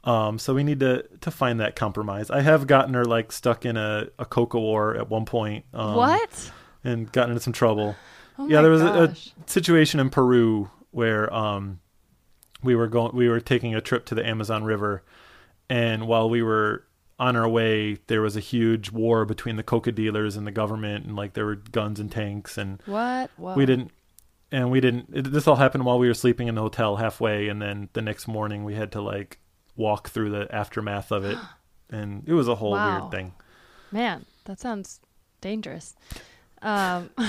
Um, 0.04 0.40
so 0.40 0.54
we 0.54 0.64
need 0.64 0.80
to 0.82 1.04
to 1.22 1.32
find 1.32 1.60
that 1.60 1.76
compromise. 1.76 2.30
I 2.30 2.42
have 2.42 2.68
gotten 2.68 2.94
her 2.94 3.06
like 3.06 3.32
stuck 3.32 3.66
in 3.66 3.78
a, 3.78 4.08
a 4.20 4.26
coca 4.26 4.60
war 4.60 4.96
at 4.96 5.10
one 5.10 5.26
point. 5.26 5.66
Um, 5.74 5.96
what? 5.96 6.52
And 6.84 7.12
gotten 7.12 7.32
into 7.32 7.42
some 7.44 7.54
trouble. 7.54 7.96
Oh 8.40 8.48
yeah, 8.48 8.62
there 8.62 8.72
was 8.72 8.82
a, 8.82 8.86
a 9.04 9.16
situation 9.50 10.00
in 10.00 10.10
Peru 10.10 10.70
where 10.92 11.32
um, 11.34 11.80
we 12.64 12.76
were 12.76 12.88
going, 12.88 13.16
we 13.16 13.30
were 13.30 13.40
taking 13.40 13.74
a 13.76 13.82
trip 13.82 14.06
to 14.08 14.16
the 14.16 14.26
Amazon 14.26 14.64
River, 14.64 15.04
and 15.70 16.08
while 16.08 16.30
we 16.30 16.42
were 16.42 16.84
on 17.20 17.36
our 17.36 17.50
way, 17.50 17.98
there 18.08 18.22
was 18.22 18.36
a 18.38 18.40
huge 18.40 18.92
war 18.92 19.26
between 19.26 19.56
the 19.56 19.64
coca 19.64 19.92
dealers 19.92 20.36
and 20.38 20.46
the 20.46 20.52
government, 20.52 21.06
and 21.06 21.16
like 21.16 21.34
there 21.34 21.46
were 21.48 21.56
guns 21.56 22.00
and 22.00 22.12
tanks, 22.12 22.58
and 22.58 22.82
What? 22.86 23.32
Whoa. 23.38 23.56
we 23.56 23.66
didn't, 23.66 23.90
and 24.52 24.70
we 24.70 24.80
didn't. 24.80 25.10
It, 25.12 25.32
this 25.32 25.48
all 25.48 25.56
happened 25.56 25.86
while 25.86 25.98
we 25.98 26.08
were 26.08 26.14
sleeping 26.14 26.48
in 26.48 26.54
the 26.56 26.62
hotel 26.62 26.98
halfway, 26.98 27.48
and 27.48 27.60
then 27.62 27.90
the 27.94 28.04
next 28.04 28.28
morning 28.28 28.64
we 28.64 28.76
had 28.76 28.92
to 28.92 29.02
like 29.02 29.40
walk 29.76 30.10
through 30.10 30.30
the 30.30 30.48
aftermath 30.56 31.12
of 31.12 31.26
it, 31.26 31.38
and 31.90 32.24
it 32.28 32.34
was 32.34 32.48
a 32.48 32.56
whole 32.56 32.72
Wow. 32.74 33.00
weird 33.00 33.12
thing. 33.12 33.34
Man, 33.92 34.26
that 34.46 34.60
sounds 34.60 35.00
dangerous. 35.42 35.96
Um, 36.62 37.10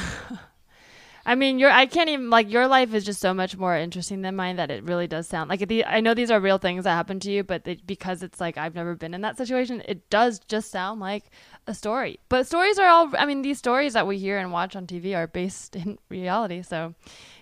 I 1.27 1.35
mean, 1.35 1.59
your 1.59 1.71
I 1.71 1.85
can't 1.85 2.09
even 2.09 2.31
like 2.31 2.51
your 2.51 2.67
life 2.67 2.95
is 2.95 3.05
just 3.05 3.21
so 3.21 3.35
much 3.35 3.55
more 3.55 3.77
interesting 3.77 4.23
than 4.23 4.35
mine 4.35 4.57
that 4.57 4.71
it 4.71 4.83
really 4.85 5.07
does 5.07 5.29
sound 5.29 5.51
like 5.51 5.69
the, 5.69 5.85
I 5.85 6.01
know 6.01 6.15
these 6.15 6.31
are 6.31 6.41
real 6.41 6.57
things 6.57 6.85
that 6.85 6.95
happen 6.95 7.21
to 7.21 7.31
you, 7.31 7.45
but 7.45 7.65
they, 7.65 7.75
because 7.75 8.23
it's 8.23 8.41
like 8.41 8.57
I've 8.57 8.75
never 8.75 8.95
been 8.95 9.13
in 9.13 9.21
that 9.21 9.37
situation, 9.37 9.83
it 9.87 10.09
does 10.09 10.39
just 10.39 10.71
sound 10.71 11.01
like 11.01 11.25
a 11.67 11.75
story. 11.75 12.19
But 12.31 12.47
stories 12.47 12.79
are 12.79 12.89
all 12.89 13.13
I 13.19 13.27
mean, 13.27 13.43
these 13.43 13.59
stories 13.59 13.93
that 13.93 14.07
we 14.07 14.17
hear 14.17 14.39
and 14.39 14.53
watch 14.53 14.75
on 14.75 14.87
TV 14.87 15.15
are 15.15 15.27
based 15.27 15.77
in 15.77 15.99
reality. 16.09 16.63
So 16.63 16.95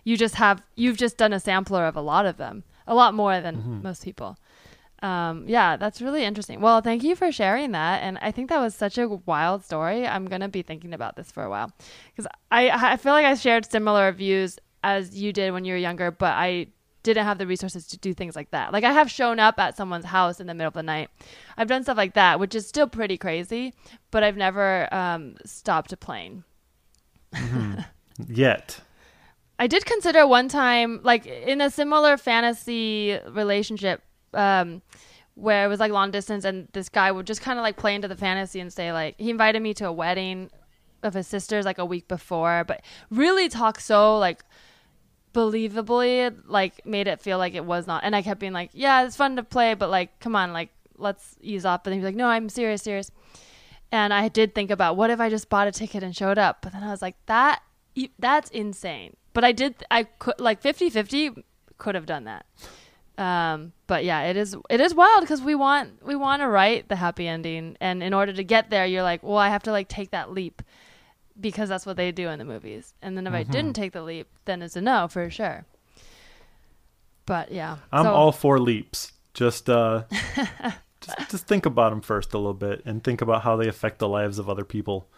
you 0.03 0.16
just 0.16 0.34
have 0.34 0.62
you've 0.74 0.97
just 0.97 1.16
done 1.16 1.32
a 1.32 1.39
sampler 1.39 1.87
of 1.87 1.95
a 1.95 2.01
lot 2.01 2.26
of 2.26 2.39
them, 2.39 2.64
a 2.89 2.95
lot 2.97 3.14
more 3.14 3.41
than 3.41 3.82
most 3.84 4.03
people 4.03 4.37
um, 5.03 5.44
yeah, 5.47 5.76
that's 5.76 6.01
really 6.01 6.24
interesting. 6.24 6.61
Well, 6.61 6.80
thank 6.80 7.03
you 7.03 7.14
for 7.14 7.30
sharing 7.30 7.72
that. 7.72 8.03
And 8.03 8.18
I 8.22 8.30
think 8.30 8.49
that 8.49 8.61
was 8.61 8.74
such 8.74 8.99
a 8.99 9.09
wild 9.09 9.64
story. 9.64 10.07
I'm 10.07 10.26
going 10.26 10.40
to 10.40 10.49
be 10.49 10.62
thinking 10.62 10.94
about 10.94 11.16
this 11.16 11.30
for 11.30 11.44
a 11.44 11.51
while 11.51 11.70
because 12.14 12.26
I, 12.51 12.70
I 12.70 12.97
feel 12.97 13.12
like 13.12 13.26
I 13.26 13.34
shared 13.34 13.70
similar 13.70 14.11
views 14.12 14.59
as 14.82 15.16
you 15.16 15.32
did 15.32 15.53
when 15.53 15.64
you 15.64 15.74
were 15.74 15.78
younger, 15.78 16.11
but 16.11 16.32
I 16.32 16.68
didn't 17.03 17.24
have 17.24 17.38
the 17.38 17.47
resources 17.47 17.86
to 17.88 17.99
do 17.99 18.14
things 18.14 18.34
like 18.34 18.51
that. 18.51 18.72
Like 18.72 18.84
I 18.84 18.92
have 18.92 19.11
shown 19.11 19.38
up 19.38 19.59
at 19.59 19.76
someone's 19.76 20.07
house 20.07 20.40
in 20.40 20.47
the 20.47 20.55
middle 20.55 20.68
of 20.68 20.74
the 20.74 20.82
night. 20.82 21.11
I've 21.57 21.68
done 21.68 21.82
stuff 21.82 21.97
like 21.97 22.14
that, 22.14 22.40
which 22.40 22.55
is 22.55 22.66
still 22.66 22.88
pretty 22.88 23.16
crazy, 23.16 23.74
but 24.11 24.24
I've 24.24 24.36
never 24.36 24.92
um, 24.92 25.36
stopped 25.44 25.92
a 25.92 25.97
plane. 25.97 26.44
Yet, 28.28 28.80
I 29.59 29.66
did 29.66 29.84
consider 29.84 30.26
one 30.26 30.49
time, 30.49 31.01
like 31.03 31.26
in 31.26 31.61
a 31.61 31.70
similar 31.70 32.16
fantasy 32.16 33.18
relationship, 33.28 34.03
um, 34.35 34.83
where 35.35 35.64
it 35.64 35.68
was 35.68 35.81
like 35.81 35.93
long 35.93 36.11
distance, 36.11 36.45
and 36.45 36.68
this 36.72 36.89
guy 36.89 37.11
would 37.11 37.27
just 37.27 37.41
kind 37.41 37.59
of 37.59 37.62
like 37.62 37.77
play 37.77 37.95
into 37.95 38.09
the 38.09 38.16
fantasy 38.16 38.61
and 38.61 38.72
say 38.72 38.93
like 38.93 39.14
he 39.18 39.31
invited 39.31 39.61
me 39.62 39.74
to 39.74 39.87
a 39.87 39.93
wedding 39.93 40.51
of 41.03 41.14
his 41.14 41.27
sister's 41.27 41.64
like 41.64 41.79
a 41.79 41.85
week 41.85 42.09
before, 42.09 42.64
but 42.64 42.83
really 43.11 43.49
talk 43.49 43.81
so 43.81 44.18
like 44.18 44.43
believably, 45.33 46.35
like 46.47 46.85
made 46.87 47.07
it 47.07 47.20
feel 47.20 47.39
like 47.39 47.55
it 47.55 47.64
was 47.64 47.87
not. 47.87 48.05
And 48.05 48.16
I 48.16 48.22
kept 48.22 48.41
being 48.41 48.53
like, 48.53 48.70
yeah, 48.72 49.05
it's 49.05 49.16
fun 49.16 49.37
to 49.37 49.43
play, 49.43 49.74
but 49.74 49.91
like, 49.91 50.18
come 50.20 50.35
on, 50.35 50.53
like 50.53 50.70
let's 50.97 51.37
ease 51.41 51.64
up. 51.64 51.87
And 51.87 51.95
he 51.95 52.01
was 52.01 52.07
like, 52.07 52.16
no, 52.16 52.27
I'm 52.27 52.49
serious, 52.49 52.83
serious. 52.83 53.11
And 53.93 54.12
I 54.12 54.29
did 54.29 54.55
think 54.55 54.70
about 54.70 54.97
what 54.97 55.11
if 55.11 55.20
I 55.20 55.29
just 55.29 55.49
bought 55.49 55.68
a 55.68 55.72
ticket 55.72 56.03
and 56.03 56.16
showed 56.16 56.39
up, 56.39 56.59
but 56.62 56.72
then 56.72 56.83
I 56.83 56.91
was 56.91 57.03
like, 57.03 57.16
that 57.27 57.62
that's 58.18 58.51
insane. 58.51 59.16
But 59.33 59.45
I 59.45 59.53
did, 59.53 59.85
I 59.91 60.05
could 60.05 60.41
like 60.41 60.61
50 60.61 60.91
50 60.91 61.45
could 61.79 61.95
have 61.95 62.07
done 62.07 62.24
that. 62.24 62.47
Um, 63.18 63.72
but 63.86 64.04
yeah, 64.04 64.22
it 64.24 64.36
is 64.36 64.54
it 64.68 64.80
is 64.80 64.94
wild 64.94 65.22
because 65.22 65.40
we 65.40 65.54
want 65.54 66.04
we 66.04 66.14
want 66.14 66.42
to 66.42 66.48
write 66.48 66.88
the 66.88 66.96
happy 66.96 67.26
ending, 67.26 67.76
and 67.80 68.02
in 68.02 68.12
order 68.12 68.32
to 68.32 68.44
get 68.44 68.68
there, 68.70 68.84
you're 68.84 69.02
like, 69.02 69.22
well, 69.22 69.38
I 69.38 69.48
have 69.48 69.62
to 69.64 69.72
like 69.72 69.88
take 69.88 70.10
that 70.10 70.32
leap 70.32 70.60
because 71.40 71.68
that's 71.68 71.86
what 71.86 71.96
they 71.96 72.12
do 72.12 72.28
in 72.28 72.38
the 72.38 72.44
movies. 72.44 72.92
And 73.02 73.16
then 73.16 73.26
if 73.26 73.32
I 73.32 73.42
Mm-hmm. 73.42 73.52
didn't 73.52 73.72
take 73.74 73.92
the 73.92 74.02
leap, 74.02 74.28
then 74.44 74.60
it's 74.62 74.76
a 74.76 74.80
no 74.80 75.08
for 75.08 75.30
sure. 75.30 75.64
But 77.26 77.50
yeah, 77.52 77.78
I'm 77.92 78.04
so- 78.04 78.12
all 78.14 78.32
for 78.32 78.58
leaps. 78.58 79.12
Just 79.34 79.68
uh, 79.68 80.04
just 81.00 81.30
just 81.30 81.46
think 81.46 81.66
about 81.66 81.90
them 81.90 82.00
first 82.00 82.32
a 82.34 82.38
little 82.38 82.54
bit, 82.54 82.82
and 82.86 83.02
think 83.04 83.20
about 83.20 83.42
how 83.42 83.56
they 83.56 83.68
affect 83.68 83.98
the 83.98 84.08
lives 84.08 84.38
of 84.38 84.48
other 84.48 84.64
people. 84.64 85.08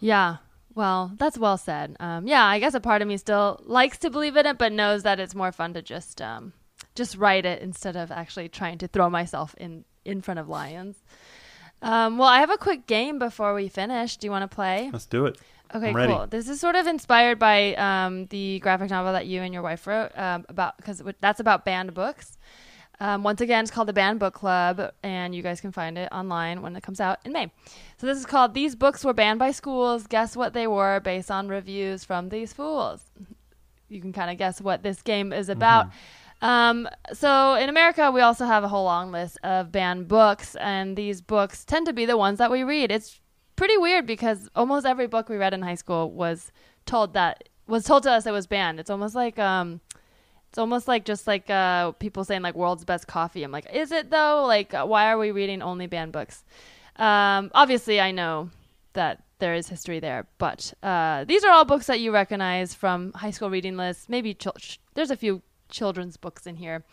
Yeah. 0.00 0.36
Well, 0.74 1.10
that's 1.18 1.36
well 1.36 1.58
said. 1.58 1.96
Um, 1.98 2.28
yeah, 2.28 2.44
I 2.44 2.60
guess 2.60 2.74
a 2.74 2.78
part 2.80 3.02
of 3.02 3.08
me 3.08 3.16
still 3.16 3.60
likes 3.64 3.98
to 3.98 4.10
believe 4.10 4.36
in 4.36 4.46
it, 4.46 4.58
but 4.58 4.70
knows 4.72 5.02
that 5.02 5.18
it's 5.18 5.34
more 5.34 5.50
fun 5.50 5.74
to 5.74 5.82
just 5.82 6.22
um, 6.22 6.52
just 6.94 7.16
write 7.16 7.46
it 7.46 7.62
instead 7.62 7.96
of 7.96 8.10
actually 8.10 8.48
trying 8.48 8.78
to 8.78 8.88
throw 8.88 9.08
myself 9.10 9.54
in 9.58 9.84
in 10.04 10.20
front 10.20 10.40
of 10.40 10.48
lions. 10.48 10.96
Um, 11.82 12.18
well, 12.18 12.28
I 12.28 12.40
have 12.40 12.50
a 12.50 12.56
quick 12.56 12.86
game 12.86 13.18
before 13.18 13.54
we 13.54 13.68
finish. 13.68 14.16
Do 14.16 14.26
you 14.26 14.30
want 14.30 14.48
to 14.48 14.54
play? 14.54 14.90
Let's 14.92 15.06
do 15.06 15.26
it. 15.26 15.38
Okay, 15.74 15.90
I'm 15.90 15.96
ready. 15.96 16.12
cool. 16.12 16.26
This 16.26 16.48
is 16.48 16.60
sort 16.60 16.76
of 16.76 16.86
inspired 16.86 17.38
by 17.38 17.74
um, 17.74 18.26
the 18.26 18.58
graphic 18.60 18.90
novel 18.90 19.12
that 19.12 19.26
you 19.26 19.42
and 19.42 19.52
your 19.52 19.62
wife 19.62 19.86
wrote 19.86 20.16
um, 20.16 20.46
about 20.48 20.76
because 20.78 21.02
that's 21.20 21.40
about 21.40 21.64
banned 21.64 21.94
books. 21.94 22.38
Um, 23.00 23.22
once 23.22 23.40
again, 23.40 23.62
it's 23.62 23.70
called 23.70 23.86
the 23.86 23.92
Banned 23.92 24.18
Book 24.18 24.34
Club, 24.34 24.92
and 25.04 25.32
you 25.32 25.40
guys 25.40 25.60
can 25.60 25.70
find 25.70 25.96
it 25.96 26.08
online 26.10 26.62
when 26.62 26.74
it 26.74 26.82
comes 26.82 27.00
out 27.00 27.20
in 27.24 27.32
May. 27.32 27.52
So 27.98 28.06
this 28.06 28.18
is 28.18 28.26
called 28.26 28.54
"These 28.54 28.74
Books 28.74 29.04
Were 29.04 29.12
Banned 29.12 29.38
by 29.38 29.52
Schools. 29.52 30.06
Guess 30.08 30.36
what 30.36 30.52
they 30.52 30.66
were 30.66 31.00
based 31.00 31.30
on 31.30 31.48
reviews 31.48 32.02
from 32.02 32.30
these 32.30 32.52
fools." 32.52 33.02
You 33.88 34.00
can 34.00 34.12
kind 34.12 34.30
of 34.30 34.36
guess 34.36 34.60
what 34.60 34.82
this 34.82 35.00
game 35.02 35.32
is 35.32 35.48
about. 35.48 35.90
Um, 36.40 36.88
so 37.12 37.54
in 37.54 37.68
America, 37.68 38.10
we 38.10 38.20
also 38.20 38.46
have 38.46 38.64
a 38.64 38.68
whole 38.68 38.84
long 38.84 39.10
list 39.10 39.38
of 39.42 39.72
banned 39.72 40.08
books, 40.08 40.54
and 40.56 40.96
these 40.96 41.20
books 41.20 41.64
tend 41.64 41.86
to 41.86 41.92
be 41.92 42.06
the 42.06 42.16
ones 42.16 42.38
that 42.38 42.50
we 42.50 42.62
read. 42.62 42.92
It's 42.92 43.20
pretty 43.56 43.76
weird 43.76 44.06
because 44.06 44.48
almost 44.54 44.86
every 44.86 45.08
book 45.08 45.28
we 45.28 45.36
read 45.36 45.52
in 45.52 45.62
high 45.62 45.74
school 45.74 46.10
was 46.10 46.52
told 46.86 47.12
that 47.14 47.48
was 47.66 47.84
told 47.84 48.04
to 48.04 48.10
us 48.12 48.24
it 48.24 48.32
was 48.32 48.46
banned. 48.46 48.80
It's 48.80 48.90
almost 48.90 49.14
like 49.14 49.38
um, 49.38 49.80
it's 50.48 50.58
almost 50.58 50.88
like 50.88 51.04
just 51.04 51.26
like 51.26 51.50
uh, 51.50 51.92
people 51.92 52.24
saying 52.24 52.42
like 52.42 52.54
world's 52.54 52.84
best 52.84 53.06
coffee. 53.06 53.42
I'm 53.42 53.52
like, 53.52 53.66
is 53.72 53.92
it 53.92 54.10
though? 54.10 54.44
Like, 54.46 54.72
uh, 54.74 54.86
why 54.86 55.10
are 55.10 55.18
we 55.18 55.30
reading 55.30 55.60
only 55.60 55.86
banned 55.86 56.12
books? 56.12 56.44
Um, 56.96 57.50
obviously, 57.54 58.00
I 58.00 58.12
know 58.12 58.50
that 58.94 59.22
there 59.38 59.54
is 59.54 59.68
history 59.68 60.00
there, 60.00 60.26
but 60.38 60.72
uh, 60.82 61.24
these 61.24 61.44
are 61.44 61.52
all 61.52 61.64
books 61.64 61.86
that 61.86 62.00
you 62.00 62.12
recognize 62.12 62.74
from 62.74 63.12
high 63.12 63.30
school 63.30 63.50
reading 63.50 63.76
lists. 63.76 64.08
Maybe 64.08 64.36
sh- 64.58 64.78
there's 64.94 65.10
a 65.10 65.16
few 65.16 65.42
children's 65.68 66.16
books 66.16 66.46
in 66.46 66.56
here. 66.56 66.84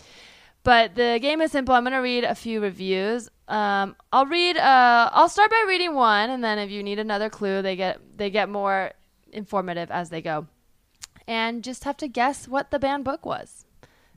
But 0.63 0.95
the 0.95 1.19
game 1.21 1.41
is 1.41 1.51
simple. 1.51 1.75
I'm 1.75 1.83
going 1.83 1.93
to 1.93 1.99
read 1.99 2.23
a 2.23 2.33
few 2.33 2.59
reviews. 2.59 3.29
Um, 3.47 3.95
I'll 4.11 4.25
read. 4.25 4.57
Uh, 4.57 5.09
I'll 5.13 5.29
start 5.29 5.51
by 5.51 5.65
reading 5.67 5.93
one, 5.93 6.31
and 6.31 6.43
then 6.43 6.57
if 6.57 6.71
you 6.71 6.81
need 6.81 6.97
another 6.97 7.29
clue, 7.29 7.61
they 7.61 7.75
get 7.75 7.99
they 8.17 8.31
get 8.31 8.49
more 8.49 8.91
informative 9.31 9.91
as 9.91 10.09
they 10.09 10.23
go, 10.23 10.47
and 11.27 11.63
just 11.63 11.83
have 11.83 11.97
to 11.97 12.07
guess 12.07 12.47
what 12.47 12.71
the 12.71 12.79
banned 12.79 13.05
book 13.05 13.25
was. 13.27 13.65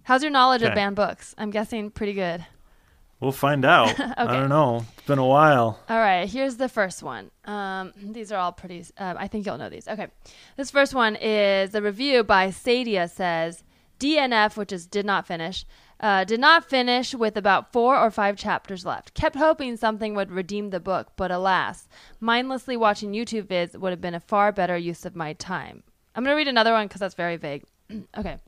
How's 0.05 0.23
your 0.23 0.33
knowledge 0.33 0.63
of 0.63 0.75
banned 0.75 0.97
books? 0.97 1.35
I'm 1.37 1.51
guessing 1.51 1.91
pretty 1.91 2.15
good. 2.15 2.47
We'll 3.21 3.33
find 3.33 3.65
out. 3.67 3.99
I 4.17 4.27
don't 4.27 4.49
know. 4.49 4.87
It's 4.97 5.07
been 5.07 5.19
a 5.19 5.27
while. 5.27 5.79
All 5.89 5.99
right, 5.99 6.27
here's 6.27 6.57
the 6.57 6.69
first 6.69 7.03
one. 7.03 7.31
Um, 7.45 7.93
these 8.03 8.33
are 8.33 8.39
all 8.39 8.53
pretty. 8.53 8.87
Um, 8.97 9.17
I 9.19 9.29
think 9.29 9.45
you'll 9.45 9.59
know 9.59 9.69
these. 9.69 9.87
Okay, 9.87 10.07
this 10.57 10.71
first 10.71 10.95
one 10.95 11.15
is 11.17 11.75
a 11.75 11.83
review 11.83 12.25
by 12.25 12.49
Sadia 12.49 13.11
says 13.11 13.65
DNF, 13.99 14.57
which 14.57 14.73
is 14.73 14.87
did 14.87 15.05
not 15.05 15.27
finish. 15.27 15.65
Uh, 16.01 16.25
did 16.25 16.39
not 16.39 16.65
finish 16.65 17.15
with 17.15 17.37
about 17.37 17.73
four 17.73 17.99
or 17.99 18.11
five 18.11 18.37
chapters 18.37 18.87
left. 18.87 19.15
Kept 19.15 19.35
hoping 19.35 19.77
something 19.77 20.15
would 20.15 20.31
redeem 20.31 20.71
the 20.71 20.79
book, 20.79 21.13
but 21.17 21.33
alas, 21.33 21.89
mindlessly 22.21 22.77
watching 22.77 23.13
YouTube 23.13 23.47
vids 23.47 23.77
would 23.77 23.91
have 23.91 24.01
been 24.01 24.15
a 24.15 24.21
far 24.21 24.53
better 24.53 24.77
use 24.77 25.05
of 25.05 25.17
my 25.17 25.33
time. 25.33 25.83
I'm 26.15 26.23
going 26.23 26.35
to 26.35 26.39
read 26.39 26.49
another 26.49 26.73
one 26.73 26.87
because 26.87 27.01
that's 27.01 27.15
very 27.15 27.37
vague. 27.37 27.65
okay. 28.17 28.39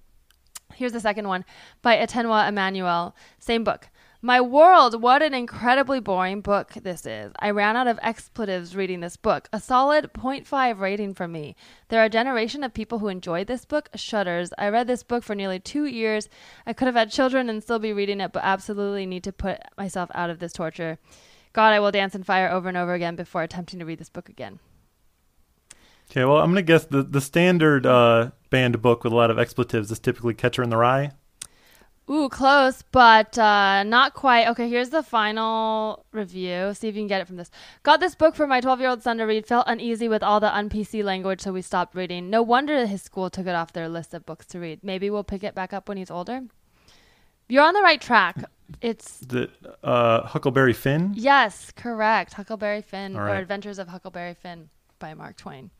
Here's 0.74 0.92
the 0.92 1.01
second 1.01 1.26
one 1.26 1.44
by 1.82 1.96
Atenwa 1.96 2.48
Emmanuel. 2.48 3.16
Same 3.40 3.64
book. 3.64 3.88
My 4.22 4.38
world, 4.38 5.00
what 5.00 5.22
an 5.22 5.32
incredibly 5.32 5.98
boring 5.98 6.42
book 6.42 6.74
this 6.82 7.06
is. 7.06 7.32
I 7.38 7.48
ran 7.50 7.74
out 7.74 7.86
of 7.86 7.98
expletives 8.02 8.76
reading 8.76 9.00
this 9.00 9.16
book. 9.16 9.48
A 9.50 9.58
solid 9.58 10.12
0.5 10.12 10.78
rating 10.78 11.14
from 11.14 11.32
me. 11.32 11.56
There 11.88 12.02
are 12.02 12.04
a 12.04 12.10
generation 12.10 12.62
of 12.62 12.74
people 12.74 12.98
who 12.98 13.08
enjoyed 13.08 13.46
this 13.46 13.64
book. 13.64 13.88
Shudders. 13.94 14.50
I 14.58 14.68
read 14.68 14.88
this 14.88 15.02
book 15.02 15.24
for 15.24 15.34
nearly 15.34 15.58
two 15.58 15.86
years. 15.86 16.28
I 16.66 16.74
could 16.74 16.84
have 16.84 16.96
had 16.96 17.10
children 17.10 17.48
and 17.48 17.62
still 17.62 17.78
be 17.78 17.94
reading 17.94 18.20
it, 18.20 18.32
but 18.32 18.44
absolutely 18.44 19.06
need 19.06 19.24
to 19.24 19.32
put 19.32 19.58
myself 19.78 20.10
out 20.14 20.28
of 20.28 20.38
this 20.38 20.52
torture. 20.52 20.98
God, 21.54 21.72
I 21.72 21.80
will 21.80 21.90
dance 21.90 22.14
in 22.14 22.22
fire 22.22 22.50
over 22.50 22.68
and 22.68 22.76
over 22.76 22.92
again 22.92 23.16
before 23.16 23.42
attempting 23.42 23.78
to 23.78 23.86
read 23.86 24.00
this 24.00 24.10
book 24.10 24.28
again. 24.28 24.58
Okay, 26.10 26.26
well, 26.26 26.38
I'm 26.38 26.50
gonna 26.50 26.60
guess 26.60 26.84
the 26.84 27.02
the 27.02 27.22
standard 27.22 27.86
uh, 27.86 28.32
banned 28.50 28.82
book 28.82 29.02
with 29.02 29.14
a 29.14 29.16
lot 29.16 29.30
of 29.30 29.38
expletives 29.38 29.90
is 29.90 29.98
typically 29.98 30.34
Catcher 30.34 30.62
in 30.62 30.68
the 30.68 30.76
Rye. 30.76 31.12
Ooh, 32.11 32.28
close, 32.28 32.82
but 32.90 33.38
uh, 33.38 33.84
not 33.84 34.14
quite. 34.14 34.48
Okay, 34.48 34.68
here's 34.68 34.88
the 34.90 35.02
final 35.02 36.04
review. 36.11 36.74
See 36.74 36.88
if 36.88 36.96
you 36.96 37.02
can 37.02 37.06
get 37.06 37.20
it 37.20 37.26
from 37.28 37.36
this. 37.36 37.50
Got 37.84 38.00
this 38.00 38.16
book 38.16 38.34
for 38.34 38.48
my 38.48 38.61
12 38.61 38.80
year 38.80 38.88
old 38.88 39.02
son 39.02 39.18
to 39.18 39.24
read. 39.24 39.46
Felt 39.46 39.64
uneasy 39.68 40.08
with 40.08 40.22
all 40.22 40.40
the 40.40 40.52
un 40.52 40.68
PC 40.68 41.04
language, 41.04 41.40
so 41.40 41.52
we 41.52 41.62
stopped 41.62 41.94
reading. 41.94 42.28
No 42.28 42.42
wonder 42.42 42.84
his 42.86 43.00
school 43.02 43.30
took 43.30 43.46
it 43.46 43.54
off 43.54 43.72
their 43.72 43.88
list 43.88 44.12
of 44.12 44.26
books 44.26 44.44
to 44.46 44.58
read. 44.58 44.80
Maybe 44.82 45.08
we'll 45.08 45.22
pick 45.22 45.44
it 45.44 45.54
back 45.54 45.72
up 45.72 45.88
when 45.88 45.98
he's 45.98 46.11
older. 46.11 46.42
You're 47.48 47.64
on 47.64 47.74
the 47.74 47.82
right 47.82 48.00
track. 48.00 48.42
It's 48.80 49.18
The 49.18 49.50
uh, 49.82 50.22
Huckleberry 50.22 50.72
Finn. 50.72 51.12
yes, 51.16 51.72
correct. 51.74 52.34
Huckleberry 52.34 52.82
Finn 52.82 53.16
All 53.16 53.22
or. 53.22 53.36
Adventures 53.36 53.78
of 53.78 53.88
Huckleberry 53.88 54.34
Finn 54.34 54.68
by 54.98 55.14
Mark 55.14 55.36
Twain. 55.36 55.70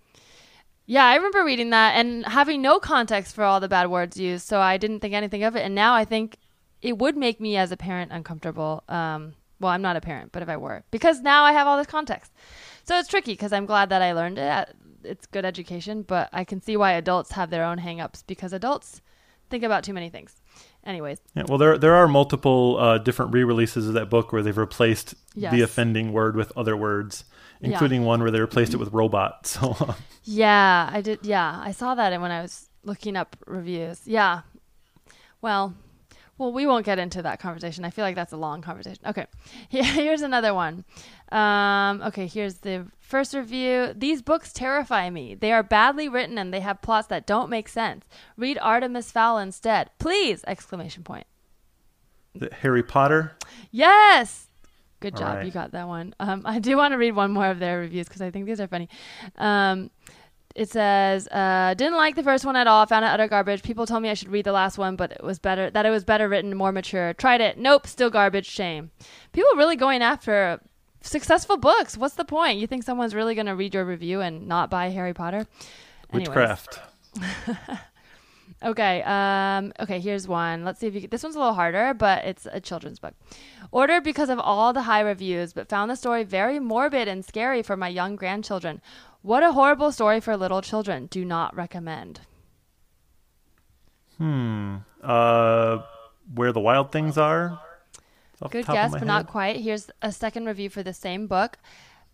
Yeah, 0.87 1.05
I 1.05 1.15
remember 1.15 1.45
reading 1.45 1.71
that 1.71 1.93
and 1.97 2.27
having 2.27 2.61
no 2.63 2.81
context 2.81 3.35
for 3.35 3.45
all 3.45 3.61
the 3.61 3.69
bad 3.69 3.91
words 3.91 4.17
used, 4.17 4.47
so 4.49 4.61
I 4.61 4.77
didn't 4.77 5.01
think 5.01 5.15
anything 5.15 5.45
of 5.45 5.55
it. 5.55 5.61
And 5.65 5.75
now 5.75 5.95
I 5.95 6.05
think 6.05 6.37
it 6.83 6.99
would 6.99 7.17
make 7.17 7.41
me 7.41 7.57
as 7.57 7.71
a 7.71 7.77
parent 7.77 8.11
uncomfortable. 8.13 8.83
Um, 8.89 9.35
well, 9.61 9.71
I'm 9.71 9.83
not 9.83 9.97
a 9.97 10.01
parent, 10.01 10.33
but 10.33 10.43
if 10.43 10.49
I 10.49 10.57
were, 10.57 10.83
because 10.91 11.21
now 11.21 11.45
I 11.45 11.53
have 11.53 11.67
all 11.67 11.77
this 11.77 11.87
context. 11.87 12.33
So 12.85 12.99
it's 12.99 13.09
tricky 13.09 13.33
because 13.35 13.53
I'm 13.53 13.67
glad 13.67 13.91
that 13.91 14.03
I 14.03 14.13
learned 14.13 14.39
it. 14.39 14.75
It's 15.05 15.27
good 15.27 15.45
education, 15.45 16.03
but 16.03 16.29
I 16.33 16.45
can 16.45 16.61
see 16.61 16.77
why 16.77 16.93
adults 16.93 17.33
have 17.33 17.51
their 17.51 17.65
own 17.65 17.79
hangups 17.79 18.25
because 18.27 18.53
adults 18.53 19.01
think 19.49 19.63
about 19.63 19.85
too 19.85 19.93
many 19.93 20.09
things. 20.11 20.37
Anyways, 20.85 21.21
Yeah, 21.35 21.45
well, 21.47 21.59
there 21.59 21.77
there 21.77 21.95
are 21.95 22.09
multiple 22.09 22.79
uh, 22.81 22.99
different 22.99 23.33
re-releases 23.35 23.87
of 23.87 23.95
that 23.95 24.09
book 24.09 24.33
where 24.33 24.43
they've 24.43 24.57
replaced 24.57 25.15
Yes. 25.35 25.53
the 25.53 25.61
offending 25.61 26.13
word 26.13 26.35
with 26.37 26.53
other 26.57 26.77
words, 26.77 27.25
including 27.61 28.05
one 28.05 28.21
where 28.23 28.31
they 28.31 28.41
replaced 28.41 28.75
it 28.75 28.79
with 28.79 28.93
robot. 28.93 29.47
So 29.47 29.77
uh, 29.81 29.95
Yeah, 30.25 30.89
I 30.93 31.01
did. 31.01 31.21
Yeah, 31.23 31.61
I 31.63 31.73
saw 31.73 31.95
that 31.95 32.19
when 32.21 32.31
I 32.31 32.43
was 32.43 32.69
looking 32.85 33.17
up 33.17 33.37
reviews. 33.47 34.01
Yeah. 34.07 34.43
Well, 35.43 35.75
well, 36.39 36.53
we 36.53 36.67
won't 36.67 36.87
get 36.87 36.99
into 36.99 37.21
that 37.23 37.39
conversation. 37.41 37.85
I 37.85 37.91
feel 37.91 38.05
like 38.05 38.15
that's 38.15 38.33
a 38.33 38.37
long 38.39 38.63
conversation. 38.63 39.03
Okay. 39.07 39.27
Here- 39.69 39.85
Here's 39.85 40.23
another 40.23 40.55
one. 40.55 40.85
Um, 41.33 42.03
okay, 42.03 42.27
here's 42.27 42.55
the 42.57 42.87
first 42.99 43.35
review. 43.35 43.93
These 43.97 44.21
books 44.23 44.53
terrify 44.53 45.11
me. 45.11 45.35
They 45.37 45.53
are 45.53 45.63
badly 45.63 46.09
written 46.09 46.39
and 46.39 46.53
they 46.53 46.59
have 46.61 46.83
plots 46.83 47.07
that 47.09 47.25
don't 47.27 47.49
make 47.51 47.69
sense. 47.69 48.05
Read 48.37 48.59
Artemis 48.61 49.13
Fowl 49.13 49.39
instead. 49.39 49.91
Please! 50.01 50.43
Exclamation 50.49 51.05
point. 51.05 51.27
the 52.35 52.49
Harry 52.63 52.83
Potter. 52.83 53.37
Yes. 53.71 54.49
Good 55.01 55.15
All 55.15 55.21
job. 55.21 55.37
right. 55.37 55.47
You 55.47 55.53
got 55.53 55.73
that 55.73 55.89
one. 55.89 56.15
Um, 56.21 56.43
I 56.47 56.59
do 56.59 56.77
want 56.77 56.93
to 56.93 56.99
read 56.99 57.13
one 57.13 57.33
more 57.33 57.47
of 57.47 57.59
their 57.59 57.79
reviews 57.79 58.07
because 58.07 58.23
I 58.23 58.31
think 58.31 58.47
these 58.47 58.61
are 58.61 58.69
funny. 58.69 58.89
Um, 59.37 59.91
it 60.55 60.69
says, 60.69 61.29
uh, 61.29 61.75
didn't 61.75 61.97
like 61.97 62.17
the 62.17 62.23
first 62.23 62.45
one 62.45 62.57
at 62.57 62.67
all. 62.67 62.85
Found 62.87 63.05
it 63.05 63.09
utter 63.09 63.29
garbage. 63.29 63.63
People 63.63 63.87
told 63.87 64.03
me 64.03 64.11
I 64.11 64.15
should 64.15 64.29
read 64.29 64.45
the 64.45 64.53
last 64.53 64.79
one, 64.79 64.97
but 64.97 65.13
it 65.13 65.23
was 65.23 65.39
better. 65.39 65.71
That 65.71 65.87
it 65.87 65.91
was 65.91 66.05
better 66.05 66.29
written, 66.29 66.55
more 66.57 66.73
mature. 66.73 67.15
Tried 67.15 67.41
it. 67.41 67.57
Nope. 67.57 67.87
Still 67.87 68.11
garbage. 68.11 68.47
Shame. 68.47 68.91
People 69.33 69.51
really 69.57 69.77
going 69.77 70.03
after 70.03 70.61
successful 71.03 71.57
books. 71.57 71.97
What's 71.97 72.17
the 72.17 72.25
point? 72.25 72.59
You 72.59 72.67
think 72.67 72.83
someone's 72.83 73.15
really 73.15 73.35
going 73.35 73.47
to 73.47 73.55
read 73.55 73.75
your 73.75 73.85
review 73.85 74.21
and 74.21 74.49
not 74.49 74.71
buy 74.71 74.91
Harry 74.91 75.15
Potter? 75.15 75.47
Anyways. 76.13 76.29
Witchcraft. 76.29 76.81
Okay. 78.63 79.03
Um, 79.03 79.73
okay. 79.81 80.01
Here's 80.01 80.29
one. 80.29 80.65
Let's 80.65 80.81
see 80.81 80.87
if 80.87 80.95
you. 80.95 81.09
This 81.09 81.23
one's 81.23 81.37
a 81.37 81.39
little 81.39 81.55
harder, 81.55 81.95
but 81.95 82.25
it's 82.25 82.47
a 82.51 82.61
children's 82.61 82.99
book. 82.99 83.15
Ordered 83.73 84.03
because 84.03 84.29
of 84.29 84.39
all 84.39 84.73
the 84.73 84.83
high 84.83 85.01
reviews, 85.01 85.53
but 85.53 85.69
found 85.69 85.91
the 85.91 85.97
story 85.97 86.25
very 86.25 86.59
morbid 86.59 87.09
and 87.09 87.25
scary 87.25 87.63
for 87.63 87.77
my 87.77 87.89
young 87.89 88.17
grandchildren. 88.17 88.81
What 89.23 89.43
a 89.43 89.53
horrible 89.53 89.93
story 89.93 90.21
for 90.21 90.37
little 90.37 90.63
children. 90.63 91.07
Do 91.07 91.25
not 91.25 91.55
recommend. 91.57 92.21
Hmm. 94.19 94.77
Uh, 95.03 95.79
where 96.35 96.53
the 96.53 96.61
wild 96.61 96.93
things 96.93 97.17
are. 97.17 97.61
It's 98.35 98.43
off 98.43 98.51
the 98.51 98.63
Good 98.63 98.67
guess, 98.67 98.93
but 98.93 99.05
not 99.05 99.27
quite. 99.27 99.61
Here's 99.61 99.91
a 100.03 100.13
second 100.13 100.47
review 100.47 100.69
for 100.69 100.83
the 100.83 100.93
same 100.93 101.27
book. 101.27 101.59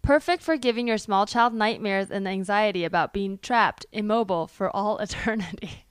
Perfect 0.03 0.43
for 0.43 0.57
giving 0.57 0.87
your 0.87 0.99
small 0.99 1.27
child 1.27 1.53
nightmares 1.53 2.13
and 2.13 2.29
anxiety 2.29 2.85
about 2.85 3.13
being 3.13 3.39
trapped, 3.39 3.87
immobile 3.91 4.47
for 4.47 4.75
all 4.75 4.99
eternity. 5.07 5.86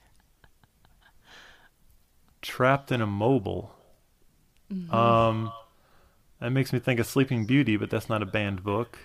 Trapped 2.42 2.92
in 2.92 3.00
a 3.00 3.06
Mobile. 3.06 3.72
Um, 4.90 5.52
that 6.40 6.50
makes 6.50 6.72
me 6.72 6.78
think 6.78 7.00
of 7.00 7.06
Sleeping 7.06 7.46
Beauty, 7.46 7.76
but 7.76 7.90
that's 7.90 8.08
not 8.08 8.22
a 8.22 8.26
banned 8.26 8.62
book. 8.64 8.98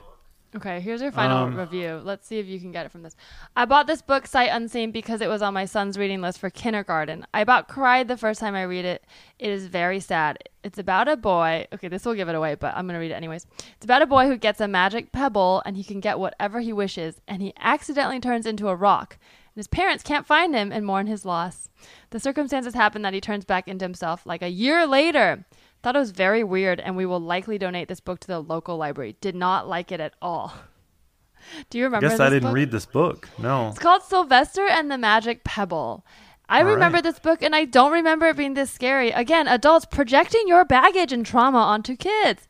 Okay, 0.54 0.82
here's 0.82 1.02
your 1.02 1.14
final 1.14 1.46
Um, 1.46 1.56
review. 1.56 2.02
Let's 2.04 2.28
see 2.28 2.38
if 2.38 2.46
you 2.46 2.60
can 2.60 2.74
get 2.74 2.86
it 2.86 2.92
from 2.92 3.04
this. 3.04 3.16
I 3.56 3.64
bought 3.64 3.88
this 3.88 4.02
book 4.02 4.28
sight 4.28 4.50
unseen 4.52 4.92
because 4.92 5.22
it 5.22 5.30
was 5.30 5.42
on 5.42 5.54
my 5.54 5.64
son's 5.64 5.98
reading 5.98 6.20
list 6.20 6.40
for 6.40 6.50
kindergarten. 6.50 7.26
I 7.34 7.40
about 7.40 7.70
cried 7.70 8.10
the 8.10 8.18
first 8.18 8.42
time 8.42 8.54
I 8.54 8.64
read 8.64 8.84
it. 8.84 9.06
It 9.40 9.50
is 9.50 9.68
very 9.68 10.02
sad. 10.02 10.40
It's 10.62 10.78
about 10.78 11.08
a 11.08 11.16
boy. 11.16 11.68
Okay, 11.74 11.88
this 11.88 12.04
will 12.04 12.16
give 12.16 12.28
it 12.28 12.36
away, 12.36 12.56
but 12.56 12.76
I'm 12.76 12.86
going 12.86 12.96
to 12.96 13.00
read 13.00 13.12
it 13.12 13.16
anyways. 13.16 13.48
It's 13.78 13.86
about 13.86 14.02
a 14.02 14.06
boy 14.08 14.28
who 14.28 14.36
gets 14.36 14.60
a 14.60 14.68
magic 14.68 15.14
pebble 15.14 15.64
and 15.66 15.78
he 15.78 15.86
can 15.86 16.02
get 16.02 16.20
whatever 16.20 16.60
he 16.60 16.74
wishes, 16.74 17.22
and 17.30 17.42
he 17.42 17.54
accidentally 17.58 18.20
turns 18.20 18.46
into 18.46 18.68
a 18.68 18.76
rock. 18.76 19.18
And 19.54 19.60
his 19.60 19.68
parents 19.68 20.04
can't 20.04 20.26
find 20.26 20.56
him 20.56 20.72
and 20.72 20.86
mourn 20.86 21.08
his 21.08 21.26
loss. 21.26 21.70
The 22.12 22.20
circumstances 22.20 22.74
happen 22.74 23.02
that 23.02 23.14
he 23.14 23.22
turns 23.22 23.44
back 23.46 23.68
into 23.68 23.84
himself 23.86 24.26
like 24.26 24.42
a 24.42 24.50
year 24.50 24.86
later. 24.88 25.46
Thought 25.84 25.96
it 25.96 26.00
was 26.00 26.12
very 26.12 26.44
weird, 26.44 26.80
and 26.80 26.96
we 26.96 27.06
will 27.06 27.20
likely 27.20 27.58
donate 27.58 27.88
this 27.88 28.00
book 28.00 28.20
to 28.22 28.28
the 28.28 28.40
local 28.40 28.78
library. 28.78 29.18
Did 29.20 29.36
not 29.36 29.68
like 29.68 29.92
it 29.92 30.00
at 30.00 30.14
all. 30.22 30.54
Do 31.70 31.78
you 31.80 31.86
remember? 31.86 32.08
guess 32.08 32.20
I 32.20 32.26
this 32.30 32.36
didn't 32.36 32.50
book? 32.50 32.56
read 32.56 32.72
this 32.72 32.86
book. 32.86 33.30
No. 33.40 33.70
It's 33.70 33.80
called 33.80 34.04
Sylvester 34.04 34.68
and 34.68 34.92
the 34.92 34.98
Magic 34.98 35.44
Pebble. 35.44 36.06
I 36.48 36.60
All 36.60 36.68
remember 36.68 36.98
right. 36.98 37.04
this 37.04 37.18
book, 37.20 37.42
and 37.42 37.56
I 37.56 37.66
don't 37.66 37.92
remember 37.94 38.28
it 38.28 38.38
being 38.38 38.54
this 38.54 38.72
scary. 38.72 39.10
Again, 39.12 39.48
adults 39.48 39.86
projecting 39.86 40.44
your 40.48 40.66
baggage 40.66 41.12
and 41.12 41.26
trauma 41.26 41.58
onto 41.60 41.96
kids. 41.96 42.48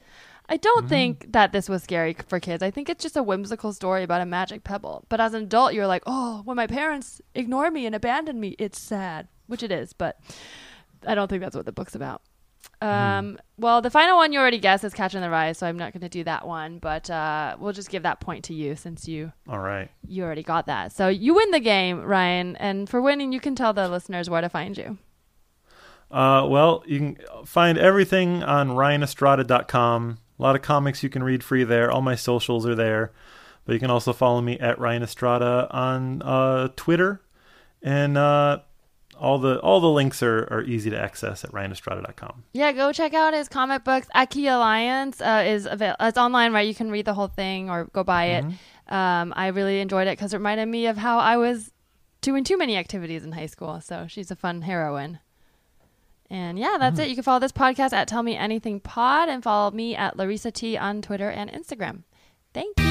I 0.52 0.56
Mm-hmm. 0.56 0.62
don't 0.62 0.90
think 0.90 1.32
that 1.32 1.52
this 1.54 1.70
was 1.70 1.82
scary 1.84 2.16
for 2.28 2.40
kids. 2.40 2.62
I 2.62 2.70
think 2.72 2.90
it's 2.90 3.02
just 3.02 3.16
a 3.18 3.24
whimsical 3.24 3.72
story 3.74 4.04
about 4.04 4.22
a 4.22 4.26
magic 4.26 4.64
pebble. 4.64 5.06
But 5.10 5.20
as 5.22 5.34
an 5.34 5.44
adult, 5.44 5.74
you're 5.74 5.88
like, 5.88 6.04
oh, 6.06 6.42
when 6.46 6.58
my 6.58 6.68
parents 6.68 7.22
ignore 7.34 7.72
me 7.72 7.86
and 7.86 7.96
abandon 7.96 8.40
me, 8.40 8.56
it's 8.60 8.80
sad, 8.80 9.28
which 9.48 9.64
it 9.64 9.72
is. 9.72 9.94
But 9.94 10.20
I 11.08 11.16
don't 11.16 11.28
think 11.30 11.42
that's 11.42 11.56
what 11.56 11.66
the 11.66 11.72
book's 11.72 11.96
about. 11.96 12.22
Um, 12.82 13.38
well, 13.58 13.82
the 13.82 13.90
final 13.92 14.18
one 14.18 14.34
you 14.34 14.40
already 14.40 14.58
guessed 14.58 14.84
is 14.84 14.94
Catcher 14.94 15.18
in 15.18 15.22
the 15.24 15.30
Rye, 15.30 15.52
so 15.52 15.68
I'm 15.68 15.78
not 15.78 15.94
going 15.94 16.02
to 16.02 16.10
do 16.10 16.24
that 16.26 16.48
one. 16.48 16.80
But 16.80 17.10
uh, 17.10 17.56
we'll 17.60 17.74
just 17.74 17.90
give 17.90 18.04
that 18.04 18.20
point 18.20 18.44
to 18.46 18.54
you 18.56 18.76
since 18.76 19.08
you 19.08 19.32
All 19.48 19.60
right. 19.60 19.90
you 20.08 20.24
already 20.24 20.44
got 20.44 20.66
that. 20.66 20.92
So 20.92 21.08
you 21.08 21.34
win 21.36 21.52
the 21.52 21.60
game, 21.60 22.02
Ryan. 22.02 22.56
And 22.58 22.90
for 22.90 23.00
winning, 23.02 23.32
you 23.32 23.40
can 23.40 23.56
tell 23.56 23.72
the 23.74 23.88
listeners 23.88 24.30
where 24.30 24.42
to 24.42 24.50
find 24.50 24.78
you. 24.78 24.98
Uh, 26.10 26.46
well, 26.50 26.84
you 26.88 26.98
can 27.00 27.18
find 27.46 27.78
everything 27.78 28.44
on 28.44 28.70
ryanestrada.com. 28.70 30.18
A 30.42 30.44
lot 30.44 30.56
of 30.56 30.64
comics 30.64 31.04
you 31.04 31.10
can 31.10 31.22
read 31.22 31.44
free 31.44 31.64
there. 31.64 31.92
All 31.92 32.02
my 32.02 32.16
socials 32.16 32.66
are 32.66 32.74
there. 32.74 33.12
But 33.64 33.74
you 33.74 33.80
can 33.80 33.92
also 33.92 34.12
follow 34.12 34.42
me 34.42 34.58
at 34.58 34.80
Ryan 34.80 35.04
Estrada 35.04 35.68
on 35.70 36.24
uh, 36.24 36.70
Twitter. 36.76 37.22
And 37.84 38.18
uh, 38.18 38.62
all 39.20 39.38
the 39.38 39.60
all 39.60 39.80
the 39.80 39.90
links 39.90 40.24
are, 40.24 40.48
are 40.52 40.64
easy 40.64 40.90
to 40.90 41.00
access 41.00 41.44
at 41.44 41.52
ryanestrada.com. 41.52 42.44
Yeah, 42.54 42.72
go 42.72 42.92
check 42.92 43.14
out 43.14 43.36
his 43.36 43.48
comic 43.48 43.84
books. 43.84 44.08
Aki 44.16 44.48
Alliance 44.48 45.22
uh, 45.22 45.44
is 45.46 45.68
avail- 45.68 45.96
it's 46.00 46.18
online, 46.18 46.54
right? 46.54 46.68
You 46.68 46.74
can 46.74 46.90
read 46.90 47.06
the 47.06 47.14
whole 47.14 47.28
thing 47.28 47.70
or 47.70 47.86
go 47.86 48.04
buy 48.04 48.26
it. 48.26 48.46
Um, 48.88 49.34
I 49.38 49.48
really 49.48 49.80
enjoyed 49.80 50.08
it 50.08 50.18
because 50.18 50.34
it 50.34 50.38
reminded 50.38 50.66
me 50.66 50.88
of 50.88 50.98
how 50.98 51.20
I 51.20 51.38
was 51.38 51.72
doing 52.22 52.44
too 52.44 52.58
many 52.58 52.78
activities 52.78 53.24
in 53.24 53.32
high 53.32 53.46
school. 53.46 53.80
So 53.80 54.08
she's 54.10 54.32
a 54.32 54.36
fun 54.36 54.64
heroine. 54.64 55.20
And 56.32 56.58
yeah, 56.58 56.78
that's 56.80 56.98
it. 56.98 57.04
Mm-hmm. 57.04 57.10
You 57.10 57.16
can 57.16 57.24
follow 57.26 57.40
this 57.40 57.52
podcast 57.52 57.92
at 57.92 58.08
Tell 58.08 58.24
Me 58.24 58.38
Anything 58.38 58.80
Pod 58.80 59.28
and 59.28 59.44
follow 59.44 59.70
me 59.72 59.98
at 59.98 60.16
Larissa 60.16 60.50
T 60.50 60.78
on 60.78 61.02
Twitter 61.02 61.30
and 61.30 61.52
Instagram. 61.52 62.04
Thank 62.54 62.80
you. 62.80 62.91